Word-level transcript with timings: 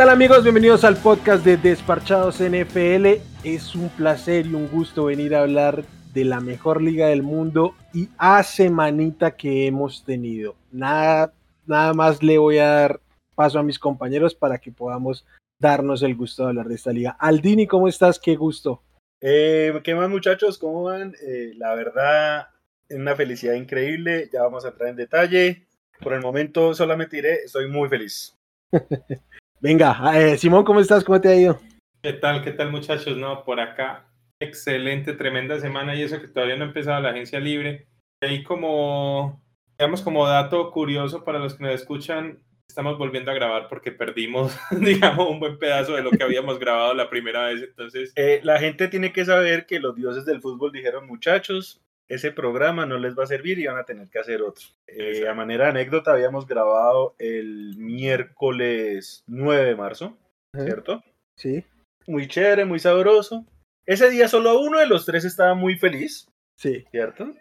tal 0.00 0.08
amigos? 0.08 0.42
Bienvenidos 0.44 0.84
al 0.84 0.96
podcast 0.96 1.44
de 1.44 1.58
Desparchados 1.58 2.40
NFL. 2.40 3.20
Es 3.44 3.74
un 3.74 3.90
placer 3.90 4.46
y 4.46 4.54
un 4.54 4.66
gusto 4.66 5.04
venir 5.04 5.34
a 5.34 5.42
hablar 5.42 5.84
de 6.14 6.24
la 6.24 6.40
mejor 6.40 6.80
liga 6.80 7.08
del 7.08 7.22
mundo 7.22 7.74
y 7.92 8.08
a 8.16 8.42
semanita 8.42 9.36
que 9.36 9.66
hemos 9.66 10.02
tenido. 10.02 10.56
Nada, 10.72 11.34
nada 11.66 11.92
más 11.92 12.22
le 12.22 12.38
voy 12.38 12.56
a 12.56 12.66
dar 12.66 13.00
paso 13.34 13.58
a 13.58 13.62
mis 13.62 13.78
compañeros 13.78 14.34
para 14.34 14.56
que 14.56 14.72
podamos 14.72 15.26
darnos 15.58 16.02
el 16.02 16.16
gusto 16.16 16.44
de 16.44 16.48
hablar 16.48 16.68
de 16.68 16.76
esta 16.76 16.94
liga. 16.94 17.18
Aldini, 17.20 17.66
¿cómo 17.66 17.86
estás? 17.86 18.18
Qué 18.18 18.36
gusto. 18.36 18.82
Eh, 19.20 19.70
¿Qué 19.84 19.94
más 19.94 20.08
muchachos? 20.08 20.56
¿Cómo 20.56 20.84
van? 20.84 21.14
Eh, 21.20 21.52
la 21.58 21.74
verdad, 21.74 22.48
es 22.88 22.96
una 22.96 23.14
felicidad 23.16 23.52
increíble. 23.52 24.30
Ya 24.32 24.44
vamos 24.44 24.64
a 24.64 24.68
entrar 24.68 24.88
en 24.88 24.96
detalle. 24.96 25.66
Por 26.00 26.14
el 26.14 26.22
momento 26.22 26.72
solamente 26.72 27.16
diré, 27.16 27.34
estoy 27.44 27.68
muy 27.68 27.90
feliz. 27.90 28.34
Venga, 29.62 30.18
eh, 30.18 30.38
Simón, 30.38 30.64
¿cómo 30.64 30.80
estás? 30.80 31.04
¿Cómo 31.04 31.20
te 31.20 31.28
ha 31.28 31.36
ido? 31.36 31.60
¿Qué 32.02 32.14
tal? 32.14 32.42
¿Qué 32.42 32.52
tal 32.52 32.70
muchachos? 32.70 33.18
No, 33.18 33.44
por 33.44 33.60
acá, 33.60 34.06
excelente, 34.40 35.12
tremenda 35.12 35.60
semana 35.60 35.94
y 35.94 36.02
eso 36.02 36.18
que 36.18 36.28
todavía 36.28 36.56
no 36.56 36.64
ha 36.64 36.68
empezado 36.68 36.98
la 37.02 37.10
agencia 37.10 37.38
libre. 37.40 37.86
Ahí 38.22 38.42
como, 38.42 39.44
digamos, 39.78 40.00
como 40.00 40.26
dato 40.26 40.70
curioso 40.70 41.24
para 41.24 41.38
los 41.38 41.56
que 41.56 41.64
nos 41.64 41.74
escuchan, 41.74 42.42
estamos 42.70 42.96
volviendo 42.96 43.30
a 43.30 43.34
grabar 43.34 43.68
porque 43.68 43.92
perdimos, 43.92 44.58
digamos, 44.80 45.28
un 45.28 45.40
buen 45.40 45.58
pedazo 45.58 45.94
de 45.94 46.02
lo 46.04 46.10
que 46.10 46.24
habíamos 46.24 46.58
grabado 46.58 46.94
la 46.94 47.10
primera 47.10 47.48
vez. 47.48 47.62
Entonces, 47.62 48.14
eh, 48.16 48.40
la 48.42 48.58
gente 48.58 48.88
tiene 48.88 49.12
que 49.12 49.26
saber 49.26 49.66
que 49.66 49.78
los 49.78 49.94
dioses 49.94 50.24
del 50.24 50.40
fútbol 50.40 50.72
dijeron, 50.72 51.06
muchachos, 51.06 51.82
ese 52.10 52.32
programa 52.32 52.86
no 52.86 52.98
les 52.98 53.16
va 53.16 53.22
a 53.22 53.28
servir 53.28 53.60
y 53.60 53.66
van 53.66 53.78
a 53.78 53.84
tener 53.84 54.08
que 54.08 54.18
hacer 54.18 54.42
otro. 54.42 54.66
Eh, 54.88 55.28
a 55.28 55.32
manera 55.32 55.64
de 55.64 55.70
anécdota, 55.70 56.10
habíamos 56.10 56.44
grabado 56.46 57.14
el 57.20 57.76
miércoles 57.78 59.22
9 59.28 59.64
de 59.64 59.76
marzo, 59.76 60.18
¿cierto? 60.52 61.04
Sí. 61.36 61.64
Muy 62.08 62.26
chévere, 62.26 62.64
muy 62.64 62.80
sabroso. 62.80 63.46
Ese 63.86 64.10
día 64.10 64.26
solo 64.26 64.58
uno 64.58 64.80
de 64.80 64.88
los 64.88 65.06
tres 65.06 65.24
estaba 65.24 65.54
muy 65.54 65.76
feliz. 65.76 66.26
Sí. 66.56 66.84
¿Cierto? 66.90 67.32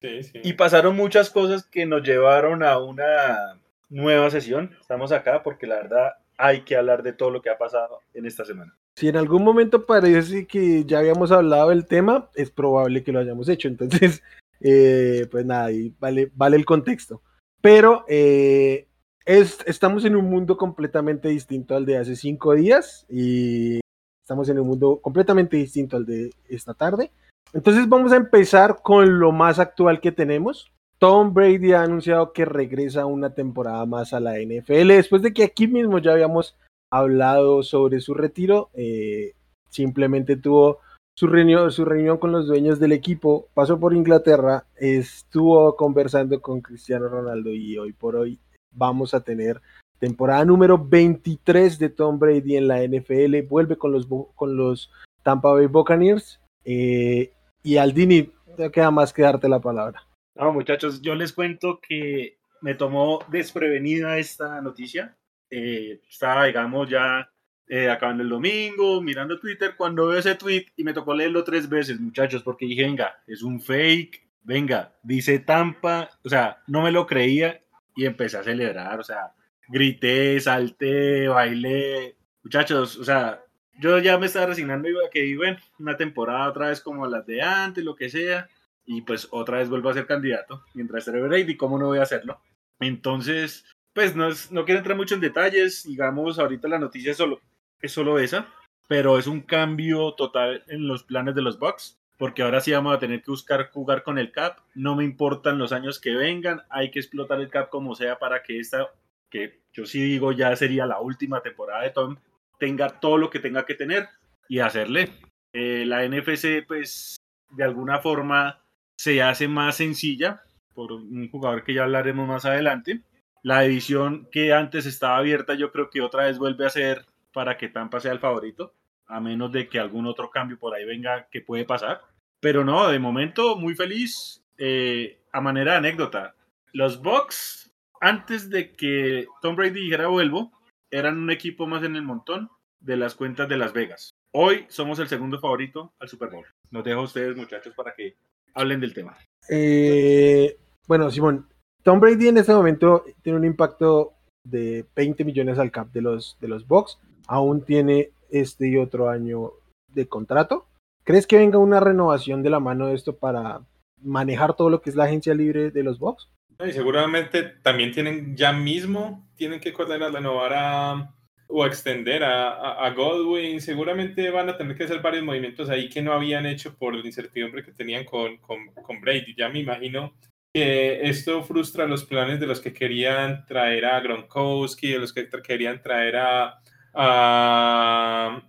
Sí, 0.00 0.22
sí. 0.22 0.40
Y 0.42 0.54
pasaron 0.54 0.96
muchas 0.96 1.28
cosas 1.28 1.66
que 1.66 1.84
nos 1.84 2.02
llevaron 2.02 2.62
a 2.62 2.78
una 2.78 3.60
nueva 3.90 4.30
sesión. 4.30 4.74
Estamos 4.80 5.12
acá 5.12 5.42
porque 5.42 5.66
la 5.66 5.76
verdad 5.76 6.14
hay 6.38 6.62
que 6.62 6.76
hablar 6.76 7.02
de 7.02 7.12
todo 7.12 7.30
lo 7.30 7.42
que 7.42 7.50
ha 7.50 7.58
pasado 7.58 8.00
en 8.14 8.24
esta 8.24 8.46
semana. 8.46 8.74
Si 8.96 9.08
en 9.08 9.16
algún 9.16 9.44
momento 9.44 9.84
parece 9.84 10.46
que 10.46 10.84
ya 10.86 11.00
habíamos 11.00 11.30
hablado 11.30 11.68
del 11.68 11.86
tema, 11.86 12.30
es 12.34 12.50
probable 12.50 13.04
que 13.04 13.12
lo 13.12 13.18
hayamos 13.20 13.48
hecho. 13.48 13.68
Entonces, 13.68 14.22
eh, 14.60 15.26
pues 15.30 15.44
nada, 15.44 15.66
ahí 15.66 15.94
vale, 16.00 16.30
vale 16.34 16.56
el 16.56 16.64
contexto. 16.64 17.20
Pero 17.60 18.04
eh, 18.08 18.88
es, 19.26 19.58
estamos 19.66 20.04
en 20.06 20.16
un 20.16 20.24
mundo 20.30 20.56
completamente 20.56 21.28
distinto 21.28 21.76
al 21.76 21.84
de 21.84 21.98
hace 21.98 22.16
cinco 22.16 22.54
días 22.54 23.04
y 23.10 23.80
estamos 24.22 24.48
en 24.48 24.60
un 24.60 24.66
mundo 24.66 25.00
completamente 25.02 25.58
distinto 25.58 25.98
al 25.98 26.06
de 26.06 26.30
esta 26.48 26.72
tarde. 26.72 27.10
Entonces 27.52 27.88
vamos 27.88 28.12
a 28.12 28.16
empezar 28.16 28.80
con 28.82 29.18
lo 29.18 29.30
más 29.30 29.58
actual 29.58 30.00
que 30.00 30.10
tenemos. 30.10 30.72
Tom 30.98 31.34
Brady 31.34 31.74
ha 31.74 31.82
anunciado 31.82 32.32
que 32.32 32.46
regresa 32.46 33.04
una 33.04 33.34
temporada 33.34 33.84
más 33.84 34.14
a 34.14 34.20
la 34.20 34.38
NFL 34.40 34.88
después 34.88 35.20
de 35.20 35.34
que 35.34 35.44
aquí 35.44 35.68
mismo 35.68 35.98
ya 35.98 36.12
habíamos 36.12 36.56
hablado 36.98 37.62
sobre 37.62 38.00
su 38.00 38.14
retiro, 38.14 38.70
eh, 38.74 39.32
simplemente 39.68 40.36
tuvo 40.36 40.80
su 41.14 41.26
reunión, 41.26 41.72
su 41.72 41.84
reunión 41.84 42.18
con 42.18 42.32
los 42.32 42.46
dueños 42.46 42.78
del 42.78 42.92
equipo, 42.92 43.48
pasó 43.54 43.80
por 43.80 43.94
Inglaterra, 43.94 44.66
estuvo 44.76 45.74
conversando 45.76 46.40
con 46.42 46.60
Cristiano 46.60 47.08
Ronaldo 47.08 47.52
y 47.52 47.78
hoy 47.78 47.92
por 47.92 48.16
hoy 48.16 48.38
vamos 48.70 49.14
a 49.14 49.20
tener 49.20 49.62
temporada 49.98 50.44
número 50.44 50.78
23 50.78 51.78
de 51.78 51.88
Tom 51.88 52.18
Brady 52.18 52.56
en 52.56 52.68
la 52.68 52.82
NFL, 52.82 53.40
vuelve 53.48 53.76
con 53.76 53.92
los, 53.92 54.06
con 54.34 54.56
los 54.56 54.90
Tampa 55.22 55.52
Bay 55.52 55.66
Buccaneers 55.66 56.40
eh, 56.64 57.32
y 57.62 57.78
Aldini, 57.78 58.30
no 58.58 58.70
queda 58.70 58.90
más 58.90 59.12
que 59.12 59.22
darte 59.22 59.48
la 59.48 59.60
palabra. 59.60 60.02
No, 60.34 60.52
muchachos, 60.52 61.00
yo 61.00 61.14
les 61.14 61.32
cuento 61.32 61.80
que 61.80 62.36
me 62.60 62.74
tomó 62.74 63.20
desprevenida 63.28 64.18
esta 64.18 64.60
noticia 64.60 65.16
eh, 65.50 66.00
estaba, 66.08 66.46
digamos, 66.46 66.88
ya 66.88 67.30
eh, 67.68 67.90
acabando 67.90 68.22
el 68.22 68.28
domingo, 68.28 69.00
mirando 69.00 69.40
Twitter, 69.40 69.74
cuando 69.76 70.06
veo 70.06 70.18
ese 70.18 70.36
tweet 70.36 70.66
y 70.76 70.84
me 70.84 70.92
tocó 70.92 71.14
leerlo 71.14 71.42
tres 71.42 71.68
veces, 71.68 72.00
muchachos, 72.00 72.42
porque 72.42 72.66
dije, 72.66 72.84
venga, 72.84 73.16
es 73.26 73.42
un 73.42 73.60
fake, 73.60 74.22
venga, 74.42 74.92
dice 75.02 75.40
Tampa, 75.40 76.08
o 76.22 76.28
sea, 76.28 76.62
no 76.68 76.82
me 76.82 76.92
lo 76.92 77.06
creía 77.06 77.60
y 77.96 78.06
empecé 78.06 78.38
a 78.38 78.44
celebrar, 78.44 79.00
o 79.00 79.02
sea, 79.02 79.32
grité, 79.68 80.38
salté, 80.38 81.26
bailé, 81.26 82.16
muchachos, 82.44 82.98
o 82.98 83.04
sea, 83.04 83.42
yo 83.80 83.98
ya 83.98 84.16
me 84.16 84.26
estaba 84.26 84.46
resignando 84.46 84.88
a 85.04 85.10
que, 85.10 85.36
bueno, 85.36 85.58
una 85.80 85.96
temporada 85.96 86.48
otra 86.48 86.68
vez 86.68 86.80
como 86.80 87.06
las 87.06 87.26
de 87.26 87.42
antes, 87.42 87.84
lo 87.84 87.96
que 87.96 88.08
sea, 88.08 88.48
y 88.84 89.02
pues 89.02 89.26
otra 89.32 89.58
vez 89.58 89.68
vuelvo 89.68 89.90
a 89.90 89.94
ser 89.94 90.06
candidato, 90.06 90.62
mientras 90.74 91.08
esté 91.08 91.20
Brady, 91.20 91.56
¿cómo 91.56 91.78
no 91.78 91.86
voy 91.86 91.98
a 91.98 92.02
hacerlo? 92.02 92.40
Entonces, 92.78 93.64
pues 93.96 94.14
no, 94.14 94.28
no 94.50 94.66
quiero 94.66 94.80
entrar 94.80 94.94
mucho 94.94 95.14
en 95.14 95.22
detalles, 95.22 95.84
digamos, 95.84 96.38
ahorita 96.38 96.68
la 96.68 96.78
noticia 96.78 97.12
es 97.12 97.16
solo, 97.16 97.40
es 97.80 97.92
solo 97.92 98.18
esa, 98.18 98.46
pero 98.88 99.18
es 99.18 99.26
un 99.26 99.40
cambio 99.40 100.12
total 100.12 100.62
en 100.68 100.86
los 100.86 101.02
planes 101.02 101.34
de 101.34 101.40
los 101.40 101.58
Bucks, 101.58 101.98
porque 102.18 102.42
ahora 102.42 102.60
sí 102.60 102.72
vamos 102.72 102.94
a 102.94 102.98
tener 102.98 103.22
que 103.22 103.30
buscar 103.30 103.70
jugar 103.70 104.02
con 104.02 104.18
el 104.18 104.32
cap, 104.32 104.58
no 104.74 104.96
me 104.96 105.04
importan 105.04 105.56
los 105.56 105.72
años 105.72 105.98
que 105.98 106.14
vengan, 106.14 106.60
hay 106.68 106.90
que 106.90 106.98
explotar 106.98 107.40
el 107.40 107.48
cap 107.48 107.70
como 107.70 107.94
sea 107.94 108.18
para 108.18 108.42
que 108.42 108.60
esta, 108.60 108.86
que 109.30 109.62
yo 109.72 109.86
sí 109.86 110.04
digo 110.04 110.30
ya 110.30 110.54
sería 110.56 110.84
la 110.84 111.00
última 111.00 111.40
temporada 111.40 111.82
de 111.82 111.90
Tom, 111.90 112.18
tenga 112.58 113.00
todo 113.00 113.16
lo 113.16 113.30
que 113.30 113.38
tenga 113.38 113.64
que 113.64 113.76
tener 113.76 114.10
y 114.46 114.58
hacerle. 114.58 115.08
Eh, 115.54 115.84
la 115.86 116.06
NFC, 116.06 116.66
pues, 116.68 117.16
de 117.48 117.64
alguna 117.64 118.00
forma 118.00 118.60
se 118.98 119.22
hace 119.22 119.48
más 119.48 119.78
sencilla 119.78 120.42
por 120.74 120.92
un 120.92 121.30
jugador 121.30 121.64
que 121.64 121.72
ya 121.72 121.84
hablaremos 121.84 122.28
más 122.28 122.44
adelante 122.44 123.00
la 123.42 123.62
división 123.62 124.28
que 124.30 124.52
antes 124.52 124.86
estaba 124.86 125.18
abierta, 125.18 125.54
yo 125.54 125.72
creo 125.72 125.90
que 125.90 126.00
otra 126.00 126.24
vez 126.24 126.38
vuelve 126.38 126.66
a 126.66 126.70
ser 126.70 127.04
para 127.32 127.56
que 127.56 127.68
Tampa 127.68 128.00
sea 128.00 128.12
el 128.12 128.18
favorito, 128.18 128.72
a 129.06 129.20
menos 129.20 129.52
de 129.52 129.68
que 129.68 129.78
algún 129.78 130.06
otro 130.06 130.30
cambio 130.30 130.58
por 130.58 130.74
ahí 130.74 130.84
venga 130.84 131.28
que 131.30 131.40
puede 131.40 131.64
pasar. 131.64 132.00
Pero 132.40 132.64
no, 132.64 132.88
de 132.88 132.98
momento 132.98 133.56
muy 133.56 133.74
feliz. 133.74 134.42
Eh, 134.58 135.20
a 135.32 135.40
manera 135.40 135.72
de 135.72 135.78
anécdota, 135.78 136.34
los 136.72 137.02
Bucks, 137.02 137.72
antes 138.00 138.48
de 138.48 138.72
que 138.72 139.26
Tom 139.42 139.54
Brady 139.54 139.82
dijera 139.82 140.06
vuelvo, 140.06 140.50
eran 140.90 141.18
un 141.18 141.30
equipo 141.30 141.66
más 141.66 141.82
en 141.82 141.94
el 141.94 142.02
montón 142.02 142.50
de 142.80 142.96
las 142.96 143.14
cuentas 143.14 143.48
de 143.48 143.58
Las 143.58 143.72
Vegas. 143.72 144.14
Hoy 144.32 144.64
somos 144.68 144.98
el 144.98 145.08
segundo 145.08 145.38
favorito 145.38 145.92
al 145.98 146.08
Super 146.08 146.30
Bowl. 146.30 146.46
Los 146.70 146.84
dejo 146.84 147.00
a 147.00 147.04
ustedes, 147.04 147.36
muchachos, 147.36 147.74
para 147.74 147.94
que 147.94 148.16
hablen 148.54 148.80
del 148.80 148.94
tema. 148.94 149.16
Eh, 149.50 150.56
bueno, 150.86 151.10
Simón, 151.10 151.48
Tom 151.86 152.00
Brady 152.00 152.26
en 152.26 152.38
este 152.38 152.52
momento 152.52 153.04
tiene 153.22 153.38
un 153.38 153.44
impacto 153.44 154.14
de 154.42 154.84
20 154.96 155.24
millones 155.24 155.56
al 155.60 155.70
cap 155.70 155.92
de 155.92 156.02
los, 156.02 156.36
de 156.40 156.48
los 156.48 156.66
Bucks. 156.66 156.98
Aún 157.28 157.64
tiene 157.64 158.10
este 158.28 158.66
y 158.66 158.76
otro 158.76 159.08
año 159.08 159.52
de 159.94 160.08
contrato. 160.08 160.66
¿Crees 161.04 161.28
que 161.28 161.36
venga 161.36 161.58
una 161.58 161.78
renovación 161.78 162.42
de 162.42 162.50
la 162.50 162.58
mano 162.58 162.88
de 162.88 162.96
esto 162.96 163.16
para 163.16 163.60
manejar 164.02 164.56
todo 164.56 164.68
lo 164.68 164.82
que 164.82 164.90
es 164.90 164.96
la 164.96 165.04
agencia 165.04 165.32
libre 165.32 165.70
de 165.70 165.84
los 165.84 166.00
Bucks? 166.00 166.28
Y 166.58 166.72
seguramente 166.72 167.44
también 167.62 167.92
tienen 167.92 168.36
ya 168.36 168.52
mismo, 168.52 169.24
tienen 169.36 169.60
que 169.60 169.70
renovar 169.70 170.54
a, 170.56 171.14
o 171.46 171.66
extender 171.66 172.24
a, 172.24 172.84
a, 172.84 172.90
Godwin. 172.94 173.60
Seguramente 173.60 174.28
van 174.30 174.48
a 174.48 174.56
tener 174.56 174.76
que 174.76 174.82
hacer 174.82 175.00
varios 175.00 175.22
movimientos 175.22 175.70
ahí 175.70 175.88
que 175.88 176.02
no 176.02 176.12
habían 176.12 176.46
hecho 176.46 176.74
por 176.74 176.96
la 176.96 177.06
incertidumbre 177.06 177.62
que 177.62 177.70
tenían 177.70 178.04
con, 178.04 178.38
con, 178.38 178.58
con 178.82 179.00
Brady. 179.00 179.36
Ya 179.36 179.48
me 179.50 179.60
imagino 179.60 180.12
que 180.56 181.06
esto 181.06 181.42
frustra 181.42 181.86
los 181.86 182.06
planes 182.06 182.40
de 182.40 182.46
los 182.46 182.62
que 182.62 182.72
querían 182.72 183.44
traer 183.44 183.84
a 183.84 184.00
Gronkowski, 184.00 184.92
de 184.92 185.00
los 185.00 185.12
que 185.12 185.28
querían 185.42 185.82
traer 185.82 186.16
a, 186.16 186.62
al 186.94 188.40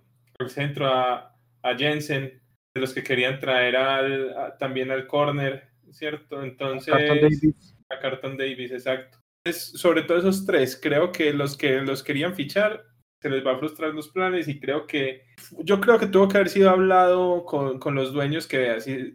centro 0.48 0.86
a, 0.86 1.36
Jensen, 1.76 2.40
de 2.74 2.80
los 2.80 2.94
que 2.94 3.02
querían 3.02 3.38
traer 3.38 3.76
al, 3.76 4.54
también 4.58 4.90
al 4.90 5.06
corner, 5.06 5.68
¿cierto? 5.90 6.42
Entonces, 6.42 6.94
a 6.94 6.96
Carton 6.96 7.20
Davis, 7.20 7.76
a 7.90 7.98
Carton 7.98 8.36
Davis 8.38 8.70
exacto. 8.70 9.18
Es, 9.44 9.72
sobre 9.72 10.00
todo 10.00 10.16
esos 10.16 10.46
tres, 10.46 10.80
creo 10.82 11.12
que 11.12 11.34
los 11.34 11.58
que 11.58 11.82
los 11.82 12.02
querían 12.02 12.34
fichar 12.34 12.86
se 13.20 13.28
les 13.28 13.46
va 13.46 13.52
a 13.52 13.58
frustrar 13.58 13.92
los 13.92 14.08
planes 14.08 14.48
y 14.48 14.58
creo 14.58 14.86
que 14.86 15.26
yo 15.58 15.78
creo 15.78 15.98
que 15.98 16.06
tuvo 16.06 16.28
que 16.28 16.38
haber 16.38 16.48
sido 16.48 16.70
hablado 16.70 17.44
con, 17.44 17.78
con 17.78 17.94
los 17.94 18.14
dueños 18.14 18.46
que 18.46 18.70
así 18.70 19.14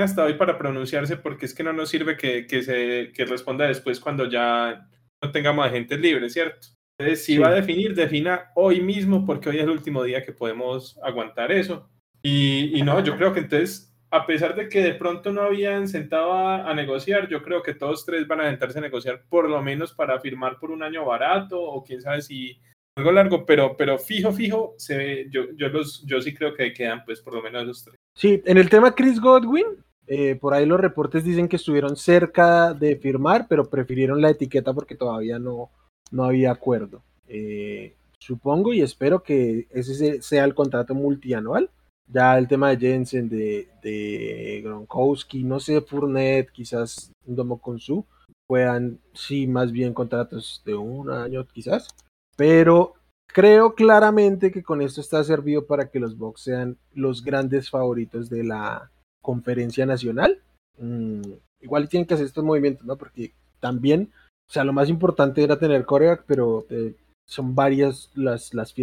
hasta 0.00 0.24
hoy 0.24 0.34
para 0.34 0.56
pronunciarse 0.56 1.16
porque 1.16 1.46
es 1.46 1.54
que 1.54 1.62
no 1.62 1.72
nos 1.72 1.90
sirve 1.90 2.16
que, 2.16 2.46
que 2.46 2.62
se 2.62 3.12
que 3.14 3.24
responda 3.26 3.66
después 3.66 4.00
cuando 4.00 4.28
ya 4.28 4.88
no 5.22 5.30
tengamos 5.30 5.66
agentes 5.66 6.00
libres, 6.00 6.32
¿cierto? 6.32 6.68
Entonces, 6.98 7.24
si 7.24 7.38
va 7.38 7.48
a 7.48 7.54
definir, 7.54 7.94
defina 7.94 8.50
hoy 8.54 8.80
mismo 8.80 9.26
porque 9.26 9.48
hoy 9.48 9.56
es 9.56 9.64
el 9.64 9.70
último 9.70 10.02
día 10.04 10.24
que 10.24 10.32
podemos 10.32 10.98
aguantar 11.02 11.50
eso. 11.52 11.90
Y, 12.22 12.78
y 12.78 12.82
no, 12.82 13.02
yo 13.02 13.16
creo 13.16 13.32
que 13.34 13.40
entonces, 13.40 13.94
a 14.10 14.26
pesar 14.26 14.54
de 14.54 14.68
que 14.68 14.80
de 14.80 14.94
pronto 14.94 15.32
no 15.32 15.42
habían 15.42 15.88
sentado 15.88 16.32
a, 16.32 16.70
a, 16.70 16.74
negociar, 16.74 17.28
yo 17.28 17.42
creo 17.42 17.62
que 17.62 17.74
todos 17.74 18.06
tres 18.06 18.26
van 18.26 18.40
a 18.40 18.48
sentarse 18.48 18.78
a 18.78 18.82
negociar 18.82 19.24
por 19.28 19.50
lo 19.50 19.60
menos 19.60 19.92
para 19.92 20.20
firmar 20.20 20.58
por 20.58 20.70
un 20.70 20.82
año 20.82 21.04
barato 21.04 21.60
o 21.60 21.82
quién 21.82 22.00
sabe 22.00 22.22
si 22.22 22.58
algo 22.96 23.12
largo, 23.12 23.44
pero, 23.44 23.76
pero 23.76 23.98
fijo, 23.98 24.32
fijo, 24.32 24.74
se 24.78 24.96
ve, 24.96 25.26
yo, 25.30 25.50
yo, 25.56 25.68
los, 25.68 26.04
yo 26.04 26.20
sí 26.20 26.32
creo 26.32 26.54
que 26.54 26.72
quedan 26.72 27.04
pues 27.04 27.20
por 27.20 27.34
lo 27.34 27.42
menos 27.42 27.66
los 27.66 27.84
tres. 27.84 27.96
Sí, 28.14 28.40
en 28.44 28.56
el 28.56 28.68
tema 28.68 28.94
Chris 28.94 29.20
Godwin, 29.20 29.66
eh, 30.06 30.36
por 30.36 30.54
ahí 30.54 30.64
los 30.64 30.80
reportes 30.80 31.24
dicen 31.24 31.48
que 31.48 31.56
estuvieron 31.56 31.96
cerca 31.96 32.72
de 32.72 32.96
firmar, 32.96 33.46
pero 33.48 33.68
prefirieron 33.68 34.20
la 34.20 34.30
etiqueta 34.30 34.72
porque 34.72 34.94
todavía 34.94 35.38
no, 35.38 35.70
no 36.12 36.24
había 36.24 36.52
acuerdo. 36.52 37.02
Eh, 37.26 37.94
supongo 38.18 38.72
y 38.72 38.82
espero 38.82 39.22
que 39.22 39.66
ese 39.70 40.22
sea 40.22 40.44
el 40.44 40.54
contrato 40.54 40.94
multianual. 40.94 41.70
Ya 42.06 42.36
el 42.36 42.46
tema 42.46 42.68
de 42.68 42.76
Jensen, 42.76 43.28
de, 43.30 43.68
de 43.82 44.60
Gronkowski, 44.62 45.42
no 45.42 45.58
sé, 45.58 45.80
Fournette, 45.80 46.50
quizás 46.52 47.10
Domo 47.24 47.58
Konsu, 47.58 48.04
puedan, 48.46 49.00
sí, 49.14 49.46
más 49.46 49.72
bien 49.72 49.94
contratos 49.94 50.62
de 50.66 50.74
un 50.74 51.10
año 51.10 51.46
quizás. 51.46 51.88
Pero 52.36 52.94
creo 53.26 53.74
claramente 53.74 54.50
que 54.50 54.62
con 54.62 54.80
esto 54.82 55.00
está 55.00 55.22
servido 55.24 55.66
para 55.66 55.90
que 55.90 56.00
los 56.00 56.16
Bucks 56.16 56.42
sean 56.42 56.78
los 56.94 57.24
grandes 57.24 57.70
favoritos 57.70 58.30
de 58.30 58.44
la 58.44 58.90
conferencia 59.22 59.86
nacional. 59.86 60.40
Mm, 60.78 61.22
igual 61.60 61.88
tienen 61.88 62.06
que 62.06 62.14
hacer 62.14 62.26
estos 62.26 62.44
movimientos, 62.44 62.86
¿no? 62.86 62.96
Porque 62.96 63.32
también, 63.60 64.12
o 64.48 64.52
sea, 64.52 64.64
lo 64.64 64.72
más 64.72 64.88
importante 64.88 65.42
era 65.42 65.58
tener 65.58 65.84
coreback, 65.84 66.24
pero 66.26 66.66
eh, 66.70 66.94
son 67.26 67.54
varias 67.54 68.10
las, 68.14 68.52
las, 68.54 68.74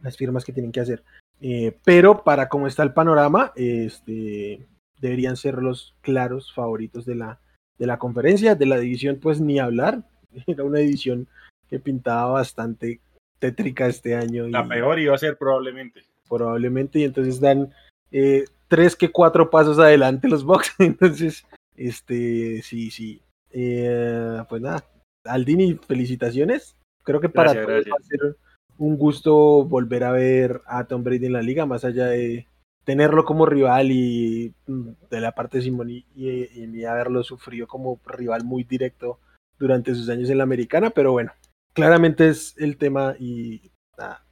las 0.00 0.16
firmas 0.16 0.44
que 0.44 0.52
tienen 0.52 0.72
que 0.72 0.80
hacer. 0.80 1.02
Eh, 1.40 1.76
pero 1.84 2.22
para 2.22 2.48
cómo 2.48 2.66
está 2.66 2.82
el 2.82 2.92
panorama, 2.92 3.52
este, 3.56 4.66
deberían 5.00 5.36
ser 5.36 5.62
los 5.62 5.94
claros 6.02 6.52
favoritos 6.52 7.04
de 7.06 7.14
la, 7.16 7.40
de 7.78 7.86
la 7.86 7.98
conferencia. 7.98 8.54
De 8.54 8.66
la 8.66 8.78
división, 8.78 9.18
pues 9.20 9.40
ni 9.40 9.58
hablar. 9.58 10.04
Era 10.46 10.64
una 10.64 10.78
división 10.78 11.28
que 11.70 11.78
pintaba 11.78 12.32
bastante 12.32 13.00
tétrica 13.38 13.86
este 13.86 14.14
año. 14.14 14.48
La 14.48 14.66
peor 14.66 14.98
iba 14.98 15.14
a 15.14 15.18
ser 15.18 15.38
probablemente. 15.38 16.02
Probablemente, 16.28 16.98
y 16.98 17.04
entonces 17.04 17.40
dan 17.40 17.72
eh, 18.12 18.44
tres 18.68 18.94
que 18.94 19.10
cuatro 19.10 19.50
pasos 19.50 19.78
adelante 19.78 20.28
los 20.28 20.44
Bucks. 20.44 20.74
Entonces, 20.78 21.44
este, 21.76 22.62
sí, 22.62 22.90
sí. 22.90 23.22
Eh, 23.50 24.42
pues 24.48 24.62
nada, 24.62 24.84
Aldini, 25.24 25.74
felicitaciones. 25.74 26.76
Creo 27.02 27.20
que 27.20 27.28
para 27.28 27.52
todos 27.52 27.84
va 27.84 27.96
a 27.98 28.04
ser 28.04 28.36
un 28.78 28.96
gusto 28.96 29.64
volver 29.64 30.04
a 30.04 30.12
ver 30.12 30.60
a 30.66 30.84
Tom 30.84 31.02
Brady 31.02 31.26
en 31.26 31.32
la 31.32 31.42
liga, 31.42 31.66
más 31.66 31.84
allá 31.84 32.06
de 32.06 32.46
tenerlo 32.84 33.24
como 33.24 33.44
rival 33.44 33.90
y 33.90 34.54
mm, 34.66 34.88
de 35.10 35.20
la 35.20 35.32
parte 35.32 35.58
de 35.58 35.64
Simón 35.64 35.90
y, 35.90 36.04
y, 36.14 36.84
haberlo 36.84 37.22
sufrido 37.22 37.66
como 37.66 38.00
rival 38.06 38.44
muy 38.44 38.64
directo 38.64 39.18
durante 39.58 39.94
sus 39.94 40.08
años 40.08 40.30
en 40.30 40.38
la 40.38 40.44
americana, 40.44 40.90
pero 40.90 41.12
bueno, 41.12 41.32
claramente 41.72 42.28
es 42.28 42.54
el 42.58 42.76
tema 42.76 43.14
y 43.18 43.70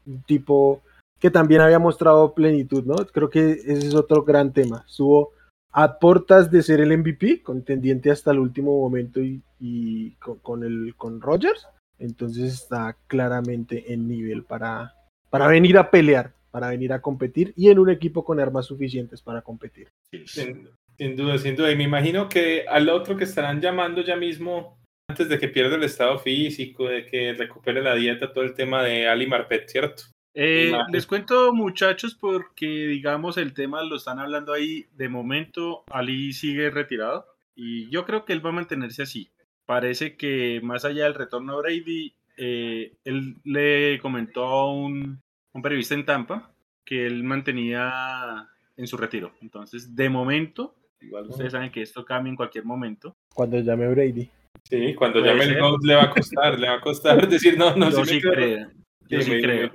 un 0.07 0.23
tipo 0.23 0.83
que 1.19 1.31
también 1.31 1.61
había 1.61 1.79
mostrado 1.79 2.33
plenitud, 2.35 2.85
¿no? 2.85 2.95
Creo 2.95 3.29
que 3.29 3.53
ese 3.53 3.89
es 3.89 3.95
otro 3.95 4.23
gran 4.23 4.53
tema. 4.53 4.85
Estuvo 4.87 5.33
a 5.73 5.99
portas 5.99 6.51
de 6.51 6.63
ser 6.63 6.81
el 6.81 6.97
MVP, 6.97 7.43
contendiente 7.43 8.11
hasta 8.11 8.31
el 8.31 8.39
último 8.39 8.81
momento 8.81 9.21
y, 9.21 10.13
con, 10.43 10.65
el, 10.65 10.95
con 10.97 11.21
Rogers. 11.21 11.69
Entonces 11.99 12.55
está 12.55 12.97
claramente 13.09 13.93
en 13.93 14.07
nivel 14.07 14.45
para, 14.45 14.95
para 15.31 15.49
venir 15.49 15.77
a 15.79 15.91
pelear, 15.91 16.33
para 16.53 16.69
venir 16.69 16.93
a 16.93 17.03
competir 17.03 17.53
y 17.57 17.71
en 17.71 17.81
un 17.81 17.91
equipo 17.91 18.25
con 18.25 18.39
armas 18.39 18.67
suficientes 18.67 19.21
para 19.21 19.43
competir. 19.43 19.89
Sin 20.27 21.17
duda, 21.17 21.39
sin 21.39 21.57
duda. 21.57 21.73
Y 21.73 21.77
me 21.77 21.85
imagino 21.85 22.29
que 22.29 22.67
al 22.69 22.89
otro 22.89 23.17
que 23.17 23.25
estarán 23.25 23.61
llamando 23.61 24.03
ya 24.03 24.17
mismo 24.17 24.78
antes 25.09 25.29
de 25.29 25.39
que 25.39 25.49
pierda 25.49 25.77
el 25.77 25.85
estado 25.85 26.19
físico, 26.19 26.87
de 26.87 27.07
que 27.07 27.33
recupere 27.33 27.83
la 27.83 27.95
dieta, 27.95 28.33
todo 28.33 28.45
el 28.45 28.55
tema 28.55 28.83
de 28.83 29.09
Ali 29.09 29.27
Marpet, 29.27 29.69
¿cierto? 29.69 30.03
Eh, 30.35 30.71
les 30.93 31.07
cuento 31.07 31.53
muchachos 31.53 32.15
porque 32.15 32.67
digamos 32.67 33.39
el 33.39 33.55
tema 33.55 33.83
lo 33.83 33.97
están 33.97 34.21
hablando 34.21 34.53
ahí, 34.53 34.87
de 34.93 35.09
momento 35.09 35.83
Ali 35.91 36.33
sigue 36.33 36.71
retirado 36.71 37.27
y 37.57 37.89
yo 37.91 38.05
creo 38.05 38.25
que 38.25 38.35
él 38.35 38.45
va 38.45 38.51
a 38.51 38.53
mantenerse 38.53 39.03
así. 39.03 39.31
Parece 39.67 40.17
que 40.17 40.61
más 40.63 40.85
allá 40.85 41.05
del 41.05 41.15
retorno 41.15 41.55
a 41.55 41.63
Brady, 41.63 42.15
eh, 42.37 42.93
él 43.05 43.37
le 43.45 43.99
comentó 44.01 44.45
a 44.45 44.73
un, 44.73 45.21
un 45.53 45.63
periodista 45.63 45.95
en 45.95 46.05
Tampa 46.05 46.53
que 46.85 47.07
él 47.07 47.25
mantenía 47.25 48.49
en 48.77 48.87
su 48.87 48.97
retiro. 48.97 49.33
Entonces, 49.43 49.97
de 49.97 50.09
momento, 50.09 50.75
igual 51.01 51.29
ustedes 51.29 51.53
saben 51.53 51.73
que 51.73 51.83
esto 51.83 52.05
cambia 52.05 52.31
en 52.31 52.37
cualquier 52.37 52.65
momento. 52.65 53.17
Cuando 53.35 53.59
llame 53.59 53.89
Brady. 53.89 54.31
Sí, 54.65 54.95
cuando 54.95 55.21
llame 55.21 55.45
el 55.45 55.59
GOAT 55.59 55.83
le 55.83 55.95
va 55.95 56.05
a 56.05 56.11
costar, 56.11 56.59
le 56.59 56.69
va 56.69 56.75
a 56.75 56.81
costar 56.81 57.29
decir 57.29 57.57
no, 57.57 57.75
no, 57.75 57.91
yo 57.91 58.05
sí, 58.05 58.21
creo. 58.21 58.69
Yo 59.09 59.23
sí 59.23 59.41
creo. 59.41 59.71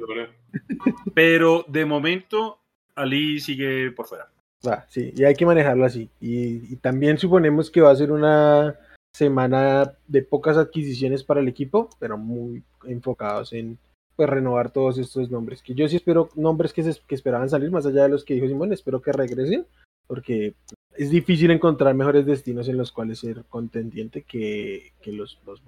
Pero 1.15 1.65
de 1.67 1.85
momento, 1.85 2.59
Ali 2.95 3.39
sigue 3.39 3.91
por 3.91 4.05
fuera. 4.05 4.29
Ah, 4.65 4.85
sí, 4.89 5.11
y 5.15 5.23
hay 5.23 5.33
que 5.33 5.45
manejarlo 5.45 5.83
así. 5.83 6.09
Y, 6.21 6.75
también 6.77 7.17
suponemos 7.17 7.69
que 7.69 7.81
va 7.81 7.91
a 7.91 7.95
ser 7.95 8.11
una 8.11 8.77
semana 9.13 9.93
de 10.07 10.21
pocas 10.21 10.57
adquisiciones 10.57 11.23
para 11.23 11.41
el 11.41 11.47
equipo, 11.47 11.89
pero 11.99 12.17
muy 12.17 12.63
enfocados 12.85 13.53
en 13.53 13.77
pues 14.15 14.29
renovar 14.29 14.71
todos 14.71 14.99
estos 14.99 15.31
nombres. 15.31 15.61
Que 15.63 15.73
yo 15.73 15.87
sí 15.87 15.95
espero 15.95 16.29
nombres 16.35 16.71
que, 16.71 16.83
se, 16.83 16.99
que 17.07 17.15
esperaban 17.15 17.49
salir, 17.49 17.71
más 17.71 17.85
allá 17.85 18.03
de 18.03 18.09
los 18.09 18.23
que 18.23 18.35
dijo 18.35 18.47
Simón, 18.47 18.71
espero 18.71 19.01
que 19.01 19.11
regresen, 19.11 19.65
porque 20.07 20.53
es 20.97 21.09
difícil 21.09 21.51
encontrar 21.51 21.95
mejores 21.95 22.25
destinos 22.25 22.67
en 22.67 22.77
los 22.77 22.91
cuales 22.91 23.19
ser 23.19 23.45
contendiente 23.49 24.23
que, 24.23 24.93
los, 25.07 25.39
los. 25.45 25.61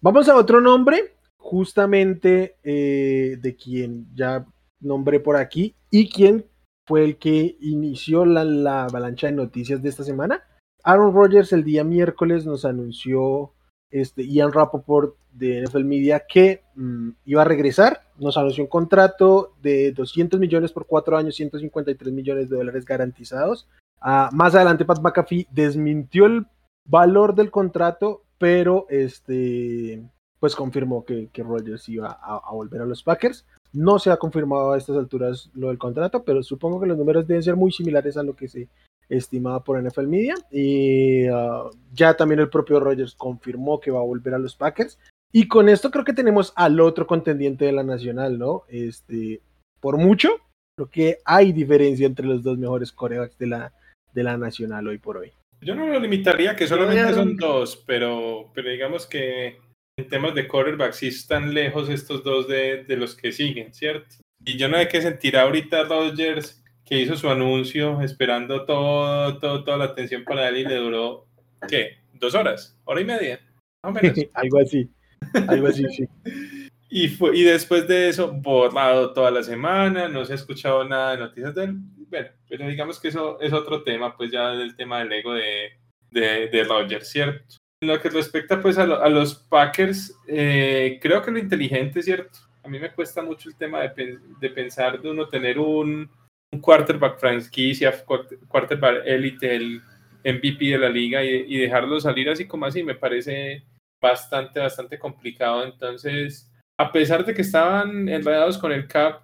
Vamos 0.00 0.28
a 0.28 0.36
otro 0.36 0.60
nombre, 0.60 1.14
justamente 1.36 2.56
eh, 2.62 3.36
de 3.40 3.56
quien 3.56 4.06
ya 4.14 4.46
nombré 4.80 5.20
por 5.20 5.36
aquí 5.36 5.74
y 5.90 6.10
quien 6.10 6.46
fue 6.86 7.04
el 7.04 7.16
que 7.16 7.56
inició 7.60 8.24
la, 8.24 8.84
avalancha 8.84 9.28
de 9.28 9.32
noticias 9.32 9.82
de 9.82 9.88
esta 9.88 10.04
semana. 10.04 10.42
Aaron 10.82 11.14
Rodgers 11.14 11.52
el 11.52 11.64
día 11.64 11.82
miércoles 11.82 12.44
nos 12.44 12.64
anunció 12.64 13.52
este, 13.90 14.26
Ian 14.26 14.52
Rappaport 14.52 15.16
de 15.32 15.62
NFL 15.62 15.84
Media 15.84 16.24
que 16.28 16.62
mm, 16.74 17.10
iba 17.24 17.42
a 17.42 17.46
regresar. 17.46 18.02
Nos 18.18 18.36
anunció 18.36 18.64
un 18.64 18.68
contrato 18.68 19.54
de 19.62 19.92
200 19.92 20.38
millones 20.38 20.72
por 20.72 20.86
cuatro 20.86 21.16
años, 21.16 21.36
153 21.36 22.12
millones 22.12 22.50
de 22.50 22.56
dólares 22.56 22.84
garantizados. 22.84 23.66
Ah, 24.00 24.30
más 24.32 24.54
adelante 24.54 24.84
Pat 24.84 25.00
McAfee 25.00 25.46
desmintió 25.50 26.26
el 26.26 26.46
valor 26.84 27.34
del 27.34 27.50
contrato, 27.50 28.22
pero 28.38 28.86
este, 28.90 30.02
pues 30.38 30.54
confirmó 30.54 31.04
que, 31.04 31.28
que 31.32 31.42
Rodgers 31.42 31.88
iba 31.88 32.10
a, 32.10 32.52
volver 32.52 32.82
a 32.82 32.86
los 32.86 33.02
Packers. 33.02 33.46
No 33.72 33.98
se 33.98 34.10
ha 34.10 34.18
confirmado 34.18 34.72
a 34.72 34.78
estas 34.78 34.96
alturas 34.96 35.50
lo 35.54 35.68
del 35.68 35.78
contrato, 35.78 36.22
pero 36.22 36.42
supongo 36.42 36.80
que 36.80 36.86
los 36.86 36.98
números 36.98 37.26
deben 37.26 37.42
ser 37.42 37.56
muy 37.56 37.72
similares 37.72 38.16
a 38.16 38.22
lo 38.22 38.36
que 38.36 38.48
se 38.48 38.68
estimaba 39.08 39.64
por 39.64 39.82
NFL 39.82 40.06
Media. 40.06 40.34
Y 40.50 41.26
ah, 41.26 41.64
ya 41.92 42.14
también 42.14 42.40
el 42.40 42.50
propio 42.50 42.80
Rodgers 42.80 43.14
confirmó 43.14 43.80
que 43.80 43.90
va 43.90 44.00
a 44.00 44.04
volver 44.04 44.34
a 44.34 44.38
los 44.38 44.54
Packers. 44.54 44.98
Y 45.32 45.48
con 45.48 45.68
esto 45.68 45.90
creo 45.90 46.04
que 46.04 46.12
tenemos 46.12 46.52
al 46.54 46.78
otro 46.78 47.06
contendiente 47.06 47.64
de 47.64 47.72
la 47.72 47.82
Nacional, 47.82 48.38
¿no? 48.38 48.62
Este, 48.68 49.40
por 49.80 49.96
mucho, 49.96 50.28
creo 50.76 50.90
que 50.90 51.18
hay 51.24 51.52
diferencia 51.52 52.06
entre 52.06 52.26
los 52.26 52.42
dos 52.42 52.56
mejores 52.56 52.92
corebacks 52.92 53.36
de 53.38 53.46
la, 53.46 53.72
de 54.14 54.22
la 54.22 54.36
Nacional 54.36 54.86
hoy 54.86 54.98
por 54.98 55.18
hoy. 55.18 55.32
Yo 55.60 55.74
no 55.74 55.86
lo 55.86 55.98
limitaría, 55.98 56.56
que 56.56 56.66
solamente 56.66 57.14
son 57.14 57.36
dos, 57.36 57.82
pero, 57.86 58.50
pero 58.54 58.70
digamos 58.70 59.06
que 59.06 59.58
en 59.96 60.08
temas 60.08 60.34
de 60.34 60.46
quarterback 60.46 60.92
sí 60.92 61.08
están 61.08 61.54
lejos 61.54 61.88
estos 61.88 62.22
dos 62.22 62.48
de, 62.48 62.84
de 62.84 62.96
los 62.96 63.14
que 63.14 63.32
siguen, 63.32 63.72
¿cierto? 63.72 64.16
Y 64.44 64.58
yo 64.58 64.68
no 64.68 64.76
hay 64.76 64.88
que 64.88 65.00
sentir 65.00 65.36
ahorita 65.36 65.84
Rodgers 65.84 66.62
que 66.84 67.00
hizo 67.00 67.16
su 67.16 67.30
anuncio 67.30 68.02
esperando 68.02 68.64
todo, 68.66 69.38
todo, 69.38 69.64
toda 69.64 69.78
la 69.78 69.84
atención 69.84 70.22
para 70.24 70.48
él 70.48 70.58
y 70.58 70.64
le 70.64 70.76
duró, 70.76 71.26
¿qué? 71.66 71.98
¿Dos 72.12 72.34
horas? 72.34 72.78
¿Hora 72.84 73.00
y 73.00 73.04
media? 73.04 73.40
algo 74.34 74.58
así, 74.58 74.90
algo 75.48 75.66
así, 75.68 75.84
sí. 75.88 76.08
Y, 76.96 77.08
fue, 77.08 77.36
y 77.36 77.42
después 77.42 77.88
de 77.88 78.08
eso, 78.08 78.30
borrado 78.30 79.12
toda 79.12 79.28
la 79.32 79.42
semana, 79.42 80.06
no 80.06 80.24
se 80.24 80.30
ha 80.30 80.36
escuchado 80.36 80.84
nada 80.84 81.10
de 81.10 81.18
noticias 81.18 81.52
de 81.52 81.64
él. 81.64 81.78
Bueno, 82.14 82.28
pero 82.48 82.68
digamos 82.68 83.00
que 83.00 83.08
eso 83.08 83.40
es 83.40 83.52
otro 83.52 83.82
tema, 83.82 84.16
pues 84.16 84.30
ya 84.30 84.50
del 84.50 84.76
tema 84.76 85.00
del 85.00 85.12
ego 85.14 85.34
de, 85.34 85.72
de, 86.12 86.46
de 86.46 86.62
Rogers, 86.62 87.08
¿cierto? 87.08 87.56
En 87.82 87.88
lo 87.88 88.00
que 88.00 88.08
respecta 88.08 88.62
pues 88.62 88.78
a, 88.78 88.84
a 88.84 89.08
los 89.08 89.34
Packers, 89.34 90.16
eh, 90.28 91.00
creo 91.02 91.20
que 91.22 91.32
lo 91.32 91.40
inteligente, 91.40 92.04
¿cierto? 92.04 92.38
A 92.62 92.68
mí 92.68 92.78
me 92.78 92.92
cuesta 92.92 93.20
mucho 93.20 93.48
el 93.48 93.56
tema 93.56 93.80
de, 93.80 94.20
de 94.38 94.50
pensar 94.50 95.02
de 95.02 95.10
uno 95.10 95.26
tener 95.26 95.58
un, 95.58 96.08
un 96.52 96.60
quarterback 96.60 97.18
franquicia, 97.18 97.92
quarterback 98.46 99.02
élite, 99.04 99.56
el 99.56 99.82
MVP 100.24 100.66
de 100.66 100.78
la 100.78 100.88
liga 100.88 101.24
y, 101.24 101.30
y 101.48 101.58
dejarlo 101.58 101.98
salir 101.98 102.30
así 102.30 102.46
como 102.46 102.66
así, 102.66 102.84
me 102.84 102.94
parece 102.94 103.64
bastante, 104.00 104.60
bastante 104.60 105.00
complicado. 105.00 105.64
Entonces, 105.64 106.48
a 106.78 106.92
pesar 106.92 107.24
de 107.24 107.34
que 107.34 107.42
estaban 107.42 108.08
enredados 108.08 108.56
con 108.56 108.70
el 108.70 108.86
cap, 108.86 109.22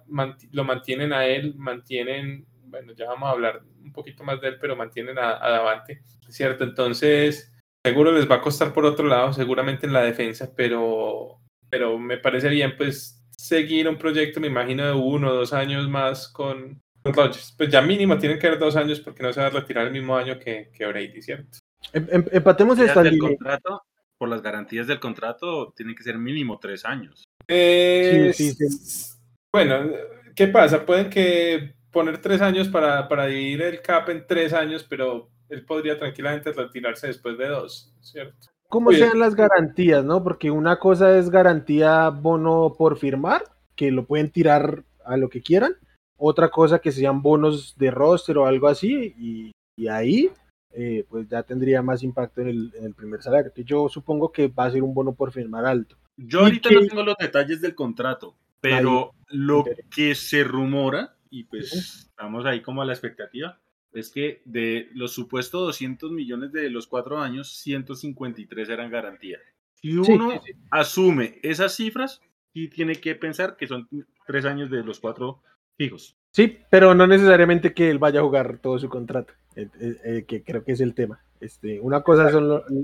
lo 0.51 0.63
mantienen 0.65 1.13
a 1.13 1.25
él, 1.25 1.53
mantienen, 1.55 2.45
bueno, 2.71 2.93
ya 2.93 3.05
vamos 3.05 3.27
a 3.27 3.33
hablar 3.33 3.61
un 3.83 3.91
poquito 3.91 4.23
más 4.23 4.39
de 4.41 4.47
él, 4.47 4.57
pero 4.59 4.75
mantienen 4.75 5.19
a, 5.19 5.37
Davante, 5.37 6.01
¿cierto? 6.29 6.63
Entonces, 6.63 7.53
seguro 7.85 8.11
les 8.11 8.29
va 8.29 8.35
a 8.35 8.41
costar 8.41 8.73
por 8.73 8.85
otro 8.85 9.07
lado, 9.07 9.33
seguramente 9.33 9.85
en 9.85 9.93
la 9.93 10.01
defensa, 10.01 10.51
pero, 10.55 11.41
pero 11.69 11.99
me 11.99 12.17
parece 12.17 12.49
bien, 12.49 12.75
pues, 12.77 13.21
seguir 13.31 13.87
un 13.89 13.97
proyecto, 13.97 14.39
me 14.39 14.47
imagino, 14.47 14.85
de 14.85 14.93
uno 14.93 15.29
o 15.29 15.35
dos 15.35 15.51
años 15.53 15.87
más 15.89 16.29
con, 16.29 16.81
Rodgers. 17.03 17.53
Pues 17.57 17.69
ya 17.69 17.81
mínimo 17.81 18.17
tienen 18.17 18.39
que 18.39 18.47
haber 18.47 18.59
dos 18.59 18.75
años 18.75 18.99
porque 18.99 19.23
no 19.23 19.33
se 19.33 19.41
va 19.41 19.47
a 19.47 19.49
retirar 19.49 19.87
el 19.87 19.93
mismo 19.93 20.15
año 20.15 20.39
que, 20.39 20.69
que 20.71 20.85
Brady, 20.85 21.21
¿cierto? 21.21 21.57
Em, 21.91 22.07
em, 22.11 22.25
empatemos 22.31 22.77
esta 22.79 23.01
el 23.01 23.17
contrato, 23.17 23.81
por 24.17 24.29
las 24.29 24.41
garantías 24.41 24.85
del 24.85 24.99
contrato, 24.99 25.73
tienen 25.75 25.95
que 25.95 26.03
ser 26.03 26.17
mínimo 26.17 26.59
tres 26.59 26.85
años. 26.85 27.23
sí, 27.47 28.33
sí, 28.33 28.53
sí. 28.53 29.17
Bueno, 29.51 29.89
¿qué 30.35 30.47
pasa? 30.47 30.85
Pueden 30.85 31.09
que 31.09 31.73
poner 31.91 32.19
tres 32.19 32.41
años 32.41 32.67
para, 32.69 33.07
para 33.07 33.27
dividir 33.27 33.61
el 33.61 33.81
cap 33.81 34.09
en 34.09 34.25
tres 34.25 34.53
años, 34.53 34.85
pero 34.87 35.29
él 35.49 35.65
podría 35.65 35.99
tranquilamente 35.99 36.51
retirarse 36.53 37.07
después 37.07 37.37
de 37.37 37.47
dos, 37.47 37.93
¿cierto? 37.99 38.47
¿Cómo 38.71 38.93
sean 38.93 39.19
las 39.19 39.35
garantías, 39.35 40.05
no? 40.05 40.23
Porque 40.23 40.49
una 40.49 40.79
cosa 40.79 41.17
es 41.17 41.29
garantía 41.29 42.07
bono 42.07 42.73
por 42.77 42.97
firmar, 42.97 43.43
que 43.75 43.91
lo 43.91 44.05
pueden 44.05 44.31
tirar 44.31 44.85
a 45.03 45.17
lo 45.17 45.27
que 45.27 45.41
quieran. 45.41 45.75
Otra 46.15 46.49
cosa 46.49 46.79
que 46.79 46.93
sean 46.93 47.21
bonos 47.21 47.75
de 47.77 47.91
roster 47.91 48.37
o 48.37 48.45
algo 48.45 48.69
así, 48.69 49.13
y, 49.17 49.87
ahí 49.89 50.29
eh, 50.73 51.03
pues 51.09 51.27
ya 51.27 51.43
tendría 51.43 51.81
más 51.81 52.01
impacto 52.01 52.39
en 52.39 52.47
el, 52.47 52.93
primer 52.95 53.21
salario, 53.21 53.51
que 53.53 53.65
yo 53.65 53.89
supongo 53.89 54.31
que 54.31 54.47
va 54.47 54.65
a 54.65 54.71
ser 54.71 54.83
un 54.83 54.93
bono 54.93 55.13
por 55.13 55.33
firmar 55.33 55.65
alto. 55.65 55.97
Yo 56.15 56.39
ahorita 56.39 56.69
no 56.71 56.79
tengo 56.81 57.03
los 57.03 57.17
detalles 57.19 57.59
del 57.59 57.75
contrato, 57.75 58.37
pero 58.61 59.11
lo 59.27 59.65
que 59.93 60.15
se 60.15 60.45
rumora, 60.45 61.17
y 61.31 61.45
pues 61.45 62.09
estamos 62.09 62.45
ahí 62.45 62.61
como 62.61 62.83
a 62.83 62.85
la 62.85 62.93
expectativa, 62.93 63.59
es 63.93 64.11
que 64.11 64.41
de 64.45 64.89
los 64.93 65.13
supuestos 65.13 65.61
200 65.61 66.11
millones 66.11 66.51
de 66.51 66.69
los 66.69 66.85
cuatro 66.85 67.19
años, 67.19 67.51
153 67.57 68.69
eran 68.69 68.91
garantía. 68.91 69.39
Si 69.75 69.97
uno 69.97 70.39
asume 70.69 71.39
esas 71.41 71.75
cifras, 71.75 72.21
sí 72.53 72.67
tiene 72.67 72.95
que 72.95 73.15
pensar 73.15 73.57
que 73.57 73.67
son 73.67 73.87
tres 74.27 74.45
años 74.45 74.69
de 74.69 74.83
los 74.83 74.99
cuatro 74.99 75.41
fijos. 75.77 76.15
Sí, 76.31 76.59
pero 76.69 76.93
no 76.93 77.07
necesariamente 77.07 77.73
que 77.73 77.89
él 77.89 77.97
vaya 77.97 78.19
a 78.19 78.23
jugar 78.23 78.59
todo 78.59 78.77
su 78.77 78.89
contrato, 78.89 79.33
eh, 79.55 79.67
eh, 79.79 79.97
eh, 80.03 80.25
que 80.27 80.43
creo 80.43 80.63
que 80.63 80.73
es 80.73 80.81
el 80.81 80.93
tema. 80.93 81.23
Este, 81.39 81.79
una 81.79 82.03
cosa 82.03 82.29
es 82.29 82.35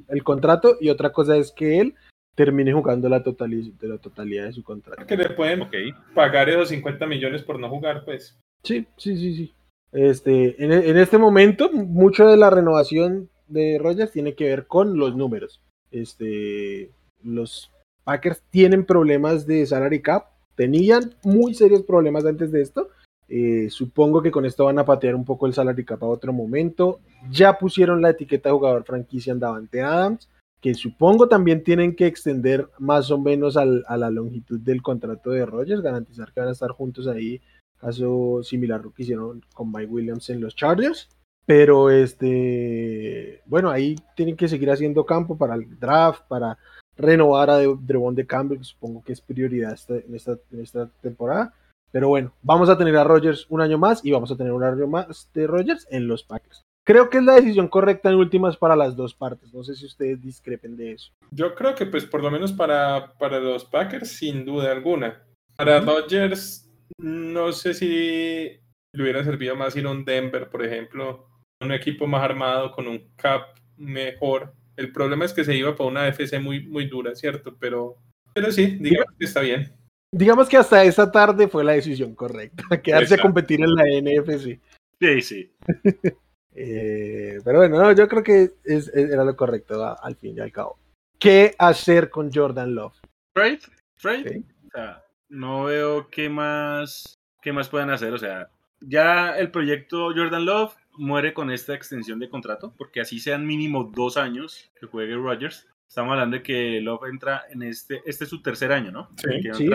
el 0.09 0.23
contrato 0.23 0.77
y 0.81 0.89
otra 0.89 1.11
cosa 1.11 1.37
es 1.37 1.51
que 1.51 1.79
él 1.79 1.95
termine 2.37 2.71
jugando 2.71 3.09
la, 3.09 3.19
de 3.19 3.87
la 3.87 3.97
totalidad 3.97 4.45
de 4.45 4.53
su 4.53 4.63
contrato. 4.63 5.03
Que 5.07 5.17
le 5.17 5.31
pueden 5.31 5.67
pagar 6.13 6.47
esos 6.49 6.69
50 6.69 7.07
millones 7.07 7.41
por 7.41 7.59
no 7.59 7.67
jugar, 7.67 8.05
pues. 8.05 8.37
Sí, 8.63 8.85
sí, 8.95 9.17
sí, 9.17 9.35
sí. 9.35 9.53
Este, 9.91 10.63
en, 10.63 10.97
este 10.97 11.17
momento, 11.17 11.71
mucho 11.71 12.27
de 12.27 12.37
la 12.37 12.51
renovación 12.51 13.29
de 13.47 13.79
Rogers 13.81 14.11
tiene 14.11 14.35
que 14.35 14.45
ver 14.45 14.67
con 14.67 14.99
los 14.99 15.15
números. 15.15 15.63
Este, 15.89 16.91
los 17.23 17.71
Packers 18.03 18.43
tienen 18.51 18.85
problemas 18.85 19.47
de 19.47 19.65
salary 19.65 20.03
cap, 20.03 20.27
tenían 20.55 21.15
muy 21.23 21.55
serios 21.55 21.81
problemas 21.81 22.23
antes 22.25 22.51
de 22.51 22.61
esto. 22.61 22.89
Eh, 23.29 23.69
supongo 23.71 24.21
que 24.21 24.31
con 24.31 24.45
esto 24.45 24.65
van 24.65 24.77
a 24.77 24.85
patear 24.85 25.15
un 25.15 25.25
poco 25.25 25.47
el 25.47 25.53
salary 25.55 25.83
cap 25.83 26.03
a 26.03 26.07
otro 26.07 26.31
momento. 26.31 26.99
Ya 27.31 27.57
pusieron 27.57 27.99
la 27.99 28.11
etiqueta 28.11 28.51
jugador 28.51 28.83
franquicia 28.83 29.33
en 29.33 29.39
Davante 29.39 29.81
Adams, 29.81 30.29
que 30.61 30.73
supongo 30.73 31.27
también 31.27 31.63
tienen 31.63 31.95
que 31.95 32.07
extender 32.07 32.69
más 32.79 33.11
o 33.11 33.17
menos 33.17 33.57
a 33.57 33.65
la 33.65 34.09
longitud 34.09 34.59
del 34.59 34.81
contrato 34.81 35.31
de 35.31 35.45
Rogers, 35.45 35.81
garantizar 35.81 36.33
que 36.33 36.39
van 36.39 36.49
a 36.49 36.53
estar 36.53 36.71
juntos 36.71 37.07
ahí 37.07 37.41
caso 37.79 38.41
similar 38.43 38.83
lo 38.83 38.91
que 38.91 39.03
hicieron 39.03 39.43
con 39.53 39.71
Mike 39.71 39.91
Williams 39.91 40.29
en 40.29 40.41
los 40.41 40.55
Chargers. 40.55 41.09
Pero 41.45 41.89
este, 41.89 43.41
bueno, 43.45 43.69
ahí 43.69 43.95
tienen 44.15 44.35
que 44.35 44.49
seguir 44.49 44.69
haciendo 44.69 45.05
campo 45.05 45.37
para 45.37 45.55
el 45.55 45.79
draft, 45.79 46.23
para 46.27 46.57
renovar 46.97 47.49
a 47.49 47.59
Drevon 47.59 48.15
de 48.15 48.27
Campbell, 48.27 48.63
supongo 48.63 49.03
que 49.03 49.13
es 49.13 49.21
prioridad 49.21 49.77
en, 49.89 50.15
esta, 50.15 50.37
en 50.51 50.59
esta 50.59 50.89
temporada. 51.01 51.53
Pero 51.91 52.09
bueno, 52.09 52.33
vamos 52.41 52.67
a 52.69 52.77
tener 52.77 52.97
a 52.97 53.05
Rogers 53.05 53.45
un 53.49 53.61
año 53.61 53.77
más 53.77 54.03
y 54.03 54.11
vamos 54.11 54.29
a 54.31 54.35
tener 54.35 54.51
un 54.51 54.63
año 54.63 54.87
más 54.87 55.29
de 55.33 55.47
Rogers 55.47 55.87
en 55.89 56.07
los 56.07 56.23
Packers. 56.23 56.66
Creo 56.87 57.09
que 57.09 57.17
es 57.17 57.23
la 57.25 57.35
decisión 57.35 57.67
correcta 57.67 58.07
en 58.07 58.15
últimas 58.15 58.55
para 58.55 58.73
las 58.73 58.95
dos 58.95 59.13
partes. 59.13 59.53
No 59.53 59.61
sé 59.61 59.75
si 59.75 59.85
ustedes 59.85 60.21
discrepen 60.21 60.77
de 60.77 60.93
eso. 60.93 61.11
Yo 61.31 61.53
creo 61.53 61.75
que 61.75 61.85
pues 61.85 62.05
por 62.05 62.23
lo 62.23 62.31
menos 62.31 62.53
para, 62.53 63.11
para 63.19 63.41
los 63.41 63.65
Packers 63.65 64.09
sin 64.09 64.45
duda 64.45 64.71
alguna. 64.71 65.21
Para 65.57 65.81
Rogers 65.81 66.71
no 66.97 67.51
sé 67.51 67.73
si 67.73 68.57
le 68.93 69.03
hubiera 69.03 69.21
servido 69.25 69.53
más 69.57 69.75
ir 69.75 69.85
a 69.85 69.91
un 69.91 70.05
Denver, 70.05 70.49
por 70.49 70.63
ejemplo, 70.63 71.27
un 71.61 71.73
equipo 71.73 72.07
más 72.07 72.23
armado 72.23 72.71
con 72.71 72.87
un 72.87 73.11
cap 73.17 73.57
mejor. 73.75 74.53
El 74.77 74.93
problema 74.93 75.25
es 75.25 75.33
que 75.33 75.43
se 75.43 75.57
iba 75.57 75.75
por 75.75 75.87
una 75.87 76.07
FC 76.07 76.39
muy, 76.39 76.65
muy 76.67 76.85
dura, 76.85 77.13
¿cierto? 77.15 77.57
Pero, 77.59 77.97
pero 78.33 78.49
sí, 78.49 78.77
digamos 78.79 79.13
que 79.19 79.25
está 79.25 79.41
bien. 79.41 79.73
Digamos 80.09 80.47
que 80.47 80.55
hasta 80.55 80.85
esta 80.85 81.11
tarde 81.11 81.49
fue 81.49 81.65
la 81.65 81.73
decisión 81.73 82.15
correcta, 82.15 82.63
quedarse 82.81 83.15
a 83.15 83.21
competir 83.21 83.59
en 83.59 83.75
la 83.75 83.83
NFC. 83.83 84.61
Sí, 85.01 85.21
sí. 85.21 85.51
Eh, 86.59 87.39
pero 87.45 87.59
bueno, 87.59 87.91
yo 87.91 88.07
creo 88.07 88.23
que 88.23 88.55
era 88.65 89.23
lo 89.23 89.35
correcto 89.35 89.95
al 90.01 90.15
fin 90.15 90.35
y 90.35 90.39
al 90.39 90.51
cabo. 90.51 90.79
¿Qué 91.19 91.53
hacer 91.59 92.09
con 92.09 92.31
Jordan 92.33 92.73
Love? 92.73 92.95
Trade, 93.33 93.59
trade. 94.01 94.43
O 94.65 94.69
sea, 94.71 95.03
no 95.29 95.65
veo 95.65 96.09
qué 96.09 96.29
más, 96.29 97.19
qué 97.43 97.53
más 97.53 97.69
pueden 97.69 97.91
hacer. 97.91 98.11
O 98.11 98.17
sea, 98.17 98.49
ya 98.81 99.37
el 99.37 99.51
proyecto 99.51 100.11
Jordan 100.15 100.45
Love 100.45 100.73
muere 100.97 101.35
con 101.35 101.51
esta 101.51 101.75
extensión 101.75 102.17
de 102.17 102.29
contrato, 102.29 102.73
porque 102.75 103.01
así 103.01 103.19
sean 103.19 103.45
mínimo 103.45 103.91
dos 103.95 104.17
años 104.17 104.71
que 104.79 104.87
juegue 104.87 105.15
Rodgers. 105.15 105.67
Estamos 105.87 106.13
hablando 106.13 106.37
de 106.37 106.43
que 106.43 106.81
Love 106.81 107.09
entra 107.11 107.43
en 107.51 107.61
este, 107.61 108.01
este 108.07 108.23
es 108.23 108.29
su 108.31 108.41
tercer 108.41 108.71
año, 108.71 108.91
¿no? 108.91 109.09
Sí, 109.53 109.69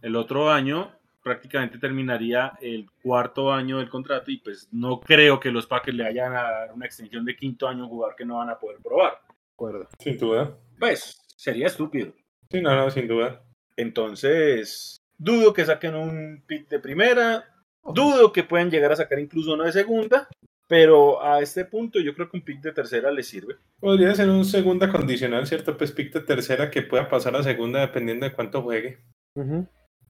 El 0.00 0.14
otro 0.14 0.48
año 0.48 0.92
prácticamente 1.22 1.78
terminaría 1.78 2.52
el 2.60 2.86
cuarto 3.02 3.52
año 3.52 3.78
del 3.78 3.88
contrato 3.88 4.30
y 4.30 4.38
pues 4.38 4.68
no 4.72 5.00
creo 5.00 5.38
que 5.38 5.50
los 5.50 5.66
Packers 5.66 5.96
le 5.96 6.04
vayan 6.04 6.34
a 6.34 6.42
dar 6.42 6.72
una 6.72 6.86
extensión 6.86 7.24
de 7.24 7.36
quinto 7.36 7.68
año 7.68 7.84
a 7.84 7.88
jugar 7.88 8.14
que 8.16 8.24
no 8.24 8.36
van 8.36 8.50
a 8.50 8.58
poder 8.58 8.78
probar. 8.82 9.20
acuerdo. 9.54 9.88
Sin 9.98 10.18
duda. 10.18 10.56
Pues 10.78 11.20
sería 11.36 11.66
estúpido. 11.66 12.12
Sí, 12.50 12.60
no, 12.60 12.74
no, 12.74 12.90
sin 12.90 13.06
duda. 13.06 13.42
Entonces, 13.76 15.00
dudo 15.18 15.52
que 15.52 15.64
saquen 15.64 15.94
un 15.94 16.42
pick 16.46 16.68
de 16.68 16.80
primera, 16.80 17.44
dudo 17.84 18.32
que 18.32 18.44
puedan 18.44 18.70
llegar 18.70 18.92
a 18.92 18.96
sacar 18.96 19.18
incluso 19.18 19.54
uno 19.54 19.64
de 19.64 19.72
segunda, 19.72 20.28
pero 20.66 21.22
a 21.22 21.40
este 21.40 21.64
punto 21.64 22.00
yo 22.00 22.14
creo 22.14 22.30
que 22.30 22.36
un 22.36 22.44
pick 22.44 22.60
de 22.60 22.72
tercera 22.72 23.10
les 23.10 23.28
sirve. 23.28 23.56
Podría 23.80 24.14
ser 24.14 24.28
un 24.30 24.44
segunda 24.44 24.90
condicional, 24.90 25.46
¿cierto? 25.46 25.76
Pues 25.76 25.92
pick 25.92 26.12
de 26.12 26.20
tercera 26.20 26.70
que 26.70 26.82
pueda 26.82 27.08
pasar 27.08 27.36
a 27.36 27.42
segunda 27.42 27.80
dependiendo 27.80 28.26
de 28.26 28.32
cuánto 28.32 28.62
juegue. 28.62 28.98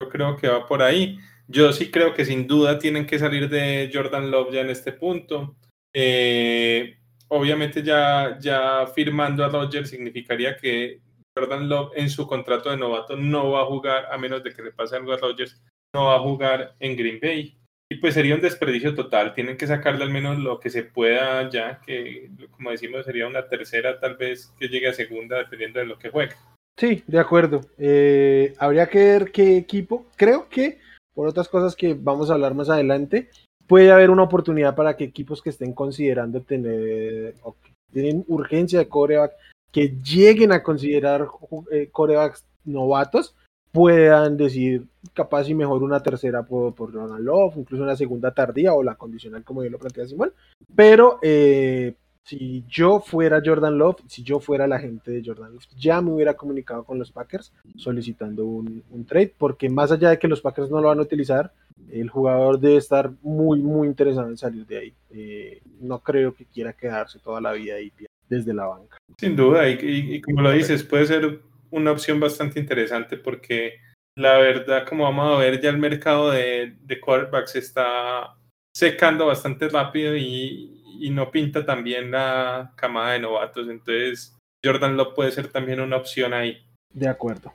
Yo 0.00 0.08
creo 0.08 0.36
que 0.36 0.48
va 0.48 0.66
por 0.66 0.82
ahí. 0.82 1.18
Yo 1.46 1.72
sí 1.72 1.90
creo 1.90 2.14
que 2.14 2.24
sin 2.24 2.46
duda 2.46 2.78
tienen 2.78 3.06
que 3.06 3.18
salir 3.18 3.48
de 3.48 3.90
Jordan 3.92 4.30
Love 4.30 4.54
ya 4.54 4.60
en 4.60 4.70
este 4.70 4.92
punto. 4.92 5.56
Eh, 5.92 6.96
obviamente 7.28 7.82
ya, 7.82 8.38
ya 8.40 8.86
firmando 8.94 9.44
a 9.44 9.48
Roger 9.48 9.86
significaría 9.86 10.56
que 10.56 11.00
Jordan 11.36 11.68
Love 11.68 11.92
en 11.96 12.08
su 12.08 12.26
contrato 12.26 12.70
de 12.70 12.76
novato 12.76 13.16
no 13.16 13.50
va 13.50 13.62
a 13.62 13.66
jugar, 13.66 14.06
a 14.10 14.16
menos 14.16 14.42
de 14.42 14.52
que 14.54 14.62
le 14.62 14.72
pase 14.72 14.96
algo 14.96 15.12
a 15.12 15.16
Rodgers, 15.16 15.60
no 15.94 16.06
va 16.06 16.16
a 16.16 16.20
jugar 16.20 16.76
en 16.80 16.96
Green 16.96 17.20
Bay. 17.20 17.56
Y 17.92 17.96
pues 17.96 18.14
sería 18.14 18.36
un 18.36 18.40
desperdicio 18.40 18.94
total. 18.94 19.34
Tienen 19.34 19.56
que 19.56 19.66
sacarle 19.66 20.04
al 20.04 20.10
menos 20.10 20.38
lo 20.38 20.60
que 20.60 20.70
se 20.70 20.84
pueda 20.84 21.50
ya, 21.50 21.80
que 21.84 22.30
como 22.52 22.70
decimos 22.70 23.04
sería 23.04 23.26
una 23.26 23.48
tercera 23.48 23.98
tal 23.98 24.16
vez 24.16 24.54
que 24.58 24.68
llegue 24.68 24.88
a 24.88 24.92
segunda 24.92 25.38
dependiendo 25.38 25.80
de 25.80 25.86
lo 25.86 25.98
que 25.98 26.10
juegue. 26.10 26.36
Sí, 26.76 27.04
de 27.06 27.18
acuerdo. 27.18 27.60
Eh, 27.78 28.54
habría 28.58 28.88
que 28.88 28.98
ver 28.98 29.32
qué 29.32 29.56
equipo. 29.56 30.06
Creo 30.16 30.48
que, 30.48 30.78
por 31.14 31.28
otras 31.28 31.48
cosas 31.48 31.76
que 31.76 31.94
vamos 31.94 32.30
a 32.30 32.34
hablar 32.34 32.54
más 32.54 32.70
adelante, 32.70 33.28
puede 33.66 33.92
haber 33.92 34.10
una 34.10 34.22
oportunidad 34.22 34.74
para 34.74 34.96
que 34.96 35.04
equipos 35.04 35.42
que 35.42 35.50
estén 35.50 35.72
considerando 35.72 36.40
tener, 36.42 37.34
o 37.42 37.54
que 37.54 37.72
tienen 37.92 38.24
urgencia 38.28 38.78
de 38.78 38.88
coreback, 38.88 39.32
que 39.70 39.96
lleguen 40.02 40.52
a 40.52 40.62
considerar 40.62 41.28
eh, 41.70 41.88
corebacks 41.92 42.44
novatos 42.64 43.34
puedan 43.72 44.36
decir 44.36 44.86
capaz 45.14 45.48
y 45.48 45.54
mejor 45.54 45.82
una 45.82 46.02
tercera 46.02 46.42
por, 46.42 46.74
por 46.74 46.92
Jordan 46.92 47.24
Love, 47.24 47.56
incluso 47.56 47.84
una 47.84 47.96
segunda 47.96 48.32
tardía 48.32 48.74
o 48.74 48.82
la 48.82 48.96
condicional 48.96 49.44
como 49.44 49.62
yo 49.62 49.70
lo 49.70 49.78
plantea 49.78 50.06
Simón. 50.06 50.32
Pero 50.74 51.18
eh, 51.22 51.94
si 52.24 52.64
yo 52.68 53.00
fuera 53.00 53.42
Jordan 53.44 53.78
Love, 53.78 54.02
si 54.06 54.22
yo 54.22 54.40
fuera 54.40 54.66
la 54.66 54.78
gente 54.78 55.10
de 55.10 55.22
Jordan 55.24 55.52
Love, 55.52 55.66
ya 55.76 56.00
me 56.00 56.12
hubiera 56.12 56.34
comunicado 56.34 56.84
con 56.84 56.98
los 56.98 57.10
Packers 57.10 57.52
solicitando 57.76 58.44
un, 58.44 58.84
trade, 59.06 59.34
porque 59.36 59.68
más 59.68 59.90
allá 59.90 60.10
de 60.10 60.18
que 60.18 60.28
los 60.28 60.40
Packers 60.40 60.70
no 60.70 60.80
lo 60.80 60.88
van 60.88 60.98
a 60.98 61.02
utilizar, 61.02 61.52
el 61.90 62.10
jugador 62.10 62.60
debe 62.60 62.76
estar 62.76 63.10
muy, 63.22 63.60
muy 63.60 63.88
interesado 63.88 64.28
en 64.28 64.36
salir 64.36 64.66
de 64.66 64.78
ahí. 64.78 64.94
Eh, 65.10 65.62
no 65.80 66.00
creo 66.00 66.34
que 66.34 66.44
quiera 66.44 66.72
quedarse 66.72 67.18
toda 67.18 67.40
la 67.40 67.52
vida 67.52 67.76
ahí 67.76 67.92
desde 68.28 68.54
la 68.54 68.66
banca. 68.66 68.98
Sin 69.18 69.34
duda, 69.34 69.68
y, 69.68 70.20
como 70.20 70.42
lo 70.42 70.52
dices, 70.52 70.84
puede 70.84 71.06
ser 71.06 71.40
una 71.70 71.90
opción 71.90 72.20
bastante 72.20 72.60
interesante 72.60 73.16
porque 73.16 73.74
la 74.16 74.38
verdad, 74.38 74.86
como 74.86 75.04
vamos 75.04 75.36
a 75.36 75.38
ver, 75.38 75.60
ya 75.60 75.70
el 75.70 75.78
mercado 75.78 76.30
de, 76.30 76.76
de 76.82 77.00
quarterbacks 77.00 77.56
está 77.56 78.36
secando 78.72 79.26
bastante 79.26 79.68
rápido 79.68 80.16
y, 80.16 80.79
no 81.10 81.30
pinta 81.30 81.64
también 81.64 82.10
la 82.10 82.72
camada 82.76 83.12
de 83.12 83.20
novatos. 83.20 83.68
Entonces, 83.68 84.36
Jordan 84.64 84.96
Love 84.96 85.14
puede 85.14 85.30
ser 85.30 85.48
también 85.48 85.80
una 85.80 85.96
opción 85.96 86.34
ahí. 86.34 86.58
De 86.92 87.08
acuerdo. 87.08 87.52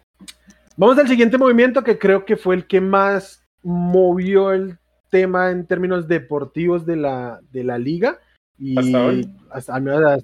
Vamos 0.77 0.98
al 0.98 1.08
siguiente 1.08 1.38
movimiento 1.38 1.84
que 1.84 1.98
creo 1.98 2.25
que 2.25 2.36
fue 2.36 2.56
el 2.56 2.68
que 2.68 2.82
más 2.82 3.44
movió 3.63 4.51
el 4.51 4.77
tema 5.10 5.51
en 5.51 5.65
términos 5.65 6.08
deportivos 6.08 6.86
de 6.86 6.98
la, 6.98 7.39
de 7.51 7.63
la 7.63 7.77
liga 7.77 8.20
y 8.60 8.77
hasta, 9.50 10.18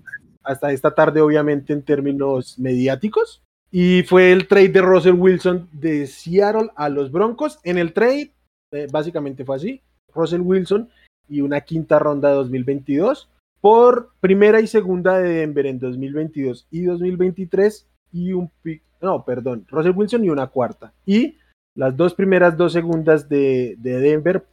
hasta, 0.43 0.71
esta 0.71 0.93
tarde 0.93 1.21
obviamente 1.21 1.73
en 1.73 1.83
términos 1.83 2.59
mediáticos 2.59 3.41
y 3.71 4.03
fue 4.03 4.31
el 4.33 4.47
trade 4.47 4.69
de 4.69 4.81
Russell 4.81 5.13
Wilson 5.13 5.69
de 5.71 6.07
Seattle 6.07 6.69
a 6.75 6.89
los 6.89 7.11
Broncos. 7.11 7.59
En 7.63 7.77
el 7.77 7.93
trade 7.93 8.33
eh, 8.73 8.87
básicamente 8.91 9.45
fue 9.45 9.55
así, 9.55 9.81
Russell 10.13 10.41
Wilson 10.41 10.89
y 11.27 11.41
una 11.41 11.61
quinta 11.61 11.99
ronda 11.99 12.29
de 12.29 12.35
2022 12.35 13.29
por 13.61 14.09
primera 14.19 14.59
y 14.59 14.67
segunda 14.67 15.19
de 15.19 15.29
Denver 15.29 15.67
en 15.67 15.79
2022 15.79 16.67
y 16.71 16.83
2023 16.83 17.87
y 18.11 18.33
un 18.33 18.51
pick, 18.61 18.81
no, 19.01 19.23
perdón, 19.23 19.65
Russell 19.69 19.93
Wilson 19.95 20.25
y 20.25 20.29
una 20.29 20.47
cuarta. 20.47 20.93
Y 21.05 21.37
las 21.75 21.95
dos 21.95 22.13
primeras, 22.13 22.57
dos 22.57 22.73
segundas 22.73 23.29
de, 23.29 23.77
Denver 23.79 24.43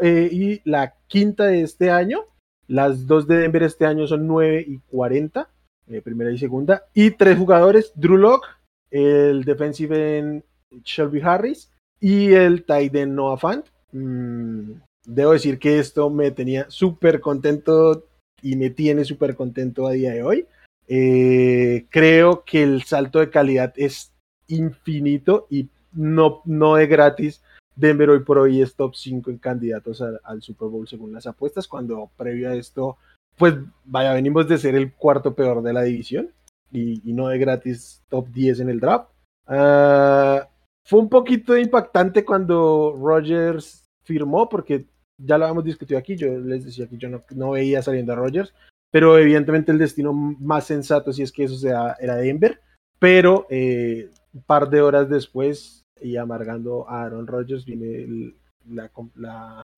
eh, 0.00 0.28
y 0.32 0.60
la 0.68 0.94
quinta 1.06 1.46
de 1.46 1.62
este 1.62 1.90
año. 1.90 2.24
Las 2.66 3.06
dos 3.06 3.26
de 3.28 3.36
Denver 3.38 3.62
este 3.62 3.84
año 3.86 4.06
son 4.06 4.26
9 4.26 4.64
y 4.66 4.78
40, 4.78 5.48
eh, 5.88 6.00
primera 6.00 6.32
y 6.32 6.38
segunda. 6.38 6.84
Y 6.94 7.10
tres 7.10 7.38
jugadores, 7.38 7.92
Drew 7.94 8.16
Locke, 8.16 8.46
el 8.90 9.44
defensive 9.44 10.18
en 10.18 10.44
Shelby 10.82 11.20
Harris 11.20 11.70
y 12.00 12.32
el 12.32 12.64
tight 12.64 12.94
end 12.94 13.14
Noah 13.14 13.36
Fant. 13.36 13.66
Mm, 13.92 14.72
debo 15.04 15.32
decir 15.32 15.58
que 15.58 15.78
esto 15.78 16.10
me 16.10 16.30
tenía 16.30 16.66
súper 16.68 17.20
contento 17.20 18.06
y 18.42 18.56
me 18.56 18.70
tiene 18.70 19.04
súper 19.04 19.34
contento 19.34 19.86
a 19.86 19.92
día 19.92 20.12
de 20.12 20.22
hoy. 20.22 20.46
Eh, 20.86 21.86
creo 21.90 22.44
que 22.44 22.62
el 22.62 22.82
salto 22.82 23.18
de 23.18 23.30
calidad 23.30 23.72
es 23.76 24.12
infinito 24.48 25.46
y 25.50 25.68
no, 25.92 26.42
no 26.44 26.78
es 26.78 26.88
gratis. 26.88 27.42
Denver 27.76 28.10
hoy 28.10 28.20
por 28.20 28.38
hoy 28.38 28.62
es 28.62 28.74
top 28.74 28.94
5 28.94 29.30
en 29.30 29.38
candidatos 29.38 30.00
al 30.00 30.42
Super 30.42 30.68
Bowl 30.68 30.86
según 30.86 31.12
las 31.12 31.26
apuestas, 31.26 31.66
cuando 31.66 32.10
previo 32.16 32.50
a 32.50 32.54
esto, 32.54 32.98
pues 33.36 33.54
vaya, 33.84 34.12
venimos 34.14 34.46
de 34.46 34.58
ser 34.58 34.76
el 34.76 34.92
cuarto 34.92 35.34
peor 35.34 35.62
de 35.62 35.72
la 35.72 35.82
división 35.82 36.30
y, 36.70 37.00
no 37.12 37.28
de 37.28 37.38
gratis 37.38 38.02
top 38.08 38.28
10 38.28 38.60
en 38.60 38.68
el 38.68 38.80
draft. 38.80 39.08
Ah, 39.46 40.48
fue 40.84 41.00
un 41.00 41.08
poquito 41.08 41.56
impactante 41.56 42.24
cuando 42.24 42.94
Rogers 42.96 43.84
firmó, 44.04 44.48
porque 44.48 44.86
ya 45.18 45.38
lo 45.38 45.44
habíamos 45.44 45.64
discutido 45.64 45.98
aquí, 45.98 46.16
yo 46.16 46.38
les 46.38 46.64
decía 46.64 46.86
que 46.86 46.96
yo 46.96 47.08
no, 47.08 47.22
no 47.34 47.52
veía 47.52 47.82
saliendo 47.82 48.12
a 48.12 48.16
Rogers, 48.16 48.54
pero 48.90 49.18
evidentemente 49.18 49.72
el 49.72 49.78
destino 49.78 50.12
más 50.12 50.66
sensato, 50.66 51.12
si 51.12 51.22
es 51.22 51.32
que 51.32 51.44
eso 51.44 51.56
sea, 51.56 51.96
era 52.00 52.16
Denver, 52.16 52.60
pero 52.98 53.46
eh, 53.50 54.10
un 54.32 54.42
par 54.42 54.70
de 54.70 54.82
horas 54.82 55.08
después 55.08 55.82
y 56.00 56.16
amargando 56.16 56.88
a 56.88 57.04
Aaron 57.04 57.26
Rodgers 57.26 57.64
viene 57.64 58.34
la, 58.68 58.90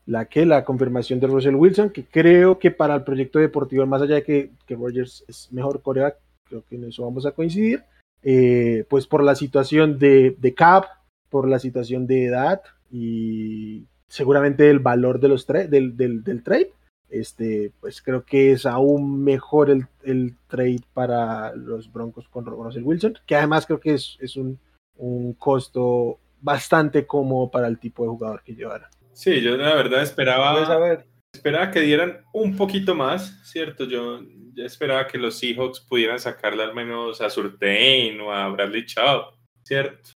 la, 0.07 0.25
que, 0.26 0.47
la 0.47 0.64
confirmación 0.64 1.21
de 1.21 1.26
Russell 1.26 1.55
Wilson, 1.55 1.90
que 1.90 2.05
creo 2.05 2.59
que 2.59 2.71
para 2.71 2.95
el 2.95 3.05
proyecto 3.05 3.38
deportivo, 3.38 3.87
más 3.87 4.02
allá 4.02 4.16
de 4.16 4.23
que, 4.23 4.50
que 4.66 4.76
Rodgers 4.76 5.25
es 5.28 5.52
mejor 5.52 5.83
coreback, 5.83 6.19
creo 6.49 6.64
que 6.69 6.76
en 6.76 6.85
eso 6.85 7.05
vamos 7.05 7.26
a 7.26 7.33
coincidir, 7.33 7.85
eh, 8.23 8.84
pues 8.89 9.06
por 9.06 9.23
la 9.23 9.34
situación 9.34 9.99
de, 9.99 10.37
de 10.39 10.54
cap, 10.54 10.84
por 11.28 11.49
la 11.49 11.58
situación 11.58 12.06
de 12.06 12.26
edad 12.26 12.63
y 12.91 13.84
seguramente 14.08 14.71
el 14.71 14.78
valor 14.78 15.21
de 15.21 15.28
los 15.28 15.47
del, 15.47 15.97
del, 15.97 16.23
del 16.23 16.42
trade, 16.42 16.73
este, 17.08 17.73
pues 17.80 18.02
creo 18.02 18.25
que 18.25 18.52
es 18.52 18.66
aún 18.66 19.23
mejor 19.23 19.71
el, 19.71 19.86
el 20.02 20.34
trade 20.49 20.80
para 20.92 21.54
los 21.54 21.92
Broncos 21.92 22.28
con 22.28 22.45
Russell 22.45 22.82
Wilson, 22.82 23.19
que 23.26 23.36
además 23.36 23.66
creo 23.66 23.80
que 23.80 23.95
es, 23.95 24.16
es 24.21 24.36
un, 24.36 24.58
un, 24.97 25.34
costo 25.34 26.19
bastante 26.40 27.06
cómodo 27.06 27.50
para 27.50 27.69
el 27.69 27.78
tipo 27.78 28.02
de 28.02 28.08
jugador 28.08 28.42
que 28.42 28.54
llevara. 28.54 28.90
Sí, 29.12 29.40
yo 29.40 29.56
la 29.56 29.75
verdad 29.75 30.02
esperaba, 30.02 31.04
esperaba 31.32 31.71
que 31.71 31.80
dieran 31.80 32.23
un 32.32 32.56
poquito 32.56 32.95
más, 32.95 33.40
¿cierto? 33.45 33.84
Yo 33.84 34.21
esperaba 34.56 35.06
que 35.06 35.19
los 35.19 35.38
Seahawks 35.38 35.80
pudieran 35.80 36.19
sacarle 36.19 36.62
al 36.62 36.75
menos 36.75 37.21
a 37.21 37.30
Surtain 37.30 38.21
o 38.21 38.32
a 38.32 38.49
Bradley 38.49 38.84
Chubb, 38.84 39.32
¿cierto? 39.62 40.10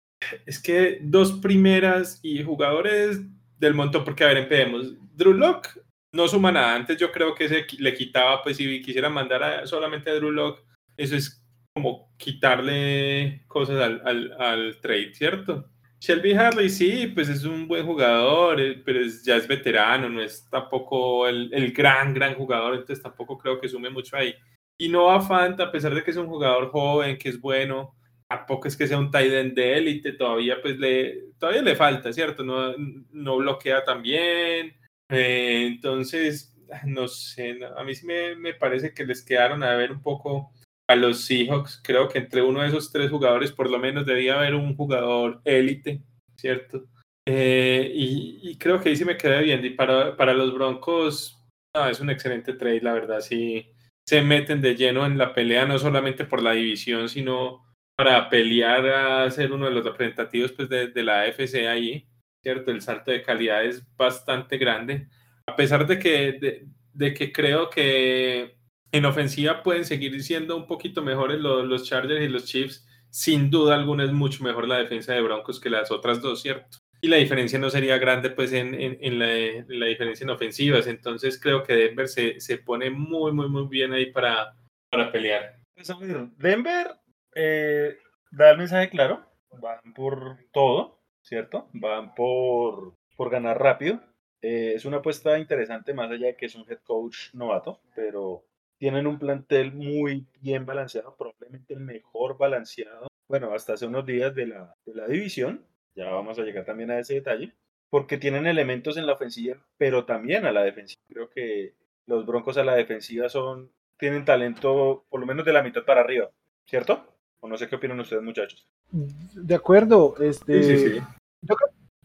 Es 0.44 0.60
que 0.60 0.98
dos 1.02 1.32
primeras 1.32 2.20
y 2.22 2.42
jugadores 2.42 3.22
del 3.60 3.74
montón, 3.74 4.04
porque 4.04 4.24
a 4.24 4.28
ver, 4.28 4.38
empecemos. 4.38 4.94
Drew 5.14 5.34
Locke 5.34 5.68
no 6.12 6.26
suma 6.26 6.50
nada. 6.50 6.74
Antes 6.74 6.96
yo 6.96 7.12
creo 7.12 7.34
que 7.34 7.48
se 7.48 7.66
le 7.78 7.94
quitaba, 7.94 8.42
pues 8.42 8.56
si 8.56 8.82
quisiera 8.82 9.08
mandar 9.08 9.68
solamente 9.68 10.10
a 10.10 10.14
Drew 10.14 10.32
Locke, 10.32 10.64
eso 10.96 11.14
es 11.14 11.40
como 11.74 12.12
quitarle 12.16 13.44
cosas 13.46 13.80
al, 13.80 14.02
al, 14.04 14.32
al, 14.40 14.80
trade, 14.80 15.14
¿cierto? 15.14 15.70
Shelby 16.00 16.32
Harley 16.32 16.70
sí, 16.70 17.06
pues 17.08 17.28
es 17.28 17.44
un 17.44 17.68
buen 17.68 17.86
jugador, 17.86 18.60
eh, 18.60 18.82
pero 18.84 19.00
ya 19.22 19.36
es 19.36 19.46
veterano, 19.46 20.08
no 20.08 20.22
es 20.22 20.48
tampoco 20.50 21.28
el, 21.28 21.52
el, 21.52 21.72
gran, 21.72 22.14
gran 22.14 22.34
jugador, 22.34 22.74
entonces 22.74 23.02
tampoco 23.02 23.38
creo 23.38 23.60
que 23.60 23.68
sume 23.68 23.90
mucho 23.90 24.16
ahí. 24.16 24.34
Y 24.78 24.88
Noah 24.88 25.20
Fant, 25.20 25.60
a 25.60 25.70
pesar 25.70 25.94
de 25.94 26.02
que 26.02 26.10
es 26.10 26.16
un 26.16 26.26
jugador 26.26 26.70
joven, 26.70 27.18
que 27.18 27.28
es 27.28 27.38
bueno, 27.38 27.94
tampoco 28.30 28.68
es 28.68 28.76
que 28.76 28.86
sea 28.86 28.98
un 28.98 29.10
tight 29.10 29.32
end 29.32 29.54
de 29.54 29.76
élite, 29.76 30.12
todavía 30.12 30.62
pues 30.62 30.78
le, 30.78 31.32
todavía 31.38 31.62
le 31.62 31.74
falta, 31.74 32.12
¿cierto? 32.12 32.44
No, 32.44 32.74
no 33.10 33.38
bloquea 33.38 33.82
tan 33.82 34.02
bien, 34.02 34.72
eh, 35.10 35.66
entonces, 35.66 36.56
no 36.86 37.08
sé, 37.08 37.58
a 37.76 37.82
mí 37.82 37.94
sí 37.94 38.06
me, 38.06 38.54
parece 38.54 38.94
que 38.94 39.04
les 39.04 39.24
quedaron 39.24 39.64
a 39.64 39.74
ver 39.74 39.90
un 39.90 40.00
poco 40.00 40.52
a 40.88 40.94
los 40.94 41.24
Seahawks. 41.24 41.80
Creo 41.82 42.08
que 42.08 42.18
entre 42.18 42.42
uno 42.42 42.62
de 42.62 42.68
esos 42.68 42.92
tres 42.92 43.10
jugadores 43.10 43.50
por 43.50 43.68
lo 43.68 43.78
menos 43.78 44.06
debía 44.06 44.38
haber 44.38 44.54
un 44.54 44.76
jugador 44.76 45.40
élite, 45.44 46.00
¿cierto? 46.36 46.86
Eh, 47.26 47.90
y, 47.92 48.56
creo 48.58 48.80
que 48.80 48.90
ahí 48.90 48.96
sí 48.96 49.04
me 49.04 49.16
quedé 49.16 49.42
bien. 49.42 49.64
Y 49.64 49.70
para, 49.70 50.16
para 50.16 50.34
los 50.34 50.54
Broncos, 50.54 51.42
es 51.90 52.00
un 52.00 52.10
excelente 52.10 52.52
trade, 52.52 52.80
la 52.80 52.92
verdad. 52.92 53.20
Sí, 53.20 53.72
se 54.06 54.22
meten 54.22 54.60
de 54.60 54.76
lleno 54.76 55.04
en 55.04 55.18
la 55.18 55.34
pelea, 55.34 55.66
no 55.66 55.78
solamente 55.78 56.24
por 56.24 56.42
la 56.42 56.52
división, 56.52 57.08
sino 57.08 57.64
para 58.00 58.30
pelear 58.30 58.86
a 58.86 59.30
ser 59.30 59.52
uno 59.52 59.66
de 59.66 59.72
los 59.72 59.84
representativos 59.84 60.52
pues, 60.52 60.70
de, 60.70 60.88
de 60.88 61.02
la 61.02 61.20
AFC 61.20 61.66
ahí. 61.68 62.10
¿cierto? 62.42 62.70
El 62.70 62.80
salto 62.80 63.10
de 63.10 63.22
calidad 63.22 63.62
es 63.62 63.84
bastante 63.96 64.56
grande, 64.56 65.08
a 65.46 65.56
pesar 65.56 65.86
de 65.86 65.98
que, 65.98 66.66
de, 66.94 67.14
que 67.14 67.32
creo 67.32 67.68
que 67.68 68.56
en 68.92 69.04
ofensiva 69.04 69.62
pueden 69.62 69.84
seguir 69.84 70.22
siendo 70.22 70.56
un 70.56 70.66
poquito 70.66 71.02
mejores 71.02 71.38
los, 71.38 71.66
los, 71.66 71.84
Chargers 71.84 72.22
y 72.22 72.28
los 72.28 72.46
Chiefs, 72.46 72.86
sin 73.10 73.50
duda 73.50 73.74
alguna 73.74 74.04
es 74.04 74.12
mucho 74.12 74.42
mejor 74.42 74.66
la 74.66 74.78
defensa 74.78 75.12
de 75.12 75.20
Broncos 75.20 75.60
que 75.60 75.68
las 75.68 75.90
otras 75.90 76.22
dos, 76.22 76.40
¿cierto? 76.40 76.78
Y 77.02 77.08
la 77.08 77.16
diferencia 77.16 77.58
no 77.58 77.68
sería 77.68 77.98
grande 77.98 78.30
pues 78.30 78.54
en, 78.54 78.74
en, 78.74 79.18
la, 79.18 79.86
diferencia 79.86 80.24
en 80.24 80.30
ofensivas, 80.30 80.86
entonces 80.86 81.38
creo 81.38 81.62
que 81.62 81.74
Denver 81.74 82.08
se, 82.08 82.40
se 82.40 82.56
pone 82.56 82.88
muy, 82.88 83.32
muy, 83.32 83.50
muy 83.50 83.66
bien 83.68 83.92
ahí 83.92 84.06
para, 84.06 84.54
para 84.90 85.12
pelear. 85.12 85.60
Pues, 85.74 85.90
Denver 86.36 86.99
eh, 87.34 87.98
da 88.30 88.50
el 88.50 88.58
mensaje 88.58 88.90
claro, 88.90 89.24
van 89.60 89.94
por 89.94 90.38
todo, 90.52 91.00
¿cierto? 91.22 91.68
Van 91.72 92.14
por, 92.14 92.94
por 93.16 93.30
ganar 93.30 93.60
rápido. 93.60 94.00
Eh, 94.42 94.72
es 94.74 94.84
una 94.84 94.98
apuesta 94.98 95.38
interesante, 95.38 95.92
más 95.94 96.10
allá 96.10 96.28
de 96.28 96.36
que 96.36 96.46
es 96.46 96.54
un 96.54 96.64
head 96.68 96.80
coach 96.84 97.34
novato, 97.34 97.80
pero 97.94 98.44
tienen 98.78 99.06
un 99.06 99.18
plantel 99.18 99.72
muy 99.72 100.26
bien 100.40 100.64
balanceado, 100.64 101.14
probablemente 101.16 101.74
el 101.74 101.80
mejor 101.80 102.38
balanceado, 102.38 103.08
bueno, 103.28 103.52
hasta 103.52 103.74
hace 103.74 103.86
unos 103.86 104.06
días 104.06 104.34
de 104.34 104.46
la, 104.46 104.74
de 104.86 104.94
la 104.94 105.06
división. 105.06 105.66
Ya 105.94 106.10
vamos 106.10 106.38
a 106.38 106.42
llegar 106.42 106.64
también 106.64 106.90
a 106.90 106.98
ese 106.98 107.14
detalle, 107.14 107.54
porque 107.90 108.16
tienen 108.16 108.46
elementos 108.46 108.96
en 108.96 109.06
la 109.06 109.12
ofensiva, 109.12 109.56
pero 109.76 110.06
también 110.06 110.46
a 110.46 110.52
la 110.52 110.62
defensiva. 110.62 111.02
Creo 111.08 111.28
que 111.30 111.74
los 112.06 112.24
Broncos 112.24 112.56
a 112.56 112.64
la 112.64 112.74
defensiva 112.74 113.28
son 113.28 113.70
tienen 113.98 114.24
talento 114.24 115.04
por 115.10 115.20
lo 115.20 115.26
menos 115.26 115.44
de 115.44 115.52
la 115.52 115.62
mitad 115.62 115.84
para 115.84 116.00
arriba, 116.00 116.30
¿cierto? 116.64 117.06
O 117.40 117.48
no 117.48 117.56
sé 117.56 117.68
qué 117.68 117.76
opinan 117.76 118.00
ustedes, 118.00 118.22
muchachos. 118.22 118.66
De 118.90 119.54
acuerdo, 119.54 120.14
este. 120.20 121.02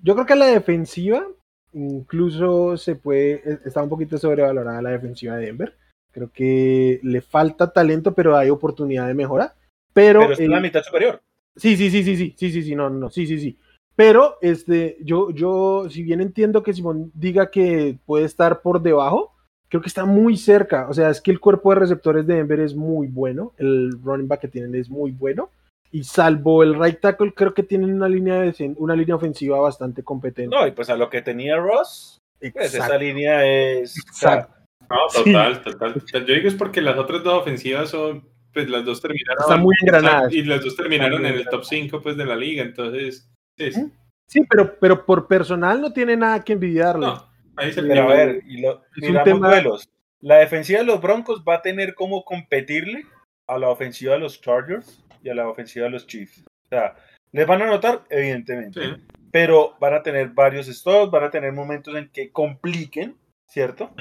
Yo, 0.01 0.13
creo 0.13 0.25
que 0.25 0.35
la 0.35 0.47
defensiva 0.47 1.27
incluso 1.73 2.77
se 2.77 2.95
puede. 2.95 3.41
E, 3.45 3.59
está 3.65 3.83
un 3.83 3.89
poquito 3.89 4.17
sobrevalorada 4.17 4.81
la 4.81 4.91
defensiva 4.91 5.35
de 5.35 5.47
Denver. 5.47 5.77
Creo 6.11 6.31
que 6.31 6.99
le 7.03 7.21
falta 7.21 7.73
talento, 7.73 8.13
pero 8.13 8.37
hay 8.37 8.49
oportunidad 8.49 9.07
de 9.07 9.13
mejora. 9.13 9.53
Pero, 9.93 10.21
pero 10.21 10.33
es 10.33 10.39
la 10.39 10.61
mitad 10.61 10.83
superior. 10.83 11.21
Sí, 11.57 11.75
sí, 11.75 11.89
sí, 11.89 12.03
sí, 12.03 12.15
sí, 12.15 12.35
sí, 12.37 12.51
sí, 12.51 12.63
sí, 12.63 12.75
no, 12.75 12.89
no, 12.89 13.09
sí, 13.09 13.27
sí, 13.27 13.39
sí. 13.39 13.57
Pero 13.95 14.37
este, 14.41 14.97
yo, 15.01 15.31
yo, 15.31 15.89
si 15.89 16.03
bien 16.03 16.21
entiendo 16.21 16.63
que 16.63 16.73
Simón 16.73 17.11
diga 17.13 17.49
que 17.49 17.97
puede 18.05 18.25
estar 18.25 18.61
por 18.61 18.81
debajo, 18.81 19.34
creo 19.69 19.81
que 19.81 19.87
está 19.87 20.05
muy 20.05 20.37
cerca. 20.37 20.87
O 20.89 20.93
sea, 20.93 21.09
es 21.09 21.21
que 21.21 21.31
el 21.31 21.39
cuerpo 21.39 21.73
de 21.73 21.79
receptores 21.79 22.25
de 22.25 22.35
Denver 22.35 22.59
es 22.59 22.75
muy 22.75 23.07
bueno. 23.07 23.53
El 23.57 23.91
running 24.03 24.27
back 24.27 24.41
que 24.41 24.47
tienen 24.47 24.75
es 24.75 24.89
muy 24.89 25.11
bueno. 25.11 25.49
Y 25.91 26.03
salvo 26.03 26.63
el 26.63 26.79
right 26.79 26.99
tackle, 26.99 27.33
creo 27.33 27.53
que 27.53 27.63
tienen 27.63 27.93
una 27.93 28.09
línea, 28.09 28.41
de, 28.41 28.73
una 28.77 28.95
línea 28.95 29.15
ofensiva 29.15 29.59
bastante 29.59 30.03
competente. 30.03 30.53
No, 30.53 30.67
y 30.67 30.71
pues 30.71 30.89
a 30.89 30.97
lo 30.97 31.09
que 31.09 31.21
tenía 31.21 31.57
Ross, 31.57 32.21
pues 32.39 32.73
esa 32.73 32.97
línea 32.97 33.45
es. 33.45 33.97
Exacto. 33.97 34.53
No, 34.89 34.97
total, 35.13 35.61
total, 35.61 36.03
Yo 36.13 36.19
digo 36.19 36.47
es 36.47 36.53
porque 36.53 36.81
las 36.81 36.97
otras 36.97 37.23
dos 37.23 37.41
ofensivas 37.41 37.89
son, 37.89 38.27
pues 38.53 38.69
las 38.69 38.83
dos 38.83 39.01
terminaron. 39.01 39.41
Están 39.41 39.61
muy 39.61 39.75
engranadas. 39.81 40.33
Y 40.33 40.43
las 40.43 40.63
dos 40.63 40.75
terminaron 40.75 41.25
en 41.25 41.33
el 41.33 41.45
top 41.45 41.63
5 41.63 42.01
pues, 42.01 42.17
de 42.17 42.25
la 42.25 42.35
liga. 42.35 42.61
Entonces, 42.61 43.31
Sí, 43.57 43.71
sí. 43.71 43.91
Sí, 44.27 44.41
pero, 44.49 44.77
pero 44.79 45.05
por 45.05 45.27
personal 45.27 45.79
no 45.79 45.93
tiene 45.93 46.17
nada 46.17 46.43
que 46.43 46.53
envidiarle. 46.53 47.05
No, 47.05 47.27
ahí 47.57 47.71
se 47.73 47.83
Pero 47.83 48.03
a 48.03 48.07
ver, 48.15 48.41
y 48.45 48.61
lo, 48.61 48.83
tema- 49.23 49.49
duelos. 49.49 49.89
La 50.21 50.37
defensiva 50.37 50.79
de 50.79 50.85
los 50.85 51.01
Broncos 51.01 51.43
va 51.47 51.55
a 51.55 51.61
tener 51.61 51.93
cómo 51.93 52.23
competirle 52.25 53.03
a 53.47 53.57
la 53.59 53.69
ofensiva 53.69 54.13
de 54.13 54.19
los 54.19 54.41
Chargers 54.41 55.03
y 55.21 55.29
a 55.29 55.35
la 55.35 55.47
ofensiva 55.47 55.85
de 55.85 55.91
los 55.91 56.07
Chiefs. 56.07 56.43
O 56.65 56.67
sea, 56.69 56.95
les 57.31 57.45
van 57.45 57.61
a 57.61 57.65
anotar, 57.65 58.01
evidentemente, 58.09 58.81
Sí. 58.81 58.93
pero 59.31 59.75
van 59.79 59.93
a 59.93 60.01
tener 60.03 60.29
varios 60.29 60.67
stops, 60.67 61.11
van 61.11 61.25
a 61.25 61.29
tener 61.31 61.51
momentos 61.51 61.95
en 61.95 62.09
que 62.09 62.31
compliquen, 62.31 63.15
¿cierto? 63.47 63.91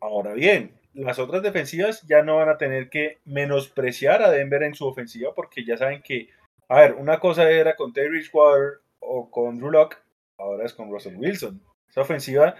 Ahora 0.00 0.32
bien, 0.32 0.72
las 0.94 1.18
otras 1.18 1.42
defensivas 1.42 2.02
ya 2.08 2.22
no 2.22 2.36
van 2.36 2.48
a 2.48 2.56
tener 2.58 2.88
que 2.88 3.18
menospreciar 3.24 4.22
a 4.22 4.30
Denver 4.30 4.62
en 4.62 4.74
su 4.74 4.86
ofensiva 4.86 5.34
porque 5.34 5.64
ya 5.64 5.76
saben 5.76 6.02
que, 6.02 6.28
a 6.68 6.80
ver, 6.80 6.94
una 6.94 7.18
cosa 7.18 7.50
era 7.50 7.76
con 7.76 7.92
Terry 7.92 8.08
Bridgewater 8.08 8.80
o 9.00 9.30
con 9.30 9.58
Drew 9.58 9.70
Lock, 9.70 9.96
ahora 10.38 10.64
es 10.64 10.72
con 10.72 10.90
Russell 10.90 11.16
Wilson. 11.16 11.60
Esa 11.90 12.00
ofensiva 12.00 12.54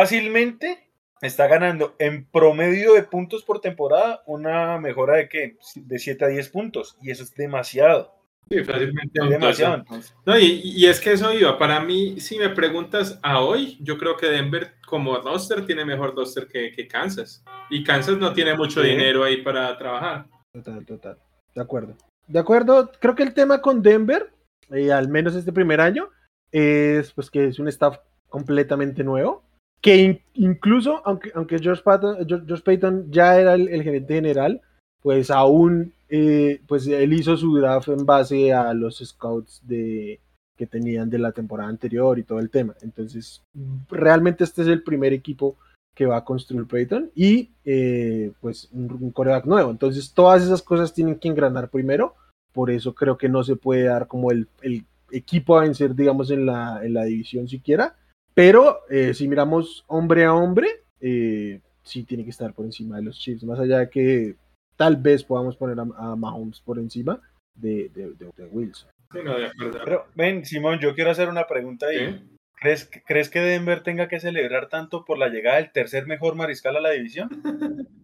fácilmente 0.00 0.90
está 1.22 1.46
ganando 1.46 1.94
en 1.98 2.26
promedio 2.26 2.92
de 2.92 3.02
puntos 3.02 3.42
por 3.44 3.60
temporada 3.60 4.22
una 4.26 4.78
mejora 4.78 5.16
de 5.16 5.28
qué? 5.30 5.56
De 5.74 5.98
7 5.98 6.24
a 6.26 6.28
10 6.28 6.48
puntos 6.50 6.96
y 7.00 7.10
eso 7.10 7.22
es 7.22 7.34
demasiado. 7.34 8.12
Sí, 8.50 8.62
fácilmente 8.62 9.18
Es 9.20 9.28
demasiado. 9.30 9.74
entonces. 9.76 10.14
No, 10.26 10.38
y, 10.38 10.60
y 10.62 10.86
es 10.86 11.00
que 11.00 11.12
eso 11.12 11.32
iba. 11.32 11.58
Para 11.58 11.80
mí, 11.80 12.20
si 12.20 12.38
me 12.38 12.50
preguntas 12.50 13.18
a 13.22 13.40
hoy, 13.40 13.78
yo 13.80 13.96
creo 13.96 14.16
que 14.16 14.26
Denver 14.26 14.74
como 14.86 15.16
roster 15.16 15.64
tiene 15.66 15.84
mejor 15.84 16.14
roster 16.14 16.46
que, 16.46 16.70
que 16.72 16.86
Kansas. 16.86 17.42
Y 17.70 17.82
Kansas 17.82 18.18
no 18.18 18.32
tiene 18.34 18.54
mucho 18.54 18.82
Sí. 18.82 18.88
dinero 18.90 19.24
ahí 19.24 19.38
para 19.42 19.76
trabajar. 19.78 20.26
Total, 20.52 20.84
total. 20.84 21.18
De 21.54 21.62
acuerdo. 21.62 21.96
De 22.28 22.38
acuerdo, 22.38 22.92
creo 23.00 23.14
que 23.14 23.22
el 23.22 23.32
tema 23.34 23.60
con 23.62 23.82
Denver, 23.82 24.30
eh, 24.70 24.92
al 24.92 25.08
menos 25.08 25.34
este 25.34 25.52
primer 25.52 25.80
año, 25.80 26.10
es 26.52 27.12
pues 27.12 27.30
que 27.30 27.46
es 27.46 27.58
un 27.58 27.68
staff 27.68 27.96
completamente 28.28 29.02
nuevo. 29.02 29.42
Que 29.80 29.96
in- 29.96 30.20
incluso, 30.34 31.02
aunque, 31.04 31.30
aunque 31.34 31.58
George, 31.58 31.82
Patton, 31.82 32.26
Payton 32.64 33.10
ya 33.10 33.38
era 33.38 33.54
el, 33.54 33.68
el 33.68 33.82
gerente 33.82 34.14
general, 34.14 34.60
pues 35.02 35.30
aún 35.30 35.92
eh, 36.08 36.60
pues 36.66 36.86
él 36.86 37.12
hizo 37.12 37.36
su 37.36 37.56
draft 37.56 37.88
en 37.88 38.04
base 38.06 38.52
a 38.52 38.72
los 38.74 38.98
scouts 38.98 39.60
de, 39.64 40.18
que 40.56 40.66
tenían 40.66 41.10
de 41.10 41.18
la 41.18 41.32
temporada 41.32 41.68
anterior 41.68 42.18
y 42.18 42.24
todo 42.24 42.40
el 42.40 42.50
tema. 42.50 42.74
Entonces, 42.82 43.42
realmente 43.90 44.44
este 44.44 44.62
es 44.62 44.68
el 44.68 44.82
primer 44.82 45.12
equipo 45.12 45.56
que 45.94 46.06
va 46.06 46.18
a 46.18 46.24
construir 46.24 46.66
Payton 46.66 47.10
y 47.14 47.50
eh, 47.64 48.32
pues 48.40 48.68
un, 48.72 48.92
un 49.00 49.10
coreback 49.12 49.46
nuevo. 49.46 49.70
Entonces 49.70 50.12
todas 50.12 50.42
esas 50.42 50.62
cosas 50.62 50.92
tienen 50.92 51.16
que 51.16 51.28
engranar 51.28 51.70
primero. 51.70 52.14
Por 52.52 52.70
eso 52.70 52.94
creo 52.94 53.16
que 53.16 53.28
no 53.28 53.44
se 53.44 53.56
puede 53.56 53.84
dar 53.84 54.06
como 54.06 54.30
el, 54.30 54.48
el 54.62 54.84
equipo 55.10 55.56
a 55.56 55.62
vencer, 55.62 55.94
digamos, 55.94 56.30
en 56.30 56.46
la, 56.46 56.80
en 56.84 56.94
la 56.94 57.04
división 57.04 57.48
siquiera. 57.48 57.94
Pero 58.36 58.80
eh, 58.90 59.14
si 59.14 59.26
miramos 59.28 59.82
hombre 59.86 60.24
a 60.26 60.34
hombre, 60.34 60.68
eh, 61.00 61.60
sí 61.82 62.04
tiene 62.04 62.22
que 62.22 62.30
estar 62.30 62.52
por 62.52 62.66
encima 62.66 62.96
de 62.96 63.02
los 63.02 63.18
Chiefs. 63.18 63.44
Más 63.44 63.58
allá 63.58 63.78
de 63.78 63.88
que 63.88 64.34
tal 64.76 64.96
vez 64.98 65.24
podamos 65.24 65.56
poner 65.56 65.78
a, 65.80 65.86
a 66.12 66.16
Mahomes 66.16 66.60
por 66.60 66.78
encima 66.78 67.18
de, 67.54 67.88
de, 67.94 68.10
de- 68.12 68.30
de 68.36 68.44
Wilson. 68.50 68.90
Sí, 69.10 69.18
no, 69.24 69.38
de 69.38 69.46
acuerdo. 69.46 69.80
Pero 69.82 70.04
ven, 70.14 70.44
Simón, 70.44 70.78
yo 70.80 70.94
quiero 70.94 71.10
hacer 71.12 71.30
una 71.30 71.46
pregunta 71.46 71.86
ahí. 71.86 72.12
Sí. 72.12 72.36
¿Crees, 72.60 72.90
¿Crees 73.06 73.30
que 73.30 73.40
Denver 73.40 73.82
tenga 73.82 74.06
que 74.08 74.20
celebrar 74.20 74.68
tanto 74.68 75.04
por 75.06 75.16
la 75.18 75.28
llegada 75.28 75.56
del 75.56 75.72
tercer 75.72 76.06
mejor 76.06 76.34
mariscal 76.34 76.76
a 76.76 76.80
la 76.80 76.90
división? 76.90 77.30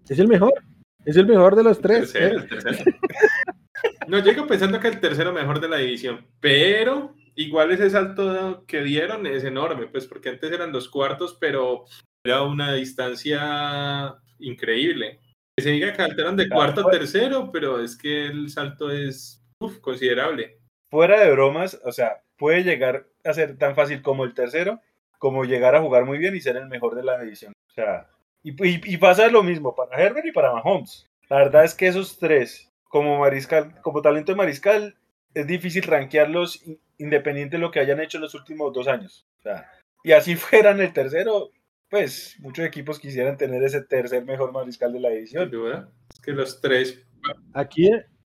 Es 0.08 0.18
el 0.18 0.28
mejor. 0.28 0.54
Es 1.04 1.16
el 1.18 1.26
mejor 1.26 1.56
de 1.56 1.64
los 1.64 1.80
tres. 1.80 2.12
Tercero, 2.12 2.38
¿eh? 2.38 2.42
el 2.42 2.48
tercero. 2.48 2.92
No, 4.06 4.18
llego 4.20 4.46
pensando 4.46 4.78
que 4.78 4.88
el 4.88 5.00
tercero 5.00 5.32
mejor 5.32 5.60
de 5.60 5.68
la 5.68 5.76
división, 5.78 6.24
pero 6.40 7.14
igual 7.36 7.72
ese 7.72 7.90
salto 7.90 8.64
que 8.66 8.82
dieron 8.82 9.26
es 9.26 9.44
enorme, 9.44 9.86
pues 9.86 10.06
porque 10.06 10.28
antes 10.30 10.50
eran 10.52 10.72
los 10.72 10.88
cuartos, 10.88 11.36
pero 11.40 11.84
era 12.24 12.42
una 12.42 12.74
distancia 12.74 14.14
increíble. 14.38 15.20
Que 15.56 15.62
se 15.64 15.70
diga 15.70 15.90
que 15.92 15.96
saltaron 16.02 16.36
de 16.36 16.48
cuarto 16.48 16.86
a 16.86 16.90
tercero, 16.90 17.50
pero 17.52 17.82
es 17.82 17.96
que 17.96 18.26
el 18.26 18.48
salto 18.48 18.90
es 18.90 19.42
uf, 19.60 19.78
considerable. 19.80 20.58
Fuera 20.90 21.20
de 21.20 21.30
bromas, 21.32 21.80
o 21.84 21.92
sea, 21.92 22.22
puede 22.36 22.62
llegar 22.64 23.06
a 23.24 23.32
ser 23.34 23.56
tan 23.58 23.74
fácil 23.74 24.02
como 24.02 24.24
el 24.24 24.34
tercero, 24.34 24.80
como 25.18 25.44
llegar 25.44 25.74
a 25.74 25.80
jugar 25.80 26.04
muy 26.04 26.18
bien 26.18 26.34
y 26.34 26.40
ser 26.40 26.56
el 26.56 26.68
mejor 26.68 26.94
de 26.94 27.04
la 27.04 27.20
división. 27.20 27.52
O 27.70 27.72
sea, 27.74 28.08
y, 28.42 28.50
y- 28.66 28.80
y 28.94 28.96
pasa 28.96 29.28
lo 29.28 29.42
mismo 29.42 29.74
para 29.74 29.96
Herbert 30.00 30.26
y 30.26 30.32
para 30.32 30.52
Mahomes. 30.52 31.06
La 31.28 31.36
verdad 31.36 31.64
es 31.64 31.74
que 31.74 31.86
esos 31.86 32.18
tres, 32.18 32.70
como 32.88 33.18
mariscal, 33.18 33.80
como 33.82 34.02
talento 34.02 34.32
de 34.32 34.36
mariscal, 34.36 34.96
es 35.34 35.46
difícil 35.46 35.84
rankearlos 35.84 36.62
independiente 37.02 37.56
de 37.56 37.60
lo 37.60 37.70
que 37.70 37.80
hayan 37.80 38.00
hecho 38.00 38.18
en 38.18 38.22
los 38.22 38.34
últimos 38.34 38.72
dos 38.72 38.88
años. 38.88 39.26
O 39.38 39.42
sea, 39.42 39.70
y 40.04 40.12
así 40.12 40.36
fueran 40.36 40.80
el 40.80 40.92
tercero, 40.92 41.50
pues 41.90 42.36
muchos 42.40 42.64
equipos 42.64 42.98
quisieran 42.98 43.36
tener 43.36 43.62
ese 43.62 43.82
tercer 43.82 44.24
mejor 44.24 44.52
mariscal 44.52 44.92
de 44.92 45.00
la 45.00 45.08
Sin 45.08 45.16
división. 45.16 45.50
duda. 45.50 45.88
Es 46.12 46.20
que 46.20 46.32
los 46.32 46.60
tres, 46.60 47.04
Aquí, 47.54 47.88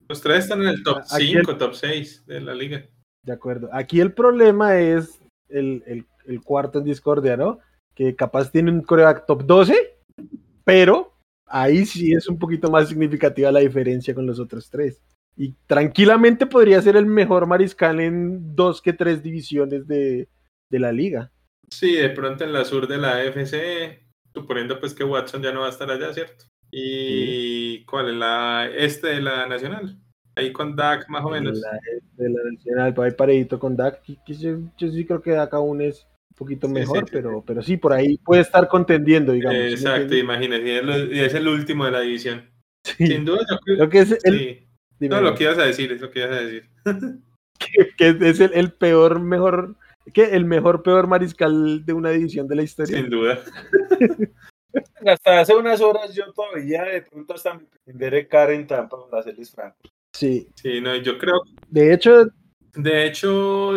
los 0.08 0.20
tres 0.20 0.44
están 0.44 0.60
en 0.62 0.68
el 0.68 0.82
top 0.82 0.98
Aquí 1.10 1.32
5, 1.34 1.56
top 1.56 1.74
6 1.74 2.26
de 2.26 2.40
la 2.40 2.54
liga. 2.54 2.84
De 3.24 3.32
acuerdo. 3.32 3.70
Aquí 3.72 4.00
el 4.00 4.12
problema 4.12 4.78
es 4.78 5.18
el, 5.48 5.82
el- 5.86 6.06
el 6.26 6.40
cuarto 6.42 6.78
en 6.78 6.84
discordia, 6.84 7.36
¿no? 7.36 7.58
Que 7.94 8.14
capaz 8.16 8.50
tiene 8.50 8.70
un 8.70 8.80
coreback 8.82 9.26
top 9.26 9.44
12, 9.44 9.74
pero 10.64 11.12
ahí 11.46 11.84
sí 11.86 12.12
es 12.14 12.28
un 12.28 12.38
poquito 12.38 12.70
más 12.70 12.88
significativa 12.88 13.52
la 13.52 13.60
diferencia 13.60 14.14
con 14.14 14.26
los 14.26 14.40
otros 14.40 14.68
tres. 14.70 15.00
Y 15.36 15.54
tranquilamente 15.66 16.46
podría 16.46 16.80
ser 16.80 16.96
el 16.96 17.06
mejor 17.06 17.46
mariscal 17.46 18.00
en 18.00 18.54
dos 18.54 18.80
que 18.80 18.92
tres 18.92 19.22
divisiones 19.22 19.86
de, 19.86 20.28
de 20.70 20.78
la 20.78 20.92
liga. 20.92 21.32
Sí, 21.70 21.96
de 21.96 22.10
pronto 22.10 22.44
en 22.44 22.52
la 22.52 22.64
sur 22.64 22.86
de 22.86 22.98
la 22.98 23.16
AFC, 23.16 24.06
suponiendo 24.32 24.78
pues 24.78 24.94
que 24.94 25.02
Watson 25.02 25.42
ya 25.42 25.52
no 25.52 25.60
va 25.60 25.66
a 25.66 25.70
estar 25.70 25.90
allá, 25.90 26.12
¿cierto? 26.12 26.44
¿Y 26.70 27.84
cuál 27.84 28.10
es 28.10 28.16
la 28.16 28.68
este 28.76 29.08
de 29.08 29.20
la 29.22 29.46
nacional? 29.46 29.98
Ahí 30.36 30.52
con 30.52 30.74
Dak 30.74 31.08
más 31.08 31.24
o 31.24 31.30
menos. 31.30 31.58
La, 31.60 31.78
de 32.16 32.30
la 32.30 32.40
nacional, 32.50 32.94
ahí 32.96 33.10
paredito 33.12 33.58
con 33.58 33.76
Dak. 33.76 34.02
que- 34.02 34.18
que 34.26 34.34
yo, 34.34 34.58
yo 34.76 34.88
sí 34.88 35.04
creo 35.04 35.22
que 35.22 35.30
Dak 35.32 35.54
aún 35.54 35.80
es 35.80 36.06
un 36.30 36.36
poquito 36.36 36.68
mejor, 36.68 37.00
sí, 37.00 37.04
sí, 37.06 37.10
pero, 37.12 37.44
pero 37.46 37.62
sí, 37.62 37.76
por 37.76 37.92
ahí 37.92 38.18
puede 38.18 38.42
estar 38.42 38.66
contendiendo, 38.68 39.32
digamos. 39.32 39.56
¿sí 39.58 39.64
me 39.68 39.72
Exacto, 39.74 40.16
imagínese, 40.16 40.82
y 41.12 41.20
es, 41.20 41.34
el 41.34 41.46
último 41.46 41.84
de 41.84 41.90
la 41.92 42.00
división. 42.00 42.50
Sin 42.84 43.24
duda, 43.24 43.40
yo 43.48 43.58
creo 43.64 43.76
Creo 43.76 43.88
que 43.88 43.98
es 44.00 44.24
el. 44.24 44.63
Dime, 44.98 45.14
No, 45.14 45.20
lo 45.20 45.34
que 45.34 45.44
ibas 45.44 45.58
a 45.58 45.64
decir, 45.64 45.92
es 45.92 46.00
lo 46.00 46.10
que 46.10 46.20
ibas 46.20 46.32
a 46.32 46.40
decir. 46.40 46.68
que 47.96 48.16
es 48.20 48.40
el, 48.40 48.52
el 48.54 48.72
peor, 48.72 49.20
mejor, 49.20 49.76
que 50.12 50.24
el 50.24 50.44
mejor, 50.44 50.82
peor 50.82 51.06
mariscal 51.06 51.84
de 51.84 51.92
una 51.92 52.10
división 52.10 52.46
de 52.48 52.56
la 52.56 52.62
historia. 52.62 52.96
Sin 52.96 53.10
duda. 53.10 53.40
Hasta 55.06 55.40
hace 55.40 55.54
unas 55.54 55.80
horas 55.80 56.14
yo 56.14 56.32
todavía 56.32 56.82
de 56.84 57.02
pronto 57.02 57.34
hasta 57.34 57.54
me 57.54 57.66
Derek 57.86 58.28
Carr 58.28 58.52
en 58.52 58.66
Tampa 58.66 58.96
para 59.08 59.22
serles 59.22 59.50
franco. 59.50 59.76
Sí, 60.12 60.48
Sí, 60.54 60.80
no, 60.80 60.94
yo 60.96 61.18
creo 61.18 61.42
de 61.68 61.92
hecho, 61.92 62.26
De 62.74 63.06
hecho, 63.06 63.76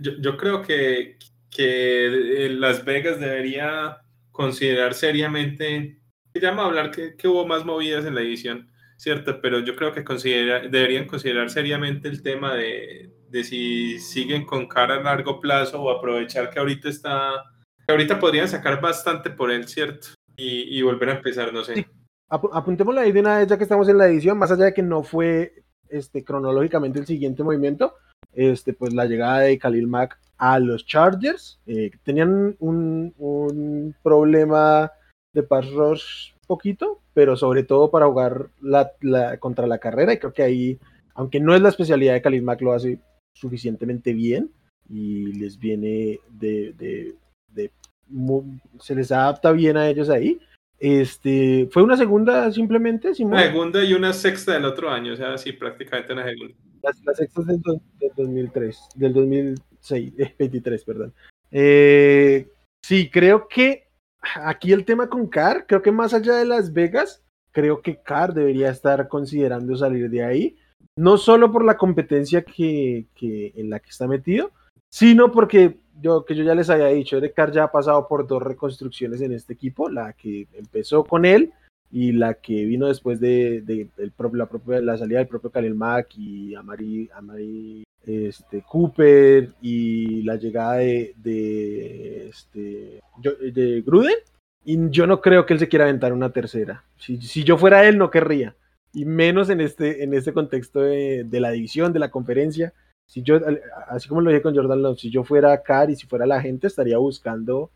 yo, 0.00 0.12
yo 0.20 0.36
creo 0.36 0.62
que, 0.62 1.18
que 1.50 2.48
Las 2.50 2.84
Vegas 2.84 3.20
debería 3.20 3.98
considerar 4.30 4.94
seriamente, 4.94 6.00
ya 6.34 6.50
a 6.50 6.64
hablar 6.64 6.92
que, 6.92 7.16
que 7.16 7.26
hubo 7.26 7.46
más 7.46 7.64
movidas 7.64 8.04
en 8.04 8.14
la 8.14 8.20
edición, 8.20 8.70
¿cierto? 8.98 9.40
Pero 9.40 9.60
yo 9.60 9.74
creo 9.74 9.92
que 9.92 10.04
considera, 10.04 10.60
deberían 10.68 11.06
considerar 11.06 11.48
seriamente 11.48 12.08
el 12.08 12.22
tema 12.22 12.54
de, 12.54 13.10
de 13.30 13.44
si 13.44 13.98
siguen 13.98 14.44
con 14.44 14.66
cara 14.66 14.96
a 14.96 15.02
largo 15.02 15.40
plazo 15.40 15.80
o 15.80 15.90
aprovechar 15.90 16.50
que 16.50 16.58
ahorita 16.58 16.88
está, 16.88 17.44
que 17.86 17.92
ahorita 17.92 18.18
podrían 18.18 18.48
sacar 18.48 18.80
bastante 18.80 19.30
por 19.30 19.50
él, 19.50 19.66
¿cierto? 19.68 20.08
Y, 20.36 20.78
y 20.78 20.82
volver 20.82 21.10
a 21.10 21.16
empezar, 21.16 21.52
no 21.52 21.64
sé. 21.64 21.76
Sí. 21.76 21.86
apu- 22.28 22.50
apuntémosla 22.52 23.02
ahí 23.02 23.12
de 23.12 23.20
una 23.20 23.38
vez 23.38 23.48
ya 23.48 23.56
que 23.56 23.62
estamos 23.62 23.88
en 23.88 23.98
la 23.98 24.06
edición, 24.06 24.36
más 24.36 24.50
allá 24.50 24.66
de 24.66 24.74
que 24.74 24.82
no 24.82 25.02
fue 25.02 25.62
este, 25.88 26.22
cronológicamente 26.24 26.98
el 26.98 27.06
siguiente 27.06 27.42
movimiento, 27.42 27.94
este, 28.32 28.72
pues 28.72 28.92
la 28.92 29.06
llegada 29.06 29.40
de 29.40 29.58
Khalil 29.58 29.86
Mack 29.86 30.18
a 30.36 30.58
los 30.60 30.86
Chargers, 30.86 31.60
eh, 31.66 31.90
tenían 32.04 32.54
un, 32.60 33.14
un 33.18 33.94
problema 34.02 34.92
de 35.34 35.42
pass 35.42 35.68
rush 35.72 36.32
poquito, 36.48 37.00
pero 37.14 37.36
sobre 37.36 37.62
todo 37.62 37.90
para 37.92 38.06
jugar 38.06 38.48
la, 38.60 38.90
la- 39.00 39.36
contra 39.38 39.68
la 39.68 39.78
carrera, 39.78 40.12
y 40.12 40.18
creo 40.18 40.32
que 40.32 40.42
ahí, 40.42 40.78
aunque 41.14 41.38
no 41.38 41.54
es 41.54 41.60
la 41.62 41.68
especialidad 41.68 42.14
de 42.14 42.22
Khalil 42.22 42.42
Mack, 42.42 42.60
lo 42.62 42.72
hace 42.72 42.98
suficientemente 43.36 44.12
bien 44.12 44.50
y 44.88 45.32
les 45.34 45.58
viene 45.58 46.18
de, 46.30 46.72
de- 46.76 47.14
de 47.54 47.70
mu- 48.08 48.58
se 48.80 48.96
les 48.96 49.12
adapta 49.12 49.52
bien 49.52 49.76
a 49.76 49.88
ellos 49.88 50.08
ahí. 50.10 50.40
Este, 50.80 51.68
fue 51.72 51.82
una 51.82 51.96
segunda 51.96 52.50
simplemente, 52.52 53.14
Simón. 53.14 53.34
Una 53.34 53.42
segunda 53.46 53.84
y 53.84 53.92
una 53.94 54.12
sexta 54.12 54.52
del 54.54 54.64
otro 54.64 54.90
año, 54.90 55.12
o 55.12 55.16
sea, 55.16 55.36
sí, 55.38 55.52
prácticamente 55.52 56.12
una 56.12 56.24
segunda. 56.24 56.54
Las, 56.82 57.04
las 57.04 57.16
sextas 57.16 57.46
del, 57.46 57.60
do- 57.60 57.80
del 58.00 58.10
2003, 58.16 58.78
del 58.94 59.12
2006, 59.12 60.12
eh, 60.18 60.34
23, 60.38 60.84
perdón. 60.84 61.12
Eh, 61.50 62.46
sí, 62.84 63.10
creo 63.10 63.48
que 63.48 63.87
aquí 64.36 64.72
el 64.72 64.84
tema 64.84 65.08
con 65.08 65.26
Carr, 65.26 65.66
creo 65.66 65.82
que 65.82 65.92
más 65.92 66.14
allá 66.14 66.34
de 66.36 66.44
Las 66.44 66.72
Vegas, 66.72 67.22
creo 67.52 67.82
que 67.82 67.96
Carr 67.96 68.34
debería 68.34 68.70
estar 68.70 69.08
considerando 69.08 69.76
salir 69.76 70.10
de 70.10 70.24
ahí, 70.24 70.56
no 70.96 71.16
solo 71.16 71.52
por 71.52 71.64
la 71.64 71.76
competencia 71.76 72.42
que, 72.42 73.06
que 73.14 73.52
en 73.56 73.70
la 73.70 73.80
que 73.80 73.90
está 73.90 74.06
metido, 74.06 74.50
sino 74.90 75.30
porque 75.32 75.78
yo, 76.00 76.24
que 76.24 76.34
yo 76.34 76.44
ya 76.44 76.54
les 76.54 76.70
había 76.70 76.86
dicho, 76.86 77.16
Derek 77.16 77.34
Carr 77.34 77.52
ya 77.52 77.64
ha 77.64 77.72
pasado 77.72 78.06
por 78.08 78.26
dos 78.26 78.42
reconstrucciones 78.42 79.20
en 79.20 79.32
este 79.32 79.52
equipo, 79.52 79.88
la 79.88 80.12
que 80.12 80.46
empezó 80.54 81.04
con 81.04 81.24
él 81.24 81.52
y 81.90 82.12
la 82.12 82.34
que 82.34 82.64
vino 82.64 82.86
después 82.86 83.20
de, 83.20 83.64
la 84.82 84.98
salida 84.98 85.18
del 85.18 85.28
propio 85.28 85.50
Khalil 85.50 85.74
Mack 85.74 86.16
y 86.16 86.54
Amari, 86.54 87.08
Amari 87.14 87.84
este, 88.08 88.62
Cooper 88.62 89.50
y 89.60 90.22
la 90.22 90.36
llegada 90.36 90.76
de, 90.76 91.14
de, 91.16 92.28
este, 92.28 93.00
de 93.52 93.82
Gruden. 93.82 94.16
Y 94.64 94.90
yo 94.90 95.06
no 95.06 95.20
creo 95.20 95.46
que 95.46 95.54
él 95.54 95.58
se 95.58 95.68
quiera 95.68 95.84
aventar 95.84 96.12
una 96.12 96.30
tercera. 96.30 96.84
Si, 96.98 97.20
si 97.22 97.44
yo 97.44 97.56
fuera 97.56 97.86
él, 97.88 97.96
no 97.96 98.10
querría. 98.10 98.56
Y 98.92 99.04
menos 99.04 99.50
en 99.50 99.60
este, 99.60 100.02
en 100.02 100.14
este 100.14 100.32
contexto 100.32 100.80
de, 100.80 101.24
de 101.24 101.40
la 101.40 101.50
división, 101.50 101.92
de 101.92 101.98
la 102.00 102.10
conferencia 102.10 102.74
si 103.08 103.22
yo, 103.22 103.40
así 103.88 104.06
como 104.06 104.20
lo 104.20 104.30
dije 104.30 104.42
con 104.42 104.54
Jordan 104.54 104.82
Love, 104.82 104.98
si 104.98 105.10
yo 105.10 105.24
fuera 105.24 105.62
Car 105.62 105.90
y 105.90 105.96
si 105.96 106.06
fuera 106.06 106.26
la 106.26 106.42
gente, 106.42 106.66
estaría 106.66 106.98
buscando, 106.98 107.70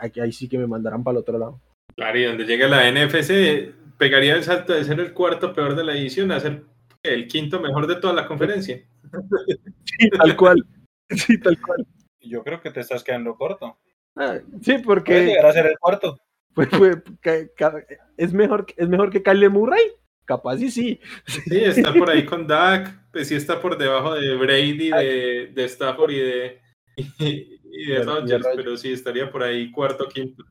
ahí 0.00 0.32
sí 0.32 0.48
que 0.48 0.56
me 0.56 0.66
mandaran 0.66 1.04
para 1.04 1.18
el 1.18 1.20
otro 1.20 1.38
lado. 1.38 1.60
Claro, 1.94 2.18
y 2.18 2.24
donde 2.24 2.46
llegue 2.46 2.66
la 2.68 2.90
NFC, 2.90 3.74
pegaría 3.98 4.34
el 4.34 4.42
salto 4.42 4.72
de 4.72 4.84
ser 4.84 4.98
el 4.98 5.12
cuarto 5.12 5.52
peor 5.52 5.76
de 5.76 5.84
la 5.84 5.92
edición 5.92 6.32
a 6.32 6.40
ser 6.40 6.62
el 7.02 7.26
quinto 7.26 7.60
mejor 7.60 7.86
de 7.86 7.96
toda 7.96 8.14
la 8.14 8.26
conferencia. 8.26 8.82
Sí, 9.84 10.10
tal 10.10 10.36
cual. 10.36 10.64
Sí, 11.10 11.38
tal 11.38 11.60
cual. 11.60 11.86
Yo 12.20 12.42
creo 12.42 12.60
que 12.60 12.70
te 12.70 12.80
estás 12.80 13.02
quedando 13.02 13.34
corto. 13.36 13.78
Ah, 14.16 14.38
sí, 14.62 14.78
porque. 14.78 15.12
Puede 15.12 15.26
llegar 15.26 15.46
a 15.46 15.52
ser 15.52 15.66
el 15.66 15.78
cuarto. 15.78 16.18
Pues, 16.54 16.68
pues 16.68 16.98
es, 18.16 18.32
mejor, 18.32 18.66
es 18.76 18.88
mejor 18.88 19.10
que 19.10 19.22
Kyle 19.22 19.50
Murray. 19.50 19.82
Capaz 20.24 20.60
y 20.60 20.70
sí. 20.70 21.00
Sí, 21.26 21.64
está 21.64 21.92
por 21.92 22.08
ahí 22.08 22.24
con 22.24 22.46
Dak, 22.46 23.10
pues 23.10 23.28
sí 23.28 23.34
está 23.34 23.60
por 23.60 23.76
debajo 23.76 24.14
de 24.14 24.36
Brady, 24.36 24.90
de, 24.90 25.52
de 25.52 25.64
Stafford 25.64 26.12
y 26.12 26.18
de, 26.20 26.60
y, 26.96 27.86
de 27.86 28.04
Rodgers, 28.04 28.46
pero 28.54 28.76
sí 28.76 28.92
estaría 28.92 29.30
por 29.30 29.42
ahí 29.42 29.70
cuarto, 29.72 30.08
quinto. 30.08 30.44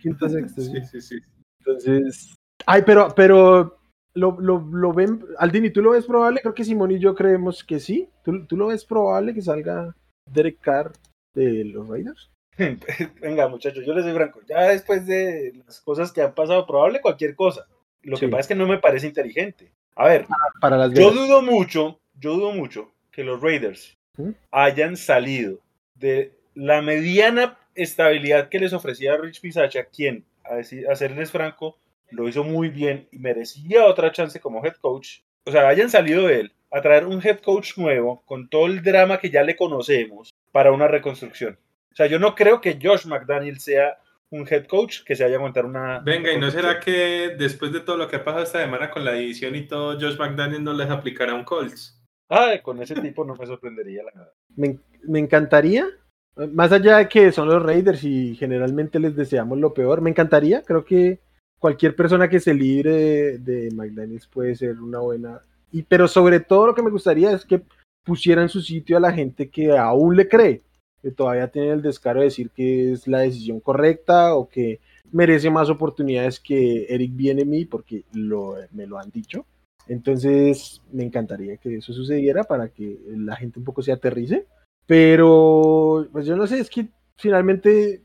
Quinto, 0.00 0.28
sexto. 0.28 0.62
Sí, 0.62 0.80
sí, 0.90 1.00
sí. 1.00 1.18
Entonces, 1.58 2.34
ay, 2.66 2.82
pero, 2.84 3.12
pero 3.14 3.81
lo, 4.14 4.36
lo, 4.40 4.58
lo 4.58 4.92
ven, 4.92 5.24
Aldini, 5.38 5.70
¿tú 5.70 5.82
lo 5.82 5.92
ves 5.92 6.06
probable? 6.06 6.40
Creo 6.40 6.54
que 6.54 6.64
Simón 6.64 6.90
y 6.90 6.98
yo 6.98 7.14
creemos 7.14 7.64
que 7.64 7.80
sí. 7.80 8.08
¿Tú, 8.24 8.46
¿Tú, 8.46 8.56
lo 8.56 8.68
ves 8.68 8.84
probable 8.84 9.34
que 9.34 9.42
salga 9.42 9.94
Derek 10.30 10.60
Carr 10.60 10.92
de 11.34 11.64
los 11.64 11.88
Raiders? 11.88 12.30
Venga, 13.20 13.48
muchachos, 13.48 13.84
yo 13.86 13.94
les 13.94 14.04
doy 14.04 14.14
franco. 14.14 14.40
Ya 14.48 14.68
después 14.68 15.06
de 15.06 15.52
las 15.66 15.80
cosas 15.80 16.12
que 16.12 16.22
han 16.22 16.34
pasado, 16.34 16.66
probable 16.66 17.00
cualquier 17.00 17.34
cosa. 17.34 17.66
Lo 18.02 18.16
que 18.16 18.28
pasa 18.28 18.40
es 18.40 18.46
que 18.48 18.54
no 18.54 18.66
me 18.66 18.78
parece 18.78 19.06
inteligente. 19.06 19.72
A 19.94 20.08
ver, 20.08 20.26
ah, 20.62 20.88
yo 20.92 21.12
dudo 21.12 21.42
mucho, 21.42 22.00
yo 22.18 22.34
dudo 22.34 22.52
mucho 22.52 22.90
que 23.10 23.24
los 23.24 23.40
Raiders 23.40 23.96
¿Mm? 24.16 24.30
hayan 24.50 24.96
salido 24.96 25.58
de 25.94 26.32
la 26.54 26.82
mediana 26.82 27.58
estabilidad 27.74 28.48
que 28.48 28.58
les 28.58 28.72
ofrecía 28.72 29.16
Rich 29.16 29.40
Pisacha, 29.40 29.84
quien, 29.84 30.24
a, 30.44 30.56
decir, 30.56 30.88
a 30.88 30.96
serles 30.96 31.30
franco, 31.30 31.78
lo 32.12 32.28
hizo 32.28 32.44
muy 32.44 32.68
bien 32.68 33.08
y 33.10 33.18
merecía 33.18 33.86
otra 33.86 34.12
chance 34.12 34.40
como 34.40 34.64
head 34.64 34.74
coach. 34.80 35.20
O 35.44 35.50
sea, 35.50 35.68
hayan 35.68 35.90
salido 35.90 36.26
de 36.26 36.40
él 36.40 36.52
a 36.70 36.80
traer 36.80 37.06
un 37.06 37.20
head 37.24 37.40
coach 37.40 37.76
nuevo 37.76 38.22
con 38.24 38.48
todo 38.48 38.66
el 38.66 38.82
drama 38.82 39.18
que 39.18 39.30
ya 39.30 39.42
le 39.42 39.56
conocemos 39.56 40.30
para 40.52 40.72
una 40.72 40.88
reconstrucción. 40.88 41.58
O 41.90 41.94
sea, 41.94 42.06
yo 42.06 42.18
no 42.18 42.34
creo 42.34 42.60
que 42.60 42.78
Josh 42.80 43.06
McDaniel 43.06 43.60
sea 43.60 43.98
un 44.30 44.46
head 44.50 44.66
coach 44.66 45.02
que 45.04 45.14
se 45.14 45.24
haya 45.24 45.38
montar 45.38 45.66
una. 45.66 46.00
Venga, 46.00 46.32
¿y 46.32 46.38
no 46.38 46.50
será 46.50 46.80
que 46.80 47.34
después 47.38 47.72
de 47.72 47.80
todo 47.80 47.98
lo 47.98 48.08
que 48.08 48.16
ha 48.16 48.24
pasado 48.24 48.44
esta 48.44 48.60
semana 48.60 48.90
con 48.90 49.04
la 49.04 49.12
división 49.12 49.54
y 49.54 49.66
todo, 49.66 50.00
Josh 50.00 50.16
McDaniel 50.18 50.64
no 50.64 50.72
les 50.72 50.88
aplicará 50.88 51.34
un 51.34 51.44
Colts? 51.44 52.02
Ah, 52.30 52.54
con 52.62 52.80
ese 52.80 52.94
tipo 52.94 53.24
no 53.26 53.34
me 53.36 53.46
sorprendería 53.46 54.02
la 54.04 54.12
verdad. 54.14 54.32
Me, 54.56 54.78
me 55.02 55.18
encantaría, 55.18 55.86
más 56.34 56.72
allá 56.72 56.96
de 56.96 57.08
que 57.08 57.30
son 57.30 57.48
los 57.48 57.62
Raiders 57.62 58.04
y 58.04 58.34
generalmente 58.36 58.98
les 58.98 59.14
deseamos 59.14 59.58
lo 59.58 59.74
peor, 59.74 60.00
me 60.00 60.08
encantaría, 60.08 60.62
creo 60.62 60.86
que 60.86 61.20
cualquier 61.62 61.94
persona 61.94 62.28
que 62.28 62.40
se 62.40 62.52
libre 62.52 63.38
de, 63.38 63.68
de 63.70 64.20
puede 64.32 64.56
ser 64.56 64.80
una 64.80 64.98
buena. 64.98 65.40
Y, 65.70 65.84
pero 65.84 66.08
sobre 66.08 66.40
todo 66.40 66.66
lo 66.66 66.74
que 66.74 66.82
me 66.82 66.90
gustaría 66.90 67.30
es 67.30 67.46
que 67.46 67.62
pusieran 68.04 68.48
su 68.48 68.60
sitio 68.60 68.96
a 68.96 69.00
la 69.00 69.12
gente 69.12 69.48
que 69.48 69.78
aún 69.78 70.16
le 70.16 70.28
cree 70.28 70.62
que 71.00 71.12
todavía 71.12 71.46
tiene 71.46 71.70
el 71.70 71.80
descaro 71.80 72.18
de 72.18 72.26
decir 72.26 72.50
que 72.50 72.90
es 72.90 73.06
la 73.06 73.20
decisión 73.20 73.60
correcta 73.60 74.34
o 74.34 74.48
que 74.48 74.80
merece 75.12 75.50
más 75.50 75.70
oportunidades 75.70 76.40
que 76.40 76.86
Eric 76.88 77.14
Bienemi, 77.14 77.64
porque 77.64 78.04
me 78.12 78.86
lo 78.86 78.98
han 78.98 79.10
dicho. 79.10 79.46
Entonces, 79.86 80.82
me 80.90 81.04
encantaría 81.04 81.58
que 81.58 81.76
eso 81.76 81.92
sucediera 81.92 82.42
para 82.42 82.70
que 82.70 82.98
la 83.06 83.36
gente 83.36 83.60
un 83.60 83.64
poco 83.64 83.82
se 83.82 83.92
aterrice. 83.92 84.46
Pero, 84.86 86.08
pues 86.10 86.26
yo 86.26 86.36
no 86.36 86.48
sé, 86.48 86.58
es 86.58 86.70
que 86.70 86.88
finalmente 87.16 88.02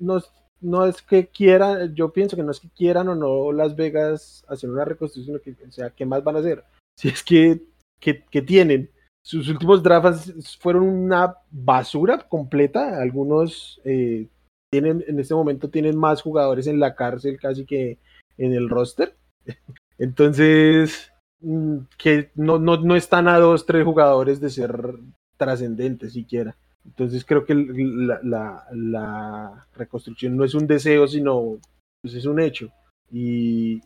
no, 0.00 0.20
no 0.66 0.84
es 0.84 1.02
que 1.02 1.28
quieran, 1.28 1.94
yo 1.94 2.12
pienso 2.12 2.36
que 2.36 2.42
no 2.42 2.50
es 2.50 2.60
que 2.60 2.68
quieran 2.68 3.08
o 3.08 3.14
no 3.14 3.52
Las 3.52 3.76
Vegas 3.76 4.44
hacer 4.48 4.70
una 4.70 4.84
reconstrucción, 4.84 5.40
o 5.68 5.72
sea, 5.72 5.90
¿qué 5.90 6.04
más 6.04 6.22
van 6.22 6.36
a 6.36 6.40
hacer? 6.40 6.64
Si 6.98 7.08
es 7.08 7.22
que, 7.22 7.60
que, 8.00 8.24
que 8.24 8.40
tienen 8.40 8.90
sus 9.26 9.48
últimos 9.48 9.82
drafts 9.82 10.56
fueron 10.60 10.84
una 10.84 11.34
basura 11.50 12.18
completa. 12.28 13.02
Algunos 13.02 13.80
eh, 13.84 14.28
tienen, 14.70 15.04
en 15.08 15.18
este 15.18 15.34
momento 15.34 15.68
tienen 15.68 15.96
más 15.96 16.22
jugadores 16.22 16.68
en 16.68 16.78
la 16.78 16.94
cárcel 16.94 17.36
casi 17.40 17.66
que 17.66 17.98
en 18.38 18.52
el 18.52 18.68
roster. 18.68 19.16
Entonces, 19.98 21.12
mm, 21.40 21.78
que 21.98 22.30
no, 22.36 22.60
no, 22.60 22.76
no 22.76 22.94
están 22.94 23.26
a 23.26 23.38
dos, 23.40 23.66
tres 23.66 23.84
jugadores 23.84 24.40
de 24.40 24.48
ser 24.48 24.94
trascendentes 25.36 26.12
siquiera. 26.12 26.56
Entonces 26.86 27.24
creo 27.24 27.44
que 27.44 27.54
la, 27.54 29.66
reconstrucción 29.74 30.36
no 30.36 30.44
es 30.44 30.54
un 30.54 30.66
deseo, 30.66 31.06
sino 31.06 31.58
pues 32.00 32.14
es 32.14 32.24
un 32.24 32.40
hecho. 32.40 32.70
Y, 33.10 33.80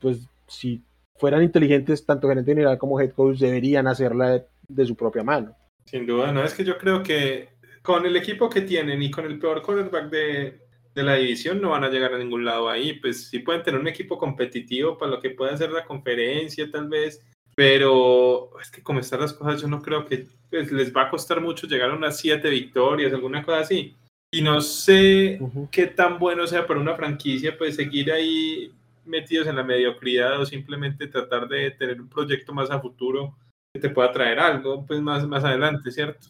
pues 0.00 0.28
si 0.46 0.82
fueran 1.16 1.42
inteligentes, 1.42 2.04
tanto 2.04 2.28
gerente 2.28 2.52
general 2.52 2.78
como 2.78 3.00
head 3.00 3.12
coach 3.12 3.38
deberían 3.38 3.86
hacerla 3.86 4.44
de, 4.68 4.86
su 4.86 4.94
propia 4.94 5.22
mano. 5.22 5.56
Sin 5.84 6.06
duda, 6.06 6.32
no 6.32 6.44
es 6.44 6.54
que 6.54 6.64
yo 6.64 6.78
creo 6.78 7.02
que 7.02 7.50
con 7.82 8.06
el 8.06 8.16
equipo 8.16 8.50
que 8.50 8.62
tienen 8.62 9.02
y 9.02 9.10
con 9.10 9.24
el 9.24 9.38
peor 9.38 9.62
quarterback 9.62 10.10
de, 10.10 10.60
la 10.94 11.14
división 11.14 11.60
no 11.60 11.70
van 11.70 11.84
a 11.84 11.90
llegar 11.90 12.14
a 12.14 12.18
ningún 12.18 12.44
lado 12.44 12.70
ahí. 12.70 12.94
Pues 12.94 13.28
sí 13.28 13.40
pueden 13.40 13.62
tener 13.62 13.80
un 13.80 13.88
equipo 13.88 14.16
competitivo 14.16 14.96
para 14.96 15.10
lo 15.10 15.20
que 15.20 15.30
pueda 15.30 15.52
hacer 15.52 15.70
la 15.70 15.84
conferencia, 15.84 16.70
tal 16.70 16.88
vez, 16.88 17.22
pero 17.56 18.50
es 18.60 18.70
que 18.70 18.82
como 18.82 19.00
están 19.00 19.20
las 19.20 19.32
cosas, 19.32 19.62
yo 19.62 19.66
no 19.66 19.80
creo 19.80 20.04
que 20.04 20.26
pues, 20.50 20.70
les 20.70 20.94
va 20.94 21.04
a 21.04 21.10
costar 21.10 21.40
mucho 21.40 21.66
llegar 21.66 21.90
a 21.90 21.94
unas 21.94 22.18
siete 22.18 22.50
victorias, 22.50 23.12
alguna 23.12 23.42
cosa 23.42 23.60
así. 23.60 23.96
Y 24.30 24.42
no 24.42 24.60
sé 24.60 25.40
qué 25.70 25.86
tan 25.86 26.18
bueno 26.18 26.46
sea 26.46 26.66
para 26.66 26.78
una 26.78 26.94
franquicia, 26.94 27.56
pues 27.56 27.76
seguir 27.76 28.12
ahí 28.12 28.70
metidos 29.06 29.46
en 29.46 29.56
la 29.56 29.62
mediocridad 29.62 30.38
o 30.38 30.44
simplemente 30.44 31.06
tratar 31.06 31.48
de 31.48 31.70
tener 31.70 32.00
un 32.00 32.08
proyecto 32.08 32.52
más 32.52 32.70
a 32.70 32.80
futuro 32.80 33.34
que 33.72 33.80
te 33.80 33.88
pueda 33.88 34.12
traer 34.12 34.38
algo 34.38 34.84
pues 34.84 35.00
más, 35.00 35.26
más 35.26 35.42
adelante, 35.42 35.90
¿cierto? 35.90 36.28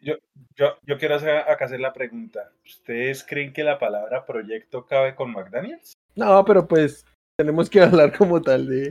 yo, 0.00 0.14
yo, 0.56 0.76
yo 0.82 0.98
quiero 0.98 1.14
hacer, 1.14 1.38
acá 1.38 1.64
hacer 1.64 1.80
la 1.80 1.92
pregunta. 1.92 2.52
¿Ustedes 2.66 3.24
creen 3.24 3.52
que 3.52 3.64
la 3.64 3.78
palabra 3.78 4.26
proyecto 4.26 4.84
cabe 4.84 5.14
con 5.14 5.32
McDaniels? 5.32 5.94
No, 6.16 6.44
pero 6.44 6.66
pues 6.66 7.06
tenemos 7.38 7.70
que 7.70 7.80
hablar 7.80 8.16
como 8.16 8.42
tal 8.42 8.66
de... 8.66 8.90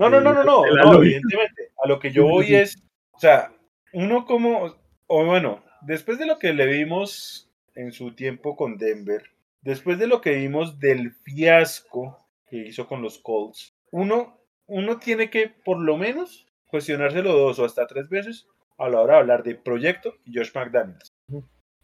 No, 0.00 0.08
no, 0.08 0.20
no, 0.20 0.32
no, 0.32 0.44
no, 0.44 0.94
evidentemente. 0.94 1.72
A 1.82 1.86
lo 1.86 1.98
que 1.98 2.10
yo 2.10 2.26
voy 2.26 2.54
es, 2.54 2.82
o 3.12 3.18
sea, 3.18 3.52
uno 3.92 4.24
como, 4.24 4.74
o 5.06 5.24
bueno, 5.26 5.62
después 5.82 6.18
de 6.18 6.24
lo 6.24 6.38
que 6.38 6.54
le 6.54 6.66
vimos 6.66 7.50
en 7.74 7.92
su 7.92 8.14
tiempo 8.14 8.56
con 8.56 8.78
Denver, 8.78 9.22
después 9.60 9.98
de 9.98 10.06
lo 10.06 10.22
que 10.22 10.36
vimos 10.36 10.78
del 10.78 11.12
fiasco 11.12 12.18
que 12.48 12.68
hizo 12.68 12.86
con 12.86 13.02
los 13.02 13.18
Colts, 13.18 13.74
uno, 13.90 14.38
uno 14.66 14.98
tiene 14.98 15.28
que 15.28 15.48
por 15.48 15.78
lo 15.78 15.98
menos 15.98 16.46
cuestionárselo 16.66 17.34
dos 17.34 17.58
o 17.58 17.66
hasta 17.66 17.86
tres 17.86 18.08
veces 18.08 18.46
a 18.78 18.88
la 18.88 19.00
hora 19.00 19.14
de 19.14 19.20
hablar 19.20 19.42
de 19.42 19.54
proyecto 19.54 20.14
y 20.24 20.34
Josh 20.34 20.52
McDaniels. 20.54 21.12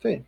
Sí. 0.00 0.24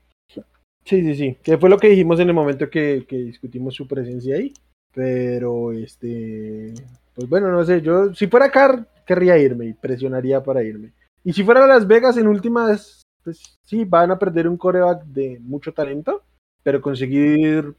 Sí, 0.84 1.02
sí, 1.02 1.14
sí. 1.14 1.36
Que 1.42 1.58
fue 1.58 1.68
lo 1.68 1.78
que 1.78 1.88
dijimos 1.88 2.20
en 2.20 2.28
el 2.28 2.34
momento 2.34 2.70
que, 2.70 3.04
que 3.06 3.16
discutimos 3.16 3.74
su 3.74 3.86
presencia 3.86 4.36
ahí. 4.36 4.52
Pero, 4.94 5.72
este, 5.72 6.72
pues 7.18 7.28
bueno, 7.28 7.50
no 7.50 7.64
sé, 7.64 7.82
yo 7.82 8.14
si 8.14 8.28
fuera 8.28 8.48
Carr, 8.48 8.86
querría 9.04 9.36
irme 9.36 9.66
y 9.66 9.72
presionaría 9.72 10.40
para 10.40 10.62
irme. 10.62 10.92
Y 11.24 11.32
si 11.32 11.42
fuera 11.42 11.66
Las 11.66 11.84
Vegas 11.84 12.16
en 12.16 12.28
últimas, 12.28 13.02
pues 13.24 13.56
sí, 13.64 13.84
van 13.84 14.12
a 14.12 14.20
perder 14.20 14.46
un 14.46 14.56
coreback 14.56 15.02
de 15.02 15.40
mucho 15.40 15.72
talento, 15.72 16.22
pero 16.62 16.80
conseguir 16.80 17.74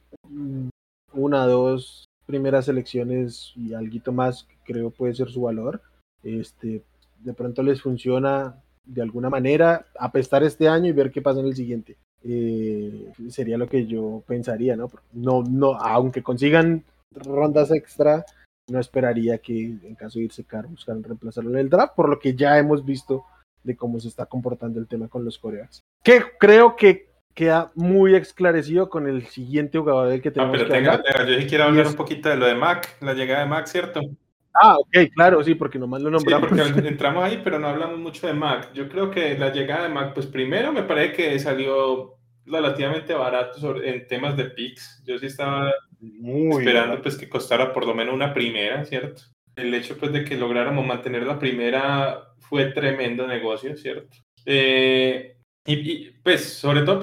una, 1.13 1.45
dos, 1.45 2.04
primeras 2.25 2.67
elecciones 2.67 3.54
y 3.56 3.73
algo 3.73 4.12
más, 4.12 4.45
creo 4.65 4.89
puede 4.89 5.13
ser 5.13 5.30
su 5.30 5.43
valor. 5.43 5.82
Este, 6.21 6.84
de 7.19 7.34
pronto 7.34 7.63
les 7.63 7.82
funciona 7.82 8.58
de 8.86 9.02
alguna 9.02 9.30
manera, 9.30 9.86
apestar 9.97 10.43
este 10.43 10.67
año 10.67 10.88
y 10.88 10.91
ver 10.91 11.12
qué 11.12 11.21
pasa 11.21 11.39
en 11.39 11.45
el 11.45 11.56
siguiente. 11.56 11.95
Eh, 12.25 13.13
sería 13.30 13.58
lo 13.58 13.69
que 13.69 13.86
yo 13.86 14.21
pensaría, 14.28 14.75
¿no? 14.75 14.91
No, 15.13 15.43
no, 15.43 15.75
aunque 15.75 16.21
consigan 16.21 16.84
rondas 17.15 17.71
extra, 17.71 18.25
no 18.69 18.79
esperaría 18.79 19.38
que 19.38 19.60
en 19.84 19.95
caso 19.95 20.19
de 20.19 20.25
irse 20.25 20.43
caro 20.43 20.69
buscaran 20.69 21.03
reemplazarlo 21.03 21.51
en 21.51 21.58
el 21.58 21.69
draft, 21.69 21.93
por 21.95 22.10
lo 22.10 22.19
que 22.19 22.36
ya 22.36 22.58
hemos 22.58 22.86
visto 22.86 23.25
de 23.63 23.75
cómo 23.75 23.99
se 23.99 24.08
está 24.08 24.25
comportando 24.25 24.79
el 24.79 24.88
tema 24.88 25.08
con 25.08 25.25
los 25.25 25.38
coreanos. 25.38 25.84
Que 26.03 26.23
creo 26.39 26.75
que 26.75 27.10
queda 27.34 27.71
muy 27.75 28.15
esclarecido 28.15 28.89
con 28.89 29.08
el 29.08 29.27
siguiente 29.27 29.77
jugador 29.77 30.10
del 30.10 30.21
que 30.21 30.29
ah, 30.29 30.34
tenemos 30.34 30.55
ah, 30.55 30.60
pero 30.60 30.69
que 30.69 30.75
tenga, 30.75 31.01
Tenga, 31.01 31.25
yo 31.25 31.39
sí 31.39 31.47
quiero 31.47 31.63
hablar 31.65 31.88
un 31.88 31.95
poquito 31.95 32.29
de 32.29 32.36
lo 32.36 32.45
de 32.45 32.55
Mac, 32.55 32.97
la 33.01 33.13
llegada 33.13 33.41
de 33.41 33.49
Mac, 33.49 33.67
¿cierto? 33.67 34.01
Ah, 34.53 34.77
ok, 34.77 35.12
claro, 35.15 35.43
sí, 35.43 35.55
porque 35.55 35.79
nomás 35.79 36.01
lo 36.01 36.10
nombramos. 36.10 36.49
Sí, 36.49 36.71
porque 36.73 36.88
entramos 36.88 37.23
ahí, 37.23 37.39
pero 37.43 37.60
no 37.60 37.67
hablamos 37.67 37.99
mucho 37.99 38.27
de 38.27 38.34
Mac. 38.34 38.73
Yo 38.73 38.89
creo 38.89 39.10
que 39.12 39.38
la 39.38 39.51
llegada 39.51 39.84
de 39.84 39.89
Mac, 39.89 40.13
pues 40.13 40.25
primero 40.25 40.73
me 40.73 40.84
parece 40.84 41.13
que 41.13 41.39
salió 41.39 42.17
relativamente 42.45 43.13
barato 43.13 43.60
sobre, 43.60 43.89
en 43.89 44.08
temas 44.08 44.36
de 44.36 44.45
picks. 44.45 45.03
Yo 45.05 45.17
sí 45.17 45.27
estaba 45.27 45.71
muy 45.99 46.63
esperando 46.63 47.01
pues 47.01 47.17
que 47.17 47.29
costara 47.29 47.73
por 47.73 47.85
lo 47.85 47.93
menos 47.93 48.13
una 48.13 48.33
primera, 48.33 48.85
¿cierto? 48.85 49.23
El 49.55 49.73
hecho 49.73 49.97
pues 49.97 50.13
de 50.13 50.23
que 50.23 50.38
lográramos 50.38 50.85
mantener 50.85 51.23
la 51.23 51.39
primera 51.39 52.33
fue 52.39 52.65
tremendo 52.65 53.27
negocio, 53.27 53.75
¿cierto? 53.77 54.17
Eh, 54.45 55.38
y, 55.65 56.12
pues 56.23 56.43
sobre 56.45 56.81
todo, 56.81 57.01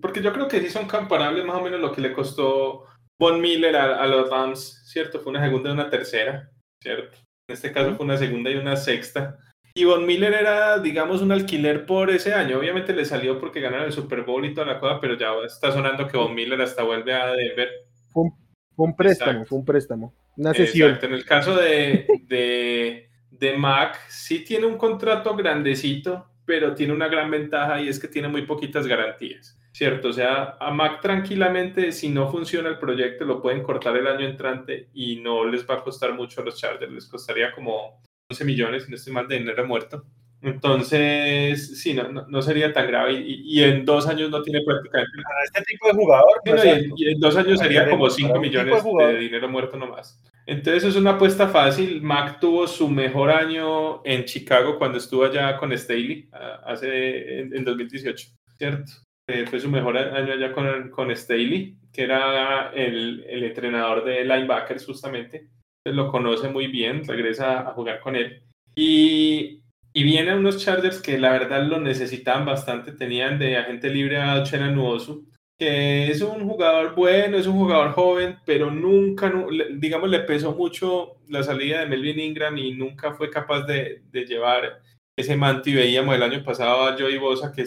porque 0.00 0.22
yo 0.22 0.32
creo 0.32 0.48
que 0.48 0.60
sí 0.60 0.70
son 0.70 0.86
comparables 0.86 1.44
más 1.44 1.56
o 1.56 1.62
menos 1.62 1.80
lo 1.80 1.92
que 1.92 2.00
le 2.00 2.12
costó 2.12 2.84
Von 3.18 3.40
Miller 3.40 3.76
a, 3.76 4.02
a 4.02 4.06
los 4.06 4.30
Rams, 4.30 4.82
¿cierto? 4.86 5.20
Fue 5.20 5.30
una 5.30 5.42
segunda 5.42 5.70
y 5.70 5.72
una 5.72 5.90
tercera, 5.90 6.50
¿cierto? 6.82 7.18
En 7.48 7.54
este 7.54 7.72
caso 7.72 7.94
fue 7.94 8.06
una 8.06 8.16
segunda 8.16 8.50
y 8.50 8.56
una 8.56 8.76
sexta. 8.76 9.38
Y 9.74 9.84
Von 9.84 10.06
Miller 10.06 10.32
era, 10.32 10.78
digamos, 10.78 11.20
un 11.20 11.32
alquiler 11.32 11.84
por 11.84 12.10
ese 12.10 12.32
año. 12.32 12.58
Obviamente 12.58 12.94
le 12.94 13.04
salió 13.04 13.38
porque 13.38 13.60
ganaron 13.60 13.86
el 13.86 13.92
Super 13.92 14.22
Bowl 14.22 14.44
y 14.46 14.54
toda 14.54 14.66
la 14.66 14.80
cosa, 14.80 14.98
pero 15.00 15.18
ya 15.18 15.34
está 15.44 15.70
sonando 15.70 16.08
que 16.08 16.16
Von 16.16 16.34
Miller 16.34 16.60
hasta 16.62 16.82
vuelve 16.82 17.12
a 17.12 17.32
Denver. 17.32 17.85
Fue 18.74 18.86
un, 18.86 18.96
préstamo, 18.96 19.44
fue 19.44 19.58
un 19.58 19.64
préstamo. 19.64 20.14
Una 20.36 20.54
sesión. 20.54 20.90
Exacto. 20.90 21.06
En 21.06 21.12
el 21.14 21.24
caso 21.24 21.54
de, 21.54 22.06
de, 22.28 23.10
de 23.30 23.56
Mac, 23.56 23.98
sí 24.08 24.44
tiene 24.44 24.66
un 24.66 24.76
contrato 24.76 25.34
grandecito, 25.36 26.26
pero 26.44 26.74
tiene 26.74 26.92
una 26.92 27.08
gran 27.08 27.30
ventaja 27.30 27.80
y 27.80 27.88
es 27.88 27.98
que 27.98 28.08
tiene 28.08 28.28
muy 28.28 28.42
poquitas 28.42 28.86
garantías. 28.86 29.58
¿Cierto? 29.72 30.08
O 30.08 30.12
sea, 30.12 30.56
a 30.58 30.70
Mac 30.70 31.02
tranquilamente, 31.02 31.92
si 31.92 32.08
no 32.08 32.30
funciona 32.30 32.70
el 32.70 32.78
proyecto, 32.78 33.26
lo 33.26 33.42
pueden 33.42 33.62
cortar 33.62 33.94
el 33.94 34.06
año 34.06 34.26
entrante 34.26 34.88
y 34.94 35.20
no 35.20 35.44
les 35.44 35.68
va 35.68 35.74
a 35.74 35.82
costar 35.82 36.14
mucho 36.14 36.40
a 36.40 36.44
los 36.44 36.58
Chargers. 36.58 36.90
Les 36.90 37.06
costaría 37.06 37.52
como 37.52 38.00
11 38.30 38.44
millones, 38.46 38.84
si 38.84 38.90
no 38.90 38.96
estoy 38.96 39.12
mal, 39.12 39.28
de 39.28 39.38
dinero 39.38 39.66
muerto. 39.66 40.06
Entonces, 40.42 41.80
sí, 41.80 41.94
no, 41.94 42.08
no, 42.08 42.42
sería 42.42 42.72
tan 42.72 42.86
grave 42.86 43.14
y, 43.26 43.62
en 43.62 43.84
dos 43.84 44.06
años 44.06 44.30
no 44.30 44.42
tiene 44.42 44.62
prácticamente. 44.62 45.22
Para 45.22 45.44
este 45.44 45.62
tipo 45.62 45.88
de 45.88 45.94
jugador. 45.94 46.40
y, 46.96 47.08
en, 47.08 47.20
dos 47.20 47.36
años 47.36 47.58
sería 47.58 47.88
como 47.88 48.08
5 48.08 48.38
millones 48.38 48.84
de, 48.84 49.18
dinero 49.18 49.48
muerto 49.48 49.76
nomás. 49.76 50.22
Entonces, 50.46 50.84
es 50.84 50.96
una 50.96 51.12
apuesta 51.12 51.48
fácil. 51.48 52.00
Mac 52.02 52.38
tuvo 52.38 52.66
su 52.66 52.88
mejor 52.88 53.30
año 53.30 54.04
en 54.04 54.24
Chicago 54.24 54.78
cuando 54.78 54.98
estuvo 54.98 55.24
allá 55.24 55.56
con 55.56 55.76
Staley, 55.76 56.28
hace, 56.64 57.40
en, 57.40 57.64
2018, 57.64 58.28
¿cierto? 58.56 58.92
Eh, 59.28 59.44
fue 59.46 59.58
su 59.58 59.68
mejor 59.68 59.98
año 59.98 60.32
allá 60.32 60.52
con, 60.52 60.90
con 60.90 61.16
Staley, 61.16 61.76
que 61.92 62.02
era 62.02 62.70
el, 62.72 63.24
el 63.28 63.42
entrenador 63.42 64.04
de 64.04 64.22
linebackers, 64.24 64.86
justamente 64.86 65.48
lo 65.92 66.10
conoce 66.10 66.48
muy 66.48 66.66
bien, 66.66 67.06
regresa 67.06 67.60
a 67.60 67.72
jugar 67.72 68.00
con 68.00 68.16
él. 68.16 68.42
Y, 68.74 69.62
y 69.96 70.02
vienen 70.04 70.36
unos 70.36 70.58
Chargers 70.58 71.00
que 71.00 71.16
la 71.16 71.30
verdad 71.30 71.62
lo 71.62 71.80
necesitaban 71.80 72.44
bastante. 72.44 72.92
Tenían 72.92 73.38
de 73.38 73.56
agente 73.56 73.88
libre 73.88 74.18
a 74.18 74.42
Chena 74.42 74.70
Nuosu, 74.70 75.26
que 75.58 76.10
es 76.10 76.20
un 76.20 76.46
jugador 76.46 76.94
bueno, 76.94 77.38
es 77.38 77.46
un 77.46 77.56
jugador 77.56 77.92
joven, 77.92 78.36
pero 78.44 78.70
nunca, 78.70 79.32
digamos, 79.72 80.10
le 80.10 80.20
pesó 80.20 80.52
mucho 80.52 81.16
la 81.28 81.42
salida 81.42 81.80
de 81.80 81.86
Melvin 81.86 82.20
Ingram 82.20 82.58
y 82.58 82.74
nunca 82.74 83.14
fue 83.14 83.30
capaz 83.30 83.62
de, 83.62 84.02
llevar 84.12 84.82
ese 85.16 85.34
manto. 85.34 85.70
Y 85.70 85.76
veíamos 85.76 86.14
el 86.14 86.22
año 86.22 86.44
pasado 86.44 86.82
a 86.82 86.92
Joey 86.92 87.16
Bosa, 87.16 87.50
que 87.50 87.64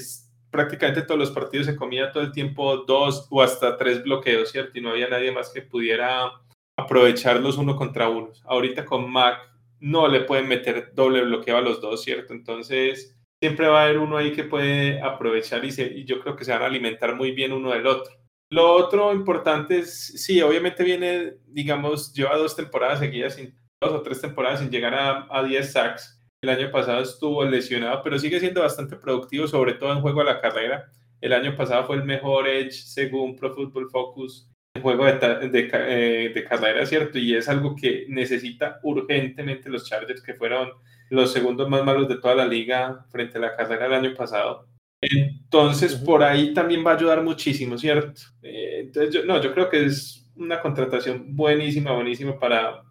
prácticamente 0.52 1.02
todos 1.02 1.20
los 1.20 1.32
partidos 1.32 1.66
se 1.66 1.76
comía 1.76 2.12
todo 2.12 2.22
el 2.22 2.32
tiempo 2.32 2.78
dos 2.86 3.26
o 3.32 3.42
hasta 3.42 3.76
tres 3.76 4.04
bloqueos, 4.04 4.52
¿cierto? 4.52 4.78
Y 4.78 4.82
no 4.82 4.92
había 4.92 5.10
nadie 5.10 5.32
más 5.32 5.50
que 5.50 5.64
pudiera 5.64 6.30
aprovecharlos 6.78 7.58
uno 7.58 7.76
contra 7.76 8.08
uno. 8.08 8.30
Ahorita 8.46 8.86
con 8.86 9.12
Mac 9.12 9.49
no 9.80 10.08
le 10.08 10.22
pueden 10.22 10.48
meter 10.48 10.92
doble 10.94 11.22
bloqueo 11.24 11.58
a 11.58 11.62
los 11.62 11.82
dos, 11.82 12.04
¿cierto? 12.04 12.34
Entonces 12.34 13.16
siempre 13.42 13.68
va 13.68 13.82
a 13.82 13.86
haber 13.86 14.00
uno 14.00 14.18
ahí 14.18 14.34
que 14.34 14.44
puede 14.44 15.02
aprovechar 15.02 15.64
y, 15.64 15.70
y 15.70 16.06
yo 16.06 16.20
creo 16.22 16.36
que 16.36 16.46
se 16.46 16.52
van 16.52 16.62
a 16.62 16.66
alimentar 16.66 17.16
muy 17.16 17.32
bien 17.32 17.54
uno 17.54 17.72
del 17.72 17.88
otro. 17.88 18.14
Lo 18.52 18.74
otro 18.74 19.14
importante 19.14 19.80
es, 19.80 20.24
sí, 20.24 20.42
obviamente 20.42 20.84
viene, 20.84 21.36
digamos, 21.46 22.12
lleva 22.14 22.36
dos 22.36 22.56
temporadas 22.56 23.00
seguidas, 23.00 23.36
sin, 23.36 23.56
dos 23.80 23.92
o 23.92 24.02
tres 24.02 24.20
temporadas 24.22 24.60
sin 24.60 24.72
llegar 24.72 24.94
a, 24.96 25.28
a 25.30 25.44
10 25.44 25.72
sacks. 25.72 26.20
El 26.42 26.50
año 26.50 26.72
pasado 26.72 27.02
estuvo 27.02 27.44
lesionado, 27.46 28.02
pero 28.04 28.18
sigue 28.18 28.40
siendo 28.40 28.62
bastante 28.62 28.96
productivo, 28.96 29.48
sobre 29.48 29.74
todo 29.74 29.92
en 29.94 30.02
juego 30.02 30.22
a 30.22 30.26
la 30.26 30.42
carrera. 30.42 30.90
El 31.22 31.34
año 31.34 31.56
pasado 31.56 31.86
fue 31.86 31.98
el 31.98 32.06
mejor 32.06 32.48
edge 32.48 32.72
según 32.72 33.36
Pro 33.36 33.54
Football 33.54 33.90
Focus 33.92 34.50
juego 34.82 35.06
de, 35.06 35.14
de, 35.50 35.70
eh, 35.74 36.32
de, 36.34 36.44
carrera, 36.44 36.86
¿cierto? 36.86 37.18
Y 37.18 37.36
es 37.36 37.48
algo 37.50 37.76
que 37.76 38.06
necesita 38.10 38.80
urgentemente 38.84 39.70
los 39.70 39.88
Chargers, 39.88 40.22
que 40.22 40.34
fueron 40.34 40.70
los 41.10 41.32
segundos 41.32 41.70
más 41.70 41.84
malos 41.84 42.08
de 42.08 42.18
toda 42.18 42.36
la 42.36 42.46
liga 42.46 43.06
frente 43.10 43.38
a 43.38 43.42
la 43.42 43.56
carrera 43.56 43.86
del 43.86 44.06
año 44.06 44.16
pasado. 44.16 44.68
Entonces, 45.02 45.96
por 45.96 46.24
ahí 46.24 46.54
también 46.54 46.86
va 46.86 46.92
a 46.92 46.96
ayudar 46.96 47.24
muchísimo, 47.24 47.78
¿cierto? 47.78 48.22
Eh, 48.42 48.82
entonces, 48.82 49.14
yo, 49.14 49.26
no, 49.26 49.42
yo 49.42 49.54
creo 49.54 49.70
que 49.70 49.86
es 49.86 50.30
una 50.36 50.62
contratación 50.62 51.36
buenísima, 51.36 51.94
buenísima 51.94 52.38
para, 52.38 52.84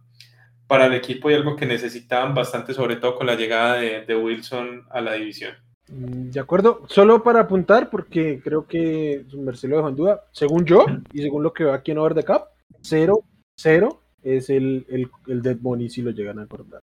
para 0.67 0.87
el 0.87 0.95
equipo 0.95 1.31
y 1.31 1.35
algo 1.35 1.57
que 1.57 1.67
necesitaban 1.67 2.35
bastante, 2.35 2.75
sobre 2.75 2.97
todo 2.97 3.17
con 3.17 3.27
la 3.27 3.35
llegada 3.35 3.75
de, 3.77 4.05
de 4.05 4.17
Wilson 4.17 4.87
a 4.91 5.01
la 5.01 5.15
división. 5.15 5.55
Mm, 5.91 6.31
de 6.31 6.41
acuerdo, 6.41 6.83
solo 6.89 7.23
para 7.23 7.41
apuntar, 7.41 7.91
porque 7.91 8.41
creo 8.43 8.67
que 8.67 9.25
Marcelo 9.37 9.77
dejó 9.77 9.89
en 9.89 9.97
duda, 9.97 10.25
según 10.33 10.65
yo 10.65 10.85
y 11.13 11.23
según 11.23 11.43
lo 11.43 11.53
que 11.53 11.65
veo 11.65 11.73
aquí 11.73 11.93
en 11.93 11.99
Over 11.99 12.15
the 12.15 12.25
Cup, 12.25 12.43
0, 12.83 13.23
0 13.57 14.01
es 14.23 14.51
el, 14.51 14.85
el, 14.91 15.09
el, 15.29 15.43
Dead 15.43 15.57
Money 15.61 15.89
si 15.89 16.03
lo 16.03 16.11
llegan 16.11 16.39
a 16.39 16.47
cortar. 16.47 16.81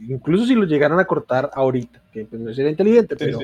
incluso 0.00 0.46
si 0.46 0.54
lo 0.54 0.64
llegaran 0.64 0.98
a 0.98 1.04
cortar 1.04 1.50
ahorita, 1.54 2.02
que 2.12 2.24
pues, 2.24 2.40
no 2.40 2.52
sería 2.52 2.70
inteligente, 2.70 3.16
pero, 3.16 3.38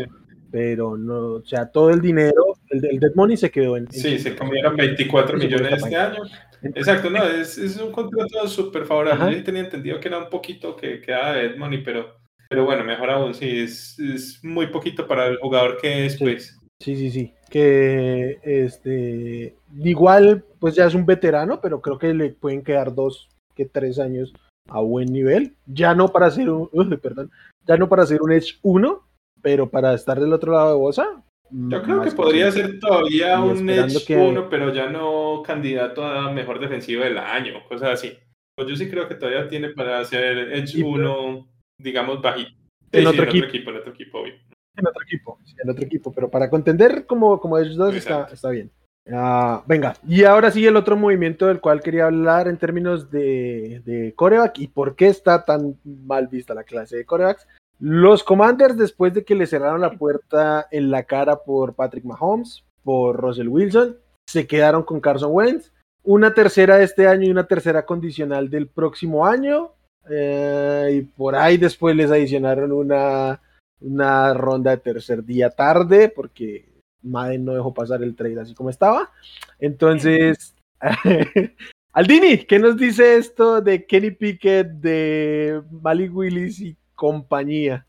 pero 0.51 0.97
no, 0.97 1.35
o 1.35 1.45
sea, 1.45 1.67
todo 1.67 1.91
el 1.91 2.01
dinero, 2.01 2.57
el, 2.71 2.85
el 2.85 2.99
Dead 2.99 3.15
Money 3.15 3.37
se 3.37 3.51
quedó 3.51 3.77
en. 3.77 3.91
Sí, 3.93 4.19
se 4.19 4.35
comieron 4.35 4.75
24 4.75 5.39
millones 5.39 5.73
este 5.73 5.97
año. 5.97 6.23
Exacto, 6.63 7.09
no, 7.09 7.25
es, 7.25 7.57
es 7.57 7.77
un 7.79 7.93
contrato 7.93 8.47
súper 8.49 8.85
favorable. 8.85 9.37
Yo 9.37 9.45
tenía 9.45 9.63
entendido 9.63 10.01
que 10.01 10.09
era 10.09 10.19
un 10.19 10.29
poquito 10.29 10.77
que 10.77 11.01
quedaba 11.01 11.35
de 11.35 11.49
Dead 11.49 11.57
Money, 11.57 11.83
pero 11.83 12.20
pero 12.51 12.65
bueno, 12.65 12.83
mejor 12.83 13.11
aún, 13.11 13.33
sí, 13.33 13.61
es, 13.61 13.97
es 14.01 14.43
muy 14.43 14.67
poquito 14.67 15.07
para 15.07 15.29
el 15.29 15.39
jugador 15.39 15.79
que 15.81 16.07
es, 16.07 16.19
pues. 16.19 16.59
Sí, 16.83 16.97
sí, 16.97 17.11
sí. 17.11 17.33
Que 17.49 18.41
este 18.43 19.55
igual, 19.79 20.45
pues 20.59 20.75
ya 20.75 20.87
es 20.87 20.95
un 20.95 21.07
veterano, 21.07 21.61
pero 21.61 21.81
creo 21.81 21.99
que 21.99 22.13
le 22.13 22.31
pueden 22.31 22.65
quedar 22.65 22.93
dos 22.93 23.29
que 23.55 23.67
tres 23.67 24.01
años 24.01 24.33
a 24.69 24.81
buen 24.81 25.13
nivel. 25.13 25.55
Ya 25.67 25.95
no 25.95 26.09
para 26.09 26.29
ser 26.33 26.51
un, 26.51 26.69
perdón, 27.03 27.31
ya 27.67 27.77
no 27.77 27.89
para 27.89 28.05
ser 28.05 28.21
un 28.21 28.33
Edge 28.33 28.59
1, 28.63 29.01
pero 29.41 29.71
para 29.71 29.95
estar 29.95 30.19
del 30.19 30.33
otro 30.33 30.53
lado 30.53 30.71
de 30.73 30.79
Bosa. 30.79 31.23
Yo 31.53 31.83
creo 31.83 32.03
que 32.03 32.11
podría 32.11 32.51
ser 32.51 32.81
todavía 32.81 33.41
un 33.41 33.71
Edge 33.71 34.17
1, 34.17 34.49
pero 34.51 34.75
ya 34.75 34.89
no 34.89 35.43
candidato 35.47 36.05
a 36.05 36.33
mejor 36.33 36.59
defensivo 36.59 37.05
del 37.05 37.19
año, 37.19 37.63
cosas 37.69 37.91
así. 37.91 38.13
Pues 38.57 38.69
yo 38.69 38.75
sí 38.75 38.91
creo 38.91 39.07
que 39.07 39.15
todavía 39.15 39.49
tiene 39.49 39.69
para 39.69 40.05
ser 40.05 40.53
Edge 40.53 40.83
1 40.83 41.60
digamos, 41.83 42.21
bajito. 42.21 42.51
En, 42.93 43.07
otro, 43.07 43.25
equipo. 43.25 43.71
en 43.71 43.77
otro 43.77 43.93
equipo, 43.93 44.19
En 44.25 44.87
otro 44.87 45.03
equipo, 45.03 45.39
en 45.63 45.71
otro 45.71 45.85
equipo, 45.85 46.13
pero 46.13 46.31
para 46.31 46.51
contender 46.51 47.07
como, 47.07 47.41
como 47.41 47.57
ellos 47.59 47.77
dos 47.77 47.95
está, 47.95 48.29
está, 48.33 48.51
bien. 48.51 48.71
Uh, 49.07 49.63
venga, 49.67 49.95
y 50.07 50.25
ahora 50.25 50.51
sí 50.51 50.67
el 50.67 50.77
otro 50.77 50.97
movimiento 50.97 51.47
del 51.47 51.61
cual 51.61 51.81
quería 51.81 52.07
hablar 52.07 52.49
en 52.49 52.59
términos 52.59 53.11
de, 53.11 53.81
de 53.85 54.13
coreback 54.15 54.59
y 54.59 54.69
por 54.69 54.97
qué 54.97 55.07
está 55.07 55.45
tan 55.45 55.79
mal 55.85 56.29
vista 56.29 56.55
la 56.55 56.65
clase 56.65 56.97
de 56.97 57.05
corebacks. 57.05 57.47
Los 57.79 58.23
Commanders, 58.23 58.77
después 58.77 59.15
de 59.15 59.25
que 59.25 59.35
le 59.35 59.47
cerraron 59.47 59.81
la 59.81 59.93
puerta 59.93 60.69
en 60.71 60.91
la 60.91 61.05
cara 61.05 61.45
por 61.45 61.75
Patrick 61.75 62.05
Mahomes, 62.05 62.63
por 62.83 63.17
Russell 63.17 63.49
Wilson, 63.49 63.97
se 64.27 64.47
quedaron 64.47 64.83
con 64.83 65.01
Carson 65.01 65.31
Wentz. 65.33 65.73
Una 66.03 66.35
tercera 66.35 66.77
de 66.77 66.85
este 66.85 67.07
año 67.07 67.27
y 67.27 67.31
una 67.31 67.47
tercera 67.47 67.87
condicional 67.87 68.51
del 68.51 68.69
próximo 68.69 69.27
año. 69.27 69.73
Eh, 70.09 70.91
y 70.93 71.03
por 71.03 71.35
ahí 71.35 71.57
después 71.57 71.95
les 71.95 72.11
adicionaron 72.11 72.73
una, 72.73 73.41
una 73.81 74.35
ronda 74.35 74.71
de 74.71 74.79
tercer 74.79 75.25
día 75.25 75.51
tarde, 75.51 76.09
porque 76.09 76.69
Madden 77.03 77.45
no 77.45 77.55
dejó 77.55 77.75
pasar 77.75 78.03
el 78.03 78.15
trade 78.15 78.41
así 78.41 78.55
como 78.55 78.71
estaba. 78.71 79.11
Entonces, 79.59 80.55
Aldini, 81.93 82.39
¿qué 82.45 82.59
nos 82.59 82.77
dice 82.77 83.17
esto 83.17 83.61
de 83.61 83.85
Kenny 83.85 84.13
Pickett, 84.13 84.69
de 84.69 85.63
Malik 85.71 86.15
Willis 86.15 86.61
y 86.61 86.77
compañía? 86.95 87.87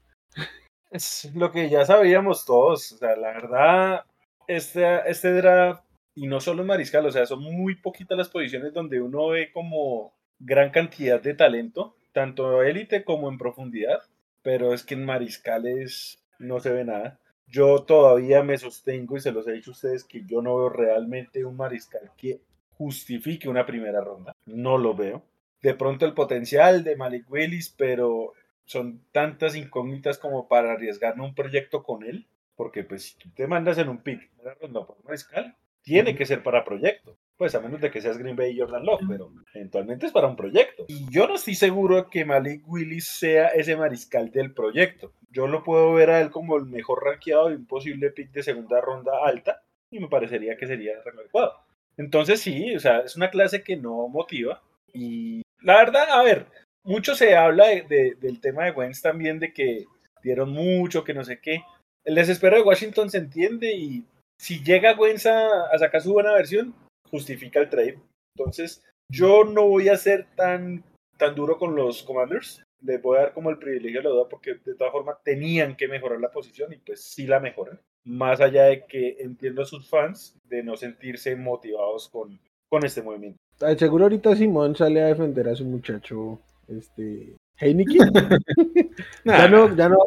Es 0.89 1.31
lo 1.35 1.51
que 1.51 1.69
ya 1.69 1.85
sabíamos 1.85 2.45
todos. 2.45 2.91
O 2.91 2.97
sea, 2.97 3.15
la 3.15 3.27
verdad, 3.29 4.05
este, 4.47 5.09
este 5.09 5.33
draft, 5.33 5.83
y 6.15 6.27
no 6.27 6.41
solo 6.41 6.61
en 6.61 6.67
Mariscal, 6.67 7.05
o 7.05 7.11
sea, 7.11 7.25
son 7.25 7.41
muy 7.41 7.75
poquitas 7.75 8.17
las 8.17 8.29
posiciones 8.29 8.73
donde 8.73 9.01
uno 9.01 9.29
ve 9.29 9.51
como 9.53 10.13
gran 10.39 10.71
cantidad 10.71 11.21
de 11.21 11.33
talento 11.33 11.95
tanto 12.11 12.63
élite 12.63 13.03
como 13.03 13.29
en 13.29 13.37
profundidad, 13.37 14.01
pero 14.41 14.73
es 14.73 14.83
que 14.83 14.95
en 14.95 15.05
Mariscal 15.05 15.67
es 15.67 16.21
no 16.39 16.59
se 16.59 16.71
ve 16.71 16.83
nada. 16.83 17.19
Yo 17.47 17.83
todavía 17.83 18.43
me 18.43 18.57
sostengo 18.57 19.17
y 19.17 19.21
se 19.21 19.31
los 19.31 19.47
he 19.47 19.53
dicho 19.53 19.71
a 19.71 19.73
ustedes 19.73 20.03
que 20.03 20.23
yo 20.25 20.41
no 20.41 20.57
veo 20.57 20.69
realmente 20.69 21.43
un 21.43 21.57
mariscal 21.57 22.11
que 22.17 22.41
justifique 22.77 23.49
una 23.49 23.65
primera 23.65 24.01
ronda. 24.01 24.35
No 24.45 24.77
lo 24.77 24.95
veo. 24.95 25.23
De 25.61 25.75
pronto 25.75 26.05
el 26.05 26.13
potencial 26.13 26.83
de 26.83 26.95
Malik 26.95 27.29
Willis, 27.29 27.75
pero 27.77 28.33
son 28.65 29.03
tantas 29.11 29.55
incógnitas 29.55 30.17
como 30.17 30.47
para 30.47 30.71
arriesgarme 30.71 31.25
un 31.25 31.35
proyecto 31.35 31.83
con 31.83 32.03
él, 32.03 32.25
porque 32.55 32.83
pues 32.83 33.03
si 33.03 33.17
tú 33.17 33.29
te 33.35 33.47
mandas 33.47 33.77
en 33.77 33.89
un 33.89 34.01
pick 34.01 34.31
una 34.39 34.53
ronda 34.55 34.85
por 34.85 34.97
un 34.97 35.05
mariscal, 35.05 35.55
tiene 35.83 36.15
que 36.15 36.25
ser 36.25 36.41
para 36.41 36.63
proyecto. 36.63 37.17
Pues 37.41 37.55
a 37.55 37.59
menos 37.59 37.81
de 37.81 37.89
que 37.89 38.01
seas 38.01 38.19
Green 38.19 38.35
Bay 38.35 38.51
y 38.51 38.59
Jordan 38.59 38.85
Love, 38.85 39.01
pero 39.09 39.33
eventualmente 39.55 40.05
es 40.05 40.11
para 40.11 40.27
un 40.27 40.35
proyecto. 40.35 40.85
Y 40.87 41.09
yo 41.09 41.27
no 41.27 41.33
estoy 41.33 41.55
seguro 41.55 42.07
que 42.07 42.23
Malik 42.23 42.61
Willis 42.67 43.07
sea 43.07 43.47
ese 43.47 43.75
mariscal 43.75 44.29
del 44.29 44.53
proyecto. 44.53 45.13
Yo 45.31 45.47
lo 45.47 45.63
puedo 45.63 45.91
ver 45.95 46.11
a 46.11 46.21
él 46.21 46.29
como 46.29 46.55
el 46.55 46.67
mejor 46.67 47.03
rankeado 47.03 47.49
de 47.49 47.55
un 47.55 47.65
posible 47.65 48.11
pick 48.11 48.31
de 48.31 48.43
segunda 48.43 48.79
ronda 48.79 49.13
alta 49.25 49.63
y 49.89 49.99
me 49.99 50.07
parecería 50.07 50.55
que 50.55 50.67
sería 50.67 50.91
adecuado. 50.99 51.55
Entonces 51.97 52.41
sí, 52.41 52.75
o 52.75 52.79
sea, 52.79 52.99
es 52.99 53.15
una 53.15 53.31
clase 53.31 53.63
que 53.63 53.75
no 53.75 54.07
motiva 54.07 54.61
y 54.93 55.41
la 55.61 55.77
verdad, 55.77 56.11
a 56.11 56.21
ver, 56.21 56.45
mucho 56.83 57.15
se 57.15 57.35
habla 57.35 57.69
del 57.69 58.39
tema 58.39 58.65
de 58.65 58.71
Wentz 58.73 59.01
también, 59.01 59.39
de 59.39 59.51
que 59.51 59.85
dieron 60.21 60.51
mucho, 60.51 61.03
que 61.03 61.15
no 61.15 61.23
sé 61.23 61.39
qué. 61.41 61.63
El 62.05 62.13
desespero 62.13 62.57
de 62.57 62.61
Washington 62.61 63.09
se 63.09 63.17
entiende 63.17 63.73
y 63.73 64.05
si 64.37 64.63
llega 64.63 64.93
Wentz 64.93 65.25
a, 65.25 65.75
sacar 65.79 66.01
su 66.01 66.13
buena 66.13 66.33
versión, 66.33 66.75
justifica 67.11 67.59
el 67.59 67.69
trade. 67.69 67.99
Entonces, 68.35 68.83
yo 69.09 69.43
no 69.43 69.67
voy 69.67 69.89
a 69.89 69.97
ser 69.97 70.27
tan, 70.35 70.83
tan 71.17 71.35
duro 71.35 71.57
con 71.57 71.75
los 71.75 72.01
Commanders. 72.03 72.63
Les 72.81 73.01
voy 73.01 73.17
a 73.17 73.21
dar 73.21 73.33
como 73.33 73.49
el 73.49 73.59
privilegio 73.59 73.99
de 73.99 74.05
la 74.05 74.09
duda 74.09 74.29
porque 74.29 74.55
de 74.65 74.75
todas 74.75 74.91
formas 74.91 75.17
tenían 75.23 75.75
que 75.75 75.87
mejorar 75.87 76.19
la 76.19 76.31
posición 76.31 76.73
y 76.73 76.77
pues 76.77 77.03
sí 77.03 77.27
la 77.27 77.39
mejoran. 77.39 77.79
Más 78.05 78.41
allá 78.41 78.63
de 78.63 78.85
que 78.85 79.17
entiendo 79.19 79.61
a 79.61 79.65
sus 79.65 79.87
fans 79.87 80.35
de 80.45 80.63
no 80.63 80.75
sentirse 80.75 81.35
motivados 81.35 82.09
con, 82.09 82.39
con 82.69 82.83
este 82.83 83.03
movimiento. 83.03 83.37
Seguro 83.77 84.05
ahorita 84.05 84.35
Simón 84.35 84.75
sale 84.75 85.01
a 85.01 85.07
defender 85.07 85.47
a 85.49 85.55
su 85.55 85.65
muchacho 85.65 86.39
este, 86.67 87.35
Heineken. 87.57 88.11
ya 89.25 89.47
no, 89.47 89.75
ya 89.75 89.89
no. 89.89 89.97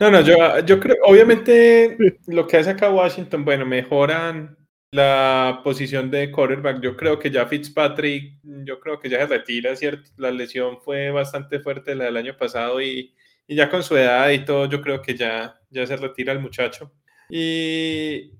No, 0.00 0.10
no, 0.10 0.20
yo, 0.22 0.36
yo 0.60 0.80
creo, 0.80 0.96
obviamente 1.04 1.96
lo 2.26 2.46
que 2.46 2.56
hace 2.56 2.70
acá 2.70 2.90
Washington, 2.90 3.44
bueno, 3.44 3.66
mejoran 3.66 4.56
la 4.92 5.60
posición 5.64 6.10
de 6.10 6.30
quarterback. 6.30 6.80
Yo 6.80 6.96
creo 6.96 7.18
que 7.18 7.30
ya 7.30 7.46
Fitzpatrick, 7.46 8.38
yo 8.42 8.80
creo 8.80 8.98
que 8.98 9.08
ya 9.08 9.18
se 9.18 9.26
retira, 9.26 9.76
¿cierto? 9.76 10.10
La 10.16 10.30
lesión 10.30 10.80
fue 10.80 11.10
bastante 11.10 11.60
fuerte 11.60 11.94
la 11.94 12.04
del 12.06 12.16
año 12.16 12.36
pasado 12.36 12.80
y, 12.80 13.14
ya 13.48 13.68
con 13.68 13.82
su 13.82 13.96
edad 13.96 14.30
y 14.30 14.44
todo, 14.44 14.66
yo 14.68 14.80
creo 14.80 15.02
que 15.02 15.16
ya, 15.16 15.60
ya 15.70 15.86
se 15.86 15.96
retira 15.96 16.32
el 16.32 16.40
muchacho. 16.40 16.92
Y, 17.28 18.32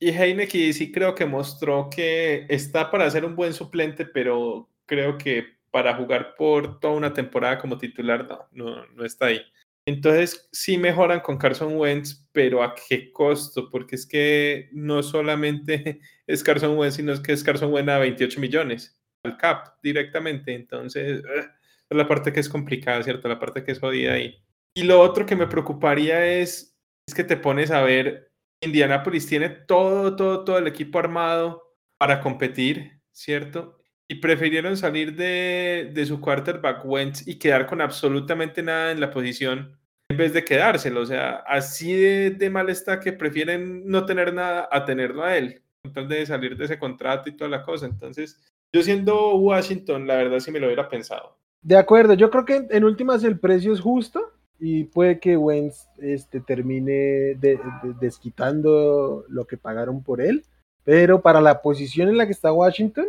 y 0.00 0.08
Heineken 0.10 0.74
sí 0.74 0.92
creo 0.92 1.14
que 1.14 1.26
mostró 1.26 1.88
que 1.90 2.46
está 2.48 2.90
para 2.90 3.10
ser 3.10 3.24
un 3.24 3.36
buen 3.36 3.52
suplente, 3.52 4.04
pero 4.06 4.68
creo 4.86 5.18
que 5.18 5.54
para 5.70 5.94
jugar 5.96 6.34
por 6.36 6.80
toda 6.80 6.94
una 6.94 7.12
temporada 7.12 7.58
como 7.58 7.78
titular, 7.78 8.26
no, 8.28 8.46
no, 8.52 8.86
no 8.86 9.04
está 9.04 9.26
ahí. 9.26 9.40
Entonces 9.86 10.48
sí 10.52 10.78
mejoran 10.78 11.20
con 11.20 11.36
Carson 11.36 11.76
Wentz, 11.76 12.26
pero 12.32 12.62
¿a 12.62 12.74
qué 12.74 13.12
costo? 13.12 13.68
Porque 13.68 13.96
es 13.96 14.06
que 14.06 14.68
no 14.72 15.02
solamente 15.02 16.00
es 16.26 16.42
Carson 16.42 16.78
Wentz, 16.78 16.96
sino 16.96 17.12
es 17.12 17.20
que 17.20 17.32
es 17.32 17.44
Carson 17.44 17.72
Wentz 17.72 17.90
a 17.90 17.98
28 17.98 18.40
millones 18.40 19.00
al 19.24 19.36
cap 19.36 19.76
directamente. 19.82 20.54
Entonces, 20.54 21.22
es 21.90 21.96
la 21.96 22.08
parte 22.08 22.32
que 22.32 22.40
es 22.40 22.48
complicada, 22.48 23.02
¿cierto? 23.02 23.28
La 23.28 23.38
parte 23.38 23.62
que 23.62 23.72
es 23.72 23.80
jodida 23.80 24.14
ahí. 24.14 24.42
Y 24.74 24.84
lo 24.84 25.00
otro 25.00 25.26
que 25.26 25.36
me 25.36 25.46
preocuparía 25.46 26.26
es, 26.26 26.76
es 27.06 27.14
que 27.14 27.24
te 27.24 27.36
pones 27.36 27.70
a 27.70 27.82
ver, 27.82 28.32
Indianapolis 28.62 29.26
tiene 29.26 29.50
todo, 29.50 30.16
todo, 30.16 30.44
todo 30.44 30.58
el 30.58 30.66
equipo 30.66 30.98
armado 30.98 31.62
para 31.98 32.20
competir, 32.20 33.00
¿cierto? 33.12 33.83
Y 34.08 34.16
prefirieron 34.16 34.76
salir 34.76 35.16
de, 35.16 35.90
de, 35.94 36.06
su 36.06 36.20
quarterback 36.20 36.84
Wentz 36.84 37.26
y 37.26 37.38
quedar 37.38 37.66
con 37.66 37.80
absolutamente 37.80 38.62
nada 38.62 38.92
en 38.92 39.00
la 39.00 39.10
posición 39.10 39.76
en 40.08 40.16
vez 40.16 40.32
de 40.32 40.44
quedárselo. 40.44 41.00
O 41.00 41.06
sea, 41.06 41.36
así 41.46 41.92
de, 41.92 42.50
mal 42.50 42.68
está 42.68 43.00
que 43.00 43.12
prefieren 43.12 43.86
no 43.86 44.04
tener 44.04 44.32
nada 44.32 44.68
a 44.70 44.84
tenerlo 44.84 45.24
a 45.24 45.36
él. 45.36 45.62
Entonces, 45.84 46.18
de 46.18 46.26
salir 46.26 46.56
de 46.56 46.64
ese 46.64 46.78
contrato 46.78 47.28
y 47.28 47.36
toda 47.36 47.50
la 47.50 47.62
cosa. 47.62 47.86
Entonces, 47.86 48.40
yo 48.72 48.82
siendo 48.82 49.36
Washington, 49.36 50.06
la 50.06 50.16
verdad 50.16 50.40
sí 50.40 50.50
me 50.50 50.60
lo 50.60 50.66
hubiera 50.66 50.88
pensado. 50.88 51.36
De 51.62 51.76
acuerdo, 51.76 52.14
yo 52.14 52.30
creo 52.30 52.44
que 52.44 52.66
en 52.70 52.84
últimas 52.84 53.24
el 53.24 53.38
precio 53.38 53.72
es 53.72 53.80
justo 53.80 54.32
y 54.58 54.84
puede 54.84 55.18
que 55.18 55.36
Wentz 55.36 55.88
este, 55.98 56.40
termine 56.40 57.38
desquitando 58.00 59.24
lo 59.28 59.46
que 59.46 59.56
pagaron 59.56 60.02
por 60.02 60.20
él. 60.20 60.44
Pero 60.84 61.22
para 61.22 61.40
la 61.40 61.62
posición 61.62 62.10
en 62.10 62.18
la 62.18 62.26
que 62.26 62.32
está 62.32 62.52
Washington, 62.52 63.06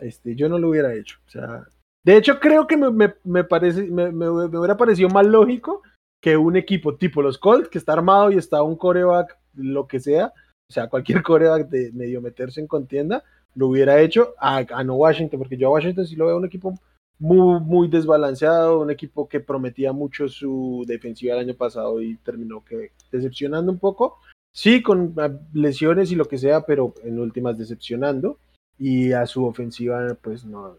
este, 0.00 0.34
yo 0.34 0.48
no 0.48 0.58
lo 0.58 0.68
hubiera 0.68 0.94
hecho. 0.94 1.18
O 1.26 1.30
sea, 1.30 1.66
de 2.04 2.16
hecho, 2.16 2.40
creo 2.40 2.66
que 2.66 2.76
me, 2.76 3.44
parece, 3.44 3.82
me, 3.84 4.08
hubiera 4.28 4.76
parecido 4.76 5.08
más 5.08 5.26
lógico 5.26 5.82
que 6.22 6.36
un 6.36 6.56
equipo 6.56 6.96
tipo 6.96 7.22
los 7.22 7.38
Colts, 7.38 7.68
que 7.68 7.78
está 7.78 7.92
armado 7.92 8.30
y 8.30 8.36
está 8.36 8.62
un 8.62 8.76
coreback, 8.76 9.36
lo 9.54 9.86
que 9.86 10.00
sea, 10.00 10.32
o 10.68 10.72
sea, 10.72 10.88
cualquier 10.88 11.22
coreback 11.22 11.68
de 11.68 11.92
medio 11.92 12.20
meterse 12.20 12.60
en 12.60 12.66
contienda, 12.66 13.22
lo 13.54 13.68
hubiera 13.68 14.00
hecho 14.00 14.34
a, 14.38 14.62
no 14.84 14.94
Washington, 14.94 15.38
porque 15.38 15.56
yo 15.56 15.68
a 15.68 15.72
Washington 15.72 16.06
sí 16.06 16.16
lo 16.16 16.26
veo 16.26 16.36
un 16.36 16.46
equipo 16.46 16.74
muy, 17.18 17.60
muy 17.60 17.88
desbalanceado, 17.88 18.80
un 18.80 18.90
equipo 18.90 19.28
que 19.28 19.40
prometía 19.40 19.92
mucho 19.92 20.28
su 20.28 20.84
defensiva 20.86 21.34
el 21.34 21.40
año 21.40 21.54
pasado 21.54 22.00
y 22.00 22.16
terminó 22.18 22.64
que 22.64 22.92
decepcionando 23.10 23.72
un 23.72 23.78
poco. 23.78 24.18
Sí, 24.54 24.82
con 24.82 25.14
lesiones 25.52 26.10
y 26.10 26.14
lo 26.14 26.26
que 26.26 26.38
sea, 26.38 26.62
pero 26.62 26.94
en 27.02 27.18
últimas 27.18 27.58
decepcionando 27.58 28.38
y 28.78 29.12
a 29.12 29.26
su 29.26 29.44
ofensiva 29.44 30.16
pues 30.22 30.44
no. 30.44 30.76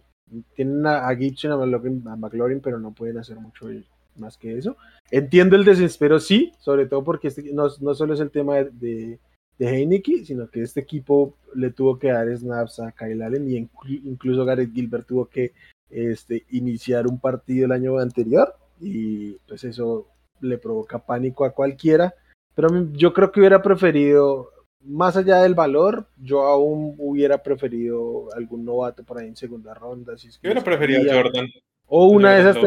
Tienen 0.56 0.86
a, 0.86 1.14
Gibson 1.16 1.52
a 1.52 2.16
McLaurin, 2.16 2.62
pero 2.62 2.80
no 2.80 2.94
pueden 2.94 3.18
hacer 3.18 3.38
mucho 3.38 3.68
más 4.16 4.38
que 4.38 4.58
eso. 4.58 4.78
Entiendo 5.12 5.56
el 5.56 5.66
desespero 5.66 6.20
sí 6.20 6.52
sobre 6.60 6.86
todo 6.86 7.04
porque 7.04 7.30
este, 7.30 7.52
no, 7.54 7.68
no, 7.82 7.94
solo 7.94 8.14
es 8.14 8.20
el 8.20 8.32
tema 8.32 8.58
de, 8.58 9.20
de, 9.58 9.68
Heineke 9.68 10.24
sino 10.24 10.50
que 10.50 10.62
este 10.62 10.82
equipo 10.82 11.36
le 11.56 11.72
tuvo 11.72 11.98
que 11.98 12.12
dar 12.12 12.30
snaps 12.30 12.80
a 12.80 12.92
Kyle 12.92 13.22
Allen 13.22 13.50
y 13.50 13.68
incluso 14.06 14.46
Gareth 14.46 14.74
Gilbert 14.74 15.08
tuvo 15.08 15.26
que 15.26 15.54
este, 15.90 16.46
iniciar 16.52 17.08
un 17.08 17.20
partido 17.20 17.66
el 17.66 17.72
año 17.72 17.98
anterior 17.98 18.54
y 18.80 19.34
pues 19.48 19.64
eso 19.64 20.08
le 20.42 20.58
provoca 20.58 21.00
pánico 21.00 21.46
a 21.46 21.52
cualquiera. 21.52 22.14
Pero 22.56 22.92
yo 22.92 23.14
creo 23.14 23.32
que 23.32 23.40
hubiera 23.40 23.62
preferido 23.62 24.50
más 24.82 25.18
allá 25.18 25.42
del 25.42 25.56
valor, 25.56 26.08
yo 26.18 26.44
aún 26.44 26.96
hubiera 26.98 27.42
preferido 27.44 28.34
algún 28.36 28.66
novato 28.66 29.04
por 29.04 29.18
ahí 29.18 29.28
en 29.28 29.36
segunda 29.36 29.74
ronda. 29.74 30.18
Si 30.18 30.30
yo 30.30 30.38
hubiera 30.44 30.64
preferido 30.64 31.04
Jordan. 31.12 31.48
O 31.88 32.06
una, 32.08 32.36
de 32.36 32.42
esas 32.42 32.58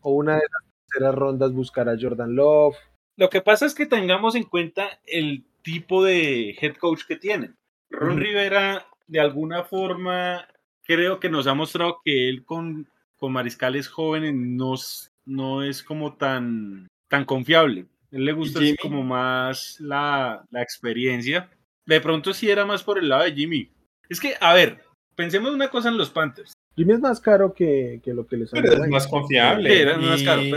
o 0.00 0.10
una 0.12 0.34
de 0.34 0.38
esas 0.38 0.62
terceras 0.88 1.14
rondas 1.14 1.52
buscar 1.52 1.88
a 1.88 1.96
Jordan 2.00 2.34
Love. 2.34 2.76
Lo 3.16 3.28
que 3.28 3.40
pasa 3.40 3.66
es 3.66 3.74
que 3.74 3.86
tengamos 3.86 4.34
en 4.34 4.44
cuenta 4.44 4.88
el 5.06 5.44
tipo 5.62 6.04
de 6.04 6.56
head 6.60 6.76
coach 6.76 7.02
que 7.06 7.16
tienen. 7.16 7.56
Ron 7.90 8.18
Rivera, 8.18 8.86
de 9.06 9.20
alguna 9.20 9.64
forma, 9.64 10.46
creo 10.84 11.20
que 11.20 11.28
nos 11.28 11.46
ha 11.46 11.54
mostrado 11.54 12.00
que 12.04 12.28
él 12.28 12.44
con, 12.44 12.88
con 13.16 13.32
mariscales 13.32 13.88
jóvenes 13.88 14.34
no, 14.34 14.74
no 15.26 15.62
es 15.62 15.82
como 15.82 16.14
tan, 16.14 16.88
tan 17.08 17.24
confiable 17.24 17.86
él 18.14 18.24
le 18.24 18.32
gusta 18.32 18.60
como 18.80 19.02
más 19.02 19.80
la, 19.80 20.46
experiencia. 20.52 21.50
De 21.84 22.00
pronto 22.00 22.32
sí 22.32 22.48
era 22.48 22.64
más 22.64 22.84
por 22.84 22.98
el 22.98 23.08
lado 23.08 23.24
de 23.24 23.32
Jimmy. 23.32 23.72
Es 24.08 24.20
que, 24.20 24.34
a 24.40 24.54
ver, 24.54 24.78
pensemos 25.16 25.52
una 25.52 25.68
cosa 25.68 25.88
en 25.88 25.98
los 25.98 26.10
Panthers. 26.10 26.52
Jimmy 26.76 26.92
es 26.92 27.00
más 27.00 27.20
caro 27.20 27.52
que, 27.52 28.00
lo 28.06 28.24
que 28.24 28.36
les 28.36 28.52
Pero 28.52 28.72
es 28.72 28.88
más 28.88 29.08
confiable. 29.08 29.84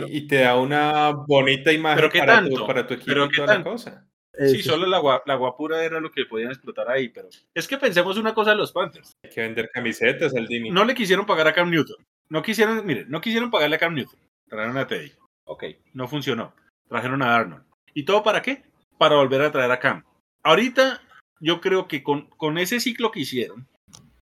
y, 0.07 0.27
te 0.27 0.41
da 0.41 0.55
una 0.55 1.09
bonita 1.09 1.73
imagen 1.73 2.09
para, 2.11 2.47
Tu, 2.47 2.67
para, 2.67 2.85
tu, 2.85 2.93
equipo 2.93 3.25
y 3.25 3.35
toda 3.35 3.57
la 3.57 3.63
cosa. 3.63 4.07
Sí, 4.33 4.61
solo 4.61 4.85
la, 4.85 5.23
la 5.25 5.35
guapura 5.35 5.83
era 5.83 5.99
lo 5.99 6.11
que 6.11 6.25
podían 6.25 6.51
explotar 6.51 6.87
ahí, 6.91 7.09
pero 7.09 7.27
es 7.55 7.67
que 7.67 7.77
pensemos 7.79 8.17
una 8.17 8.35
cosa 8.35 8.51
en 8.51 8.59
los 8.59 8.71
Panthers. 8.71 9.13
Hay 9.23 9.31
que 9.31 9.41
vender 9.41 9.71
camisetas 9.73 10.35
al 10.35 10.47
Jimmy. 10.47 10.69
No 10.69 10.85
le 10.85 10.93
quisieron 10.93 11.25
pagar 11.25 11.47
a 11.47 11.53
Cam 11.53 11.71
Newton. 11.71 11.97
No 12.29 12.43
quisieron, 12.43 12.85
miren, 12.85 13.09
no 13.09 13.19
quisieron 13.19 13.49
pagarle 13.49 13.77
a 13.77 13.79
Cam 13.79 13.95
Newton. 13.95 14.19
Trajeron 14.47 14.77
a 14.77 14.85
Teddy. 14.85 15.11
Ok, 15.45 15.63
no 15.93 16.07
funcionó 16.07 16.53
trajeron 16.89 17.21
a 17.21 17.35
Arnold. 17.35 17.63
¿Y 17.93 18.03
todo 18.03 18.23
para 18.23 18.41
qué? 18.41 18.63
Para 18.97 19.15
volver 19.15 19.41
a 19.41 19.51
traer 19.51 19.71
a 19.71 19.79
Cam. 19.79 20.03
Ahorita 20.43 21.01
yo 21.39 21.61
creo 21.61 21.87
que 21.87 22.03
con, 22.03 22.27
con 22.37 22.57
ese 22.57 22.79
ciclo 22.79 23.11
que 23.11 23.21
hicieron, 23.21 23.67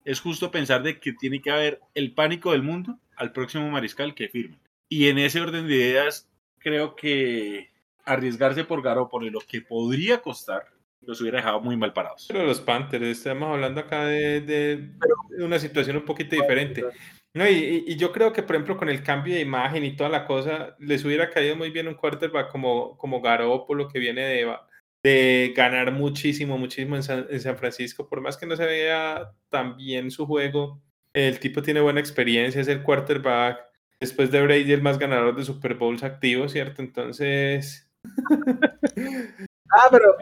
es 0.05 0.21
justo 0.21 0.51
pensar 0.51 0.83
de 0.83 0.99
que 0.99 1.13
tiene 1.13 1.41
que 1.41 1.51
haber 1.51 1.81
el 1.95 2.13
pánico 2.13 2.53
del 2.53 2.63
mundo 2.63 2.99
al 3.17 3.33
próximo 3.33 3.71
mariscal 3.71 4.15
que 4.15 4.29
firme. 4.29 4.59
Y 4.89 5.09
en 5.09 5.19
ese 5.19 5.41
orden 5.41 5.69
de 5.69 5.77
ideas, 5.77 6.29
creo 6.59 6.97
que 6.97 7.71
arriesgarse 8.05 8.65
por 8.65 8.83
Garoppolo 8.83 9.27
y 9.27 9.31
lo 9.31 9.41
que 9.41 9.61
podría 9.61 10.21
costar, 10.23 10.67
los 11.03 11.21
hubiera 11.21 11.39
dejado 11.39 11.61
muy 11.61 11.77
mal 11.77 11.93
parados. 11.93 12.27
Pero 12.29 12.45
los 12.45 12.61
Panthers, 12.61 13.05
estamos 13.07 13.51
hablando 13.51 13.81
acá 13.81 14.07
de, 14.07 14.91
una 15.39 15.59
situación 15.59 15.97
un 15.97 16.05
poquito 16.05 16.37
diferente. 16.37 16.85
No, 17.33 17.49
y, 17.49 17.97
yo 17.97 18.13
creo 18.13 18.33
que, 18.33 18.43
por 18.43 18.57
ejemplo, 18.57 18.77
con 18.77 18.89
el 18.89 19.03
cambio 19.03 19.35
de 19.35 19.41
imagen 19.41 19.85
y 19.85 19.97
toda 19.97 20.11
la 20.11 20.27
cosa, 20.27 20.77
les 20.79 21.05
hubiera 21.05 21.31
caído 21.31 21.57
muy 21.57 21.71
bien 21.71 21.89
un 21.89 21.95
quarterback 21.95 22.51
como, 22.51 22.97
como 22.97 23.21
Garoppolo, 23.21 23.89
que 23.89 23.99
viene 23.99 24.23
de, 24.23 24.57
de 25.03 25.53
ganar 25.57 25.93
muchísimo, 25.93 26.59
muchísimo 26.59 26.97
en 26.97 27.03
San, 27.03 27.27
en 27.31 27.41
San 27.41 27.57
Francisco. 27.57 28.09
Por 28.09 28.21
más 28.21 28.37
que 28.37 28.47
no 28.47 28.57
se 28.57 28.67
vea 28.67 29.33
tan 29.49 29.77
bien 29.77 30.11
su 30.11 30.27
juego, 30.27 30.83
el 31.13 31.39
tipo 31.41 31.63
tiene 31.63 31.81
buena 31.81 32.01
experiencia, 32.01 32.61
es 32.61 32.69
el 32.69 32.83
quarterback. 32.83 33.61
Después 34.01 34.31
de 34.31 34.43
Brady, 34.43 34.73
el 34.73 34.83
más 34.83 34.99
ganador 34.99 35.37
de 35.37 35.45
Super 35.45 35.75
Bowls 35.75 36.03
activos, 36.03 36.53
¿cierto? 36.53 36.83
Entonces. 36.83 37.91
ah, 39.71 39.89
pero. 39.91 40.17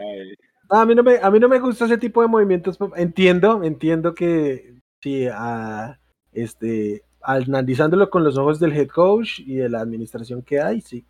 A, 0.69 0.85
mí 0.85 0.95
no 0.95 1.03
me, 1.03 1.17
a 1.21 1.29
mí 1.31 1.39
no 1.39 1.49
me 1.49 1.59
gusta 1.59 1.85
ese 1.85 1.97
tipo 1.97 2.21
de 2.21 2.27
movimientos. 2.27 2.77
Entiendo, 2.95 3.63
entiendo 3.63 4.13
que 4.13 4.75
sí, 5.01 5.27
a 5.31 5.99
este, 6.33 7.03
analizándolo 7.21 8.09
con 8.09 8.23
los 8.23 8.37
ojos 8.37 8.59
del 8.59 8.73
head 8.73 8.87
coach 8.87 9.39
y 9.39 9.55
de 9.55 9.69
la 9.69 9.81
administración 9.81 10.41
que 10.41 10.61
hay, 10.61 10.81
sí, 10.81 11.05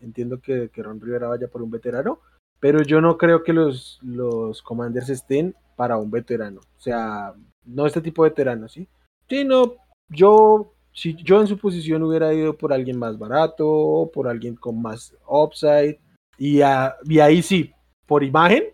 entiendo 0.00 0.40
que, 0.40 0.70
que 0.70 0.82
Ron 0.82 1.00
Rivera 1.00 1.28
vaya 1.28 1.48
por 1.48 1.62
un 1.62 1.70
veterano, 1.70 2.20
pero 2.60 2.82
yo 2.82 3.00
no 3.00 3.16
creo 3.18 3.42
que 3.42 3.52
los, 3.52 3.98
los 4.02 4.62
commanders 4.62 5.08
estén 5.08 5.54
para 5.76 5.96
un 5.96 6.10
veterano, 6.10 6.60
o 6.60 6.80
sea, 6.80 7.34
no 7.64 7.86
este 7.86 8.00
tipo 8.00 8.24
de 8.24 8.30
veterano, 8.30 8.68
¿sí? 8.68 8.86
Sí, 9.28 9.44
no, 9.44 9.74
yo, 10.08 10.72
si 10.92 11.14
yo 11.16 11.40
en 11.40 11.46
su 11.46 11.58
posición 11.58 12.02
hubiera 12.02 12.32
ido 12.32 12.56
por 12.56 12.72
alguien 12.72 12.98
más 12.98 13.18
barato, 13.18 14.10
por 14.12 14.28
alguien 14.28 14.54
con 14.54 14.80
más 14.80 15.16
upside, 15.26 15.98
y, 16.38 16.58
y 16.58 17.18
ahí 17.20 17.42
sí, 17.42 17.72
por 18.06 18.22
imagen, 18.22 18.64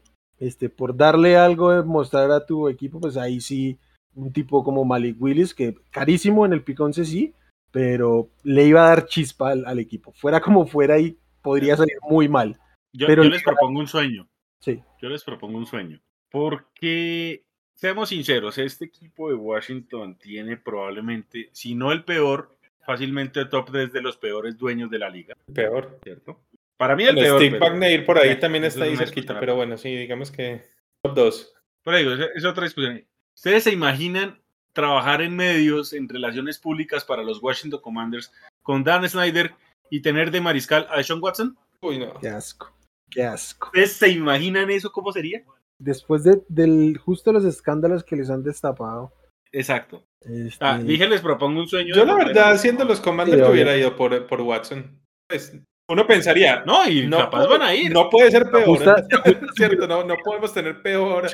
este, 0.41 0.71
por 0.71 0.97
darle 0.97 1.37
algo 1.37 1.71
de 1.71 1.83
mostrar 1.85 2.33
a 2.33 2.45
tu 2.45 2.69
equipo, 2.69 2.99
pues 2.99 3.17
ahí 3.17 3.41
sí 3.41 3.79
un 4.15 4.33
tipo 4.33 4.65
como 4.65 4.85
Malik 4.85 5.21
Willis, 5.21 5.55
que 5.55 5.77
carísimo 5.91 6.45
en 6.45 6.53
el 6.53 6.65
pick 6.65 6.81
11 6.81 7.05
sí, 7.05 7.35
pero 7.71 8.31
le 8.43 8.67
iba 8.67 8.85
a 8.85 8.89
dar 8.89 9.07
chispa 9.07 9.53
al, 9.53 9.79
equipo. 9.79 10.13
Fuera 10.13 10.41
como 10.41 10.67
fuera 10.67 10.99
y 10.99 11.17
podría 11.43 11.77
salir 11.77 11.97
muy 12.09 12.29
mal. 12.29 12.59
Yo, 12.93 13.07
pero 13.07 13.23
les 13.23 13.43
propongo 13.45 13.79
un 13.79 13.87
sueño. 13.87 14.29
Sí. 14.59 14.83
Yo 15.01 15.09
les 15.09 15.23
propongo 15.23 15.59
un 15.59 15.67
sueño. 15.67 16.01
Porque, 16.31 17.45
seamos 17.75 18.09
sinceros, 18.09 18.59
este 18.59 18.87
equipo 18.87 19.29
de 19.29 19.37
Washington 19.37 20.19
tiene 20.19 20.57
probablemente, 20.57 21.51
si 21.53 21.75
no 21.75 21.93
el 21.93 22.05
peor, 22.05 22.57
fácilmente 22.85 23.45
top 23.45 23.71
desde 23.71 24.03
los 24.03 24.17
peores 24.17 24.59
dueños 24.59 24.91
de 24.91 24.99
la 24.99 25.11
liga. 25.11 25.35
Peor. 25.53 25.99
¿Cierto? 26.03 26.41
Para 26.81 26.97
mí 26.97 27.05
el 27.05 27.15
peor. 27.15 27.39
Steve 27.39 27.59
Wagner 27.59 28.07
por 28.07 28.17
ahí 28.17 28.41
también 28.41 28.65
está 28.65 28.85
ahí 28.85 28.97
cerquita, 28.97 29.39
pero 29.39 29.55
bueno, 29.55 29.77
sí, 29.77 29.95
digamos 29.95 30.31
que 30.31 30.63
top 31.05 31.15
2. 31.15 31.55
Por 31.85 31.93
ahí, 31.93 32.07
es 32.35 32.43
otra 32.47 32.65
discusión. 32.65 33.05
¿Ustedes 33.37 33.65
se 33.65 33.71
imaginan 33.71 34.41
trabajar 34.73 35.21
en 35.21 35.37
medios, 35.37 35.93
en 35.93 36.09
relaciones 36.09 36.59
públicas 36.59 37.05
para 37.05 37.23
los 37.23 37.43
Washington 37.43 37.83
Commanders 37.83 38.33
con 38.63 38.83
Dan 38.83 39.07
Snyder 39.07 39.53
y 39.91 40.01
tener 40.01 40.31
de 40.31 40.41
mariscal 40.41 40.87
a 40.89 41.03
Sean 41.03 41.21
Watson? 41.23 41.55
Uy, 41.83 41.99
no. 41.99 42.15
Qué 42.19 42.31
asco. 42.31 42.73
Qué 43.11 43.25
asco. 43.25 43.67
¿Ustedes 43.67 43.93
se 43.93 44.09
imaginan 44.09 44.71
eso 44.71 44.91
cómo 44.91 45.13
sería? 45.13 45.45
Después 45.79 46.25
de 46.25 46.41
del, 46.49 46.97
justo 46.97 47.31
los 47.31 47.45
escándalos 47.45 48.05
que 48.05 48.17
les 48.17 48.31
han 48.31 48.43
destapado. 48.43 49.13
Exacto. 49.53 50.07
Este... 50.23 50.65
Ah, 50.65 50.79
dije, 50.79 51.07
les 51.07 51.21
propongo 51.21 51.61
un 51.61 51.69
sueño. 51.69 51.95
Yo, 51.95 52.07
la 52.07 52.15
verdad, 52.15 52.57
siendo 52.57 52.87
los 52.87 53.03
Commanders, 53.03 53.47
hubiera 53.47 53.77
ido 53.77 53.95
por, 53.97 54.27
por 54.27 54.41
Watson. 54.41 54.99
Pues, 55.29 55.61
uno 55.91 56.07
pensaría, 56.07 56.63
no, 56.65 56.89
y 56.89 57.07
no 57.07 57.19
capaz 57.19 57.47
van 57.47 57.63
a 57.63 57.75
ir. 57.75 57.93
No 57.93 58.09
puede 58.09 58.31
ser 58.31 58.49
peor. 58.49 58.79
¿cierto? 59.57 59.89
No, 59.89 60.05
no 60.05 60.17
podemos 60.25 60.55
tener 60.55 60.81
peor 60.81 61.27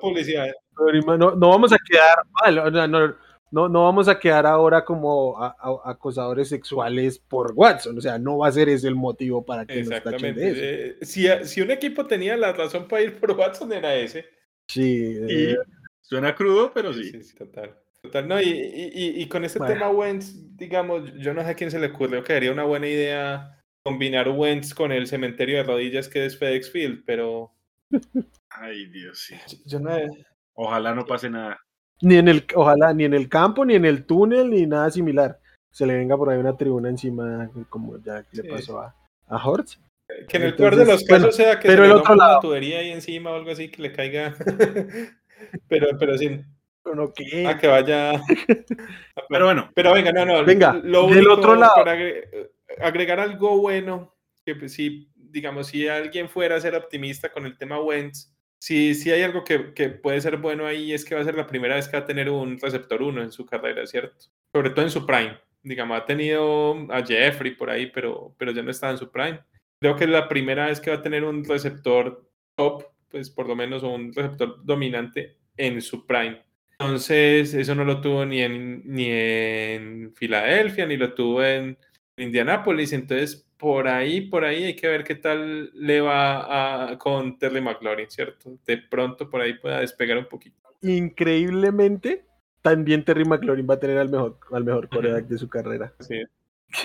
publicidad. 0.00 0.46
No, 1.18 1.34
no, 1.34 1.48
vamos 1.48 1.72
a 1.72 1.76
quedar 1.84 2.18
mal, 2.40 2.72
no, 3.50 3.68
no, 3.68 3.84
vamos 3.84 4.08
a 4.08 4.18
quedar 4.18 4.46
ahora 4.46 4.84
como 4.84 5.36
acosadores 5.84 6.48
sexuales 6.48 7.18
por 7.18 7.52
Watson, 7.54 7.98
o 7.98 8.00
sea, 8.00 8.18
no 8.18 8.38
va 8.38 8.48
a 8.48 8.52
ser 8.52 8.68
ese 8.68 8.88
el 8.88 8.96
motivo 8.96 9.44
para 9.44 9.66
que 9.66 9.82
nos 9.84 10.02
tachen 10.02 10.34
de 10.34 10.50
eso. 10.50 10.60
Eh, 10.60 10.96
si, 11.02 11.28
si, 11.44 11.60
un 11.60 11.70
equipo 11.70 12.06
tenía 12.06 12.36
la 12.36 12.52
razón 12.52 12.88
para 12.88 13.02
ir 13.02 13.20
por 13.20 13.32
Watson 13.32 13.72
era 13.72 13.94
ese. 13.94 14.24
Sí. 14.66 15.18
Eh. 15.28 15.56
suena 16.00 16.34
crudo, 16.34 16.72
pero 16.72 16.92
sí. 16.92 17.12
total. 17.36 17.76
Total, 18.02 18.28
no, 18.28 18.40
y, 18.40 18.48
y, 18.48 19.22
y 19.22 19.28
con 19.28 19.44
este 19.44 19.60
tema 19.60 19.88
Wentz, 19.88 20.34
digamos, 20.56 21.10
yo 21.18 21.32
no 21.32 21.42
sé 21.42 21.50
a 21.50 21.54
quién 21.54 21.70
se 21.70 21.78
le 21.78 21.86
ocurrió 21.86 22.22
que 22.22 22.34
haría 22.34 22.52
una 22.52 22.64
buena 22.64 22.86
idea 22.86 23.63
combinar 23.84 24.30
Wentz 24.30 24.72
con 24.72 24.92
el 24.92 25.06
cementerio 25.06 25.58
de 25.58 25.62
rodillas 25.62 26.08
que 26.08 26.24
es 26.24 26.38
FedEx 26.38 26.70
Field, 26.70 27.02
pero 27.04 27.52
Ay, 28.50 28.86
Dios, 28.86 29.18
sí. 29.18 29.34
Yo 29.66 29.78
no, 29.78 29.90
Ojalá 30.54 30.94
no 30.94 31.04
pase 31.04 31.28
nada. 31.28 31.60
Ni 32.00 32.16
en 32.16 32.28
el, 32.28 32.46
ojalá, 32.54 32.92
ni 32.94 33.04
en 33.04 33.14
el 33.14 33.28
campo, 33.28 33.64
ni 33.64 33.74
en 33.74 33.84
el 33.84 34.04
túnel, 34.04 34.50
ni 34.50 34.66
nada 34.66 34.90
similar. 34.90 35.38
Se 35.70 35.86
le 35.86 35.96
venga 35.96 36.16
por 36.16 36.30
ahí 36.30 36.38
una 36.38 36.56
tribuna 36.56 36.88
encima, 36.88 37.50
como 37.68 37.98
ya 38.02 38.24
le 38.32 38.44
pasó 38.44 38.80
a, 38.80 38.94
a 39.28 39.44
Hortz. 39.44 39.80
Que 40.28 40.36
en 40.36 40.44
el 40.44 40.54
peor 40.54 40.76
de 40.76 40.84
los 40.84 41.02
casos 41.04 41.34
sea 41.34 41.58
que 41.58 41.68
pero 41.68 41.84
se 41.84 41.90
el 41.90 41.96
otro 41.96 42.14
lado. 42.14 42.32
una 42.32 42.40
tubería 42.40 42.78
ahí 42.78 42.90
encima 42.90 43.30
o 43.30 43.34
algo 43.34 43.50
así 43.50 43.70
que 43.70 43.82
le 43.82 43.92
caiga. 43.92 44.34
pero, 45.68 45.98
pero 45.98 46.16
sin. 46.16 46.46
A 47.46 47.58
que 47.58 47.66
vaya. 47.66 48.20
pero 49.28 49.46
bueno. 49.46 49.70
Pero 49.74 49.94
venga, 49.94 50.12
no, 50.12 50.26
no. 50.26 50.44
Venga, 50.44 50.74
lo 50.74 51.08
del 51.08 51.28
otro 51.28 51.54
lado. 51.54 51.74
Para 51.76 51.92
agregar 51.92 52.50
algo 52.80 53.58
bueno, 53.58 54.14
que 54.44 54.54
pues, 54.54 54.72
sí, 54.74 55.10
digamos, 55.14 55.68
si 55.68 55.88
alguien 55.88 56.28
fuera 56.28 56.56
a 56.56 56.60
ser 56.60 56.74
optimista 56.74 57.32
con 57.32 57.46
el 57.46 57.56
tema 57.56 57.80
Wentz, 57.80 58.32
si, 58.58 58.94
si 58.94 59.10
hay 59.10 59.22
algo 59.22 59.44
que, 59.44 59.74
que, 59.74 59.90
puede 59.90 60.20
ser 60.20 60.38
bueno 60.38 60.66
ahí 60.66 60.92
es 60.92 61.04
que 61.04 61.14
va 61.14 61.20
a 61.20 61.24
ser 61.24 61.34
la 61.34 61.46
primera 61.46 61.74
vez 61.74 61.86
que 61.86 61.98
va 61.98 62.02
a 62.02 62.06
tener 62.06 62.30
un 62.30 62.58
receptor 62.58 63.02
1 63.02 63.22
en 63.22 63.30
su 63.30 63.44
carrera, 63.44 63.86
¿cierto? 63.86 64.26
Sobre 64.52 64.70
todo 64.70 64.84
en 64.84 64.90
su 64.90 65.04
prime. 65.04 65.38
Digamos, 65.62 65.98
ha 65.98 66.06
tenido 66.06 66.86
a 66.90 67.04
Jeffrey 67.04 67.54
por 67.54 67.68
ahí, 67.68 67.90
pero, 67.90 68.34
pero 68.38 68.52
ya 68.52 68.62
no 68.62 68.70
está 68.70 68.90
en 68.90 68.98
su 68.98 69.10
prime. 69.10 69.40
Creo 69.80 69.96
que 69.96 70.04
es 70.04 70.10
la 70.10 70.28
primera 70.28 70.66
vez 70.66 70.80
que 70.80 70.90
va 70.90 70.96
a 70.96 71.02
tener 71.02 71.24
un 71.24 71.44
receptor 71.44 72.26
top, 72.54 72.84
pues 73.10 73.28
por 73.28 73.46
lo 73.48 73.54
menos 73.54 73.82
un 73.82 74.12
receptor 74.14 74.64
dominante 74.64 75.36
en 75.56 75.82
su 75.82 76.06
prime. 76.06 76.42
Entonces, 76.78 77.54
eso 77.54 77.74
no 77.74 77.84
lo 77.84 78.00
tuvo 78.00 78.24
ni 78.24 78.40
en, 78.40 78.82
ni 78.84 79.06
en 79.10 80.14
Filadelfia, 80.14 80.86
ni 80.86 80.96
lo 80.96 81.14
tuvo 81.14 81.44
en 81.44 81.78
Indianápolis. 82.16 82.92
Entonces, 82.92 83.46
por 83.58 83.88
ahí, 83.88 84.22
por 84.22 84.44
ahí 84.44 84.64
hay 84.64 84.76
que 84.76 84.88
ver 84.88 85.04
qué 85.04 85.14
tal 85.14 85.70
le 85.74 86.00
va 86.00 86.90
a, 86.90 86.98
con 86.98 87.38
Terry 87.38 87.60
McLaurin, 87.60 88.10
¿cierto? 88.10 88.58
De 88.66 88.78
pronto 88.78 89.30
por 89.30 89.40
ahí 89.40 89.54
pueda 89.54 89.80
despegar 89.80 90.18
un 90.18 90.26
poquito. 90.26 90.56
Increíblemente, 90.82 92.24
también 92.62 93.04
Terry 93.04 93.24
McLaurin 93.24 93.66
va 93.68 93.74
a 93.74 93.80
tener 93.80 93.98
al 93.98 94.10
mejor, 94.10 94.38
al 94.52 94.64
mejor 94.64 94.88
coreback 94.88 95.26
de 95.26 95.38
su 95.38 95.48
carrera. 95.48 95.94
Sí. 96.00 96.22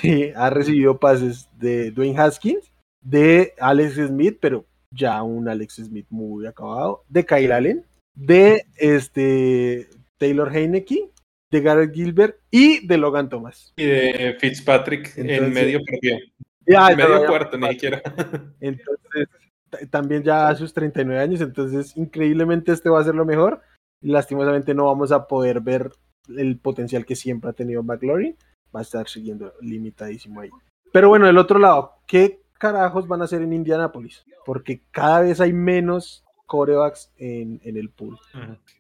Que 0.01 0.34
ha 0.36 0.49
recibido 0.49 0.99
pases 0.99 1.49
de 1.57 1.91
Dwayne 1.91 2.19
Haskins, 2.19 2.71
de 3.01 3.53
Alex 3.59 3.95
Smith, 3.95 4.38
pero 4.39 4.65
ya 4.91 5.21
un 5.23 5.47
Alex 5.47 5.75
Smith 5.75 6.07
muy 6.09 6.45
acabado, 6.45 7.03
de 7.09 7.25
Kyle 7.25 7.51
Allen, 7.51 7.86
de 8.15 8.65
este 8.77 9.88
Taylor 10.17 10.55
Heineke, 10.55 11.09
de 11.51 11.61
Garrett 11.61 11.93
Gilbert 11.93 12.37
y 12.51 12.85
de 12.85 12.97
Logan 12.97 13.29
Thomas. 13.29 13.73
Y 13.77 13.85
de 13.85 14.37
Fitzpatrick 14.39 15.17
en 15.17 15.51
medio 15.51 15.79
perdió 15.83 16.17
medio 16.95 17.25
cuarto, 17.25 17.57
ni 17.57 17.69
siquiera. 17.69 18.01
Entonces, 18.59 19.27
también 19.89 20.23
ya 20.23 20.47
a 20.47 20.55
sus 20.55 20.73
39 20.73 21.21
años, 21.21 21.41
entonces 21.41 21.95
increíblemente 21.95 22.71
este 22.71 22.89
va 22.89 22.99
a 22.99 23.03
ser 23.03 23.13
lo 23.13 23.25
mejor. 23.25 23.61
Lastimosamente 24.01 24.73
no 24.73 24.85
vamos 24.85 25.11
a 25.11 25.27
poder 25.27 25.61
ver 25.61 25.91
el 26.35 26.57
potencial 26.57 27.05
que 27.05 27.15
siempre 27.15 27.51
ha 27.51 27.53
tenido 27.53 27.83
McLaurin. 27.83 28.35
Va 28.75 28.79
a 28.79 28.83
estar 28.83 29.07
siguiendo 29.07 29.53
limitadísimo 29.61 30.41
ahí. 30.41 30.49
Pero 30.91 31.09
bueno, 31.09 31.27
del 31.27 31.37
otro 31.37 31.59
lado, 31.59 31.97
¿qué 32.07 32.41
carajos 32.57 33.07
van 33.07 33.21
a 33.21 33.25
hacer 33.25 33.43
en 33.43 33.53
Indianapolis? 33.53 34.23
Porque 34.43 34.81
cada 34.89 35.21
vez 35.21 35.39
hay 35.39 35.53
menos 35.53 36.23
corebacks 36.47 37.11
en, 37.17 37.61
en 37.63 37.77
el 37.77 37.89
pool. 37.89 38.17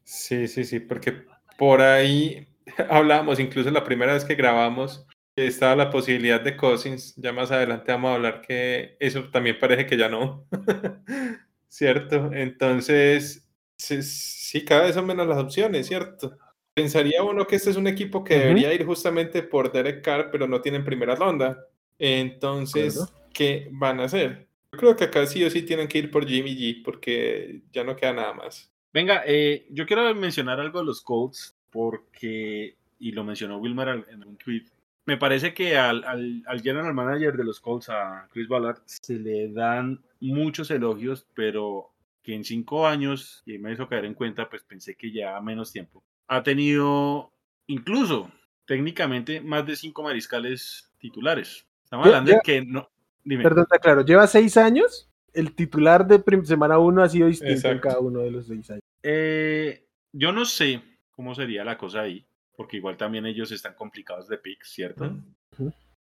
Sí, 0.03 0.47
sí, 0.47 0.63
sí, 0.63 0.79
porque 0.79 1.23
por 1.57 1.81
ahí 1.81 2.47
hablábamos, 2.89 3.39
incluso 3.39 3.71
la 3.71 3.83
primera 3.83 4.13
vez 4.13 4.25
que 4.25 4.35
grabamos, 4.35 5.05
estaba 5.35 5.75
la 5.75 5.89
posibilidad 5.89 6.41
de 6.41 6.57
Cousins. 6.57 7.15
Ya 7.15 7.31
más 7.31 7.51
adelante 7.51 7.91
vamos 7.91 8.11
a 8.11 8.15
hablar 8.15 8.41
que 8.41 8.97
eso 8.99 9.29
también 9.29 9.57
parece 9.59 9.85
que 9.85 9.97
ya 9.97 10.09
no. 10.09 10.47
¿Cierto? 11.67 12.31
Entonces, 12.33 13.47
sí, 13.77 14.65
cada 14.65 14.83
vez 14.83 14.95
son 14.95 15.05
menos 15.05 15.27
las 15.27 15.37
opciones, 15.37 15.87
¿cierto? 15.87 16.37
Pensaría 16.73 17.23
uno 17.23 17.45
que 17.45 17.55
este 17.55 17.69
es 17.69 17.75
un 17.75 17.87
equipo 17.87 18.23
que 18.23 18.39
debería 18.39 18.73
ir 18.73 18.85
justamente 18.85 19.43
por 19.43 19.71
Derek 19.71 20.03
Carr, 20.03 20.29
pero 20.31 20.47
no 20.47 20.61
tienen 20.61 20.83
primera 20.83 21.15
ronda. 21.15 21.65
Entonces, 21.97 22.99
¿qué 23.33 23.67
van 23.71 23.99
a 23.99 24.05
hacer? 24.05 24.47
Yo 24.71 24.79
creo 24.79 24.95
que 24.95 25.05
acá 25.05 25.25
sí 25.25 25.43
o 25.43 25.49
sí 25.49 25.63
tienen 25.63 25.87
que 25.87 25.97
ir 25.97 26.11
por 26.11 26.27
Jimmy 26.27 26.55
G, 26.55 26.83
porque 26.83 27.63
ya 27.71 27.83
no 27.83 27.95
queda 27.95 28.13
nada 28.13 28.33
más. 28.33 28.71
Venga, 28.93 29.23
eh, 29.25 29.67
yo 29.69 29.85
quiero 29.85 30.13
mencionar 30.15 30.59
algo 30.59 30.79
de 30.79 30.85
los 30.85 31.01
Colts, 31.01 31.58
porque, 31.69 32.75
y 32.99 33.11
lo 33.11 33.23
mencionó 33.23 33.57
Wilmer 33.57 34.05
en 34.09 34.23
un 34.23 34.37
tweet, 34.37 34.65
me 35.09 35.17
parece 35.17 35.55
que 35.55 35.75
al, 35.75 36.03
al, 36.03 36.61
general 36.61 36.93
manager 36.93 37.35
de 37.35 37.43
los 37.43 37.59
Colts, 37.59 37.89
a 37.89 38.27
Chris 38.31 38.47
Ballard, 38.47 38.77
se 38.85 39.15
le 39.15 39.51
dan 39.51 39.99
muchos 40.19 40.69
elogios, 40.69 41.25
pero 41.33 41.91
que 42.21 42.35
en 42.35 42.43
cinco 42.43 42.85
años, 42.85 43.41
y 43.47 43.57
me 43.57 43.73
hizo 43.73 43.87
caer 43.87 44.05
en 44.05 44.13
cuenta, 44.13 44.47
pues 44.47 44.61
pensé 44.61 44.95
que 44.95 45.11
ya 45.11 45.41
menos 45.41 45.71
tiempo, 45.71 46.03
ha 46.27 46.43
tenido 46.43 47.31
incluso 47.65 48.31
técnicamente 48.65 49.41
más 49.41 49.65
de 49.65 49.75
cinco 49.75 50.03
mariscales 50.03 50.91
titulares. 50.99 51.65
Estamos 51.83 52.05
hablando 52.05 52.31
de 52.31 52.39
que 52.43 52.63
no. 52.63 52.87
Perdón, 53.23 53.63
está 53.63 53.79
claro, 53.79 54.05
lleva 54.05 54.27
seis 54.27 54.57
años. 54.57 55.09
El 55.33 55.55
titular 55.55 56.05
de 56.05 56.21
semana 56.43 56.77
uno 56.77 57.01
ha 57.01 57.09
sido 57.09 57.27
distinto 57.27 57.67
en 57.67 57.79
cada 57.79 57.99
uno 57.99 58.19
de 58.19 58.29
los 58.29 58.45
seis 58.45 58.69
años. 58.69 58.83
Eh, 59.01 59.87
yo 60.11 60.31
no 60.31 60.45
sé 60.45 60.83
cómo 61.19 61.35
sería 61.35 61.65
la 61.65 61.77
cosa 61.77 61.99
ahí, 61.99 62.25
porque 62.55 62.77
igual 62.77 62.95
también 62.95 63.25
ellos 63.25 63.51
están 63.51 63.73
complicados 63.73 64.29
de 64.29 64.37
pick, 64.37 64.63
¿cierto? 64.63 65.17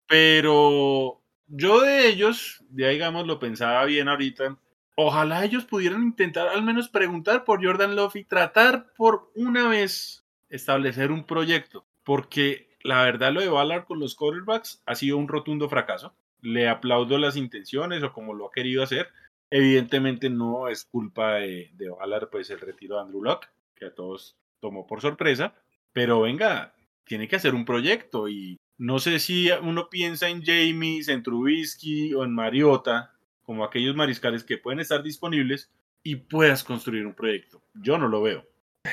Pero 0.06 1.20
yo 1.48 1.80
de 1.80 2.06
ellos, 2.06 2.62
ya 2.70 2.90
digamos, 2.90 3.26
lo 3.26 3.40
pensaba 3.40 3.84
bien 3.86 4.08
ahorita. 4.08 4.56
Ojalá 4.94 5.44
ellos 5.44 5.64
pudieran 5.64 6.04
intentar 6.04 6.46
al 6.46 6.62
menos 6.62 6.88
preguntar 6.88 7.42
por 7.44 7.60
Jordan 7.60 7.96
Love 7.96 8.14
y 8.14 8.24
tratar 8.24 8.92
por 8.96 9.32
una 9.34 9.66
vez 9.66 10.24
establecer 10.48 11.10
un 11.10 11.24
proyecto, 11.24 11.84
porque 12.04 12.68
la 12.84 13.02
verdad 13.02 13.32
lo 13.32 13.40
de 13.40 13.48
Ballard 13.48 13.86
con 13.86 13.98
los 13.98 14.14
quarterbacks 14.14 14.80
ha 14.86 14.94
sido 14.94 15.16
un 15.16 15.26
rotundo 15.26 15.68
fracaso. 15.68 16.14
Le 16.40 16.68
aplaudo 16.68 17.18
las 17.18 17.34
intenciones 17.34 18.04
o 18.04 18.12
como 18.12 18.32
lo 18.32 18.46
ha 18.46 18.52
querido 18.52 18.84
hacer. 18.84 19.08
Evidentemente 19.50 20.30
no 20.30 20.68
es 20.68 20.84
culpa 20.84 21.34
de, 21.34 21.72
de 21.74 21.90
Ballard, 21.90 22.30
pues 22.30 22.48
el 22.50 22.60
retiro 22.60 22.94
de 22.94 23.02
Andrew 23.02 23.24
Locke, 23.24 23.48
que 23.74 23.86
a 23.86 23.92
todos 23.92 24.36
tomó 24.60 24.86
por 24.86 25.00
sorpresa. 25.00 25.54
Pero 25.92 26.20
venga, 26.20 26.74
tiene 27.04 27.28
que 27.28 27.36
hacer 27.36 27.54
un 27.54 27.64
proyecto 27.64 28.28
y 28.28 28.58
no 28.78 28.98
sé 28.98 29.18
si 29.18 29.50
uno 29.62 29.88
piensa 29.90 30.28
en 30.28 30.42
James, 30.42 31.08
en 31.08 31.22
Trubisky 31.22 32.14
o 32.14 32.24
en 32.24 32.32
Mariota, 32.32 33.12
como 33.42 33.64
aquellos 33.64 33.96
mariscales 33.96 34.44
que 34.44 34.58
pueden 34.58 34.80
estar 34.80 35.02
disponibles 35.02 35.70
y 36.02 36.16
puedas 36.16 36.64
construir 36.64 37.06
un 37.06 37.14
proyecto. 37.14 37.62
Yo 37.74 37.98
no 37.98 38.08
lo 38.08 38.22
veo. 38.22 38.46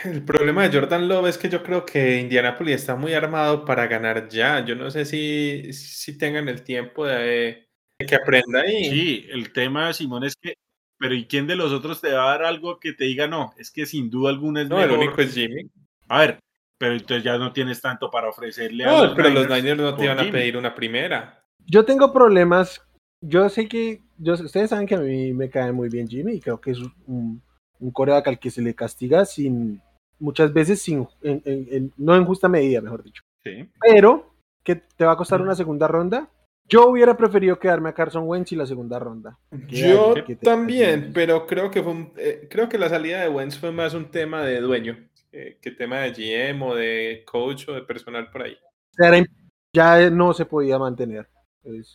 El 0.04 0.24
problema 0.24 0.68
de 0.68 0.78
Jordan 0.78 1.08
Love 1.08 1.30
es 1.30 1.38
que 1.38 1.48
yo 1.48 1.64
creo 1.64 1.86
que 1.86 2.20
Indianapolis 2.20 2.76
está 2.76 2.96
muy 2.96 3.14
armado 3.14 3.64
para 3.64 3.88
ganar 3.88 4.28
ya. 4.28 4.66
Yo 4.66 4.76
no 4.76 4.92
sé 4.92 5.06
si, 5.06 5.72
si 5.72 6.18
tengan 6.18 6.50
el 6.50 6.64
tiempo 6.64 7.06
de, 7.06 7.68
que 8.06 8.16
aprenda 8.16 8.62
ahí. 8.62 8.90
Sí, 8.90 9.28
el 9.30 9.52
tema, 9.54 9.94
Simón, 9.94 10.24
es 10.24 10.36
que, 10.36 10.56
pero 11.00 11.14
¿y 11.14 11.26
quién 11.26 11.48
de 11.48 11.56
los 11.56 11.72
otros 11.72 12.02
te 12.02 12.14
va 12.14 12.28
a 12.28 12.32
dar 12.32 12.44
algo 12.44 12.80
que 12.80 12.94
te 12.94 13.06
diga 13.06 13.28
no? 13.28 13.54
Es 13.58 13.72
que 13.72 13.86
sin 13.86 14.10
duda 14.10 14.30
alguna 14.30 14.62
es 14.62 14.70
No, 14.70 14.82
el 14.82 14.92
único 14.92 15.22
es 15.22 15.34
Jimmy. 15.34 15.70
A 16.08 16.20
ver, 16.20 16.40
pero 16.78 16.94
entonces 16.94 17.24
ya 17.24 17.38
no 17.38 17.54
tienes 17.54 17.82
tanto 17.82 18.10
para 18.10 18.30
ofrecerle 18.30 18.86
no, 18.86 18.98
a 18.98 19.06
los 19.06 19.16
pero 19.16 19.30
los 19.30 19.48
Niners 19.48 19.80
no 19.80 19.96
te 19.96 20.06
iban 20.06 20.20
a 20.20 20.32
pedir 20.32 20.58
una 20.58 20.76
primera. 20.76 21.44
Yo 21.66 21.86
tengo 21.86 22.14
problemas. 22.14 22.82
Yo 23.22 23.50
sé 23.50 23.68
que. 23.68 24.02
Yo, 24.18 24.34
ustedes 24.34 24.70
saben 24.70 24.88
que 24.88 24.96
a 24.96 25.00
mí 25.00 25.34
me 25.34 25.50
cae 25.50 25.72
muy 25.72 25.90
bien 25.90 26.08
Jimmy 26.08 26.34
y 26.34 26.40
creo 26.40 26.60
que 26.62 26.72
es 26.72 26.80
un, 27.06 27.42
un 27.80 27.92
coreback 27.92 28.28
al 28.28 28.40
que 28.40 28.52
se 28.52 28.62
le 28.62 28.74
castiga 28.74 29.26
sin. 29.26 29.82
Muchas 30.20 30.52
veces 30.54 30.82
sin. 30.82 31.08
no 31.98 32.16
en 32.16 32.26
justa 32.26 32.48
medida, 32.48 32.82
mejor 32.82 33.04
dicho. 33.04 33.24
Sí. 33.44 33.70
Pero 33.80 34.34
que 34.64 34.76
te 34.76 35.06
va 35.06 35.14
a 35.14 35.18
costar 35.18 35.42
una 35.42 35.56
segunda 35.56 35.88
ronda. 35.88 36.30
Yo 36.70 36.90
hubiera 36.90 37.16
preferido 37.16 37.58
quedarme 37.58 37.90
a 37.90 37.94
Carson 37.94 38.24
Wentz 38.28 38.52
y 38.52 38.56
la 38.56 38.66
segunda 38.66 39.00
ronda. 39.00 39.38
Yo 39.68 40.14
también, 40.42 41.12
pero 41.14 41.48
creo 41.48 41.72
que 41.72 41.82
fue 41.82 42.12
eh, 42.18 42.48
creo 42.50 42.68
que 42.68 42.78
la 42.78 42.90
salida 42.90 43.22
de 43.22 43.30
Wentz 43.30 43.58
fue 43.58 43.72
más 43.72 43.94
un 43.94 44.12
tema 44.12 44.44
de 44.44 44.60
dueño. 44.60 44.98
Eh, 45.32 45.58
qué 45.62 45.72
tema 45.72 46.00
de 46.00 46.12
GM 46.12 46.62
o 46.64 46.76
de 46.76 47.24
coach 47.26 47.70
o 47.70 47.74
de 47.74 47.84
personal 47.84 48.30
por 48.30 48.44
ahí. 48.44 48.58
Ya 49.74 50.10
no 50.10 50.34
se 50.34 50.46
podía 50.46 50.78
mantener. 50.78 51.30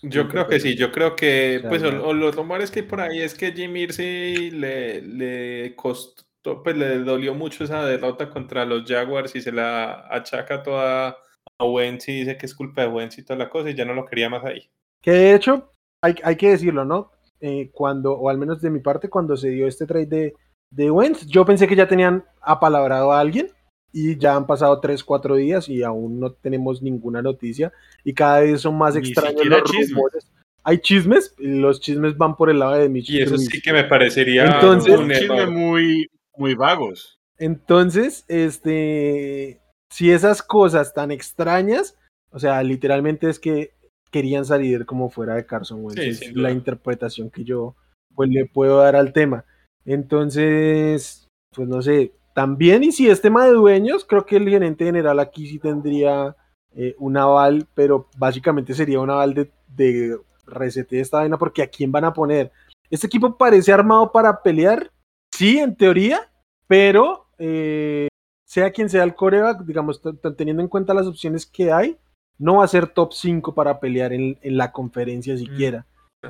yo 0.03 0.29
creo 0.29 0.47
que 0.47 0.61
sí, 0.61 0.77
yo 0.77 0.93
creo 0.93 1.17
que, 1.17 1.63
pues, 1.69 1.83
o, 1.83 2.13
los 2.13 2.35
rumores 2.35 2.71
que 2.71 2.81
hay 2.81 2.87
por 2.87 3.01
ahí 3.01 3.21
es 3.21 3.35
que 3.35 3.53
Jim 3.53 3.75
Irsey 3.77 4.51
le, 4.51 5.03
le 5.03 5.75
costó, 5.75 6.63
pues 6.63 6.77
le 6.77 6.99
dolió 6.99 7.35
mucho 7.35 7.65
esa 7.65 7.85
derrota 7.85 8.31
contra 8.31 8.65
los 8.65 8.85
Jaguars 8.89 9.35
y 9.35 9.41
se 9.41 9.53
la 9.53 10.07
achaca 10.11 10.63
toda 10.63 11.17
y 11.65 12.21
dice 12.21 12.37
que 12.37 12.47
es 12.47 12.55
culpa 12.55 12.83
de 12.83 12.89
Wentz 12.89 13.19
y 13.19 13.23
toda 13.23 13.39
la 13.39 13.51
cosa 13.51 13.71
y 13.71 13.75
ya 13.75 13.85
no 13.85 13.95
lo 13.95 14.07
quería 14.07 14.29
más 14.29 14.45
ahí. 14.45 14.69
Que 15.01 15.11
de 15.13 15.35
hecho, 15.35 15.71
hay, 16.03 16.15
hay 16.23 16.37
que 16.37 16.51
decirlo, 16.51 16.85
¿no? 16.85 17.11
Eh, 17.41 17.71
cuando, 17.73 18.13
o 18.13 18.29
al 18.29 18.39
menos 18.39 18.61
de 18.61 18.71
mi 18.71 18.81
parte, 18.81 19.09
cuando 19.09 19.37
se 19.37 19.49
dio 19.51 19.67
este 19.67 19.87
trade 19.87 20.07
de, 20.07 20.35
de 20.71 20.91
Wentz. 20.91 21.27
Yo 21.27 21.45
pensé 21.45 21.69
que 21.69 21.77
ya 21.77 21.87
tenían 21.87 22.25
apalabrado 22.41 23.13
a 23.13 23.21
alguien 23.21 23.49
y 23.93 24.17
ya 24.19 24.35
han 24.37 24.47
pasado 24.47 24.81
3, 24.81 25.05
4 25.05 25.37
días 25.37 25.69
y 25.69 25.83
aún 25.83 26.19
no 26.19 26.33
tenemos 26.33 26.83
ninguna 26.83 27.21
noticia 27.21 27.73
y 28.05 28.15
cada 28.15 28.41
vez 28.41 28.63
son 28.63 28.77
más 28.77 28.97
extraños 28.97 29.45
los 29.45 29.63
rumores. 29.63 30.31
Hay 30.65 30.79
chismes, 30.79 31.35
y 31.39 31.49
los 31.49 31.81
chismes 31.81 32.17
van 32.17 32.37
por 32.37 32.49
el 32.49 32.61
lado 32.61 32.75
de 32.75 32.89
Mitch. 32.89 33.11
Y 33.11 33.21
eso 33.21 33.37
sí 33.37 33.61
que 33.61 33.73
me 33.73 33.83
parecería 33.85 34.47
entonces, 34.47 34.97
un 34.97 35.11
chisme 35.11 35.47
muy, 35.47 36.09
muy 36.37 36.55
vagos. 36.55 37.19
Entonces, 37.37 38.25
este, 38.29 39.61
si 39.93 40.11
esas 40.11 40.43
cosas 40.43 40.95
tan 40.95 41.11
extrañas, 41.11 41.99
o 42.31 42.39
sea, 42.39 42.63
literalmente 42.63 43.29
es 43.29 43.39
que 43.39 43.75
querían 44.11 44.45
salir 44.45 44.87
como 44.87 45.11
fuera 45.11 45.35
de 45.35 45.47
Carson 45.47 45.85
Wentz, 45.85 45.99
es 46.01 46.35
la 46.35 46.51
interpretación 46.51 47.31
que 47.31 47.45
yo 47.45 47.77
pues 48.15 48.29
le 48.31 48.47
puedo 48.47 48.79
dar 48.79 48.97
al 48.97 49.13
tema. 49.13 49.45
Entonces, 49.85 51.29
pues 51.55 51.69
no 51.69 51.83
sé, 51.83 52.13
también 52.35 52.83
y 52.85 52.93
si 52.93 53.09
es 53.09 53.21
tema 53.21 53.45
de 53.45 53.53
dueños, 53.53 54.05
creo 54.05 54.25
que 54.25 54.37
el 54.37 54.49
gerente 54.49 54.85
general 54.87 55.21
aquí 55.21 55.47
sí 55.47 55.59
tendría 55.59 56.37
eh, 56.75 56.95
un 56.99 57.17
aval, 57.19 57.67
pero 57.75 58.09
básicamente 58.17 58.75
sería 58.75 59.01
un 59.01 59.11
aval 59.11 59.35
de, 59.35 59.51
de 59.69 60.19
de 60.47 61.01
esta 61.01 61.19
vaina, 61.19 61.39
porque 61.39 61.63
¿a 61.63 61.67
quién 61.67 61.93
van 61.93 62.05
a 62.05 62.13
poner? 62.13 62.51
Este 62.91 63.07
equipo 63.07 63.37
parece 63.37 63.73
armado 63.73 64.11
para 64.13 64.43
pelear, 64.43 64.91
sí, 65.35 65.59
en 65.59 65.75
teoría, 65.75 66.31
pero 66.67 67.27
eh, 67.39 68.09
sea 68.53 68.71
quien 68.71 68.91
sea 68.91 69.03
el 69.03 69.15
coreback, 69.15 69.65
digamos, 69.65 70.03
teniendo 70.37 70.61
en 70.61 70.69
cuenta 70.69 70.93
las 70.93 71.07
opciones 71.07 71.47
que 71.47 71.73
hay, 71.73 71.97
no 72.39 72.57
va 72.57 72.65
a 72.65 72.69
ser 72.69 72.87
top 72.87 73.15
5 73.15 73.55
para 73.55 73.81
pelear 73.81 74.13
en, 74.13 74.37
la 74.43 74.73
conferencia 74.73 75.39
siquiera. 75.39 75.87
Mm. 76.23 76.27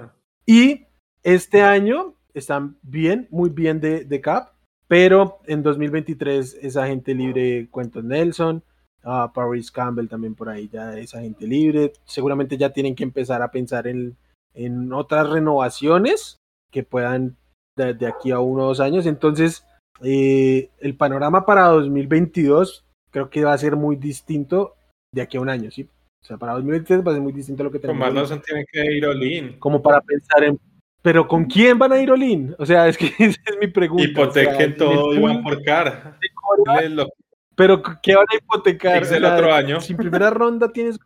Y 0.46 0.86
este 1.24 1.62
año 1.62 2.14
están 2.32 2.76
bien, 2.82 3.26
muy 3.32 3.50
bien 3.50 3.80
de, 3.80 4.04
de 4.04 4.20
cap, 4.20 4.52
pero 4.86 5.40
en 5.46 5.64
2023 5.64 6.58
es 6.62 6.76
agente 6.76 7.12
libre 7.12 7.68
Quentin 7.74 8.06
Nelson, 8.06 8.62
uh, 9.02 9.32
Paris 9.34 9.72
Campbell 9.72 10.06
también 10.06 10.36
por 10.36 10.48
ahí 10.48 10.68
ya 10.68 10.96
es 10.96 11.16
agente 11.16 11.44
libre, 11.44 11.92
seguramente 12.04 12.56
ya 12.56 12.72
tienen 12.72 12.94
que 12.94 13.02
empezar 13.02 13.42
a 13.42 13.50
pensar 13.50 13.88
en, 13.88 14.16
en 14.54 14.92
otras 14.92 15.28
renovaciones 15.28 16.36
que 16.70 16.84
puedan 16.84 17.36
de, 17.76 18.06
aquí 18.06 18.30
a 18.30 18.38
uno 18.38 18.62
o 18.62 18.66
dos 18.68 18.78
años, 18.78 19.06
entonces 19.06 19.66
eh, 20.02 20.70
el 20.80 20.96
panorama 20.96 21.44
para 21.46 21.66
2022 21.66 22.84
creo 23.10 23.30
que 23.30 23.44
va 23.44 23.52
a 23.52 23.58
ser 23.58 23.76
muy 23.76 23.96
distinto 23.96 24.74
de 25.12 25.22
aquí 25.22 25.36
a 25.36 25.40
un 25.40 25.48
año, 25.48 25.70
¿sí? 25.70 25.88
O 26.22 26.24
sea, 26.24 26.38
para 26.38 26.52
2023 26.52 27.06
va 27.06 27.12
a 27.12 27.14
ser 27.14 27.22
muy 27.22 27.32
distinto 27.32 27.62
a 27.62 27.64
lo 27.64 27.70
que 27.72 27.78
tenemos. 27.78 28.04
Con 28.04 28.14
más 28.14 28.22
razón 28.22 28.42
tienen 28.42 28.64
que 28.70 28.84
ir 28.96 29.06
all 29.06 29.58
Como 29.58 29.82
para 29.82 30.00
pensar 30.00 30.44
en 30.44 30.58
pero 31.02 31.26
¿con 31.26 31.46
quién 31.46 31.78
van 31.78 31.92
a 31.92 32.00
ir 32.00 32.10
Olin? 32.10 32.54
O 32.58 32.64
sea, 32.64 32.86
es 32.86 32.96
que 32.96 33.06
esa 33.18 33.40
es 33.44 33.58
mi 33.60 33.66
pregunta. 33.66 34.04
Hipotequen 34.04 34.76
todo 34.76 35.12
y 35.12 35.20
van 35.20 35.42
por 35.42 35.62
cara. 35.62 36.16
Pero 37.56 37.82
¿qué 38.02 38.14
van 38.14 38.26
a 38.32 38.36
hipotecar? 38.36 39.04
el 39.12 39.24
otro 39.24 39.52
año. 39.52 39.80
Sin 39.80 39.96
primera 39.96 40.30
ronda 40.30 40.72
tienes 40.72 40.98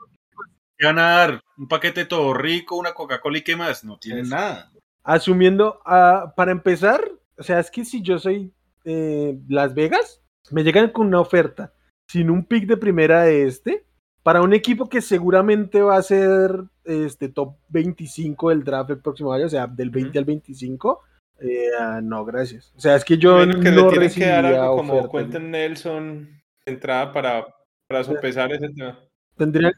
¿Qué 0.78 0.86
van 0.86 0.98
a 0.98 1.02
dar? 1.02 1.40
¿Un 1.56 1.68
paquete 1.68 2.04
todo 2.04 2.34
rico, 2.34 2.76
una 2.76 2.92
Coca-Cola 2.92 3.38
y 3.38 3.42
qué 3.42 3.56
más? 3.56 3.82
No 3.82 3.98
tienen 3.98 4.28
nada. 4.28 4.70
Asumiendo, 5.02 5.80
uh, 5.86 6.34
para 6.36 6.52
empezar, 6.52 7.00
o 7.38 7.42
sea, 7.42 7.60
es 7.60 7.70
que 7.70 7.86
si 7.86 8.02
yo 8.02 8.18
soy 8.18 8.52
eh, 8.86 9.38
Las 9.48 9.74
Vegas, 9.74 10.22
me 10.50 10.64
llegan 10.64 10.90
con 10.90 11.08
una 11.08 11.20
oferta 11.20 11.74
sin 12.08 12.30
un 12.30 12.44
pick 12.44 12.66
de 12.66 12.76
primera 12.76 13.22
de 13.24 13.44
este, 13.46 13.84
para 14.22 14.42
un 14.42 14.54
equipo 14.54 14.88
que 14.88 15.02
seguramente 15.02 15.82
va 15.82 15.96
a 15.96 16.02
ser 16.02 16.64
este 16.84 17.28
top 17.28 17.56
25 17.68 18.50
del 18.50 18.64
draft 18.64 18.90
el 18.90 19.00
próximo 19.00 19.32
año, 19.32 19.46
o 19.46 19.48
sea, 19.48 19.66
del 19.66 19.90
20 19.90 20.18
al 20.18 20.24
25, 20.24 21.02
eh, 21.40 21.68
ah, 21.78 22.00
no, 22.02 22.24
gracias. 22.24 22.72
O 22.76 22.80
sea, 22.80 22.96
es 22.96 23.04
que 23.04 23.18
yo 23.18 23.44
no 23.44 23.90
le 23.90 24.10
que 24.10 24.26
dar 24.26 24.46
algo 24.46 24.76
como 24.76 25.08
Nelson 25.40 26.28
entrada 26.64 27.12
para, 27.12 27.46
para 27.88 28.04
sopesar 28.04 28.52
ese 28.52 28.68
tema. 28.70 28.98
Tendría, 29.36 29.72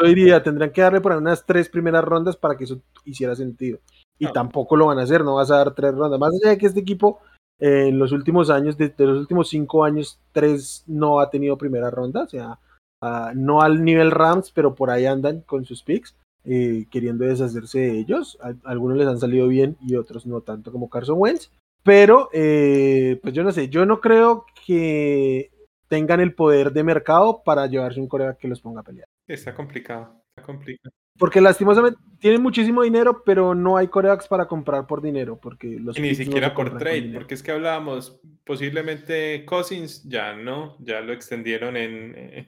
yo 0.00 0.06
diría, 0.06 0.42
tendrían 0.42 0.72
que 0.72 0.80
darle 0.80 1.00
por 1.00 1.12
unas 1.12 1.44
tres 1.44 1.68
primeras 1.68 2.04
rondas 2.04 2.36
para 2.36 2.56
que 2.56 2.64
eso 2.64 2.82
hiciera 3.04 3.34
sentido. 3.34 3.78
Y 4.18 4.30
tampoco 4.32 4.76
lo 4.76 4.86
van 4.86 5.00
a 5.00 5.02
hacer, 5.02 5.24
no 5.24 5.34
vas 5.34 5.50
a 5.50 5.56
dar 5.56 5.74
tres 5.74 5.94
rondas. 5.94 6.18
Más 6.18 6.32
allá 6.32 6.50
de 6.50 6.58
que 6.58 6.66
este 6.66 6.80
equipo 6.80 7.20
en 7.64 7.98
los 7.98 8.12
últimos 8.12 8.50
años, 8.50 8.76
de, 8.76 8.92
los 8.98 9.18
últimos 9.18 9.48
cinco 9.48 9.84
años, 9.84 10.18
tres 10.32 10.84
no 10.86 11.20
ha 11.20 11.30
tenido 11.30 11.56
primera 11.56 11.90
ronda, 11.90 12.24
o 12.24 12.28
sea, 12.28 12.58
Ah, 13.04 13.32
no 13.34 13.60
al 13.60 13.84
nivel 13.84 14.12
Rams, 14.12 14.52
pero 14.52 14.76
por 14.76 14.88
ahí 14.88 15.06
andan 15.06 15.40
con 15.40 15.64
sus 15.64 15.82
picks, 15.82 16.14
eh, 16.44 16.86
queriendo 16.88 17.24
deshacerse 17.24 17.80
de 17.80 17.98
ellos. 17.98 18.38
algunos 18.62 18.96
les 18.96 19.08
han 19.08 19.18
salido 19.18 19.48
bien 19.48 19.76
y 19.80 19.96
otros 19.96 20.24
no 20.24 20.40
tanto 20.40 20.70
como 20.70 20.88
Carson 20.88 21.16
Wentz. 21.18 21.50
Pero, 21.82 22.28
eh, 22.32 23.18
pues 23.20 23.34
yo 23.34 23.42
no 23.42 23.50
sé, 23.50 23.68
yo 23.68 23.84
no 23.86 24.00
creo 24.00 24.46
que 24.64 25.50
tengan 25.88 26.20
el 26.20 26.32
poder 26.32 26.72
de 26.72 26.84
mercado 26.84 27.42
para 27.44 27.66
llevarse 27.66 27.98
un 27.98 28.06
coreback 28.06 28.38
que 28.38 28.46
los 28.46 28.60
ponga 28.60 28.82
a 28.82 28.84
pelear. 28.84 29.08
Está 29.26 29.52
complicado, 29.52 30.22
está 30.36 30.46
complicado. 30.46 30.94
Porque 31.18 31.40
lastimosamente, 31.40 31.98
tienen 32.18 32.40
muchísimo 32.40 32.82
dinero, 32.82 33.22
pero 33.24 33.54
no 33.54 33.76
hay 33.76 33.88
corebacks 33.88 34.28
para 34.28 34.46
comprar 34.46 34.86
por 34.86 35.02
dinero, 35.02 35.38
porque 35.40 35.78
los 35.80 35.98
ni 35.98 36.14
siquiera 36.14 36.54
por 36.54 36.78
trade, 36.78 37.10
porque 37.12 37.34
es 37.34 37.42
que 37.42 37.50
hablábamos, 37.50 38.20
posiblemente 38.44 39.44
Cousins 39.44 40.04
ya 40.04 40.32
no, 40.34 40.76
ya 40.78 41.00
lo 41.00 41.12
extendieron 41.12 41.76
en, 41.76 42.46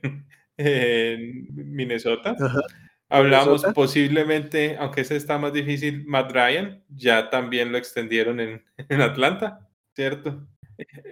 Minnesota. 1.55 2.37
Hablamos 3.09 3.65
posiblemente, 3.75 4.77
aunque 4.79 5.03
ese 5.03 5.17
está 5.17 5.39
más 5.39 5.53
difícil, 5.53 6.05
Matt 6.07 6.33
Ryan, 6.33 6.83
ya 6.89 7.29
también 7.29 7.73
lo 7.73 7.79
extendieron 7.79 8.41
en, 8.41 8.65
en 8.89 9.01
Atlanta, 9.01 9.69
¿cierto? 9.95 10.47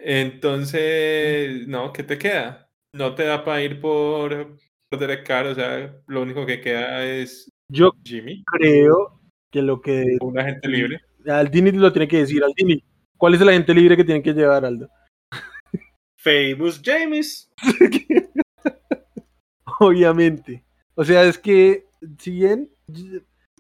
Entonces, 0.05 1.67
no, 1.67 1.93
¿qué 1.93 2.03
te 2.03 2.19
queda? 2.19 2.71
No 2.93 3.15
te 3.15 3.25
da 3.25 3.45
para 3.45 3.63
ir 3.63 3.81
por, 3.81 4.57
por 4.93 4.99
Derek 4.99 5.27
Carr, 5.27 5.47
o 5.47 5.55
sea, 5.55 5.95
lo 6.07 6.23
único 6.23 6.45
que 6.45 6.61
queda 6.61 7.05
es 7.05 7.51
yo 7.69 7.93
Jimmy. 8.05 8.45
creo 8.45 9.21
que 9.51 9.63
lo 9.63 9.81
que. 9.81 10.19
Un 10.21 10.39
agente 10.39 10.69
libre. 10.69 11.01
Aldini 11.27 11.73
lo 11.73 11.93
tiene 11.93 12.09
que 12.09 12.19
decir. 12.19 12.45
Aldini, 12.45 12.85
¿cuál 13.17 13.35
es 13.35 13.41
el 13.41 13.49
agente 13.49 13.73
libre 13.73 13.97
que 13.97 14.05
tienen 14.05 14.23
que 14.23 14.35
llevar, 14.35 14.65
Aldo? 14.65 14.89
Famous 16.17 16.81
James. 16.85 17.51
Obviamente. 19.81 20.63
O 20.95 21.05
sea, 21.05 21.25
es 21.25 21.39
que, 21.39 21.87
si 22.19 22.33
bien. 22.33 22.71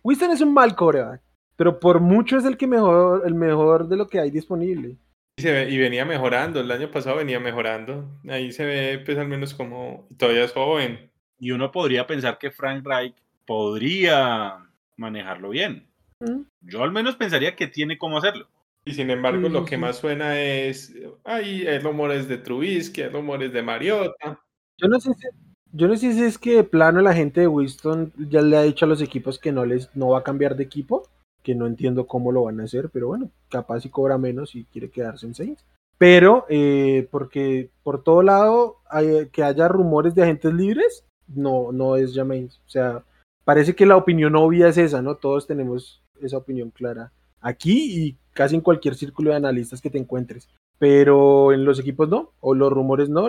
Winston 0.02 0.32
es 0.32 0.40
un 0.40 0.52
mal 0.52 0.74
coreback, 0.74 1.22
pero 1.56 1.78
por 1.78 2.00
mucho 2.00 2.36
es 2.36 2.44
el 2.44 2.56
que 2.56 2.66
mejor, 2.66 3.22
el 3.24 3.34
mejor 3.34 3.88
de 3.88 3.96
lo 3.96 4.08
que 4.08 4.18
hay 4.18 4.30
disponible. 4.30 4.98
Y, 5.38 5.42
se 5.42 5.52
ve, 5.52 5.70
y 5.70 5.78
venía 5.78 6.04
mejorando, 6.04 6.60
el 6.60 6.70
año 6.70 6.90
pasado 6.90 7.16
venía 7.16 7.40
mejorando. 7.40 8.20
Ahí 8.28 8.52
se 8.52 8.66
ve, 8.66 8.98
pues 8.98 9.16
al 9.16 9.28
menos 9.28 9.54
como 9.54 10.08
todavía 10.18 10.44
es 10.44 10.52
joven. 10.52 11.11
Y 11.42 11.50
uno 11.50 11.72
podría 11.72 12.06
pensar 12.06 12.38
que 12.38 12.52
Frank 12.52 12.86
Reich 12.86 13.16
podría 13.44 14.64
manejarlo 14.96 15.48
bien. 15.48 15.88
Mm. 16.20 16.42
Yo 16.60 16.84
al 16.84 16.92
menos 16.92 17.16
pensaría 17.16 17.56
que 17.56 17.66
tiene 17.66 17.98
cómo 17.98 18.18
hacerlo. 18.18 18.46
Y 18.84 18.94
sin 18.94 19.10
embargo, 19.10 19.48
lo 19.48 19.64
que 19.64 19.76
más 19.76 19.96
suena 19.96 20.40
es, 20.40 20.94
ay, 21.24 21.66
hay 21.66 21.80
rumores 21.80 22.28
de 22.28 22.38
Trubisky, 22.38 23.02
hay 23.02 23.08
rumores 23.08 23.52
de 23.52 23.60
Mariota. 23.60 24.38
Yo 24.78 24.86
no 24.86 25.00
sé 25.00 25.14
si, 25.14 25.26
yo 25.72 25.88
no 25.88 25.96
sé 25.96 26.12
si 26.12 26.22
es 26.22 26.38
que 26.38 26.54
de 26.54 26.64
plano 26.64 27.00
la 27.00 27.12
gente 27.12 27.40
de 27.40 27.48
Winston 27.48 28.12
ya 28.16 28.40
le 28.40 28.56
ha 28.56 28.62
dicho 28.62 28.84
a 28.84 28.88
los 28.88 29.02
equipos 29.02 29.40
que 29.40 29.50
no 29.50 29.64
les 29.64 29.90
no 29.96 30.10
va 30.10 30.20
a 30.20 30.24
cambiar 30.24 30.54
de 30.54 30.62
equipo, 30.62 31.08
que 31.42 31.56
no 31.56 31.66
entiendo 31.66 32.06
cómo 32.06 32.30
lo 32.30 32.44
van 32.44 32.60
a 32.60 32.64
hacer, 32.64 32.88
pero 32.90 33.08
bueno, 33.08 33.32
capaz 33.48 33.80
si 33.80 33.88
cobra 33.88 34.16
menos 34.16 34.54
y 34.54 34.64
quiere 34.66 34.90
quedarse 34.90 35.26
en 35.26 35.34
Saints. 35.34 35.64
Pero 35.98 36.46
eh, 36.48 37.08
porque 37.10 37.70
por 37.82 38.04
todo 38.04 38.22
lado 38.22 38.76
hay, 38.88 39.26
que 39.32 39.42
haya 39.42 39.66
rumores 39.66 40.14
de 40.14 40.22
agentes 40.22 40.54
libres, 40.54 41.04
no, 41.34 41.72
no 41.72 41.96
es 41.96 42.14
Jameis. 42.14 42.60
O 42.66 42.70
sea, 42.70 43.02
parece 43.44 43.74
que 43.74 43.86
la 43.86 43.96
opinión 43.96 44.36
obvia 44.36 44.68
es 44.68 44.78
esa, 44.78 45.02
¿no? 45.02 45.16
Todos 45.16 45.46
tenemos 45.46 46.02
esa 46.20 46.38
opinión 46.38 46.70
clara 46.70 47.12
aquí 47.40 48.06
y 48.06 48.16
casi 48.32 48.54
en 48.54 48.60
cualquier 48.60 48.94
círculo 48.94 49.30
de 49.30 49.36
analistas 49.36 49.80
que 49.80 49.90
te 49.90 49.98
encuentres. 49.98 50.48
Pero 50.78 51.52
en 51.52 51.64
los 51.64 51.78
equipos 51.78 52.08
no, 52.08 52.32
o 52.40 52.54
los 52.54 52.72
rumores 52.72 53.08
no. 53.08 53.28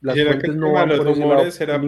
Las 0.00 0.14
fuentes 0.14 0.54
no 0.54 0.72
van 0.72 0.90
los 0.90 1.04
rumores 1.04 1.54
será 1.54 1.80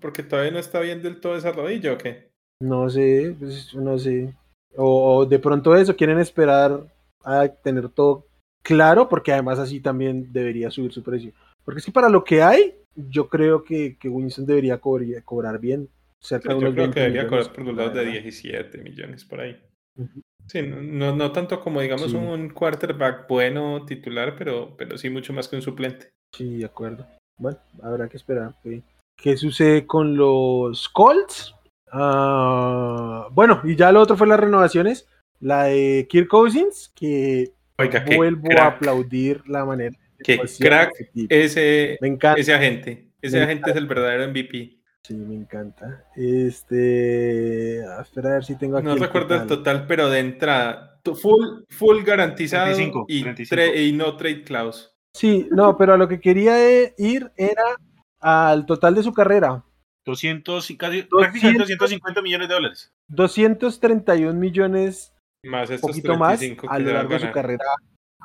porque 0.00 0.22
todavía 0.22 0.52
no 0.52 0.58
está 0.58 0.80
bien 0.80 1.02
del 1.02 1.20
todo 1.20 1.36
esa 1.36 1.52
rodilla 1.52 1.94
o 1.94 1.98
qué? 1.98 2.28
No 2.60 2.88
sé, 2.88 3.34
pues, 3.38 3.74
no 3.74 3.98
sé. 3.98 4.34
O, 4.76 5.24
de 5.26 5.38
pronto 5.38 5.74
eso, 5.74 5.96
quieren 5.96 6.18
esperar 6.18 6.86
a 7.24 7.48
tener 7.48 7.88
todo 7.88 8.26
claro, 8.62 9.08
porque 9.08 9.32
además 9.32 9.58
así 9.58 9.80
también 9.80 10.32
debería 10.32 10.70
subir 10.70 10.92
su 10.92 11.02
precio. 11.02 11.32
Porque 11.64 11.80
si 11.80 11.90
para 11.90 12.08
lo 12.08 12.24
que 12.24 12.42
hay, 12.42 12.74
yo 12.96 13.28
creo 13.28 13.64
que, 13.64 13.96
que 13.98 14.08
Winston 14.08 14.46
debería 14.46 14.78
cobrar 14.78 15.58
bien 15.58 15.88
yo 16.30 16.40
creo 16.40 16.90
que 16.90 17.00
debería 17.00 17.28
cobrar 17.28 17.52
por 17.52 17.64
un 17.64 17.76
lado 17.76 17.90
de 17.90 18.04
17 18.04 18.78
millones 18.78 19.24
por 19.24 19.40
ahí. 19.40 19.60
Sí, 20.46 20.62
no, 20.62 21.14
no 21.14 21.32
tanto 21.32 21.60
como 21.60 21.80
digamos 21.80 22.12
un 22.12 22.50
quarterback 22.50 23.28
bueno 23.28 23.84
titular, 23.84 24.34
pero, 24.36 24.76
pero 24.76 24.98
sí 24.98 25.10
mucho 25.10 25.32
más 25.32 25.48
que 25.48 25.56
un 25.56 25.62
suplente. 25.62 26.10
Sí, 26.34 26.58
de 26.58 26.66
acuerdo. 26.66 27.06
Bueno, 27.38 27.58
habrá 27.82 28.08
que 28.08 28.16
esperar. 28.16 28.54
¿Qué 29.16 29.36
sucede 29.36 29.86
con 29.86 30.16
los 30.16 30.88
Colts? 30.88 31.54
Ah, 31.90 33.28
bueno, 33.32 33.60
y 33.64 33.76
ya 33.76 33.92
lo 33.92 34.00
otro 34.00 34.16
fue 34.16 34.26
las 34.26 34.40
renovaciones. 34.40 35.08
La 35.40 35.64
de 35.64 36.06
Kirk 36.08 36.28
Cousins, 36.28 36.92
que 36.94 37.52
vuelvo 38.16 38.48
a 38.58 38.66
aplaudir 38.66 39.46
la 39.48 39.64
manera. 39.64 39.96
Que 40.22 40.40
crack 40.58 40.92
ese, 41.28 41.98
ese 42.36 42.54
agente. 42.54 43.10
Ese 43.20 43.42
agente 43.42 43.70
es 43.70 43.76
el 43.76 43.86
verdadero 43.86 44.28
MVP. 44.28 44.76
Sí, 45.02 45.14
me 45.14 45.34
encanta. 45.36 46.04
Este. 46.16 47.84
A 47.86 48.00
a 48.00 48.28
ver 48.28 48.44
si 48.44 48.56
tengo 48.56 48.76
aquí. 48.76 48.86
No 48.86 48.96
recuerdo 48.96 49.36
el 49.36 49.46
total, 49.46 49.86
pero 49.86 50.10
de 50.10 50.18
entrada. 50.18 51.00
Full, 51.04 51.64
full 51.68 52.02
garantizado 52.02 52.76
y, 53.06 53.24
y, 53.86 53.92
no 53.92 54.16
trade 54.16 54.42
clause. 54.42 54.88
Sí, 55.14 55.46
no, 55.52 55.76
pero 55.76 55.94
a 55.94 55.96
lo 55.96 56.08
que 56.08 56.20
quería 56.20 56.56
ir 56.98 57.30
era 57.36 57.76
al 58.18 58.66
total 58.66 58.96
de 58.96 59.04
su 59.04 59.12
carrera. 59.12 59.64
200 60.04 60.70
y 60.70 60.76
casi 60.76 61.02
250 61.08 62.22
millones 62.22 62.48
de 62.48 62.54
dólares. 62.54 62.92
231 63.08 64.34
millones 64.34 65.14
más 65.44 65.70
estos 65.70 65.90
poquito 65.90 66.16
más 66.16 66.40
a 66.68 66.78
lo 66.78 66.92
largo 66.92 67.14
de 67.14 67.20
su 67.20 67.30
carrera. 67.30 67.64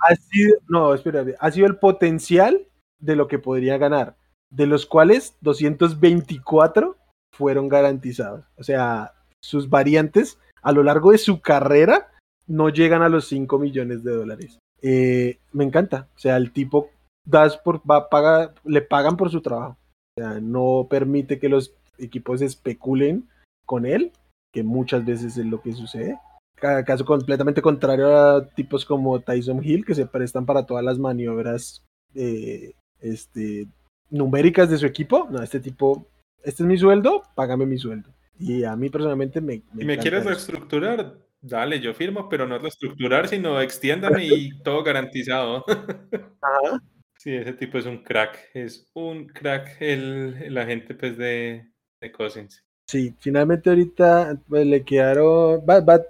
Ha 0.08 0.16
sido, 0.16 0.58
no, 0.68 0.92
ha 0.92 1.52
sido 1.52 1.68
el 1.68 1.78
potencial 1.78 2.68
de 3.00 3.16
lo 3.16 3.28
que 3.28 3.40
podría 3.40 3.78
ganar 3.78 4.16
de 4.52 4.68
los 4.68 4.86
cuales 4.86 5.36
224 5.42 6.98
fueron 7.34 7.70
garantizados. 7.70 8.46
O 8.58 8.64
sea, 8.64 9.14
sus 9.42 9.70
variantes 9.70 10.38
a 10.62 10.72
lo 10.72 10.84
largo 10.84 11.12
de 11.12 11.18
su 11.18 11.42
carrera 11.42 12.12
no 12.46 12.70
llegan 12.70 13.02
a 13.02 13.10
los 13.10 13.28
5 13.28 13.58
millones 13.58 14.04
de 14.04 14.12
dólares. 14.12 14.60
Eh, 14.82 15.40
me 15.54 15.64
encanta. 15.64 16.08
O 16.16 16.20
sea, 16.20 16.38
el 16.38 16.52
tipo 16.52 16.90
das 17.26 17.58
por, 17.58 17.80
va, 17.90 18.10
paga, 18.10 18.54
le 18.66 18.82
pagan 18.82 19.18
por 19.18 19.32
su 19.32 19.42
trabajo. 19.42 19.78
O 20.18 20.22
sea, 20.22 20.40
no 20.42 20.88
permite 20.90 21.40
que 21.40 21.50
los 21.50 21.74
equipos 21.98 22.42
especulen 22.42 23.30
con 23.66 23.86
él, 23.86 24.12
que 24.54 24.64
muchas 24.64 25.06
veces 25.06 25.38
es 25.38 25.46
lo 25.46 25.62
que 25.62 25.72
sucede. 25.74 26.20
Caso 26.62 27.06
completamente 27.06 27.62
contrario 27.62 28.16
a 28.16 28.46
tipos 28.46 28.86
como 28.86 29.20
Tyson 29.20 29.62
Hill, 29.64 29.84
que 29.84 29.96
se 29.96 30.06
prestan 30.06 30.46
para 30.46 30.68
todas 30.68 30.86
las 30.86 31.00
maniobras 31.00 31.84
eh, 32.14 32.74
este, 33.00 33.68
numéricas 34.12 34.70
de 34.70 34.78
su 34.78 34.86
equipo, 34.86 35.28
no, 35.32 35.42
este 35.42 35.60
tipo, 35.60 36.08
este 36.44 36.62
es 36.62 36.68
mi 36.68 36.78
sueldo, 36.78 37.24
págame 37.34 37.66
mi 37.66 37.80
sueldo. 37.80 38.14
Y 38.38 38.64
a 38.64 38.76
mí 38.76 38.90
personalmente 38.90 39.42
me... 39.42 39.64
me, 39.74 39.86
me 39.86 39.98
quieres 39.98 40.24
reestructurar, 40.24 41.18
dale, 41.42 41.80
yo 41.80 41.96
firmo, 41.96 42.30
pero 42.30 42.48
no 42.48 42.60
reestructurar, 42.60 43.28
sino 43.28 43.60
extiéndame 43.60 44.26
y 44.26 44.60
todo 44.64 44.84
garantizado. 44.84 45.66
Sí, 47.18 47.36
ese 47.36 47.54
tipo 47.54 47.78
es 47.78 47.86
un 47.86 48.02
crack, 48.02 48.50
es 48.56 48.90
un 48.96 49.28
crack 49.28 49.80
el, 49.80 50.38
el 50.42 50.58
agente 50.58 50.96
pues 50.96 51.16
de, 51.20 51.72
de 52.02 52.12
Cousins. 52.12 52.66
Sí, 52.88 53.14
finalmente 53.20 53.70
ahorita 53.70 54.42
pues, 54.50 54.66
le 54.66 54.84
quedaron, 54.84 55.60
va, 55.60 55.82
va, 55.82 56.02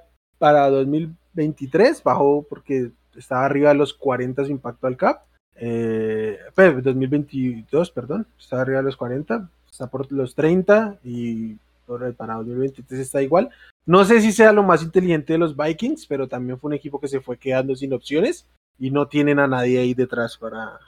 para 0.41 0.71
2023, 0.71 2.01
bajó 2.01 2.43
porque 2.49 2.89
estaba 3.15 3.45
arriba 3.45 3.69
de 3.69 3.75
los 3.75 3.93
40 3.93 4.43
su 4.45 4.49
impacto 4.49 4.87
al 4.87 4.97
cap 4.97 5.21
eh, 5.55 6.39
2022, 6.57 7.91
perdón, 7.91 8.25
está 8.39 8.59
arriba 8.59 8.79
de 8.79 8.85
los 8.85 8.97
40, 8.97 9.47
está 9.69 9.85
por 9.85 10.11
los 10.11 10.33
30 10.33 10.97
y 11.03 11.57
para 12.17 12.37
2023 12.37 13.01
está 13.01 13.21
igual. 13.21 13.51
No 13.85 14.03
sé 14.03 14.19
si 14.19 14.31
sea 14.31 14.51
lo 14.51 14.63
más 14.63 14.81
inteligente 14.81 15.33
de 15.33 15.39
los 15.39 15.55
Vikings, 15.55 16.07
pero 16.07 16.27
también 16.27 16.57
fue 16.57 16.69
un 16.69 16.73
equipo 16.73 16.99
que 16.99 17.07
se 17.07 17.21
fue 17.21 17.37
quedando 17.37 17.75
sin 17.75 17.93
opciones 17.93 18.47
y 18.79 18.89
no 18.89 19.07
tienen 19.07 19.37
a 19.37 19.47
nadie 19.47 19.77
ahí 19.77 19.93
detrás 19.93 20.39
para, 20.39 20.79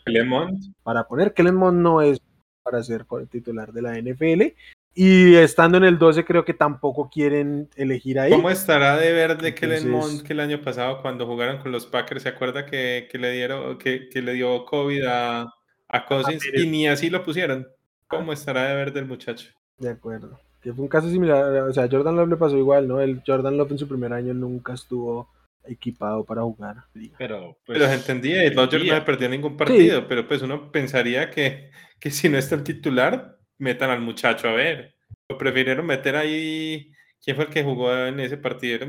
para 0.81 1.07
poner. 1.07 1.35
Clemont 1.35 1.77
no 1.77 2.01
es 2.01 2.19
para 2.63 2.81
ser 2.81 3.05
titular 3.29 3.71
de 3.71 3.81
la 3.83 4.01
NFL 4.01 4.55
y 4.95 5.35
estando 5.35 5.77
en 5.77 5.85
el 5.85 5.97
12 5.97 6.23
creo 6.23 6.45
que 6.45 6.53
tampoco 6.53 7.09
quieren 7.09 7.69
elegir 7.75 8.19
ahí. 8.19 8.31
¿Cómo 8.31 8.49
estará 8.49 8.97
de 8.97 9.11
ver 9.11 9.37
de 9.37 9.55
Kellen 9.55 9.89
Mond 9.89 10.23
que 10.23 10.33
el 10.33 10.39
año 10.39 10.61
pasado 10.61 11.01
cuando 11.01 11.25
jugaron 11.25 11.57
con 11.57 11.71
los 11.71 11.85
Packers, 11.87 12.23
se 12.23 12.29
acuerda 12.29 12.65
que, 12.65 13.09
le 13.13 13.31
dieron 13.31 13.77
que, 13.77 14.09
le 14.13 14.33
dio 14.33 14.65
COVID 14.65 15.03
a, 15.05 15.53
a 15.87 16.05
Cousins 16.05 16.43
y 16.53 16.67
ni 16.67 16.87
así 16.87 17.09
lo 17.09 17.23
pusieron? 17.23 17.67
¿Cómo 18.07 18.33
estará 18.33 18.69
de 18.69 18.75
ver 18.75 18.93
del 18.93 19.05
muchacho? 19.05 19.49
De 19.79 19.89
acuerdo. 19.89 20.39
Que 20.61 20.71
fue 20.71 20.83
un 20.83 20.89
caso 20.89 21.09
similar, 21.09 21.43
o 21.63 21.73
sea, 21.73 21.89
Jordan 21.89 22.15
Love 22.15 22.29
le 22.29 22.37
pasó 22.37 22.57
igual, 22.57 22.87
¿no? 22.87 23.01
El 23.01 23.21
Jordan 23.25 23.57
Love 23.57 23.71
en 23.71 23.77
su 23.79 23.87
primer 23.87 24.13
año 24.13 24.33
nunca 24.33 24.73
estuvo 24.73 25.29
equipado 25.65 26.23
para 26.23 26.41
jugar. 26.43 26.77
Pero, 27.17 27.57
pues, 27.65 27.79
pero 27.79 27.91
entendía, 27.91 28.45
y 28.45 28.49
Rodgers 28.51 28.85
no 28.85 29.05
perdió 29.05 29.27
ningún 29.27 29.57
partido, 29.57 30.07
pero 30.07 30.27
pues 30.27 30.41
uno 30.41 30.71
pensaría 30.71 31.29
que, 31.31 31.71
que 31.99 32.11
si 32.11 32.29
no 32.29 32.37
está 32.37 32.55
el 32.55 32.63
titular, 32.63 33.37
metan 33.63 33.89
al 33.89 34.01
muchacho 34.01 34.49
a 34.49 34.53
ver. 34.53 34.95
Lo 35.29 35.37
prefirieron 35.37 35.85
meter 35.85 36.15
ahí. 36.15 36.91
¿Quién 37.23 37.35
fue 37.35 37.45
el 37.45 37.51
que 37.51 37.63
jugó 37.63 37.95
en 37.95 38.19
ese 38.19 38.37
partido? 38.37 38.85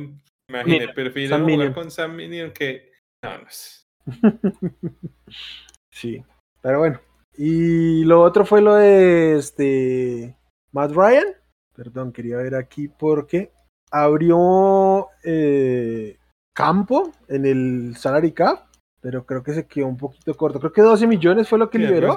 Imaginé, 0.49 0.89
prefirieron 0.89 1.49
jugar 1.49 1.73
con 1.73 1.91
Sam 1.91 2.17
Minion 2.17 2.51
que. 2.51 2.93
No, 3.23 3.39
no 3.39 3.47
sé. 3.49 3.87
sí, 5.91 6.23
pero 6.61 6.81
bueno. 6.81 7.01
Y 7.37 8.05
lo 8.05 8.21
otro 8.21 8.45
fue 8.45 8.61
lo 8.61 8.75
de 8.75 9.37
este 9.37 10.37
Matt 10.73 10.93
Ryan. 10.93 11.27
Perdón, 11.75 12.13
quería 12.13 12.37
ver 12.37 12.57
aquí 12.57 12.89
porque. 12.89 13.53
abrió 13.91 15.09
eh, 15.23 16.19
campo 16.53 17.13
en 17.29 17.47
el 17.47 17.97
salary 17.97 18.33
cap, 18.33 18.67
pero 19.01 19.25
creo 19.25 19.43
que 19.43 19.55
se 19.55 19.67
quedó 19.67 19.87
un 19.87 19.97
poquito 19.97 20.35
corto. 20.35 20.59
Creo 20.59 20.73
que 20.73 20.83
12 20.83 21.07
millones 21.07 21.49
fue 21.49 21.59
lo 21.59 21.71
que 21.71 21.79
liberó. 21.79 22.15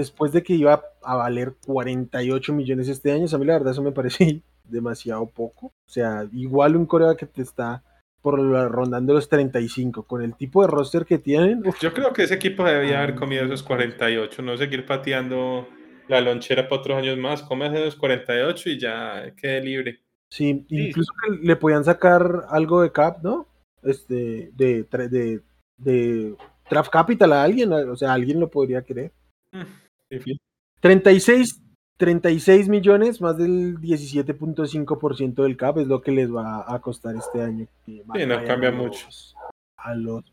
Después 0.00 0.32
de 0.32 0.42
que 0.42 0.54
iba 0.54 0.82
a 1.02 1.14
valer 1.14 1.56
48 1.66 2.54
millones 2.54 2.88
este 2.88 3.12
año, 3.12 3.26
a 3.30 3.36
mí 3.36 3.44
la 3.44 3.52
verdad 3.52 3.72
eso 3.72 3.82
me 3.82 3.92
parece 3.92 4.40
demasiado 4.64 5.26
poco. 5.26 5.66
O 5.66 5.90
sea, 5.90 6.26
igual 6.32 6.74
un 6.74 6.86
Corea 6.86 7.16
que 7.16 7.26
te 7.26 7.42
está 7.42 7.82
por 8.22 8.40
rondando 8.40 9.12
los 9.12 9.28
35, 9.28 10.04
con 10.04 10.22
el 10.22 10.34
tipo 10.36 10.62
de 10.62 10.68
roster 10.68 11.04
que 11.04 11.18
tienen. 11.18 11.62
Yo 11.82 11.92
creo 11.92 12.14
que 12.14 12.22
ese 12.22 12.36
equipo 12.36 12.64
debería 12.64 13.02
haber 13.02 13.14
comido 13.14 13.44
esos 13.44 13.62
48, 13.62 14.40
no 14.40 14.56
seguir 14.56 14.86
pateando 14.86 15.68
la 16.08 16.22
lonchera 16.22 16.66
para 16.66 16.80
otros 16.80 16.96
años 16.96 17.18
más, 17.18 17.42
come 17.42 17.66
esos 17.66 17.96
48 17.96 18.70
y 18.70 18.78
ya 18.78 19.34
quede 19.36 19.62
libre. 19.62 20.00
Sí, 20.30 20.64
incluso 20.70 21.12
que 21.22 21.46
le 21.46 21.56
podían 21.56 21.84
sacar 21.84 22.46
algo 22.48 22.80
de 22.80 22.90
cap, 22.90 23.22
¿no? 23.22 23.46
Este, 23.82 24.50
de, 24.54 24.84
de, 24.84 25.42
de 25.76 26.34
draft 26.70 26.90
capital 26.90 27.34
a 27.34 27.42
alguien, 27.42 27.70
o 27.70 27.96
sea, 27.96 28.14
alguien 28.14 28.40
lo 28.40 28.48
podría 28.48 28.80
querer. 28.80 29.12
36, 30.80 31.62
36 31.96 32.68
millones, 32.68 33.20
más 33.20 33.36
del 33.36 33.78
17.5% 33.78 35.42
del 35.42 35.56
cap 35.56 35.78
es 35.78 35.86
lo 35.86 36.00
que 36.00 36.12
les 36.12 36.34
va 36.34 36.64
a 36.66 36.80
costar 36.80 37.16
este 37.16 37.42
año. 37.42 37.66
Sí, 37.86 38.02
no 38.06 38.44
cambia 38.44 38.70
mucho. 38.70 39.06
A 39.76 39.94
los 39.94 40.24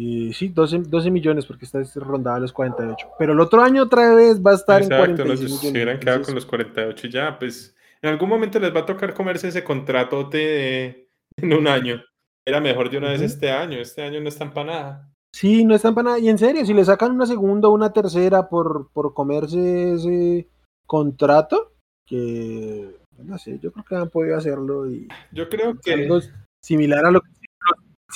eh, 0.00 0.30
sí, 0.32 0.48
12, 0.48 0.82
12, 0.86 1.10
millones 1.10 1.44
porque 1.44 1.64
está 1.64 1.82
rondada 1.96 2.36
a 2.36 2.40
los 2.40 2.52
48. 2.52 3.08
Pero 3.18 3.32
el 3.32 3.40
otro 3.40 3.62
año 3.62 3.82
otra 3.82 4.14
vez 4.14 4.40
va 4.40 4.52
a 4.52 4.54
estar 4.54 4.82
en 4.82 4.88
46 4.88 5.50
no. 5.50 5.56
Si 5.56 5.70
hubieran 5.70 5.98
quedado 5.98 6.22
con 6.22 6.34
los 6.36 6.46
48 6.46 7.08
ya, 7.08 7.36
pues 7.36 7.74
en 8.00 8.10
algún 8.10 8.28
momento 8.28 8.60
les 8.60 8.74
va 8.74 8.80
a 8.80 8.86
tocar 8.86 9.12
comerse 9.12 9.48
ese 9.48 9.64
contrato 9.64 10.24
de, 10.24 11.08
en 11.36 11.52
un 11.52 11.66
año. 11.66 12.00
Era 12.44 12.60
mejor 12.60 12.90
de 12.90 12.98
una 12.98 13.08
vez 13.08 13.22
este 13.22 13.50
año. 13.50 13.78
Este 13.78 14.02
año 14.02 14.20
no 14.20 14.28
están 14.28 14.52
para 14.52 14.72
nada. 14.72 15.12
Sí, 15.34 15.64
no 15.64 15.74
están 15.74 15.94
para 15.94 16.04
nada. 16.04 16.18
Y 16.18 16.28
en 16.28 16.38
serio, 16.38 16.64
si 16.64 16.74
le 16.74 16.84
sacan 16.84 17.12
una 17.12 17.26
segunda 17.26 17.68
o 17.68 17.72
una 17.72 17.92
tercera 17.92 18.48
por, 18.48 18.90
por 18.92 19.14
comerse 19.14 19.92
ese 19.92 20.48
contrato, 20.86 21.72
que 22.06 22.96
no 23.18 23.38
sé, 23.38 23.58
yo 23.60 23.72
creo 23.72 23.84
que 23.84 23.96
han 23.96 24.10
podido 24.10 24.36
hacerlo 24.36 24.90
y 24.90 25.08
yo 25.32 25.48
creo 25.48 25.78
que 25.78 25.92
algo 25.92 26.20
similar 26.62 27.04
a 27.04 27.10
lo 27.10 27.20
que 27.20 27.28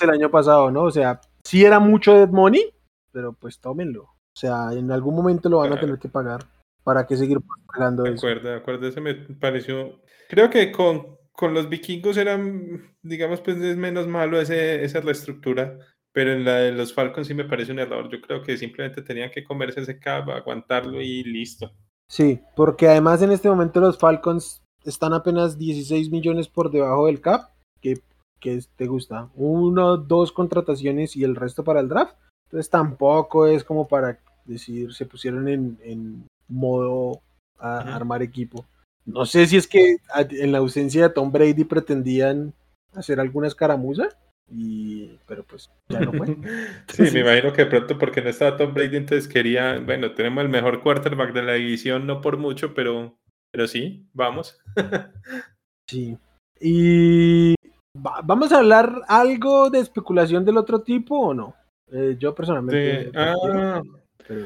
el 0.00 0.10
año 0.10 0.30
pasado, 0.30 0.70
¿no? 0.70 0.84
O 0.84 0.90
sea, 0.90 1.20
sí 1.44 1.64
era 1.64 1.78
mucho 1.78 2.14
de 2.14 2.26
money, 2.26 2.72
pero 3.12 3.34
pues 3.34 3.60
tómenlo. 3.60 4.04
O 4.04 4.38
sea, 4.38 4.72
en 4.72 4.90
algún 4.90 5.14
momento 5.14 5.48
lo 5.48 5.58
van 5.58 5.72
a 5.72 5.80
tener 5.80 5.98
que 5.98 6.08
pagar. 6.08 6.44
¿Para 6.82 7.06
qué 7.06 7.16
seguir 7.16 7.38
pagando 7.66 8.04
eso? 8.06 8.26
De 8.26 8.32
acuerdo, 8.32 8.48
de 8.48 8.56
acuerdo. 8.56 8.88
Ese 8.88 9.00
me 9.00 9.14
pareció. 9.14 10.00
Creo 10.28 10.50
que 10.50 10.72
con, 10.72 11.18
con 11.30 11.54
los 11.54 11.68
vikingos 11.68 12.16
eran, 12.16 12.96
digamos, 13.02 13.40
pues 13.40 13.58
es 13.58 13.76
menos 13.76 14.08
malo 14.08 14.40
ese, 14.40 14.82
esa 14.82 15.00
reestructura. 15.00 15.78
Pero 16.12 16.32
en 16.32 16.44
la 16.44 16.56
de 16.56 16.72
los 16.72 16.92
Falcons 16.92 17.26
sí 17.26 17.34
me 17.34 17.44
parece 17.44 17.72
un 17.72 17.78
error. 17.78 18.08
Yo 18.10 18.20
creo 18.20 18.42
que 18.42 18.56
simplemente 18.56 19.02
tenían 19.02 19.30
que 19.30 19.44
comerse 19.44 19.80
ese 19.80 19.98
cap, 19.98 20.28
aguantarlo 20.28 21.00
y 21.00 21.24
listo. 21.24 21.72
Sí, 22.08 22.40
porque 22.54 22.88
además 22.88 23.22
en 23.22 23.32
este 23.32 23.48
momento 23.48 23.80
los 23.80 23.98
Falcons 23.98 24.60
están 24.84 25.14
apenas 25.14 25.58
16 25.58 26.10
millones 26.10 26.48
por 26.48 26.70
debajo 26.70 27.06
del 27.06 27.20
cap, 27.20 27.50
que, 27.80 28.00
que 28.40 28.60
te 28.76 28.86
gusta, 28.86 29.30
uno, 29.34 29.96
dos 29.96 30.32
contrataciones 30.32 31.16
y 31.16 31.24
el 31.24 31.36
resto 31.36 31.64
para 31.64 31.80
el 31.80 31.88
draft. 31.88 32.14
Entonces 32.46 32.68
tampoco 32.68 33.46
es 33.46 33.64
como 33.64 33.88
para 33.88 34.18
decir, 34.44 34.92
se 34.92 35.06
pusieron 35.06 35.48
en, 35.48 36.26
modo 36.48 37.22
a 37.58 37.78
armar 37.94 38.22
equipo. 38.22 38.66
No 39.06 39.24
sé 39.24 39.46
si 39.46 39.56
es 39.56 39.66
que 39.66 39.96
en 40.14 40.52
la 40.52 40.58
ausencia 40.58 41.08
de 41.08 41.14
Tom 41.14 41.32
Brady 41.32 41.64
pretendían 41.64 42.52
hacer 42.92 43.20
alguna 43.20 43.46
escaramuza, 43.46 44.10
y, 44.54 45.18
pero 45.26 45.44
pues 45.44 45.70
ya 45.88 46.00
no 46.00 46.12
fue. 46.12 46.26
sí, 46.88 47.02
me 47.12 47.20
imagino 47.20 47.52
que 47.52 47.64
de 47.64 47.70
pronto 47.70 47.98
porque 47.98 48.20
no 48.20 48.28
estaba 48.28 48.56
Tom 48.56 48.74
Brady, 48.74 48.96
entonces 48.96 49.28
quería, 49.28 49.78
bueno, 49.78 50.12
tenemos 50.12 50.42
el 50.42 50.50
mejor 50.50 50.82
quarterback 50.82 51.32
de 51.32 51.42
la 51.42 51.54
división, 51.54 52.06
no 52.06 52.20
por 52.20 52.36
mucho, 52.36 52.74
pero, 52.74 53.18
pero 53.50 53.66
sí, 53.66 54.06
vamos. 54.12 54.60
sí. 55.88 56.18
Y 56.60 57.54
vamos 57.94 58.52
a 58.52 58.58
hablar 58.58 59.02
algo 59.08 59.70
de 59.70 59.80
especulación 59.80 60.44
del 60.44 60.58
otro 60.58 60.82
tipo 60.82 61.18
o 61.18 61.34
no? 61.34 61.54
Eh, 61.90 62.16
yo 62.18 62.34
personalmente. 62.34 63.10
Ah, 63.14 63.82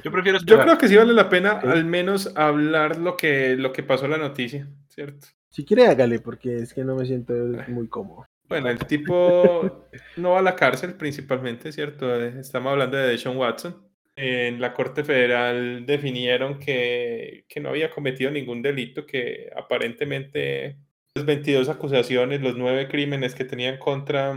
yo 0.03 0.11
prefiero 0.11 0.39
Yo 0.45 0.59
creo 0.59 0.79
que 0.79 0.89
sí 0.89 0.97
vale 0.97 1.13
la 1.13 1.29
pena 1.29 1.61
al 1.61 1.85
menos 1.85 2.33
hablar 2.37 2.99
lo 2.99 3.17
que, 3.17 3.57
lo 3.57 3.73
que 3.73 3.83
pasó 3.83 4.07
en 4.07 4.13
la 4.13 4.19
noticia, 4.19 4.69
¿cierto? 4.89 5.27
Si 5.51 5.65
quiere, 5.65 5.87
hágale, 5.87 6.19
porque 6.19 6.59
es 6.59 6.75
que 6.75 6.85
no 6.85 6.97
me 6.97 7.07
siento 7.07 7.33
muy 7.69 7.89
cómodo. 7.89 8.26
Bueno, 8.49 8.71
el 8.71 8.79
tipo 8.87 9.89
no 10.17 10.31
va 10.31 10.39
a 10.39 10.43
la 10.43 10.57
cárcel 10.57 10.95
principalmente, 10.95 11.73
¿cierto? 11.73 12.15
Estamos 12.23 12.73
hablando 12.73 12.97
de 12.97 13.09
Deshaun 13.09 13.37
Watson. 13.37 13.85
En 14.15 14.61
la 14.61 14.73
Corte 14.73 15.05
Federal 15.05 15.85
definieron 15.85 16.59
que, 16.59 17.45
que 17.49 17.61
no 17.61 17.71
había 17.71 17.91
cometido 17.91 18.31
ningún 18.31 18.63
delito, 18.63 19.05
que 19.05 19.51
aparentemente 19.55 20.79
las 21.15 21.25
22 21.25 21.69
acusaciones, 21.69 22.41
los 22.41 22.57
nueve 22.57 22.89
crímenes 22.89 23.35
que 23.35 23.45
tenían 23.45 23.79
contra 23.79 24.35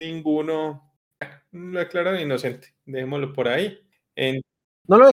ninguno, 0.00 0.92
lo 1.52 1.78
declararon 1.78 2.20
inocente. 2.20 2.74
Dejémoslo 2.84 3.32
por 3.32 3.48
ahí. 3.48 3.78
No 4.16 4.98
lo 4.98 5.10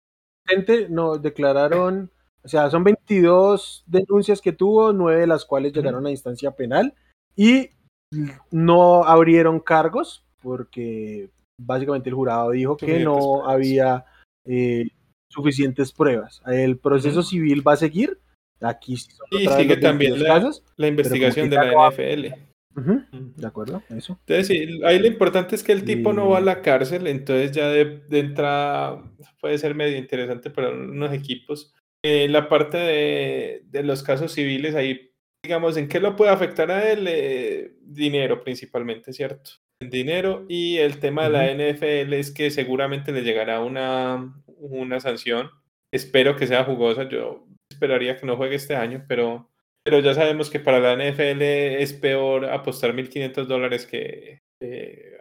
inocente, 0.48 0.88
no, 0.90 1.18
declararon, 1.18 2.12
o 2.44 2.48
sea, 2.48 2.70
son 2.70 2.84
22 2.84 3.84
denuncias 3.88 4.42
que 4.42 4.52
tuvo, 4.52 4.94
nueve 4.94 5.22
de 5.22 5.28
las 5.28 5.46
cuales 5.46 5.74
llegaron 5.74 6.06
a 6.06 6.12
instancia 6.12 6.52
penal 6.52 6.96
y 7.36 7.70
no 8.52 9.04
abrieron 9.04 9.60
cargos 9.60 10.24
porque 10.42 11.30
básicamente 11.58 12.10
el 12.10 12.16
jurado 12.16 12.52
dijo 12.52 12.78
que 12.78 13.00
no 13.00 13.48
había 13.48 14.06
eh, 14.46 14.88
suficientes 15.30 15.92
pruebas. 15.92 16.42
El 16.46 16.78
proceso 16.78 17.24
civil 17.24 17.66
va 17.66 17.74
a 17.74 17.78
seguir. 17.78 18.20
Aquí 18.60 18.96
sí 18.98 19.10
y 19.32 19.48
sigue 19.48 19.78
también 19.78 20.22
la, 20.22 20.52
la 20.78 20.88
investigación 20.88 21.50
de 21.50 21.56
la 21.56 21.90
NFL. 21.90 22.28
de 23.38 23.48
acuerdo, 23.48 23.82
eso. 23.90 24.20
Entonces, 24.28 24.70
ahí 24.86 25.00
lo 25.00 25.08
importante 25.08 25.56
es 25.56 25.64
que 25.64 25.72
el 25.72 25.84
tipo 25.84 26.14
no 26.14 26.30
va 26.30 26.38
a 26.38 26.42
la 26.42 26.62
cárcel, 26.62 27.08
entonces 27.08 27.52
ya 27.52 27.70
de, 27.70 28.04
entrada 28.12 29.04
puede 29.40 29.58
ser 29.58 29.74
medio 29.74 29.98
interesante 29.98 30.52
para 30.52 30.70
unos 30.70 31.12
equipos. 31.12 31.74
Eh, 32.04 32.28
la 32.30 32.50
parte 32.50 32.78
de, 32.78 33.64
de, 33.66 33.84
los 33.84 34.04
casos 34.04 34.32
civiles, 34.32 34.76
ahí 34.76 35.11
digamos, 35.44 35.78
¿en 35.78 35.88
qué 35.88 36.00
lo 36.00 36.16
puede 36.16 36.32
afectar 36.32 36.72
a 36.72 36.92
él? 36.92 37.06
Eh, 37.08 37.74
dinero 37.82 38.44
principalmente, 38.44 39.14
¿cierto? 39.14 39.52
Dinero 39.80 40.46
y 40.48 40.78
el 40.78 41.00
tema 41.00 41.28
de 41.28 41.30
la 41.30 41.52
NFL 41.52 42.14
es 42.14 42.32
que 42.32 42.52
seguramente 42.52 43.12
le 43.12 43.24
llegará 43.24 43.62
una, 43.62 44.34
una 44.46 45.00
sanción. 45.00 45.50
Espero 45.92 46.36
que 46.36 46.48
sea 46.48 46.64
jugosa. 46.64 47.10
Yo 47.10 47.48
esperaría 47.70 48.16
que 48.16 48.28
no 48.28 48.38
juegue 48.38 48.56
este 48.56 48.76
año, 48.76 49.04
pero, 49.08 49.50
pero 49.84 50.00
ya 50.00 50.14
sabemos 50.14 50.52
que 50.52 50.60
para 50.60 50.80
la 50.80 50.96
NFL 50.96 51.42
es 51.42 51.94
peor 51.94 52.46
apostar 52.46 52.94
1.500 52.94 53.46
dólares 53.46 53.88
que 53.88 54.42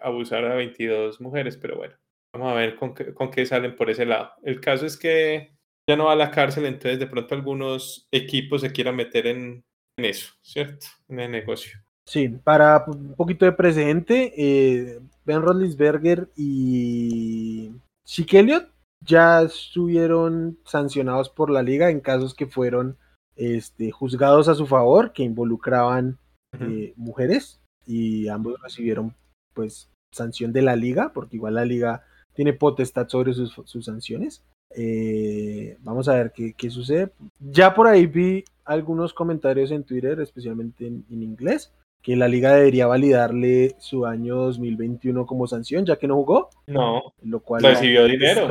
abusar 0.03 0.45
a 0.45 0.55
22 0.55 1.21
mujeres, 1.21 1.57
pero 1.57 1.77
bueno, 1.77 1.95
vamos 2.35 2.53
a 2.53 2.55
ver 2.55 2.77
con 2.77 2.95
qué, 2.95 3.15
con 3.15 3.31
qué 3.31 3.47
salen 3.47 3.77
por 3.77 3.91
ese 3.91 4.05
lado. 4.05 4.33
El 4.43 4.61
caso 4.61 4.87
es 4.87 4.97
que 4.97 5.53
ya 5.89 5.97
no 5.97 6.07
va 6.07 6.13
a 6.13 6.17
la 6.17 6.31
cárcel, 6.31 6.67
entonces 6.67 6.99
de 6.99 7.07
pronto 7.07 7.35
algunos 7.35 8.07
equipos 8.13 8.61
se 8.61 8.73
quieran 8.73 8.97
meter 8.97 9.27
en, 9.27 9.65
eso, 10.05 10.33
¿cierto? 10.43 10.87
En 11.09 11.21
el 11.21 11.31
negocio. 11.31 11.79
Sí, 12.05 12.29
para 12.29 12.85
un 12.87 13.15
poquito 13.15 13.45
de 13.45 13.53
presente, 13.53 14.33
eh, 14.37 15.01
Ben 15.25 15.43
Roethlisberger 15.43 16.29
y 16.35 17.71
Chick 18.05 18.35
Elliott 18.35 18.69
ya 19.01 19.43
estuvieron 19.43 20.59
sancionados 20.65 21.29
por 21.29 21.51
la 21.51 21.63
liga 21.63 21.91
en 21.91 22.01
casos 22.01 22.35
que 22.35 22.47
fueron 22.47 22.99
este, 23.37 23.91
juzgados 23.91 24.49
a 24.49 24.55
su 24.55 24.67
favor, 24.67 25.13
que 25.13 25.23
involucraban 25.23 26.19
eh, 26.59 26.93
mujeres 26.97 27.61
y 27.87 28.29
ambos 28.29 28.61
recibieron 28.61 29.15
pues 29.55 29.89
sanción 30.11 30.53
de 30.53 30.63
la 30.63 30.77
liga, 30.77 31.13
porque 31.13 31.37
igual 31.37 31.55
la 31.55 31.65
liga 31.65 32.05
tiene 32.35 32.53
potestad 32.53 33.09
sobre 33.09 33.35
sus, 33.35 33.55
sus 33.65 33.85
sanciones. 33.85 34.43
Eh, 34.75 35.77
vamos 35.81 36.09
a 36.09 36.15
ver 36.15 36.33
qué, 36.33 36.55
qué, 36.57 36.71
sucede. 36.71 37.11
Ya 37.41 37.75
por 37.75 37.87
ahí 37.87 38.07
vi 38.07 38.45
algunos 38.65 39.13
comentarios 39.13 39.71
en 39.73 39.85
Twitter, 39.85 40.21
especialmente 40.21 40.87
en, 40.87 41.05
inglés, 41.11 41.73
que 42.03 42.17
la 42.17 42.29
liga 42.29 42.55
debería 42.55 42.87
validarle 42.87 43.75
su 43.79 44.07
año 44.07 44.37
2021 44.37 45.27
como 45.27 45.47
sanción, 45.47 45.85
ya 45.85 45.97
que 45.97 46.07
no 46.07 46.15
jugó. 46.17 46.51
No, 46.67 47.13
lo 47.23 47.41
cual 47.41 47.63
recibió 47.63 48.05
dinero. 48.05 48.49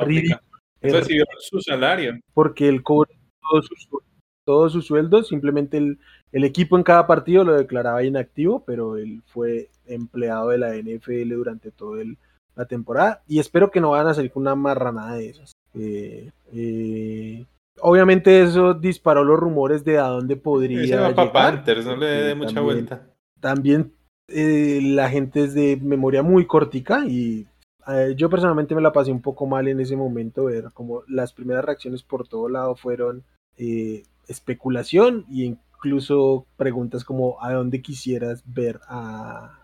Recibió 0.81 1.25
su 1.39 1.61
salario. 1.61 2.19
Porque 2.33 2.67
él 2.67 2.83
cobró 2.83 3.11
todos 4.45 4.73
sus, 4.73 4.85
sueldos, 4.85 5.27
simplemente 5.27 5.77
el, 5.77 5.99
el, 6.31 6.43
equipo 6.43 6.77
en 6.77 6.83
cada 6.83 7.07
partido 7.07 7.43
lo 7.43 7.53
declaraba 7.53 8.03
inactivo, 8.03 8.63
pero 8.65 8.97
él 8.97 9.21
fue 9.25 9.69
empleado 9.85 10.49
de 10.49 10.57
la 10.57 10.75
NFL 10.75 11.33
durante 11.33 11.71
toda 11.71 12.03
la 12.55 12.65
temporada 12.65 13.23
y 13.27 13.39
espero 13.39 13.71
que 13.71 13.79
no 13.79 13.91
vayan 13.91 14.07
a 14.07 14.13
salir 14.13 14.31
con 14.31 14.41
una 14.41 14.55
marranada 14.55 15.15
de 15.15 15.29
esas. 15.29 15.58
Eh, 15.75 16.31
eh, 16.51 17.45
obviamente 17.81 18.41
eso 18.41 18.73
disparó 18.73 19.23
los 19.23 19.39
rumores 19.39 19.83
de 19.83 19.99
a 19.99 20.07
dónde 20.07 20.35
podría 20.35 20.81
llegar. 20.81 21.31
Panthers, 21.31 21.85
no 21.85 21.95
le 21.95 22.07
dé 22.07 22.35
mucha 22.35 22.61
vuelta. 22.61 23.07
También 23.39 23.93
eh, 24.27 24.79
la 24.81 25.09
gente 25.09 25.43
es 25.43 25.53
de 25.53 25.77
memoria 25.77 26.23
muy 26.23 26.45
cortica 26.45 27.05
y 27.05 27.47
yo 28.15 28.29
personalmente 28.29 28.75
me 28.75 28.81
la 28.81 28.91
pasé 28.91 29.11
un 29.11 29.21
poco 29.21 29.47
mal 29.47 29.67
en 29.67 29.79
ese 29.79 29.95
momento, 29.95 30.45
ver 30.45 30.65
como 30.75 31.01
las 31.07 31.33
primeras 31.33 31.65
reacciones 31.65 32.03
por 32.03 32.27
todo 32.27 32.47
lado 32.47 32.75
fueron 32.75 33.23
especulación 34.27 35.25
y 35.27 35.45
incluso 35.45 36.45
preguntas 36.55 37.03
como 37.03 37.43
a 37.43 37.51
dónde 37.53 37.81
quisieras 37.81 38.43
ver 38.45 38.79
a... 38.87 39.55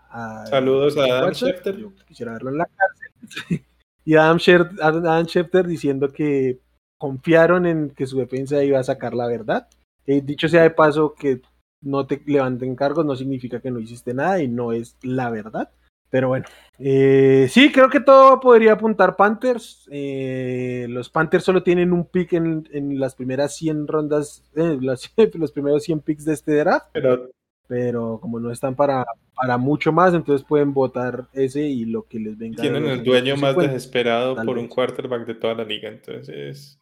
Saludos 0.50 0.96
a 0.96 1.04
Adam 1.04 1.32
Schefter. 1.34 1.86
quisiera 2.08 2.32
verlo 2.32 2.50
en 2.50 2.58
la 2.58 2.66
cárcel. 2.66 3.60
y 4.06 4.14
Adam 4.14 4.38
Schefter, 4.38 5.66
diciendo 5.66 6.12
que 6.12 6.60
confiaron 6.96 7.66
en 7.66 7.90
que 7.90 8.06
su 8.06 8.16
defensa 8.18 8.62
iba 8.62 8.78
a 8.78 8.84
sacar 8.84 9.12
la 9.12 9.26
verdad. 9.26 9.68
dicho 10.06 10.48
sea 10.48 10.62
de 10.62 10.70
paso 10.70 11.14
que 11.14 11.42
no 11.82 12.06
te 12.06 12.22
levanten 12.24 12.76
cargos 12.76 13.04
no 13.04 13.16
significa 13.16 13.60
que 13.60 13.70
no 13.70 13.80
hiciste 13.80 14.14
nada 14.14 14.40
y 14.40 14.48
no 14.48 14.72
es 14.72 14.96
la 15.02 15.28
verdad. 15.30 15.70
Pero 16.08 16.28
bueno, 16.28 16.46
eh, 16.78 17.48
sí, 17.50 17.72
creo 17.72 17.90
que 17.90 17.98
todo 17.98 18.38
podría 18.38 18.74
apuntar 18.74 19.16
Panthers. 19.16 19.88
Eh, 19.90 20.86
los 20.88 21.10
Panthers 21.10 21.42
solo 21.42 21.64
tienen 21.64 21.92
un 21.92 22.04
pick 22.04 22.32
en, 22.34 22.68
en 22.72 23.00
las 23.00 23.16
primeras 23.16 23.56
100 23.56 23.88
rondas, 23.88 24.44
eh, 24.54 24.78
los, 24.80 25.12
los, 25.34 25.50
primeros 25.52 25.82
100 25.82 26.00
picks 26.00 26.24
de 26.24 26.34
este 26.34 26.56
draft. 26.58 26.86
Pero, 26.92 27.28
pero 27.68 28.18
como 28.20 28.40
no 28.40 28.50
están 28.50 28.74
para, 28.74 29.04
para 29.34 29.56
mucho 29.58 29.92
más, 29.92 30.14
entonces 30.14 30.46
pueden 30.46 30.72
votar 30.72 31.28
ese 31.32 31.62
y 31.62 31.84
lo 31.84 32.04
que 32.04 32.18
les 32.18 32.38
venga. 32.38 32.62
Tienen 32.62 32.86
el 32.86 33.02
dueño 33.02 33.36
más 33.36 33.56
desesperado 33.56 34.36
por 34.36 34.58
un 34.58 34.68
quarterback 34.68 35.26
de 35.26 35.34
toda 35.34 35.54
la 35.54 35.64
liga, 35.64 35.88
entonces 35.88 36.78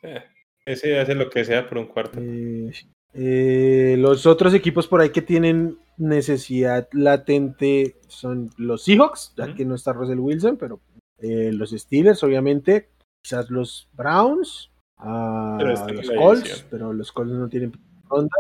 ese 0.66 0.98
hace 0.98 1.14
lo 1.14 1.30
que 1.30 1.44
sea 1.44 1.66
por 1.66 1.78
un 1.78 1.86
quarterback. 1.86 2.74
Eh, 3.16 3.94
los 3.98 4.26
otros 4.26 4.54
equipos 4.54 4.88
por 4.88 5.00
ahí 5.00 5.10
que 5.10 5.22
tienen 5.22 5.78
necesidad 5.96 6.88
latente 6.92 7.96
son 8.08 8.50
los 8.56 8.84
Seahawks, 8.84 9.34
ya 9.36 9.54
que 9.54 9.64
no 9.64 9.76
está 9.76 9.92
Russell 9.92 10.18
Wilson, 10.18 10.56
pero 10.56 10.80
eh, 11.18 11.52
los 11.52 11.70
Steelers, 11.70 12.24
obviamente, 12.24 12.88
quizás 13.22 13.50
los 13.50 13.88
Browns, 13.92 14.70
uh, 14.98 15.58
los 15.60 16.10
Colts, 16.10 16.66
pero 16.68 16.92
los 16.92 17.12
Colts 17.12 17.32
no 17.32 17.48
tienen 17.48 17.72
ronda 18.08 18.36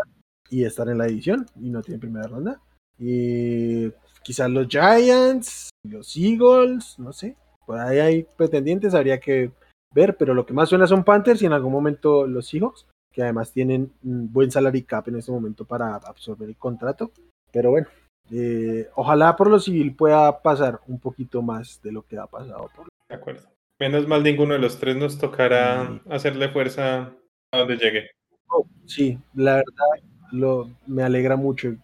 y 0.50 0.64
están 0.64 0.88
en 0.88 0.98
la 0.98 1.06
edición 1.06 1.46
y 1.60 1.70
no 1.70 1.82
tienen 1.82 2.00
primera 2.00 2.26
ronda. 2.26 2.60
Y 2.98 3.90
quizás 4.22 4.50
los 4.50 4.68
Giants, 4.68 5.70
los 5.88 6.16
Eagles, 6.16 6.98
no 6.98 7.12
sé, 7.12 7.36
por 7.66 7.78
ahí 7.78 7.98
hay 7.98 8.26
pretendientes, 8.36 8.94
habría 8.94 9.18
que 9.18 9.50
ver, 9.92 10.16
pero 10.16 10.34
lo 10.34 10.44
que 10.46 10.54
más 10.54 10.68
suena 10.68 10.86
son 10.86 11.04
Panthers 11.04 11.42
y 11.42 11.46
en 11.46 11.52
algún 11.52 11.72
momento 11.72 12.26
los 12.26 12.48
Seahawks 12.48 12.86
que 13.14 13.22
además 13.22 13.52
tienen 13.52 13.92
un 14.02 14.32
buen 14.32 14.50
salary 14.50 14.82
cap 14.82 15.06
en 15.06 15.16
este 15.16 15.30
momento 15.30 15.64
para 15.64 15.94
absorber 15.94 16.48
el 16.48 16.56
contrato. 16.56 17.12
Pero 17.52 17.70
bueno, 17.70 17.86
eh, 18.32 18.88
ojalá 18.96 19.36
por 19.36 19.48
lo 19.48 19.60
civil 19.60 19.94
pueda 19.94 20.42
pasar 20.42 20.80
un 20.88 20.98
poquito 20.98 21.40
más 21.40 21.80
de 21.82 21.92
lo 21.92 22.02
que 22.02 22.18
ha 22.18 22.26
pasado. 22.26 22.68
Por... 22.74 22.88
De 23.08 23.14
acuerdo. 23.14 23.48
Menos 23.78 24.08
mal 24.08 24.24
ninguno 24.24 24.54
de 24.54 24.60
los 24.60 24.78
tres 24.80 24.96
nos 24.96 25.16
tocará 25.16 26.00
hacerle 26.10 26.48
fuerza 26.48 27.12
a 27.52 27.58
donde 27.58 27.76
llegue. 27.76 28.10
Oh, 28.48 28.66
sí, 28.84 29.16
la 29.34 29.56
verdad 29.56 30.04
lo, 30.34 30.70
me 30.86 31.02
alegra 31.02 31.36
mucho. 31.36 31.76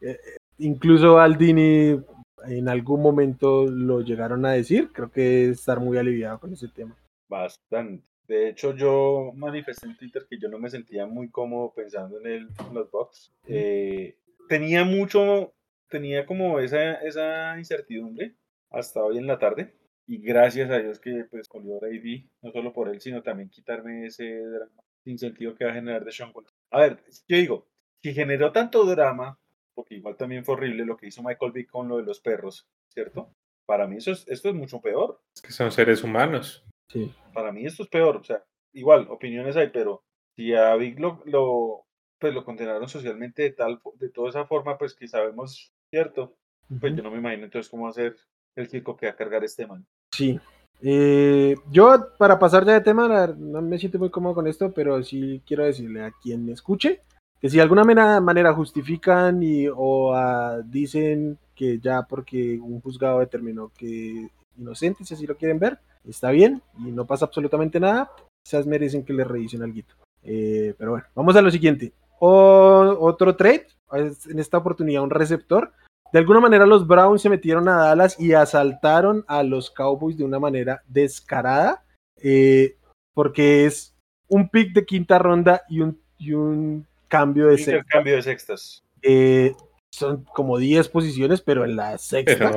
Eh, 0.00 0.18
incluso 0.58 1.18
Aldini 1.18 2.00
en 2.46 2.68
algún 2.68 3.02
momento 3.02 3.66
lo 3.66 4.00
llegaron 4.00 4.44
a 4.46 4.52
decir. 4.52 4.90
Creo 4.92 5.10
que 5.10 5.50
estar 5.50 5.80
muy 5.80 5.98
aliviado 5.98 6.38
con 6.38 6.52
ese 6.52 6.68
tema. 6.68 6.96
Bastante. 7.28 8.04
De 8.26 8.50
hecho, 8.50 8.74
yo 8.74 9.32
manifesté 9.34 9.86
en 9.86 9.96
Twitter 9.96 10.26
que 10.28 10.38
yo 10.38 10.50
no 10.50 10.58
me 10.58 10.68
sentía 10.68 11.06
muy 11.06 11.30
cómodo 11.30 11.72
pensando 11.74 12.20
en, 12.20 12.26
el, 12.26 12.48
los 12.74 12.90
box. 12.90 13.32
Eh, 13.46 14.18
tenía 14.48 14.84
mucho, 14.84 15.54
tenía 15.88 16.26
como 16.26 16.60
esa, 16.60 16.94
esa 16.96 17.56
incertidumbre 17.56 18.34
hasta 18.70 19.02
hoy 19.02 19.16
en 19.16 19.26
la 19.26 19.38
tarde. 19.38 19.74
Y 20.06 20.18
gracias 20.18 20.70
a 20.70 20.78
Dios 20.78 21.00
que 21.00 21.24
pues 21.30 21.48
con 21.48 21.64
vi, 22.02 22.28
no 22.42 22.50
solo 22.52 22.72
por 22.72 22.88
él, 22.88 23.00
sino 23.00 23.22
también 23.22 23.50
quitarme 23.50 24.06
ese 24.06 24.40
drama 24.40 24.82
sin 25.04 25.18
sentido 25.18 25.54
que 25.54 25.64
va 25.64 25.70
a 25.70 25.74
generar 25.74 26.04
de 26.04 26.12
Sean 26.12 26.32
A 26.70 26.80
ver, 26.80 27.04
yo 27.26 27.36
digo, 27.36 27.68
si 28.02 28.14
generó 28.14 28.52
tanto 28.52 28.84
drama, 28.84 29.38
porque 29.74 29.96
igual 29.96 30.16
también 30.16 30.44
fue 30.44 30.54
horrible 30.54 30.84
lo 30.84 30.96
que 30.96 31.06
hizo 31.06 31.22
Michael 31.22 31.52
Vick 31.52 31.70
con 31.70 31.88
lo 31.88 31.98
de 31.98 32.04
los 32.04 32.20
perros, 32.20 32.68
¿cierto? 32.88 33.34
Para 33.66 33.86
mí 33.86 33.96
eso 33.96 34.12
es, 34.12 34.26
esto 34.28 34.48
es 34.48 34.54
mucho 34.54 34.80
peor. 34.80 35.20
Es 35.34 35.42
que 35.42 35.52
son 35.52 35.70
seres 35.70 36.02
humanos. 36.02 36.64
Sí. 36.88 37.14
Para 37.34 37.52
mí 37.52 37.66
esto 37.66 37.82
es 37.82 37.88
peor, 37.88 38.16
o 38.16 38.24
sea, 38.24 38.42
igual, 38.72 39.06
opiniones 39.10 39.56
hay, 39.56 39.68
pero 39.68 40.04
si 40.36 40.54
a 40.54 40.74
Vic 40.76 40.98
lo, 40.98 41.22
lo, 41.26 41.86
pues 42.18 42.34
lo 42.34 42.44
condenaron 42.44 42.88
socialmente 42.88 43.42
de 43.42 43.50
tal, 43.50 43.80
de 43.94 44.08
toda 44.10 44.30
esa 44.30 44.46
forma, 44.46 44.78
pues 44.78 44.94
que 44.94 45.06
sabemos, 45.06 45.72
cierto, 45.90 46.36
pues 46.80 46.94
yo 46.94 47.02
no 47.02 47.10
me 47.10 47.18
imagino 47.18 47.44
entonces 47.44 47.70
cómo 47.70 47.88
hacer 47.88 48.16
el 48.56 48.68
circo 48.68 48.96
que 48.96 49.06
va 49.06 49.12
a 49.12 49.16
cargar 49.16 49.44
este 49.44 49.66
man. 49.66 49.86
Sí. 50.12 50.40
Eh, 50.80 51.56
yo, 51.70 52.08
para 52.18 52.38
pasar 52.38 52.64
ya 52.64 52.74
de 52.74 52.80
tema, 52.80 53.26
no 53.36 53.62
me 53.62 53.78
siento 53.78 53.98
muy 53.98 54.10
cómodo 54.10 54.34
con 54.34 54.46
esto, 54.46 54.72
pero 54.72 55.02
sí 55.02 55.42
quiero 55.46 55.64
decirle 55.64 56.04
a 56.04 56.12
quien 56.22 56.44
me 56.44 56.52
escuche 56.52 57.00
que 57.40 57.48
si 57.48 57.56
de 57.56 57.62
alguna 57.62 57.84
manera 57.84 58.52
justifican 58.52 59.42
y, 59.42 59.66
o 59.68 60.12
ah, 60.14 60.60
dicen 60.64 61.38
que 61.54 61.78
ya 61.78 62.02
porque 62.02 62.58
un 62.60 62.80
juzgado 62.80 63.20
determinó 63.20 63.70
que 63.76 64.28
inocente, 64.56 65.04
si 65.04 65.14
así 65.14 65.26
lo 65.26 65.36
quieren 65.36 65.58
ver, 65.58 65.78
está 66.04 66.30
bien 66.30 66.62
y 66.78 66.90
no 66.90 67.06
pasa 67.06 67.26
absolutamente 67.26 67.78
nada, 67.78 68.10
quizás 68.42 68.66
merecen 68.66 69.04
que 69.04 69.12
le 69.12 69.24
revisen 69.24 69.62
algo. 69.62 69.80
Eh, 70.22 70.74
pero 70.76 70.92
bueno, 70.92 71.06
vamos 71.14 71.36
a 71.36 71.42
lo 71.42 71.50
siguiente. 71.50 71.92
otro 72.18 73.36
trade, 73.36 73.66
en 73.92 74.38
esta 74.38 74.58
oportunidad 74.58 75.02
un 75.02 75.10
receptor. 75.10 75.72
De 76.12 76.18
alguna 76.18 76.40
manera 76.40 76.66
los 76.66 76.86
Browns 76.86 77.22
se 77.22 77.28
metieron 77.28 77.68
a 77.68 77.76
Dallas 77.76 78.18
y 78.18 78.32
asaltaron 78.32 79.24
a 79.28 79.42
los 79.42 79.70
Cowboys 79.70 80.16
de 80.16 80.24
una 80.24 80.38
manera 80.38 80.82
descarada, 80.86 81.84
eh, 82.16 82.76
porque 83.14 83.66
es 83.66 83.94
un 84.28 84.48
pick 84.48 84.72
de 84.72 84.84
quinta 84.84 85.18
ronda 85.18 85.62
y 85.68 85.80
un, 85.80 86.00
un 86.30 86.86
cambio 87.08 87.48
de 87.48 87.58
sextas. 87.58 87.86
cambio 87.88 88.16
de 88.16 88.22
sextas. 88.22 88.84
Eh, 89.02 89.52
son 89.90 90.24
como 90.24 90.58
10 90.58 90.88
posiciones, 90.88 91.40
pero 91.40 91.64
en 91.64 91.76
la 91.76 91.98
sexta. 91.98 92.52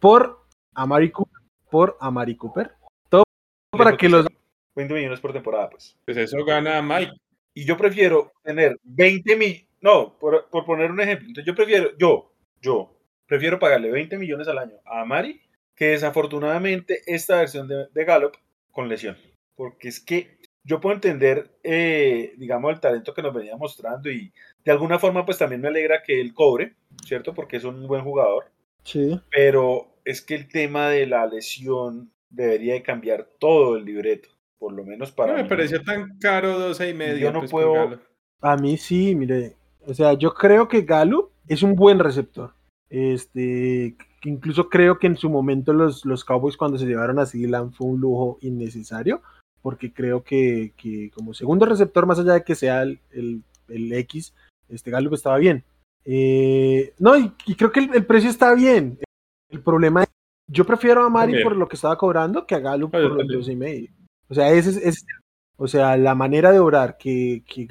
por 0.00 0.44
Amari 0.74 1.10
Cooper, 1.10 1.42
por 1.70 1.96
Amari 2.00 2.36
Cooper. 2.36 2.72
Todo 3.08 3.24
para 3.70 3.96
que 3.96 4.08
los 4.08 4.26
20 4.76 4.94
millones 4.94 5.20
por 5.20 5.32
temporada, 5.32 5.70
pues. 5.70 5.96
Pues 6.04 6.16
eso 6.16 6.44
gana 6.44 6.82
Mike. 6.82 7.12
Y 7.54 7.64
yo 7.64 7.76
prefiero 7.76 8.32
tener 8.42 8.78
20 8.82 9.36
mil, 9.36 9.66
no, 9.80 10.18
por, 10.18 10.46
poner 10.50 10.90
un 10.90 11.00
ejemplo, 11.00 11.26
entonces 11.26 11.46
yo 11.46 11.54
prefiero, 11.54 11.96
yo, 11.96 12.30
yo, 12.60 12.96
prefiero 13.26 13.58
pagarle 13.58 13.90
20 13.90 14.18
millones 14.18 14.48
al 14.48 14.58
año 14.58 14.76
a 14.84 15.04
Mari 15.04 15.40
que 15.74 15.88
desafortunadamente 15.88 17.02
esta 17.06 17.36
versión 17.36 17.68
de, 17.68 17.86
de 17.92 18.04
Gallup 18.04 18.34
con 18.72 18.88
lesión. 18.88 19.16
Porque 19.54 19.88
es 19.88 20.00
que 20.00 20.38
yo 20.64 20.80
puedo 20.80 20.94
entender, 20.94 21.50
eh, 21.62 22.34
digamos, 22.36 22.72
el 22.72 22.80
talento 22.80 23.14
que 23.14 23.22
nos 23.22 23.32
venía 23.32 23.56
mostrando 23.56 24.10
y 24.10 24.32
de 24.64 24.72
alguna 24.72 24.98
forma 24.98 25.24
pues 25.24 25.38
también 25.38 25.60
me 25.60 25.68
alegra 25.68 26.02
que 26.02 26.20
él 26.20 26.34
cobre, 26.34 26.74
¿cierto? 27.04 27.34
Porque 27.34 27.56
es 27.56 27.64
un 27.64 27.86
buen 27.86 28.02
jugador. 28.02 28.50
Sí. 28.82 29.20
Pero 29.30 29.96
es 30.04 30.22
que 30.22 30.34
el 30.34 30.48
tema 30.48 30.88
de 30.88 31.06
la 31.06 31.26
lesión 31.26 32.10
debería 32.30 32.74
de 32.74 32.82
cambiar 32.82 33.28
todo 33.38 33.76
el 33.76 33.84
libreto, 33.84 34.28
por 34.58 34.72
lo 34.72 34.84
menos 34.84 35.12
para 35.12 35.36
no 35.36 35.42
me 35.42 35.48
pareció 35.48 35.82
tan 35.82 36.18
caro 36.18 36.58
12 36.58 36.90
y 36.90 36.94
medio. 36.94 37.18
Yo 37.18 37.32
no 37.32 37.40
pues, 37.40 37.50
puedo. 37.50 38.00
A 38.40 38.56
mí 38.56 38.76
sí, 38.76 39.14
mire, 39.14 39.54
o 39.86 39.94
sea, 39.94 40.14
yo 40.14 40.34
creo 40.34 40.66
que 40.68 40.82
Galo 40.82 41.30
es 41.48 41.62
un 41.62 41.74
buen 41.74 41.98
receptor. 41.98 42.52
Este, 42.88 43.96
incluso 44.24 44.68
creo 44.68 44.98
que 44.98 45.06
en 45.06 45.16
su 45.16 45.28
momento 45.28 45.72
los, 45.72 46.04
los 46.04 46.24
Cowboys 46.24 46.56
cuando 46.56 46.78
se 46.78 46.86
llevaron 46.86 47.18
a 47.18 47.26
Silan 47.26 47.72
fue 47.72 47.88
un 47.88 48.00
lujo 48.00 48.38
innecesario, 48.40 49.22
porque 49.62 49.92
creo 49.92 50.22
que, 50.22 50.72
que 50.76 51.10
como 51.14 51.34
segundo 51.34 51.66
receptor, 51.66 52.06
más 52.06 52.18
allá 52.18 52.34
de 52.34 52.44
que 52.44 52.54
sea 52.54 52.82
el, 52.82 53.00
el, 53.68 53.92
X, 53.92 54.34
este 54.68 54.90
Gallup 54.90 55.14
estaba 55.14 55.38
bien. 55.38 55.64
Eh, 56.04 56.94
no, 56.98 57.16
y, 57.18 57.30
creo 57.56 57.72
que 57.72 57.80
el, 57.80 58.06
precio 58.06 58.30
está 58.30 58.54
bien. 58.54 58.98
El 59.50 59.60
problema 59.60 60.04
es, 60.04 60.08
yo 60.48 60.64
prefiero 60.64 61.04
a 61.04 61.10
Mari 61.10 61.42
por 61.42 61.56
lo 61.56 61.66
que 61.66 61.74
estaba 61.74 61.98
cobrando 61.98 62.46
que 62.46 62.54
a 62.54 62.60
Galo 62.60 62.88
por 62.88 63.00
los 63.00 63.26
dos 63.26 63.48
y 63.48 63.56
medio. 63.56 63.90
O 64.28 64.34
sea, 64.34 64.52
ese 64.52 64.88
es, 64.88 65.04
o 65.56 65.66
sea, 65.66 65.96
la 65.96 66.14
manera 66.14 66.52
de 66.52 66.60
obrar 66.60 66.96
que, 66.96 67.42
que 67.46 67.66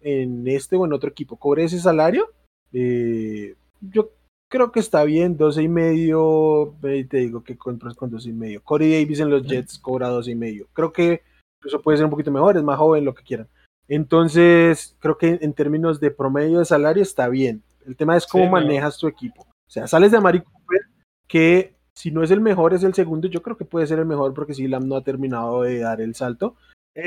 en 0.00 0.46
este 0.46 0.76
o 0.76 0.84
en 0.84 0.92
otro 0.92 1.10
equipo 1.10 1.36
cobre 1.36 1.64
ese 1.64 1.80
salario, 1.80 2.30
eh, 2.72 3.54
yo 3.80 4.10
creo 4.48 4.70
que 4.70 4.80
está 4.80 5.04
bien, 5.04 5.36
12 5.36 5.62
y 5.62 5.68
medio, 5.68 6.74
te 6.80 7.16
digo 7.16 7.42
que 7.42 7.56
compras 7.56 7.94
con 7.94 8.10
12 8.10 8.28
y 8.28 8.32
medio. 8.32 8.62
Corey 8.62 8.92
Davis 8.92 9.20
en 9.20 9.30
los 9.30 9.44
Jets 9.44 9.78
cobra 9.78 10.08
12 10.08 10.30
y 10.30 10.34
medio. 10.34 10.68
Creo 10.72 10.92
que 10.92 11.22
eso 11.64 11.80
puede 11.80 11.98
ser 11.98 12.04
un 12.04 12.10
poquito 12.10 12.30
mejor, 12.30 12.56
es 12.56 12.62
más 12.62 12.78
joven, 12.78 13.04
lo 13.04 13.14
que 13.14 13.22
quieran. 13.22 13.48
Entonces, 13.88 14.96
creo 15.00 15.16
que 15.16 15.38
en 15.40 15.52
términos 15.54 16.00
de 16.00 16.10
promedio 16.10 16.58
de 16.58 16.64
salario 16.64 17.02
está 17.02 17.28
bien. 17.28 17.62
El 17.86 17.96
tema 17.96 18.16
es 18.16 18.26
cómo 18.26 18.48
manejas 18.48 18.98
tu 18.98 19.08
equipo. 19.08 19.42
O 19.42 19.70
sea, 19.70 19.86
sales 19.86 20.12
de 20.12 20.20
Mari 20.20 20.40
Cooper, 20.40 20.80
que 21.26 21.74
si 21.94 22.10
no 22.10 22.22
es 22.22 22.30
el 22.30 22.40
mejor, 22.40 22.74
es 22.74 22.84
el 22.84 22.94
segundo. 22.94 23.28
Yo 23.28 23.42
creo 23.42 23.56
que 23.56 23.64
puede 23.64 23.86
ser 23.86 23.98
el 23.98 24.06
mejor 24.06 24.34
porque 24.34 24.54
si 24.54 24.68
Lam 24.68 24.86
no 24.86 24.96
ha 24.96 25.02
terminado 25.02 25.62
de 25.62 25.80
dar 25.80 26.00
el 26.00 26.14
salto. 26.14 26.56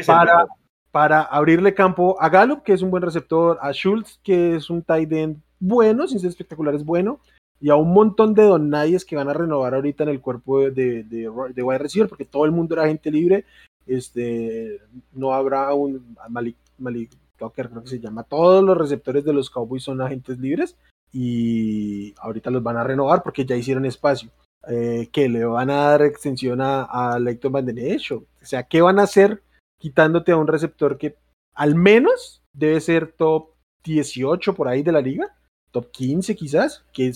para, 0.05 0.47
para 0.91 1.21
abrirle 1.21 1.73
campo 1.73 2.17
a 2.19 2.29
Gallup, 2.29 2.63
que 2.63 2.73
es 2.73 2.81
un 2.81 2.91
buen 2.91 3.03
receptor, 3.03 3.57
a 3.61 3.71
Schultz, 3.71 4.19
que 4.23 4.55
es 4.55 4.69
un 4.69 4.81
tight 4.81 5.11
end 5.11 5.41
bueno, 5.67 6.07
sin 6.07 6.19
ser 6.19 6.29
espectacular, 6.29 6.75
es 6.75 6.85
bueno, 6.85 7.19
y 7.59 7.69
a 7.69 7.75
un 7.75 7.93
montón 7.93 8.33
de 8.33 8.43
donayes 8.43 9.05
que 9.05 9.15
van 9.15 9.29
a 9.29 9.33
renovar 9.33 9.73
ahorita 9.73 10.03
en 10.03 10.09
el 10.09 10.21
cuerpo 10.21 10.59
de, 10.59 11.03
de, 11.03 11.29
de, 11.53 11.77
receiver, 11.77 12.09
porque 12.09 12.25
todo 12.25 12.45
el 12.45 12.51
mundo 12.51 12.75
era 12.75 12.87
gente 12.87 13.11
libre. 13.11 13.45
Este, 13.87 14.79
no 15.13 15.33
habrá 15.33 15.73
un 15.73 16.15
Malik, 16.29 16.57
Malik 16.77 17.11
Tucker, 17.37 17.69
creo 17.69 17.83
que 17.83 17.89
se 17.89 17.99
llama. 17.99 18.23
Todos 18.23 18.63
los 18.63 18.77
receptores 18.77 19.23
de 19.23 19.33
los 19.33 19.49
Cowboys 19.49 19.83
son 19.83 20.01
agentes 20.01 20.37
libres 20.39 20.75
y 21.11 22.13
ahorita 22.19 22.51
los 22.51 22.63
van 22.63 22.77
a 22.77 22.83
renovar 22.83 23.23
porque 23.23 23.45
ya 23.45 23.55
hicieron 23.55 23.85
espacio. 23.85 24.29
Eh, 24.67 25.09
que 25.11 25.29
le 25.29 25.45
van 25.45 25.69
a 25.69 25.75
dar 25.75 26.01
extensión 26.01 26.59
a, 26.59 26.83
a 26.83 27.19
Leighton 27.19 27.51
Van 27.51 27.69
O 27.69 28.23
sea, 28.41 28.63
¿qué 28.63 28.81
van 28.81 28.97
a 28.97 29.03
hacer 29.03 29.43
quitándote 29.79 30.31
a 30.31 30.37
un 30.37 30.47
receptor 30.47 30.97
que 30.97 31.17
al 31.53 31.75
menos 31.75 32.41
debe 32.53 32.81
ser 32.81 33.11
top 33.11 33.49
18 33.83 34.55
por 34.55 34.67
ahí 34.67 34.83
de 34.83 34.91
la 34.91 35.01
liga, 35.01 35.35
top 35.75 35.91
15 35.91 36.35
quizás, 36.35 36.85
que 36.93 37.11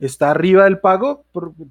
Está, 0.00 0.32
arriba 0.32 0.64
del 0.64 0.80
pago, 0.80 1.26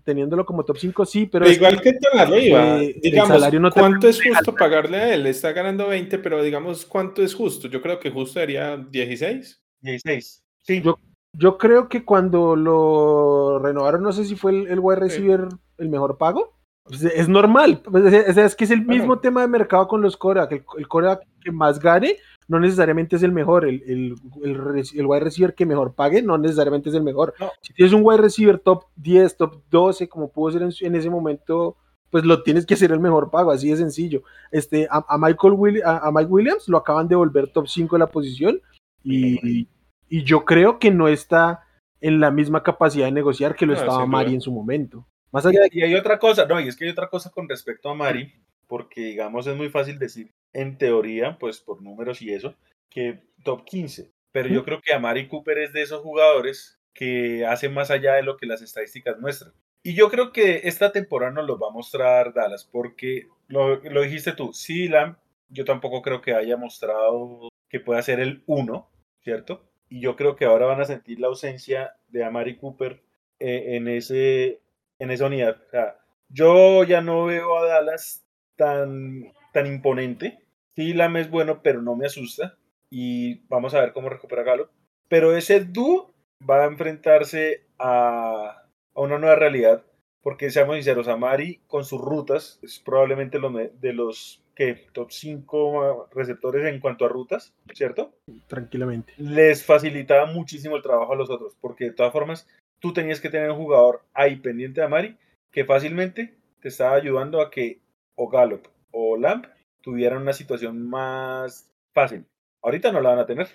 teniéndolo 0.05 0.45
como 0.45 0.63
top 0.63 0.77
5, 0.77 1.05
sí, 1.05 1.25
pero... 1.25 1.49
igual 1.49 1.81
que, 1.81 1.97
la 2.13 2.21
arriba, 2.21 2.77
digamos, 3.01 3.73
¿cuánto 3.73 4.07
es 4.07 4.21
justo 4.23 4.55
pagarle 4.55 4.97
a 4.97 5.13
él? 5.13 5.27
Está 5.27 5.51
ganando 5.51 5.87
20, 5.87 6.17
pero 6.19 6.41
digamos, 6.41 6.85
¿cuánto 6.85 7.23
es 7.23 7.33
justo? 7.33 7.67
Yo 7.67 7.81
creo 7.81 7.99
que 7.99 8.09
justo 8.09 8.39
sería 8.39 8.77
16. 8.77 9.61
16, 9.81 10.43
sí. 10.61 10.81
Yo, 10.81 10.97
yo 11.33 11.57
creo 11.57 11.89
que 11.89 12.05
cuando 12.05 12.55
lo 12.55 13.59
renovaron, 13.59 14.03
no 14.03 14.13
sé 14.13 14.23
si 14.23 14.35
fue 14.35 14.51
el, 14.51 14.67
el 14.67 14.79
wide 14.79 14.99
receiver 14.99 15.49
el 15.77 15.89
mejor 15.89 16.17
pago, 16.17 16.57
pues, 16.83 17.03
es 17.03 17.27
normal, 17.27 17.81
es, 18.27 18.55
que 18.55 18.63
es 18.63 18.71
el 18.71 18.85
mismo 18.85 19.19
tema 19.19 19.41
de 19.41 19.47
mercado 19.47 19.87
con 19.89 20.01
los 20.01 20.15
Cora, 20.15 20.47
que 20.47 20.55
el, 20.55 20.63
el 20.77 21.17
que 21.43 21.51
más 21.51 21.79
gane 21.79 22.17
no 22.51 22.59
necesariamente 22.59 23.15
es 23.15 23.23
el 23.23 23.31
mejor, 23.31 23.63
el, 23.63 23.81
el, 23.87 24.15
el, 24.43 25.05
wide 25.05 25.21
receiver 25.21 25.55
que 25.55 25.65
mejor 25.65 25.95
pague 25.95 26.21
no 26.21 26.37
necesariamente 26.37 26.89
es 26.89 26.95
el 26.95 27.01
mejor. 27.01 27.33
Si 27.61 27.73
tienes 27.73 27.93
un 27.93 28.01
wide 28.03 28.17
receiver 28.17 28.59
top 28.59 28.87
10, 28.97 29.37
top 29.37 29.63
12, 29.71 30.09
como 30.09 30.33
pudo 30.33 30.51
ser 30.51 30.63
en, 30.81 30.95
ese 30.95 31.09
momento, 31.09 31.77
pues 32.09 32.25
lo 32.25 32.43
tienes 32.43 32.65
que 32.65 32.73
hacer 32.73 32.91
el 32.91 32.99
mejor 32.99 33.31
pago, 33.31 33.51
así 33.51 33.69
de 33.69 33.77
sencillo. 33.77 34.23
Este, 34.51 34.85
a, 34.91 35.17
Michael 35.17 35.81
a, 35.85 36.11
Mike 36.11 36.29
Williams 36.29 36.67
lo 36.67 36.77
acaban 36.77 37.07
de 37.07 37.15
volver 37.15 37.47
top 37.47 37.69
5 37.69 37.95
de 37.95 37.99
la 37.99 38.07
posición 38.07 38.59
y, 39.01 39.65
y, 40.09 40.23
yo 40.25 40.43
creo 40.43 40.77
que 40.77 40.91
no 40.91 41.07
está 41.07 41.61
en 42.01 42.19
la 42.19 42.31
misma 42.31 42.63
capacidad 42.63 43.05
de 43.05 43.13
negociar 43.13 43.55
que 43.55 43.65
lo 43.65 43.71
estaba 43.71 44.05
Mari 44.05 44.33
en 44.33 44.41
su 44.41 44.51
momento. 44.51 45.07
Más 45.31 45.45
allá 45.45 45.61
de... 45.61 45.69
Y 45.71 45.83
hay 45.83 45.95
otra 45.95 46.19
cosa, 46.19 46.45
no, 46.45 46.59
y 46.59 46.67
es 46.67 46.75
que 46.75 46.83
hay 46.83 46.91
otra 46.91 47.07
cosa 47.07 47.29
con 47.29 47.47
respecto 47.47 47.89
a 47.89 47.95
Mari, 47.95 48.33
porque 48.71 49.01
digamos 49.01 49.47
es 49.47 49.55
muy 49.57 49.67
fácil 49.67 49.99
decir, 49.99 50.31
en 50.53 50.77
teoría, 50.77 51.37
pues 51.37 51.59
por 51.59 51.81
números 51.81 52.21
y 52.21 52.31
eso, 52.31 52.55
que 52.89 53.19
top 53.43 53.65
15. 53.65 54.13
Pero 54.31 54.47
yo 54.47 54.63
creo 54.63 54.79
que 54.81 54.93
Amari 54.93 55.27
Cooper 55.27 55.57
es 55.57 55.73
de 55.73 55.81
esos 55.81 55.99
jugadores 55.99 56.79
que 56.93 57.45
hace 57.45 57.67
más 57.67 57.91
allá 57.91 58.13
de 58.13 58.23
lo 58.23 58.37
que 58.37 58.45
las 58.45 58.61
estadísticas 58.61 59.19
muestran. 59.19 59.51
Y 59.83 59.93
yo 59.93 60.09
creo 60.09 60.31
que 60.31 60.61
esta 60.63 60.93
temporada 60.93 61.33
nos 61.33 61.47
lo 61.47 61.59
va 61.59 61.67
a 61.67 61.73
mostrar 61.73 62.33
Dallas, 62.33 62.63
porque 62.63 63.27
lo, 63.49 63.75
lo 63.81 64.03
dijiste 64.03 64.31
tú, 64.31 64.53
sí, 64.53 64.87
Lamb, 64.87 65.17
yo 65.49 65.65
tampoco 65.65 66.01
creo 66.01 66.21
que 66.21 66.33
haya 66.33 66.55
mostrado 66.55 67.49
que 67.67 67.81
pueda 67.81 68.01
ser 68.01 68.21
el 68.21 68.41
1, 68.45 68.89
¿cierto? 69.19 69.69
Y 69.89 69.99
yo 69.99 70.15
creo 70.15 70.37
que 70.37 70.45
ahora 70.45 70.67
van 70.67 70.79
a 70.79 70.85
sentir 70.85 71.19
la 71.19 71.27
ausencia 71.27 71.97
de 72.07 72.23
Amari 72.23 72.55
Cooper 72.55 73.03
eh, 73.37 73.75
en 73.75 73.89
ese 73.89 74.61
en 74.97 75.11
esa 75.11 75.25
unidad. 75.25 75.61
O 75.67 75.69
sea, 75.71 75.97
yo 76.29 76.85
ya 76.85 77.01
no 77.01 77.25
veo 77.25 77.57
a 77.57 77.67
Dallas 77.67 78.23
tan, 78.55 79.31
tan 79.53 79.67
imponente. 79.67 80.39
Sí, 80.75 80.93
Lam 80.93 81.17
es 81.17 81.29
bueno, 81.29 81.61
pero 81.61 81.81
no 81.81 81.95
me 81.95 82.05
asusta. 82.05 82.57
Y 82.89 83.45
vamos 83.47 83.73
a 83.73 83.81
ver 83.81 83.93
cómo 83.93 84.09
recupera 84.09 84.43
Galo. 84.43 84.69
Pero 85.07 85.35
ese 85.35 85.63
dúo 85.65 86.13
va 86.49 86.63
a 86.63 86.67
enfrentarse 86.67 87.65
a, 87.77 88.63
a 88.93 89.01
una 89.01 89.17
nueva 89.17 89.35
realidad. 89.35 89.83
Porque 90.21 90.51
seamos 90.51 90.75
sinceros, 90.75 91.07
Amari 91.07 91.61
con 91.67 91.83
sus 91.83 91.99
rutas 91.99 92.59
es 92.61 92.79
probablemente 92.79 93.39
lo 93.39 93.51
de 93.51 93.93
los 93.93 94.41
que 94.55 94.75
top 94.93 95.11
5 95.11 96.09
receptores 96.13 96.65
en 96.67 96.79
cuanto 96.79 97.05
a 97.05 97.09
rutas, 97.09 97.53
¿cierto? 97.73 98.13
Tranquilamente. 98.47 99.13
Les 99.17 99.65
facilitaba 99.65 100.25
muchísimo 100.27 100.75
el 100.75 100.83
trabajo 100.83 101.13
a 101.13 101.15
los 101.15 101.29
otros, 101.29 101.57
porque 101.59 101.85
de 101.85 101.93
todas 101.93 102.11
formas 102.11 102.47
tú 102.79 102.93
tenías 102.93 103.19
que 103.19 103.29
tener 103.29 103.49
un 103.49 103.57
jugador 103.57 104.03
ahí 104.13 104.35
pendiente 104.35 104.81
de 104.81 104.85
Amari 104.85 105.17
que 105.51 105.65
fácilmente 105.65 106.35
te 106.61 106.67
estaba 106.67 106.95
ayudando 106.95 107.41
a 107.41 107.49
que 107.49 107.79
o 108.15 108.29
Gallup 108.29 108.67
o 108.91 109.17
Lamp 109.17 109.45
tuvieran 109.81 110.21
una 110.21 110.33
situación 110.33 110.89
más 110.89 111.69
fácil. 111.93 112.25
Ahorita 112.63 112.91
no 112.91 113.01
la 113.01 113.09
van 113.09 113.19
a 113.19 113.25
tener. 113.25 113.47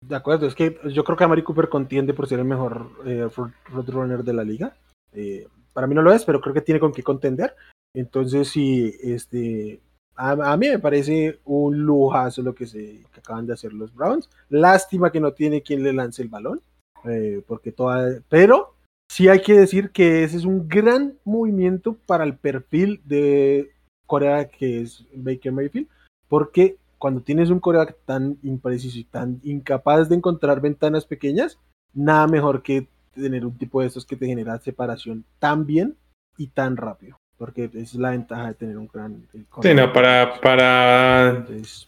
De 0.00 0.16
acuerdo, 0.16 0.46
es 0.46 0.54
que 0.54 0.78
yo 0.92 1.04
creo 1.04 1.16
que 1.16 1.24
Amari 1.24 1.42
Cooper 1.42 1.68
contiende 1.68 2.14
por 2.14 2.26
ser 2.26 2.38
el 2.38 2.44
mejor 2.44 2.90
eh, 3.04 3.28
roadrunner 3.66 4.22
de 4.22 4.32
la 4.32 4.44
liga. 4.44 4.76
Eh, 5.12 5.46
para 5.72 5.86
mí 5.86 5.94
no 5.94 6.02
lo 6.02 6.12
es, 6.12 6.24
pero 6.24 6.40
creo 6.40 6.54
que 6.54 6.62
tiene 6.62 6.80
con 6.80 6.92
qué 6.92 7.02
contender. 7.02 7.54
Entonces, 7.94 8.48
sí, 8.48 8.94
este, 9.02 9.80
a, 10.14 10.56
mí 10.56 10.68
me 10.68 10.78
parece 10.78 11.40
un 11.44 11.78
lujazo 11.78 12.42
lo 12.42 12.54
que, 12.54 12.66
se, 12.66 13.04
que 13.12 13.20
acaban 13.20 13.46
de 13.46 13.52
hacer 13.52 13.72
los 13.72 13.94
Browns. 13.94 14.28
Lástima 14.48 15.12
que 15.12 15.20
no 15.20 15.32
tiene 15.32 15.62
quien 15.62 15.82
le 15.82 15.92
lance 15.92 16.22
el 16.22 16.28
balón. 16.28 16.60
Eh, 17.04 17.42
porque 17.46 17.72
toda, 17.72 18.20
pero 18.28 18.74
sí 19.18 19.26
hay 19.26 19.40
que 19.40 19.54
decir 19.54 19.90
que 19.90 20.22
ese 20.22 20.36
es 20.36 20.44
un 20.44 20.68
gran 20.68 21.18
movimiento 21.24 21.98
para 22.06 22.22
el 22.22 22.36
perfil 22.36 23.00
de 23.04 23.68
Corea 24.06 24.46
que 24.46 24.82
es 24.82 25.04
Baker 25.12 25.50
Mayfield, 25.50 25.88
porque 26.28 26.76
cuando 26.98 27.20
tienes 27.22 27.50
un 27.50 27.58
Corea 27.58 27.88
tan 28.04 28.38
impreciso 28.44 28.96
y 28.96 29.02
tan 29.02 29.40
incapaz 29.42 30.08
de 30.08 30.14
encontrar 30.14 30.60
ventanas 30.60 31.04
pequeñas, 31.04 31.58
nada 31.92 32.28
mejor 32.28 32.62
que 32.62 32.86
tener 33.12 33.44
un 33.44 33.58
tipo 33.58 33.80
de 33.80 33.88
estos 33.88 34.06
que 34.06 34.14
te 34.14 34.26
genera 34.26 34.60
separación 34.60 35.24
tan 35.40 35.66
bien 35.66 35.96
y 36.36 36.46
tan 36.46 36.76
rápido, 36.76 37.16
porque 37.36 37.64
esa 37.64 37.80
es 37.80 37.94
la 37.96 38.10
ventaja 38.10 38.46
de 38.46 38.54
tener 38.54 38.78
un 38.78 38.86
gran... 38.86 39.26
Sí, 39.62 39.74
no, 39.74 39.92
para, 39.92 40.40
para 40.40 41.44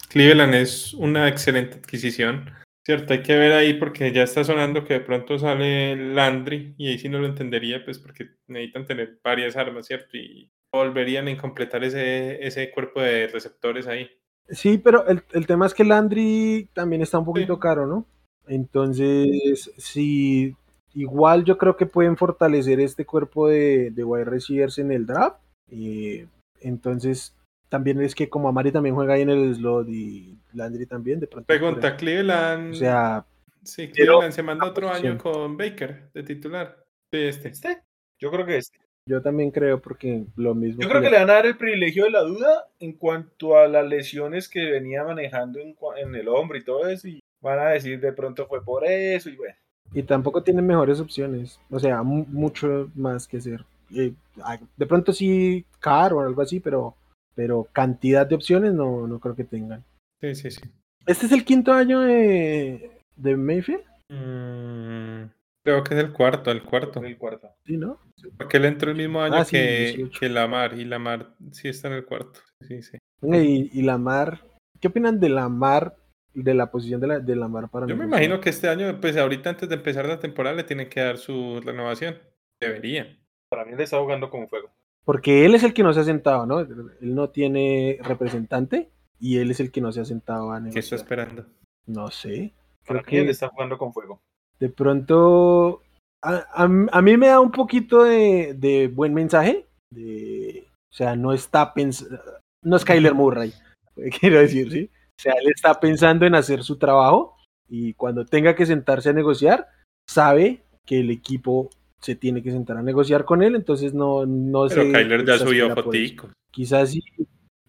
Cleveland 0.09 0.55
es 0.55 0.95
una 0.95 1.29
excelente 1.29 1.77
adquisición 1.77 2.51
Cierto, 2.91 3.13
hay 3.13 3.23
que 3.23 3.37
ver 3.39 3.53
ahí 3.53 3.75
porque 3.75 4.11
ya 4.11 4.25
está 4.25 4.43
sonando 4.43 4.85
que 4.85 4.95
de 4.95 5.01
pronto 5.01 5.39
sale 5.39 5.95
Landry 5.95 6.75
y 6.77 6.89
ahí 6.89 6.99
sí 6.99 7.09
no 7.09 7.21
lo 7.21 7.29
entendería, 7.29 7.85
pues 7.85 8.01
porque 8.01 8.31
necesitan 8.49 8.85
tener 8.85 9.21
varias 9.23 9.55
armas, 9.57 9.87
¿cierto? 9.87 10.17
Y 10.17 10.51
volverían 10.73 11.29
a 11.29 11.37
completar 11.37 11.85
ese, 11.85 12.45
ese 12.45 12.73
cuerpo 12.73 13.01
de 13.01 13.29
receptores 13.29 13.87
ahí. 13.87 14.11
Sí, 14.49 14.77
pero 14.79 15.07
el, 15.07 15.23
el 15.31 15.47
tema 15.47 15.67
es 15.67 15.75
que 15.75 15.85
Landry 15.85 16.69
también 16.73 17.01
está 17.01 17.21
un 17.21 17.27
poquito 17.27 17.61
caro, 17.61 17.87
¿no? 17.87 18.07
Entonces, 18.49 19.71
sí, 19.79 20.57
igual 20.93 21.45
yo 21.45 21.59
creo 21.59 21.77
que 21.77 21.87
pueden 21.87 22.17
fortalecer 22.17 22.81
este 22.81 23.07
cuerpo 23.07 23.47
de, 23.47 23.93
de 23.93 24.03
wide 24.03 24.25
receivers 24.25 24.79
en 24.79 24.91
el 24.91 25.07
draft. 25.07 25.41
Eh, 25.71 26.27
entonces, 26.61 27.37
también 27.71 28.03
es 28.03 28.15
que 28.15 28.29
como 28.29 28.49
Amari 28.49 28.73
también 28.73 28.95
juega 28.95 29.15
ahí 29.15 29.23
en 29.23 29.31
el 29.31 29.55
slot 29.55 29.89
y 29.89 30.37
Landry 30.53 30.87
también, 30.87 31.21
de 31.21 31.29
pronto. 31.29 31.47
Pregunta, 31.47 31.97
Cleveland. 31.97 32.73
O 32.73 32.75
sea. 32.75 33.25
Sí, 33.63 33.89
Cleveland 33.89 34.33
se 34.33 34.43
manda 34.43 34.67
otro 34.67 34.91
año 34.91 35.17
con 35.17 35.57
Baker 35.57 36.11
de 36.13 36.23
titular. 36.23 36.85
Sí, 37.13 37.19
este. 37.19 37.49
¿Este? 37.49 37.83
Yo 38.19 38.31
creo 38.31 38.45
que 38.45 38.59
este. 38.59 38.79
Yo 39.07 39.23
también 39.23 39.51
creo, 39.51 39.81
porque 39.81 40.25
lo 40.37 40.55
mismo. 40.55 40.83
Yo 40.83 40.89
creo 40.89 41.01
que 41.01 41.11
le 41.11 41.19
van 41.19 41.31
a 41.31 41.35
dar 41.35 41.47
el 41.47 41.57
privilegio 41.57 42.05
de 42.05 42.11
la 42.11 42.23
duda 42.23 42.67
en 42.81 42.93
cuanto 42.93 43.57
a 43.57 43.67
las 43.69 43.87
lesiones 43.87 44.49
que 44.49 44.71
venía 44.71 45.05
manejando 45.05 45.61
en, 45.61 45.77
en 45.97 46.15
el 46.15 46.29
hombro 46.29 46.59
y 46.59 46.65
todo 46.65 46.89
eso. 46.89 47.09
Y 47.09 47.23
van 47.41 47.61
a 47.61 47.71
decir 47.71 48.01
de 48.01 48.13
pronto 48.13 48.47
fue 48.47 48.65
por 48.65 48.85
eso 48.85 49.31
y 49.31 49.37
bueno. 49.37 49.55
Y 49.93 50.03
tampoco 50.03 50.43
tienen 50.43 50.67
mejores 50.67 51.01
opciones. 51.01 51.61
O 51.71 51.79
sea, 51.79 52.03
mucho 52.03 52.91
más 52.95 53.27
que 53.29 53.39
hacer. 53.39 53.65
de 53.89 54.87
pronto 54.87 55.13
sí, 55.13 55.65
caro 55.79 56.19
o 56.19 56.21
algo 56.21 56.43
así, 56.43 56.61
pero 56.61 56.95
pero 57.41 57.67
cantidad 57.73 58.27
de 58.27 58.35
opciones 58.35 58.75
no, 58.75 59.07
no 59.07 59.19
creo 59.19 59.35
que 59.35 59.45
tengan. 59.45 59.83
Sí, 60.21 60.35
sí, 60.35 60.51
sí. 60.51 60.61
¿Este 61.07 61.25
es 61.25 61.33
el 61.33 61.43
quinto 61.43 61.73
año 61.73 62.01
de, 62.01 62.91
de 63.17 63.35
Mayfield? 63.35 63.81
Mm, 64.11 65.31
creo 65.65 65.83
que 65.83 65.95
es 65.95 66.01
el 66.01 66.13
cuarto, 66.13 66.51
el 66.51 66.63
cuarto. 66.63 67.03
El 67.03 67.17
cuarto. 67.17 67.49
Sí, 67.65 67.79
¿no? 67.79 67.99
Porque 68.37 68.59
él 68.59 68.67
entró 68.67 68.91
el 68.91 68.99
mismo 68.99 69.23
año 69.23 69.37
ah, 69.39 69.47
que, 69.51 70.11
que, 70.21 70.29
Lamar, 70.29 70.79
y 70.79 70.85
Lamar 70.85 71.35
sí 71.51 71.69
está 71.69 71.89
en 71.89 71.95
el 71.95 72.05
cuarto. 72.05 72.41
Sí, 72.69 72.83
sí. 72.83 72.99
Y, 73.23 73.71
y 73.73 73.83
Lamar, 73.85 74.43
¿qué 74.79 74.89
opinan 74.89 75.19
de 75.19 75.31
Lamar, 75.31 75.97
de 76.35 76.53
la 76.53 76.71
posición 76.71 77.01
de, 77.01 77.07
la, 77.07 77.21
de 77.21 77.37
Lamar 77.37 77.71
para 77.71 77.87
Yo 77.87 77.97
me 77.97 78.05
imagino 78.05 78.39
que 78.39 78.51
este 78.51 78.69
año, 78.69 79.01
pues 79.01 79.17
ahorita 79.17 79.49
antes 79.49 79.67
de 79.67 79.77
empezar 79.77 80.05
la 80.05 80.21
temporada, 80.21 80.57
le 80.57 80.65
tienen 80.65 80.91
que 80.91 81.01
dar 81.01 81.17
su 81.17 81.59
renovación. 81.65 82.19
Debería. 82.61 83.19
Para 83.49 83.65
mí 83.65 83.75
le 83.75 83.85
está 83.85 83.99
jugando 83.99 84.29
con 84.29 84.47
fuego. 84.47 84.71
Porque 85.05 85.45
él 85.45 85.55
es 85.55 85.63
el 85.63 85.73
que 85.73 85.83
no 85.83 85.93
se 85.93 86.01
ha 86.01 86.05
sentado, 86.05 86.47
¿no? 86.47 86.61
Él 86.61 87.15
no 87.15 87.31
tiene 87.31 87.99
representante 88.03 88.91
y 89.19 89.39
él 89.39 89.51
es 89.51 89.61
el 89.61 89.71
que 89.71 89.81
no 89.81 89.93
se 89.93 90.01
ha 90.01 90.05
sentado 90.05 90.53
a 90.53 90.63
¿Qué 90.71 90.79
está 90.79 90.97
esperando? 90.97 91.47
No 91.87 92.11
sé. 92.11 92.53
Creo 92.85 93.03
que 93.03 93.21
él 93.21 93.29
está 93.29 93.49
jugando 93.49 93.79
con 93.79 93.93
fuego. 93.93 94.21
De 94.59 94.69
pronto, 94.69 95.83
a, 96.23 96.69
mí 96.69 97.17
me 97.17 97.29
da 97.29 97.41
un 97.41 97.51
poquito 97.51 98.05
de, 98.05 98.91
buen 98.95 99.15
mensaje. 99.15 99.67
De, 99.91 100.67
o 100.93 100.95
sea, 100.95 101.17
no 101.17 101.33
está 101.33 101.73
pensando, 101.73 102.19
no 102.63 102.77
es 102.77 102.85
Kyler 102.85 103.15
Murray. 103.15 103.53
quiero 104.21 104.39
decir, 104.39 104.71
¿sí? 104.71 104.91
O 105.19 105.23
sea, 105.23 105.35
él 105.35 105.51
está 105.55 105.79
pensando 105.79 106.27
en 106.27 106.35
hacer 106.35 106.63
su 106.63 106.79
trabajo 106.79 107.37
y 107.69 107.95
cuando 107.95 108.25
tenga 108.25 108.55
que 108.55 108.67
sentarse 108.67 109.11
a 109.11 109.15
negociar, 109.15 109.69
sabe 110.09 110.65
que 110.87 111.01
el 111.01 111.11
equipo 111.11 111.71
se 112.01 112.17
tiene 112.17 112.43
que 112.43 112.51
sentar 112.51 112.77
a 112.79 112.83
negociar 112.83 113.25
con 113.25 113.43
él, 113.43 113.55
entonces 113.55 113.95
no, 113.95 114.27
no 114.27 114.67
Pero 114.69 114.91
Kyler 114.93 115.25
ya 115.25 115.39
subió 115.39 115.75
fotico. 115.75 116.31
Quizás 116.51 116.91
sí. 116.91 117.03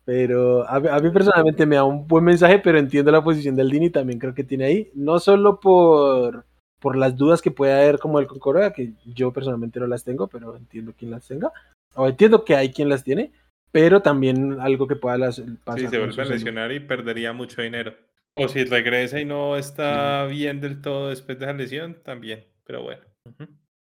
pero 0.04 0.66
a, 0.68 0.80
mí 1.00 1.10
personalmente 1.10 1.66
me 1.66 1.76
da 1.76 1.84
un 1.84 2.08
buen 2.08 2.24
mensaje, 2.24 2.58
pero 2.58 2.78
entiendo 2.78 3.12
la 3.12 3.22
posición 3.22 3.54
del 3.54 3.70
Dini, 3.70 3.90
también 3.90 4.18
creo 4.18 4.34
que 4.34 4.42
tiene 4.42 4.64
ahí, 4.64 4.90
no 4.94 5.20
solo 5.20 5.60
por, 5.60 6.46
por 6.80 6.96
las 6.96 7.14
dudas 7.14 7.42
que 7.42 7.50
puede 7.50 7.74
haber 7.74 7.98
como 7.98 8.18
el 8.18 8.26
Concordia, 8.26 8.72
que 8.72 8.94
yo 9.04 9.32
personalmente 9.34 9.78
no 9.78 9.86
las 9.86 10.04
tengo, 10.04 10.26
pero 10.26 10.56
entiendo 10.56 10.94
quién 10.96 11.10
las 11.10 11.28
tenga, 11.28 11.52
o 11.94 12.08
entiendo 12.08 12.42
que 12.42 12.56
hay 12.56 12.70
quien 12.70 12.88
las 12.88 13.04
tiene, 13.04 13.32
pero 13.70 14.00
también 14.00 14.58
algo 14.60 14.86
que 14.86 14.96
pueda 14.96 15.18
las, 15.18 15.42
pasar. 15.62 15.80
Sí, 15.80 15.88
se 15.88 15.98
vuelve 15.98 16.22
a 16.22 16.24
lesionar 16.24 16.72
y 16.72 16.80
perdería 16.80 17.34
mucho 17.34 17.60
dinero. 17.60 17.94
O 18.38 18.48
si 18.48 18.64
regresa 18.64 19.20
y 19.20 19.24
no 19.24 19.56
está 19.56 20.26
bien 20.26 20.60
del 20.60 20.80
todo 20.80 21.08
después 21.08 21.38
de 21.38 21.46
la 21.46 21.52
lesión, 21.52 22.02
también, 22.02 22.44
pero 22.64 22.82
bueno. 22.82 23.02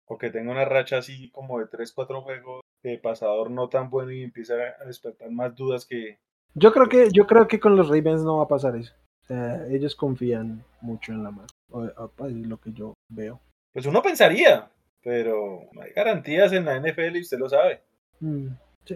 O 0.06 0.18
que 0.18 0.30
tenga 0.30 0.50
una 0.50 0.64
racha 0.64 0.98
así 0.98 1.30
como 1.30 1.58
de 1.58 1.66
3, 1.66 1.92
4 1.92 2.22
juegos 2.22 2.60
de 2.82 2.98
pasador 2.98 3.50
no 3.50 3.68
tan 3.68 3.90
bueno 3.90 4.12
y 4.12 4.22
empieza 4.22 4.54
a 4.80 4.84
despertar 4.84 5.30
más 5.30 5.54
dudas 5.54 5.86
que... 5.86 6.18
Yo 6.54 6.72
creo 6.72 6.88
que, 6.88 7.08
yo 7.12 7.26
creo 7.26 7.46
que 7.48 7.60
con 7.60 7.76
los 7.76 7.88
Ravens 7.88 8.22
no 8.22 8.38
va 8.38 8.44
a 8.44 8.48
pasar 8.48 8.76
eso. 8.76 8.94
ellos 9.68 9.94
confían 9.94 10.64
mucho 10.80 11.12
en 11.12 11.22
la 11.22 11.30
mano. 11.30 11.48
Es 12.26 12.32
lo 12.32 12.58
que 12.58 12.72
yo 12.72 12.94
veo. 13.10 13.40
Pues 13.72 13.84
uno 13.84 14.00
pensaría, 14.00 14.70
pero 15.02 15.68
no 15.72 15.82
hay 15.82 15.92
garantías 15.92 16.52
en 16.52 16.64
la 16.64 16.80
NFL 16.80 17.16
y 17.16 17.20
usted 17.20 17.38
lo 17.38 17.48
sabe. 17.48 17.82
Mm, 18.20 18.48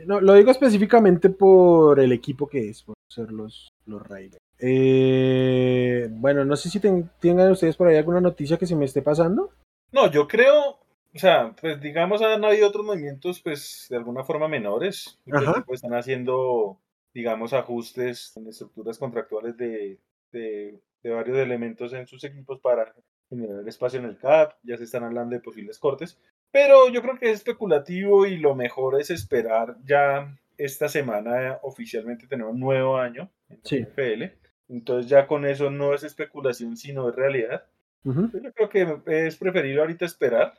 no, 0.06 0.20
lo 0.20 0.34
digo 0.34 0.50
específicamente 0.50 1.28
por 1.28 2.00
el 2.00 2.12
equipo 2.12 2.48
que 2.48 2.70
es, 2.70 2.82
por 2.82 2.94
ser 3.10 3.32
los, 3.32 3.72
los 3.86 4.02
Ravens. 4.02 4.38
Eh, 4.58 6.08
bueno, 6.10 6.44
no 6.44 6.56
sé 6.56 6.68
si 6.68 6.80
tengan 6.80 7.50
ustedes 7.50 7.76
por 7.76 7.88
ahí 7.88 7.96
alguna 7.96 8.20
noticia 8.20 8.56
que 8.56 8.66
se 8.66 8.76
me 8.76 8.84
esté 8.84 9.02
pasando. 9.02 9.50
No, 9.92 10.10
yo 10.10 10.28
creo, 10.28 10.78
o 11.14 11.18
sea, 11.18 11.54
pues 11.60 11.80
digamos 11.80 12.22
han 12.22 12.44
habido 12.44 12.68
otros 12.68 12.84
movimientos, 12.84 13.40
pues 13.42 13.86
de 13.90 13.96
alguna 13.96 14.24
forma 14.24 14.48
menores. 14.48 15.18
Pues, 15.24 15.82
están 15.82 15.94
haciendo, 15.94 16.78
digamos, 17.12 17.52
ajustes 17.52 18.36
en 18.36 18.48
estructuras 18.48 18.98
contractuales 18.98 19.56
de, 19.56 19.98
de, 20.30 20.80
de, 21.02 21.10
varios 21.10 21.38
elementos 21.38 21.92
en 21.92 22.06
sus 22.06 22.22
equipos 22.22 22.60
para 22.60 22.94
generar 23.28 23.66
espacio 23.66 23.98
en 23.98 24.06
el 24.06 24.18
CAP. 24.18 24.52
Ya 24.62 24.76
se 24.76 24.84
están 24.84 25.04
hablando 25.04 25.34
de 25.34 25.42
posibles 25.42 25.78
cortes. 25.78 26.18
Pero 26.52 26.88
yo 26.90 27.00
creo 27.00 27.18
que 27.18 27.30
es 27.30 27.38
especulativo 27.38 28.26
y 28.26 28.36
lo 28.36 28.54
mejor 28.54 29.00
es 29.00 29.10
esperar 29.10 29.76
ya 29.84 30.36
esta 30.64 30.88
semana 30.88 31.58
oficialmente 31.62 32.26
tener 32.26 32.46
un 32.46 32.60
nuevo 32.60 32.96
año 32.96 33.30
en 33.48 33.60
sí. 33.64 33.80
NFL 33.82 34.40
entonces 34.70 35.10
ya 35.10 35.26
con 35.26 35.44
eso 35.44 35.68
no 35.70 35.94
es 35.94 36.04
especulación, 36.04 36.76
sino 36.76 37.08
es 37.08 37.16
realidad. 37.16 37.64
Yo 38.04 38.30
creo 38.54 38.68
que 38.70 39.26
es 39.26 39.36
preferible 39.36 39.80
ahorita 39.80 40.06
esperar, 40.06 40.54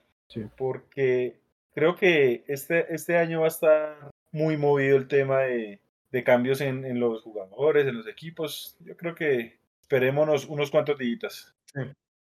porque 0.57 1.40
creo 1.73 1.95
que 1.95 2.44
este, 2.48 2.94
este 2.94 3.18
año 3.18 3.40
va 3.40 3.45
a 3.45 3.49
estar 3.49 4.11
muy 4.32 4.57
movido 4.57 4.98
el 4.98 5.07
tema 5.07 5.40
de, 5.40 5.80
cambios 6.26 6.60
en, 6.60 6.99
los 6.99 7.23
jugadores, 7.23 7.88
en 7.88 7.98
los 7.98 8.07
equipos. 8.07 8.76
Yo 8.82 8.98
creo 8.98 9.15
que 9.15 9.60
esperémonos 9.80 10.45
unos 10.45 10.69
cuantos 10.69 10.98
días. 10.99 11.56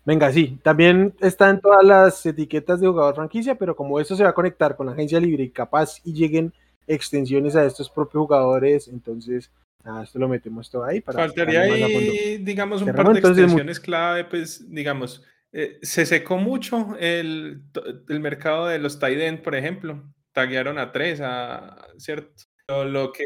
Venga, 0.03 0.31
sí, 0.31 0.60
también 0.64 1.14
están 1.22 1.61
todas 1.61 1.84
las 1.85 2.26
etiquetas 2.26 2.81
de 2.81 2.88
jugador 2.88 3.15
franquicia, 3.15 3.56
pero 3.56 3.76
como 3.76 3.99
eso 3.99 4.15
se 4.15 4.23
va 4.23 4.31
a 4.31 4.35
conectar 4.35 4.76
con 4.76 4.88
la 4.88 4.93
agencia 4.93 5.19
libre 5.19 5.43
y 5.43 5.52
capaz 5.52 6.02
y 6.03 6.14
lleguen 6.14 6.52
extensiones 6.87 7.55
a 7.55 7.65
estos 7.65 7.89
propios 7.89 8.23
jugadores, 8.23 8.87
entonces 8.87 9.51
Ah, 9.87 10.01
esto 10.03 10.17
lo 10.17 10.27
metemos 10.27 10.69
todo 10.69 10.83
ahí. 10.83 10.99
Para 10.99 11.19
Faltaría 11.19 11.61
ahí, 11.61 12.37
digamos, 12.37 12.81
un 12.81 12.91
par 12.91 13.13
de 13.13 13.19
extensiones 13.19 13.79
clave, 13.79 14.25
pues, 14.25 14.67
digamos, 14.67 15.23
eh, 15.51 15.77
se 15.83 16.07
secó 16.07 16.37
mucho 16.37 16.97
el, 16.99 17.61
el 18.09 18.19
mercado 18.19 18.65
de 18.65 18.79
los 18.79 18.97
tight 18.97 19.43
por 19.43 19.55
ejemplo. 19.55 20.03
Taguearon 20.33 20.79
a 20.79 20.91
tres, 20.91 21.21
a, 21.21 21.87
¿cierto? 21.97 22.43
Lo, 22.67 23.13
que... 23.13 23.23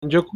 Yo 0.00 0.26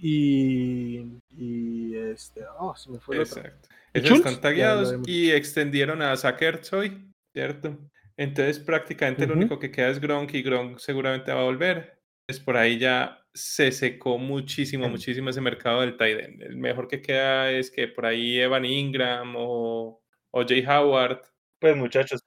y, 0.00 1.18
y 1.30 1.96
este, 1.96 2.44
oh, 2.58 2.76
se 2.76 2.90
me 2.90 3.00
fue 3.00 3.18
Exacto. 3.18 3.68
Esos 3.92 4.18
están 4.18 4.40
tagueados 4.40 4.94
y 5.06 5.32
extendieron 5.32 6.00
a 6.00 6.16
Zucker 6.16 6.60
hoy, 6.72 7.10
¿cierto? 7.34 7.76
Entonces 8.18 8.58
prácticamente 8.58 9.26
lo 9.26 9.34
único 9.34 9.58
que 9.58 9.70
queda 9.70 9.90
es 9.90 10.00
Gronk 10.00 10.32
y 10.34 10.42
Gronk 10.42 10.78
seguramente 10.78 11.32
va 11.32 11.40
a 11.40 11.44
volver. 11.44 11.98
Entonces 12.26 12.44
por 12.44 12.56
ahí 12.56 12.78
ya 12.78 13.22
se 13.34 13.70
secó 13.70 14.18
muchísimo, 14.18 14.88
muchísimo 14.88 15.28
ese 15.28 15.42
mercado 15.42 15.82
del 15.82 15.98
tight 15.98 16.40
El 16.40 16.56
mejor 16.56 16.88
que 16.88 17.02
queda 17.02 17.50
es 17.50 17.70
que 17.70 17.86
por 17.86 18.06
ahí 18.06 18.40
Evan 18.40 18.64
Ingram 18.64 19.34
o, 19.36 20.02
o 20.30 20.46
Jay 20.46 20.64
Howard. 20.66 21.20
Pues 21.60 21.76
muchachos, 21.76 22.22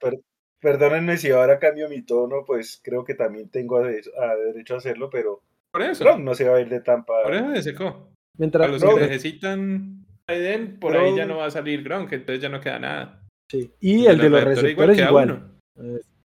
perdónenme 0.60 1.16
si 1.16 1.30
ahora 1.30 1.58
cambio 1.58 1.88
mi 1.88 2.02
tono, 2.02 2.44
pues 2.46 2.80
creo 2.82 3.04
que 3.04 3.14
también 3.14 3.50
tengo 3.50 3.78
a, 3.78 3.88
derecho 3.88 4.74
a 4.74 4.78
hacerlo, 4.78 5.10
pero 5.10 5.42
por 5.72 5.82
eso. 5.82 6.18
no 6.18 6.34
se 6.34 6.48
va 6.48 6.56
a 6.56 6.60
ir 6.60 6.68
de 6.68 6.80
Tampa. 6.80 7.22
Por 7.24 7.34
eso 7.34 7.54
se 7.56 7.62
secó. 7.62 8.12
Mientras, 8.38 8.68
a 8.68 8.70
los 8.70 8.82
que 8.82 9.00
necesitan 9.00 10.06
tight 10.26 10.78
por 10.78 10.96
ahí 10.96 11.16
ya 11.16 11.26
no 11.26 11.38
va 11.38 11.46
a 11.46 11.50
salir 11.50 11.82
Gronk, 11.82 12.12
entonces 12.12 12.40
ya 12.40 12.48
no 12.48 12.60
queda 12.60 12.78
nada. 12.78 13.26
Sí. 13.50 13.72
Y 13.80 14.06
el 14.06 14.18
de 14.18 14.30
los 14.30 14.44
receptores 14.44 14.96
igual. 14.96 15.28
igual. 15.28 15.59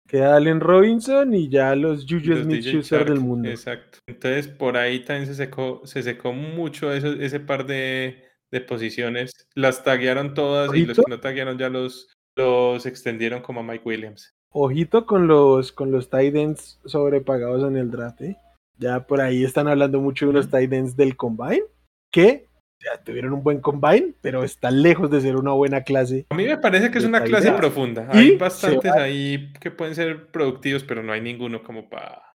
Queda 0.07 0.37
Allen 0.37 0.61
Robinson 0.61 1.35
y 1.35 1.49
ya 1.49 1.75
los 1.75 2.07
Juju 2.09 2.43
Smith 2.43 2.65
Schuster 2.65 3.09
del 3.09 3.21
mundo. 3.21 3.49
Exacto. 3.49 3.99
Entonces 4.07 4.47
por 4.47 4.77
ahí 4.77 5.01
también 5.01 5.27
se 5.27 5.35
secó, 5.35 5.83
se 5.85 6.03
secó 6.03 6.33
mucho 6.33 6.93
eso, 6.93 7.09
ese 7.09 7.41
par 7.41 7.67
de, 7.67 8.23
de 8.53 8.61
posiciones. 8.61 9.33
Las 9.55 9.83
taguearon 9.83 10.35
todas 10.35 10.73
y 10.75 10.87
los 10.87 10.97
que 10.97 11.11
no 11.11 11.19
taguearon 11.19 11.59
ya 11.59 11.69
los, 11.69 12.17
los 12.37 12.87
extendieron 12.87 13.43
como 13.43 13.61
a 13.61 13.63
Mike 13.65 13.83
Williams. 13.85 14.33
Ojito 14.53 15.07
con 15.07 15.27
los, 15.27 15.73
con 15.73 15.91
los 15.91 16.09
tight 16.09 16.35
ends 16.37 16.79
sobrepagados 16.85 17.69
en 17.69 17.77
el 17.77 17.91
draft. 17.91 18.21
¿eh? 18.23 18.37
Ya 18.79 19.07
por 19.07 19.21
ahí 19.21 19.45
están 19.45 19.67
hablando 19.67 20.01
mucho 20.01 20.27
de 20.27 20.31
unos 20.31 20.51
tight 20.51 20.73
ends 20.73 20.97
del 20.97 21.17
combine 21.17 21.65
que 22.13 22.47
ya 22.79 23.03
tuvieron 23.03 23.33
un 23.33 23.43
buen 23.43 23.61
combine, 23.61 24.15
pero 24.21 24.45
está 24.45 24.71
lejos 24.71 25.11
de 25.11 25.21
ser 25.21 25.37
una 25.37 25.53
buena 25.53 25.83
clase. 25.83 26.27
A 26.31 26.35
mí 26.35 26.45
me 26.45 26.59
parece 26.59 26.91
que 26.91 26.99
es 26.99 27.05
una 27.05 27.23
clase 27.23 27.53
profunda. 27.53 28.09
Hay 28.11 28.37
bastantes 28.37 28.93
ahí 28.93 29.53
que 29.61 29.71
pueden 29.71 29.95
ser 29.95 30.27
productivos, 30.29 30.85
pero 30.85 31.03
no 31.03 31.13
hay 31.13 31.21
ninguno 31.21 31.63
como 31.63 31.89
para. 31.89 32.33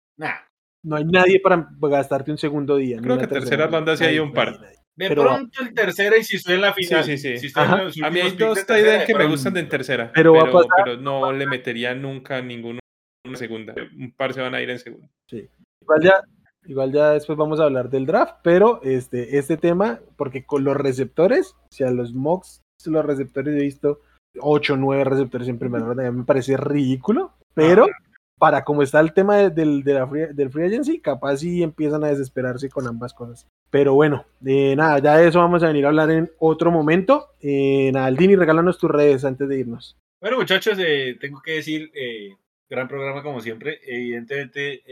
No 0.82 0.96
hay 0.96 1.04
nadie 1.04 1.40
para 1.40 1.68
gastarte 1.80 2.30
un 2.30 2.38
segundo 2.38 2.76
día. 2.76 2.98
Creo 3.00 3.18
que 3.18 3.26
tercera 3.26 3.66
ronda 3.66 3.96
sí 3.96 4.04
hay 4.04 4.18
un 4.18 4.32
par. 4.32 4.58
De 4.96 5.10
pronto 5.10 5.62
el 5.62 5.72
tercera 5.72 6.16
y 6.18 6.24
si 6.24 6.36
estoy 6.36 6.56
en 6.56 6.60
la 6.60 6.74
final. 6.74 7.04
Sí, 7.04 7.16
sí, 7.16 7.38
sí. 7.38 7.52
a 7.56 8.10
mí 8.10 8.20
hay 8.20 8.32
dos 8.32 8.66
tight 8.66 9.06
que 9.06 9.14
me 9.14 9.26
gustan 9.26 9.54
de 9.54 9.60
en 9.60 9.68
tercera. 9.68 10.10
Pero, 10.14 10.34
pero, 10.84 10.96
no 10.96 11.32
le 11.32 11.46
metería 11.46 11.94
nunca 11.94 12.42
ninguno 12.42 12.80
en 13.24 13.36
segunda. 13.36 13.74
Un 13.96 14.12
par 14.12 14.34
se 14.34 14.40
van 14.40 14.54
a 14.54 14.60
ir 14.60 14.70
en 14.70 14.78
segunda. 14.78 15.08
Sí. 15.28 15.48
Igual 15.82 16.02
ya, 16.02 16.22
Igual 16.66 16.92
ya 16.92 17.10
después 17.12 17.38
vamos 17.38 17.58
a 17.58 17.64
hablar 17.64 17.90
del 17.90 18.06
draft, 18.06 18.36
pero 18.42 18.80
este, 18.82 19.38
este 19.38 19.56
tema, 19.56 20.00
porque 20.16 20.44
con 20.44 20.64
los 20.64 20.76
receptores, 20.76 21.54
o 21.54 21.72
sea, 21.72 21.90
los 21.90 22.12
mocks, 22.12 22.60
los 22.84 23.04
receptores 23.04 23.54
he 23.54 23.64
visto 23.64 24.00
8 24.38 24.74
o 24.74 24.76
9 24.76 25.04
receptores 25.04 25.48
en 25.48 25.58
primera 25.58 25.84
ronda, 25.84 26.10
me 26.10 26.24
parece 26.24 26.56
ridículo, 26.56 27.32
pero 27.54 27.86
para 28.38 28.64
como 28.64 28.82
está 28.82 29.00
el 29.00 29.12
tema 29.12 29.36
del, 29.50 29.82
de 29.82 29.94
la 29.94 30.06
free, 30.06 30.26
del 30.32 30.50
free 30.50 30.66
agency, 30.66 30.98
capaz 30.98 31.38
sí 31.38 31.62
empiezan 31.62 32.04
a 32.04 32.08
desesperarse 32.08 32.68
con 32.70 32.86
ambas 32.86 33.12
cosas. 33.12 33.46
Pero 33.70 33.94
bueno, 33.94 34.24
eh, 34.44 34.74
nada, 34.76 34.98
ya 34.98 35.16
de 35.18 35.28
eso 35.28 35.38
vamos 35.38 35.62
a 35.62 35.68
venir 35.68 35.84
a 35.84 35.88
hablar 35.88 36.10
en 36.10 36.30
otro 36.38 36.70
momento. 36.70 37.28
Eh, 37.40 37.90
nada, 37.92 38.06
Aldini, 38.06 38.36
regálanos 38.36 38.78
tus 38.78 38.90
redes 38.90 39.24
antes 39.24 39.48
de 39.48 39.58
irnos. 39.58 39.96
Bueno, 40.20 40.38
muchachos, 40.38 40.78
eh, 40.78 41.16
tengo 41.20 41.40
que 41.42 41.52
decir, 41.52 41.90
gran 42.70 42.88
programa 42.88 43.22
como 43.22 43.40
siempre. 43.40 43.80
Evidentemente, 43.84 44.82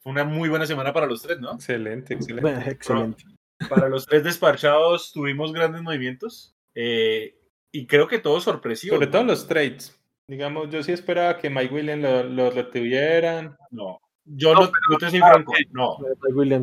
fue 0.00 0.12
una 0.12 0.24
muy 0.24 0.48
buena 0.48 0.66
semana 0.66 0.92
para 0.92 1.06
los 1.06 1.22
tres, 1.22 1.38
¿no? 1.38 1.52
Excelente, 1.52 2.14
excelente. 2.14 2.70
excelente. 2.70 3.24
Para, 3.68 3.88
los 3.88 4.06
tres 4.06 4.24
despachados 4.24 5.12
tuvimos 5.12 5.52
grandes 5.52 5.82
movimientos 5.82 6.54
eh, 6.74 7.36
y 7.72 7.86
creo 7.86 8.08
que 8.08 8.18
todos 8.18 8.44
sorpresivos. 8.44 8.96
Sobre 8.96 9.08
todo 9.08 9.24
los 9.24 9.46
trades. 9.46 10.00
Digamos, 10.28 10.70
yo 10.70 10.82
sí 10.82 10.92
esperaba 10.92 11.38
que 11.38 11.50
Mike 11.50 11.74
Williams 11.74 12.02
lo, 12.02 12.22
lo 12.24 12.50
retuvieran. 12.50 13.56
No, 13.70 14.00
yo 14.24 14.54
no, 14.54 14.70
no, 14.90 14.98
te 14.98 15.10
soy 15.10 15.20
franco. 15.20 15.54
No. 15.72 15.96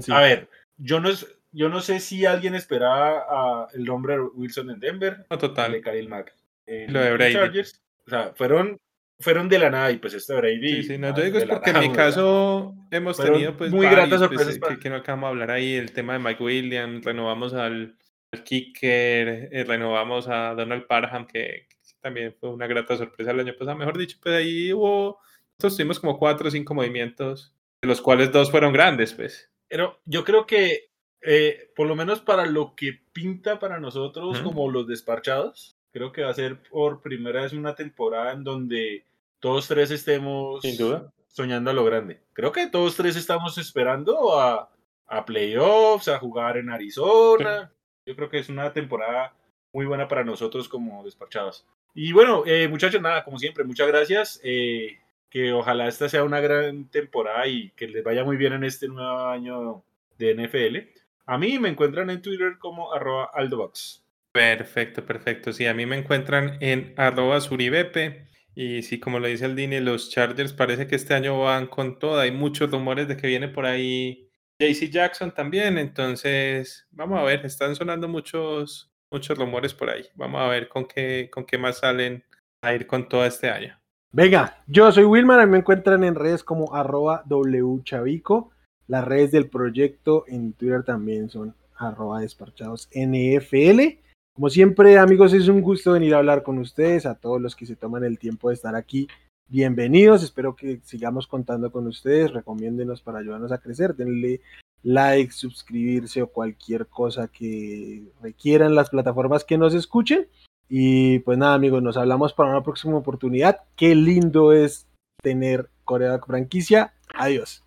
A 0.10 0.22
ver, 0.22 0.50
yo 0.78 1.00
no, 1.00 1.10
yo 1.52 1.70
no 1.70 1.82
sé 1.82 2.00
si 2.00 2.26
alguien 2.26 2.56
esperaba 2.56 3.26
a 3.28 3.68
el 3.74 3.86
nombre 3.86 4.20
Wilson 4.20 4.70
en 4.70 4.80
Denver. 4.80 5.26
No, 5.30 5.38
total. 5.38 5.74
De 5.74 5.82
Khalil 5.82 6.10
Mack. 6.10 6.36
lo 6.68 7.00
de 7.00 7.14
Brady. 7.14 7.60
O 7.60 8.10
sea, 8.10 8.34
fueron 8.36 8.80
fueron 9.20 9.48
de 9.48 9.60
la 9.60 9.70
nada 9.70 9.92
y 9.92 9.98
pues 9.98 10.14
este 10.14 10.36
Brady. 10.36 10.82
Sí, 10.82 10.84
sí, 10.84 10.98
no, 10.98 11.16
yo 11.16 11.24
digo 11.24 11.38
es 11.38 11.46
porque 11.46 11.70
en 11.70 11.80
mi 11.80 11.92
caso 11.92 12.76
hemos 12.92 13.18
tenido 13.18 13.56
pues 13.56 13.72
muy 13.72 13.86
gratas 13.88 14.10
pues, 14.28 14.42
sorpresas 14.42 14.78
que, 14.80 14.90
no 14.90 14.98
acabamos 14.98 15.30
de 15.30 15.32
hablar 15.32 15.52
ahí, 15.52 15.74
el 15.74 15.92
tema 15.92 16.14
de 16.14 16.20
Mike 16.20 16.44
Williams, 16.44 17.04
renovamos 17.04 17.54
al, 17.54 17.96
kicker, 18.44 19.50
eh, 19.52 19.64
renovamos 19.66 20.28
a 20.28 20.54
Donald 20.54 20.86
Parham, 20.88 21.26
que, 21.26 21.68
también 22.02 22.36
fue 22.40 22.50
una 22.50 22.68
grata 22.68 22.98
sorpresa 22.98 23.32
el 23.32 23.40
año 23.40 23.56
pasado, 23.58 23.78
mejor 23.78 23.98
dicho, 23.98 24.18
pues 24.22 24.36
ahí 24.36 24.72
hubo, 24.74 25.20
nosotros 25.58 25.78
tuvimos 25.78 26.00
como 26.00 26.20
cuatro 26.20 26.48
o 26.50 26.52
cinco 26.52 26.76
movimientos 26.76 27.56
de 27.82 27.88
los 27.88 28.02
cuales 28.02 28.32
dos 28.32 28.52
fueron 28.52 28.74
grandes, 28.74 29.14
pues. 29.14 29.50
Pero 29.68 30.00
yo 30.06 30.24
creo 30.24 30.46
que, 30.46 30.92
eh, 31.22 31.72
por 31.76 31.88
lo 31.88 31.96
menos 31.96 32.22
para 32.22 32.46
lo 32.46 32.76
que 32.76 33.02
pinta 33.14 33.58
para 33.58 33.80
nosotros 33.80 34.40
como 34.42 34.70
los 34.70 34.86
despachados, 34.88 35.75
creo 35.96 36.12
que 36.12 36.24
va 36.24 36.32
a 36.32 36.34
ser 36.34 36.62
por 36.64 37.02
primera 37.02 37.44
vez 37.44 37.54
una 37.54 37.74
temporada 37.74 38.34
en 38.34 38.44
donde 38.44 39.06
todos 39.40 39.66
tres 39.70 39.92
estemos 39.92 40.62
Sin 40.62 40.78
duda. 40.78 41.14
soñando 41.30 41.72
a 41.72 41.74
lo 41.74 41.86
grande. 41.86 42.20
Creo 42.34 42.52
que 42.52 42.68
todos 42.68 42.98
tres 42.98 43.16
estamos 43.16 43.58
esperando 43.58 44.38
a, 44.38 44.70
a 45.08 45.24
playoffs, 45.24 46.10
a 46.10 46.20
jugar 46.20 46.58
en 46.58 46.70
Arizona. 46.70 47.72
Yo 48.06 48.14
creo 48.14 48.30
que 48.30 48.40
es 48.40 48.50
una 48.50 48.74
temporada 48.74 49.34
muy 49.72 49.86
buena 49.86 50.10
para 50.10 50.26
nosotros 50.26 50.68
como 50.68 51.02
despachados. 51.06 51.66
Y 51.94 52.12
bueno, 52.12 52.44
eh, 52.46 52.68
muchachos, 52.68 53.02
nada, 53.02 53.24
como 53.24 53.40
siempre, 53.40 53.64
muchas 53.64 53.88
gracias. 53.88 54.42
Eh, 54.44 55.00
que 55.30 55.54
ojalá 55.54 55.88
esta 55.88 56.10
sea 56.10 56.26
una 56.26 56.42
gran 56.42 56.90
temporada 56.90 57.48
y 57.48 57.70
que 57.72 57.88
les 57.88 58.04
vaya 58.04 58.26
muy 58.26 58.36
bien 58.36 58.52
en 58.52 58.66
este 58.66 58.90
nuevo 58.90 59.28
año 59.28 59.82
de 60.18 60.36
NFL. 60.36 61.00
A 61.26 61.38
mí 61.38 61.58
me 61.58 61.70
encuentran 61.70 62.10
en 62.10 62.22
Twitter 62.22 62.58
como 62.60 62.92
arroba 62.92 63.30
aldobox. 63.34 64.05
Perfecto, 64.36 65.06
perfecto. 65.06 65.54
Sí, 65.54 65.66
a 65.66 65.74
mí 65.74 65.86
me 65.86 65.98
encuentran 65.98 66.58
en 66.60 66.94
arroba 66.98 67.40
suribepe. 67.40 68.28
Y 68.54 68.82
sí, 68.84 69.00
como 69.00 69.20
lo 69.20 69.28
dice 69.28 69.46
el 69.46 69.56
Dini, 69.56 69.80
los 69.80 70.10
Chargers 70.10 70.52
parece 70.52 70.88
que 70.88 70.98
este 70.98 71.14
año 71.14 71.40
van 71.40 71.68
con 71.68 72.00
todo. 72.00 72.20
Hay 72.20 72.32
muchos 72.32 72.70
rumores 72.70 73.08
de 73.08 73.16
que 73.16 73.28
viene 73.28 73.48
por 73.48 73.66
ahí 73.66 74.30
JC 74.60 74.90
Jackson 74.92 75.34
también. 75.34 75.78
Entonces, 75.78 76.86
vamos 76.92 77.18
a 77.18 77.24
ver, 77.24 77.46
están 77.46 77.78
sonando 77.78 78.10
muchos, 78.10 78.92
muchos 79.10 79.38
rumores 79.38 79.74
por 79.74 79.90
ahí. 79.90 80.04
Vamos 80.16 80.42
a 80.42 80.48
ver 80.48 80.68
con 80.68 80.86
qué, 80.86 81.30
con 81.32 81.46
qué 81.46 81.58
más 81.58 81.78
salen 81.78 82.22
a 82.62 82.74
ir 82.74 82.88
con 82.88 83.08
todo 83.08 83.26
este 83.26 83.50
año. 83.50 83.80
Venga, 84.12 84.62
yo 84.68 84.92
soy 84.92 85.06
Wilmar, 85.06 85.48
me 85.48 85.60
encuentran 85.60 86.04
en 86.04 86.16
redes 86.16 86.44
como 86.44 86.76
arroba 86.76 87.24
wchavico. 87.26 88.52
Las 88.88 89.06
redes 89.06 89.32
del 89.32 89.50
proyecto 89.50 90.26
en 90.28 90.52
Twitter 90.52 90.84
también 90.84 91.30
son 91.30 91.56
arroba 91.78 92.20
desparchados 92.20 92.90
NFL. 92.94 94.04
Como 94.36 94.50
siempre, 94.50 94.98
amigos, 94.98 95.32
es 95.32 95.48
un 95.48 95.62
gusto 95.62 95.94
venir 95.94 96.14
a 96.14 96.18
hablar 96.18 96.44
con 96.44 96.58
ustedes, 96.58 97.06
a 97.06 97.16
todos 97.16 97.40
los 97.42 97.56
que 97.56 97.66
se 97.66 97.78
toman 97.78 98.04
el 98.04 98.20
tiempo 98.20 98.50
de 98.50 98.56
estar 98.56 98.76
aquí. 98.76 99.08
Bienvenidos, 99.48 100.24
espero 100.24 100.58
que 100.58 100.82
sigamos 100.84 101.26
contando 101.26 101.72
con 101.72 101.88
ustedes, 101.88 102.34
recomiéndenos 102.34 103.02
para 103.02 103.20
ayudarnos 103.20 103.54
a 103.54 103.60
crecer, 103.60 103.96
denle 103.96 104.42
like, 104.84 105.32
suscribirse 105.32 106.22
o 106.22 106.28
cualquier 106.28 106.88
cosa 106.88 107.30
que 107.30 108.04
requieran 108.22 108.76
las 108.76 108.90
plataformas 108.90 109.46
que 109.46 109.58
nos 109.58 109.74
escuchen. 109.74 110.28
Y 110.68 111.20
pues 111.20 111.38
nada, 111.38 111.54
amigos, 111.54 111.82
nos 111.82 111.96
hablamos 111.96 112.34
para 112.34 112.50
una 112.50 112.62
próxima 112.62 112.98
oportunidad. 112.98 113.62
Qué 113.78 113.96
lindo 113.96 114.52
es 114.52 114.86
tener 115.24 115.70
Corea 115.86 116.20
franquicia. 116.20 116.94
Adiós. 117.18 117.65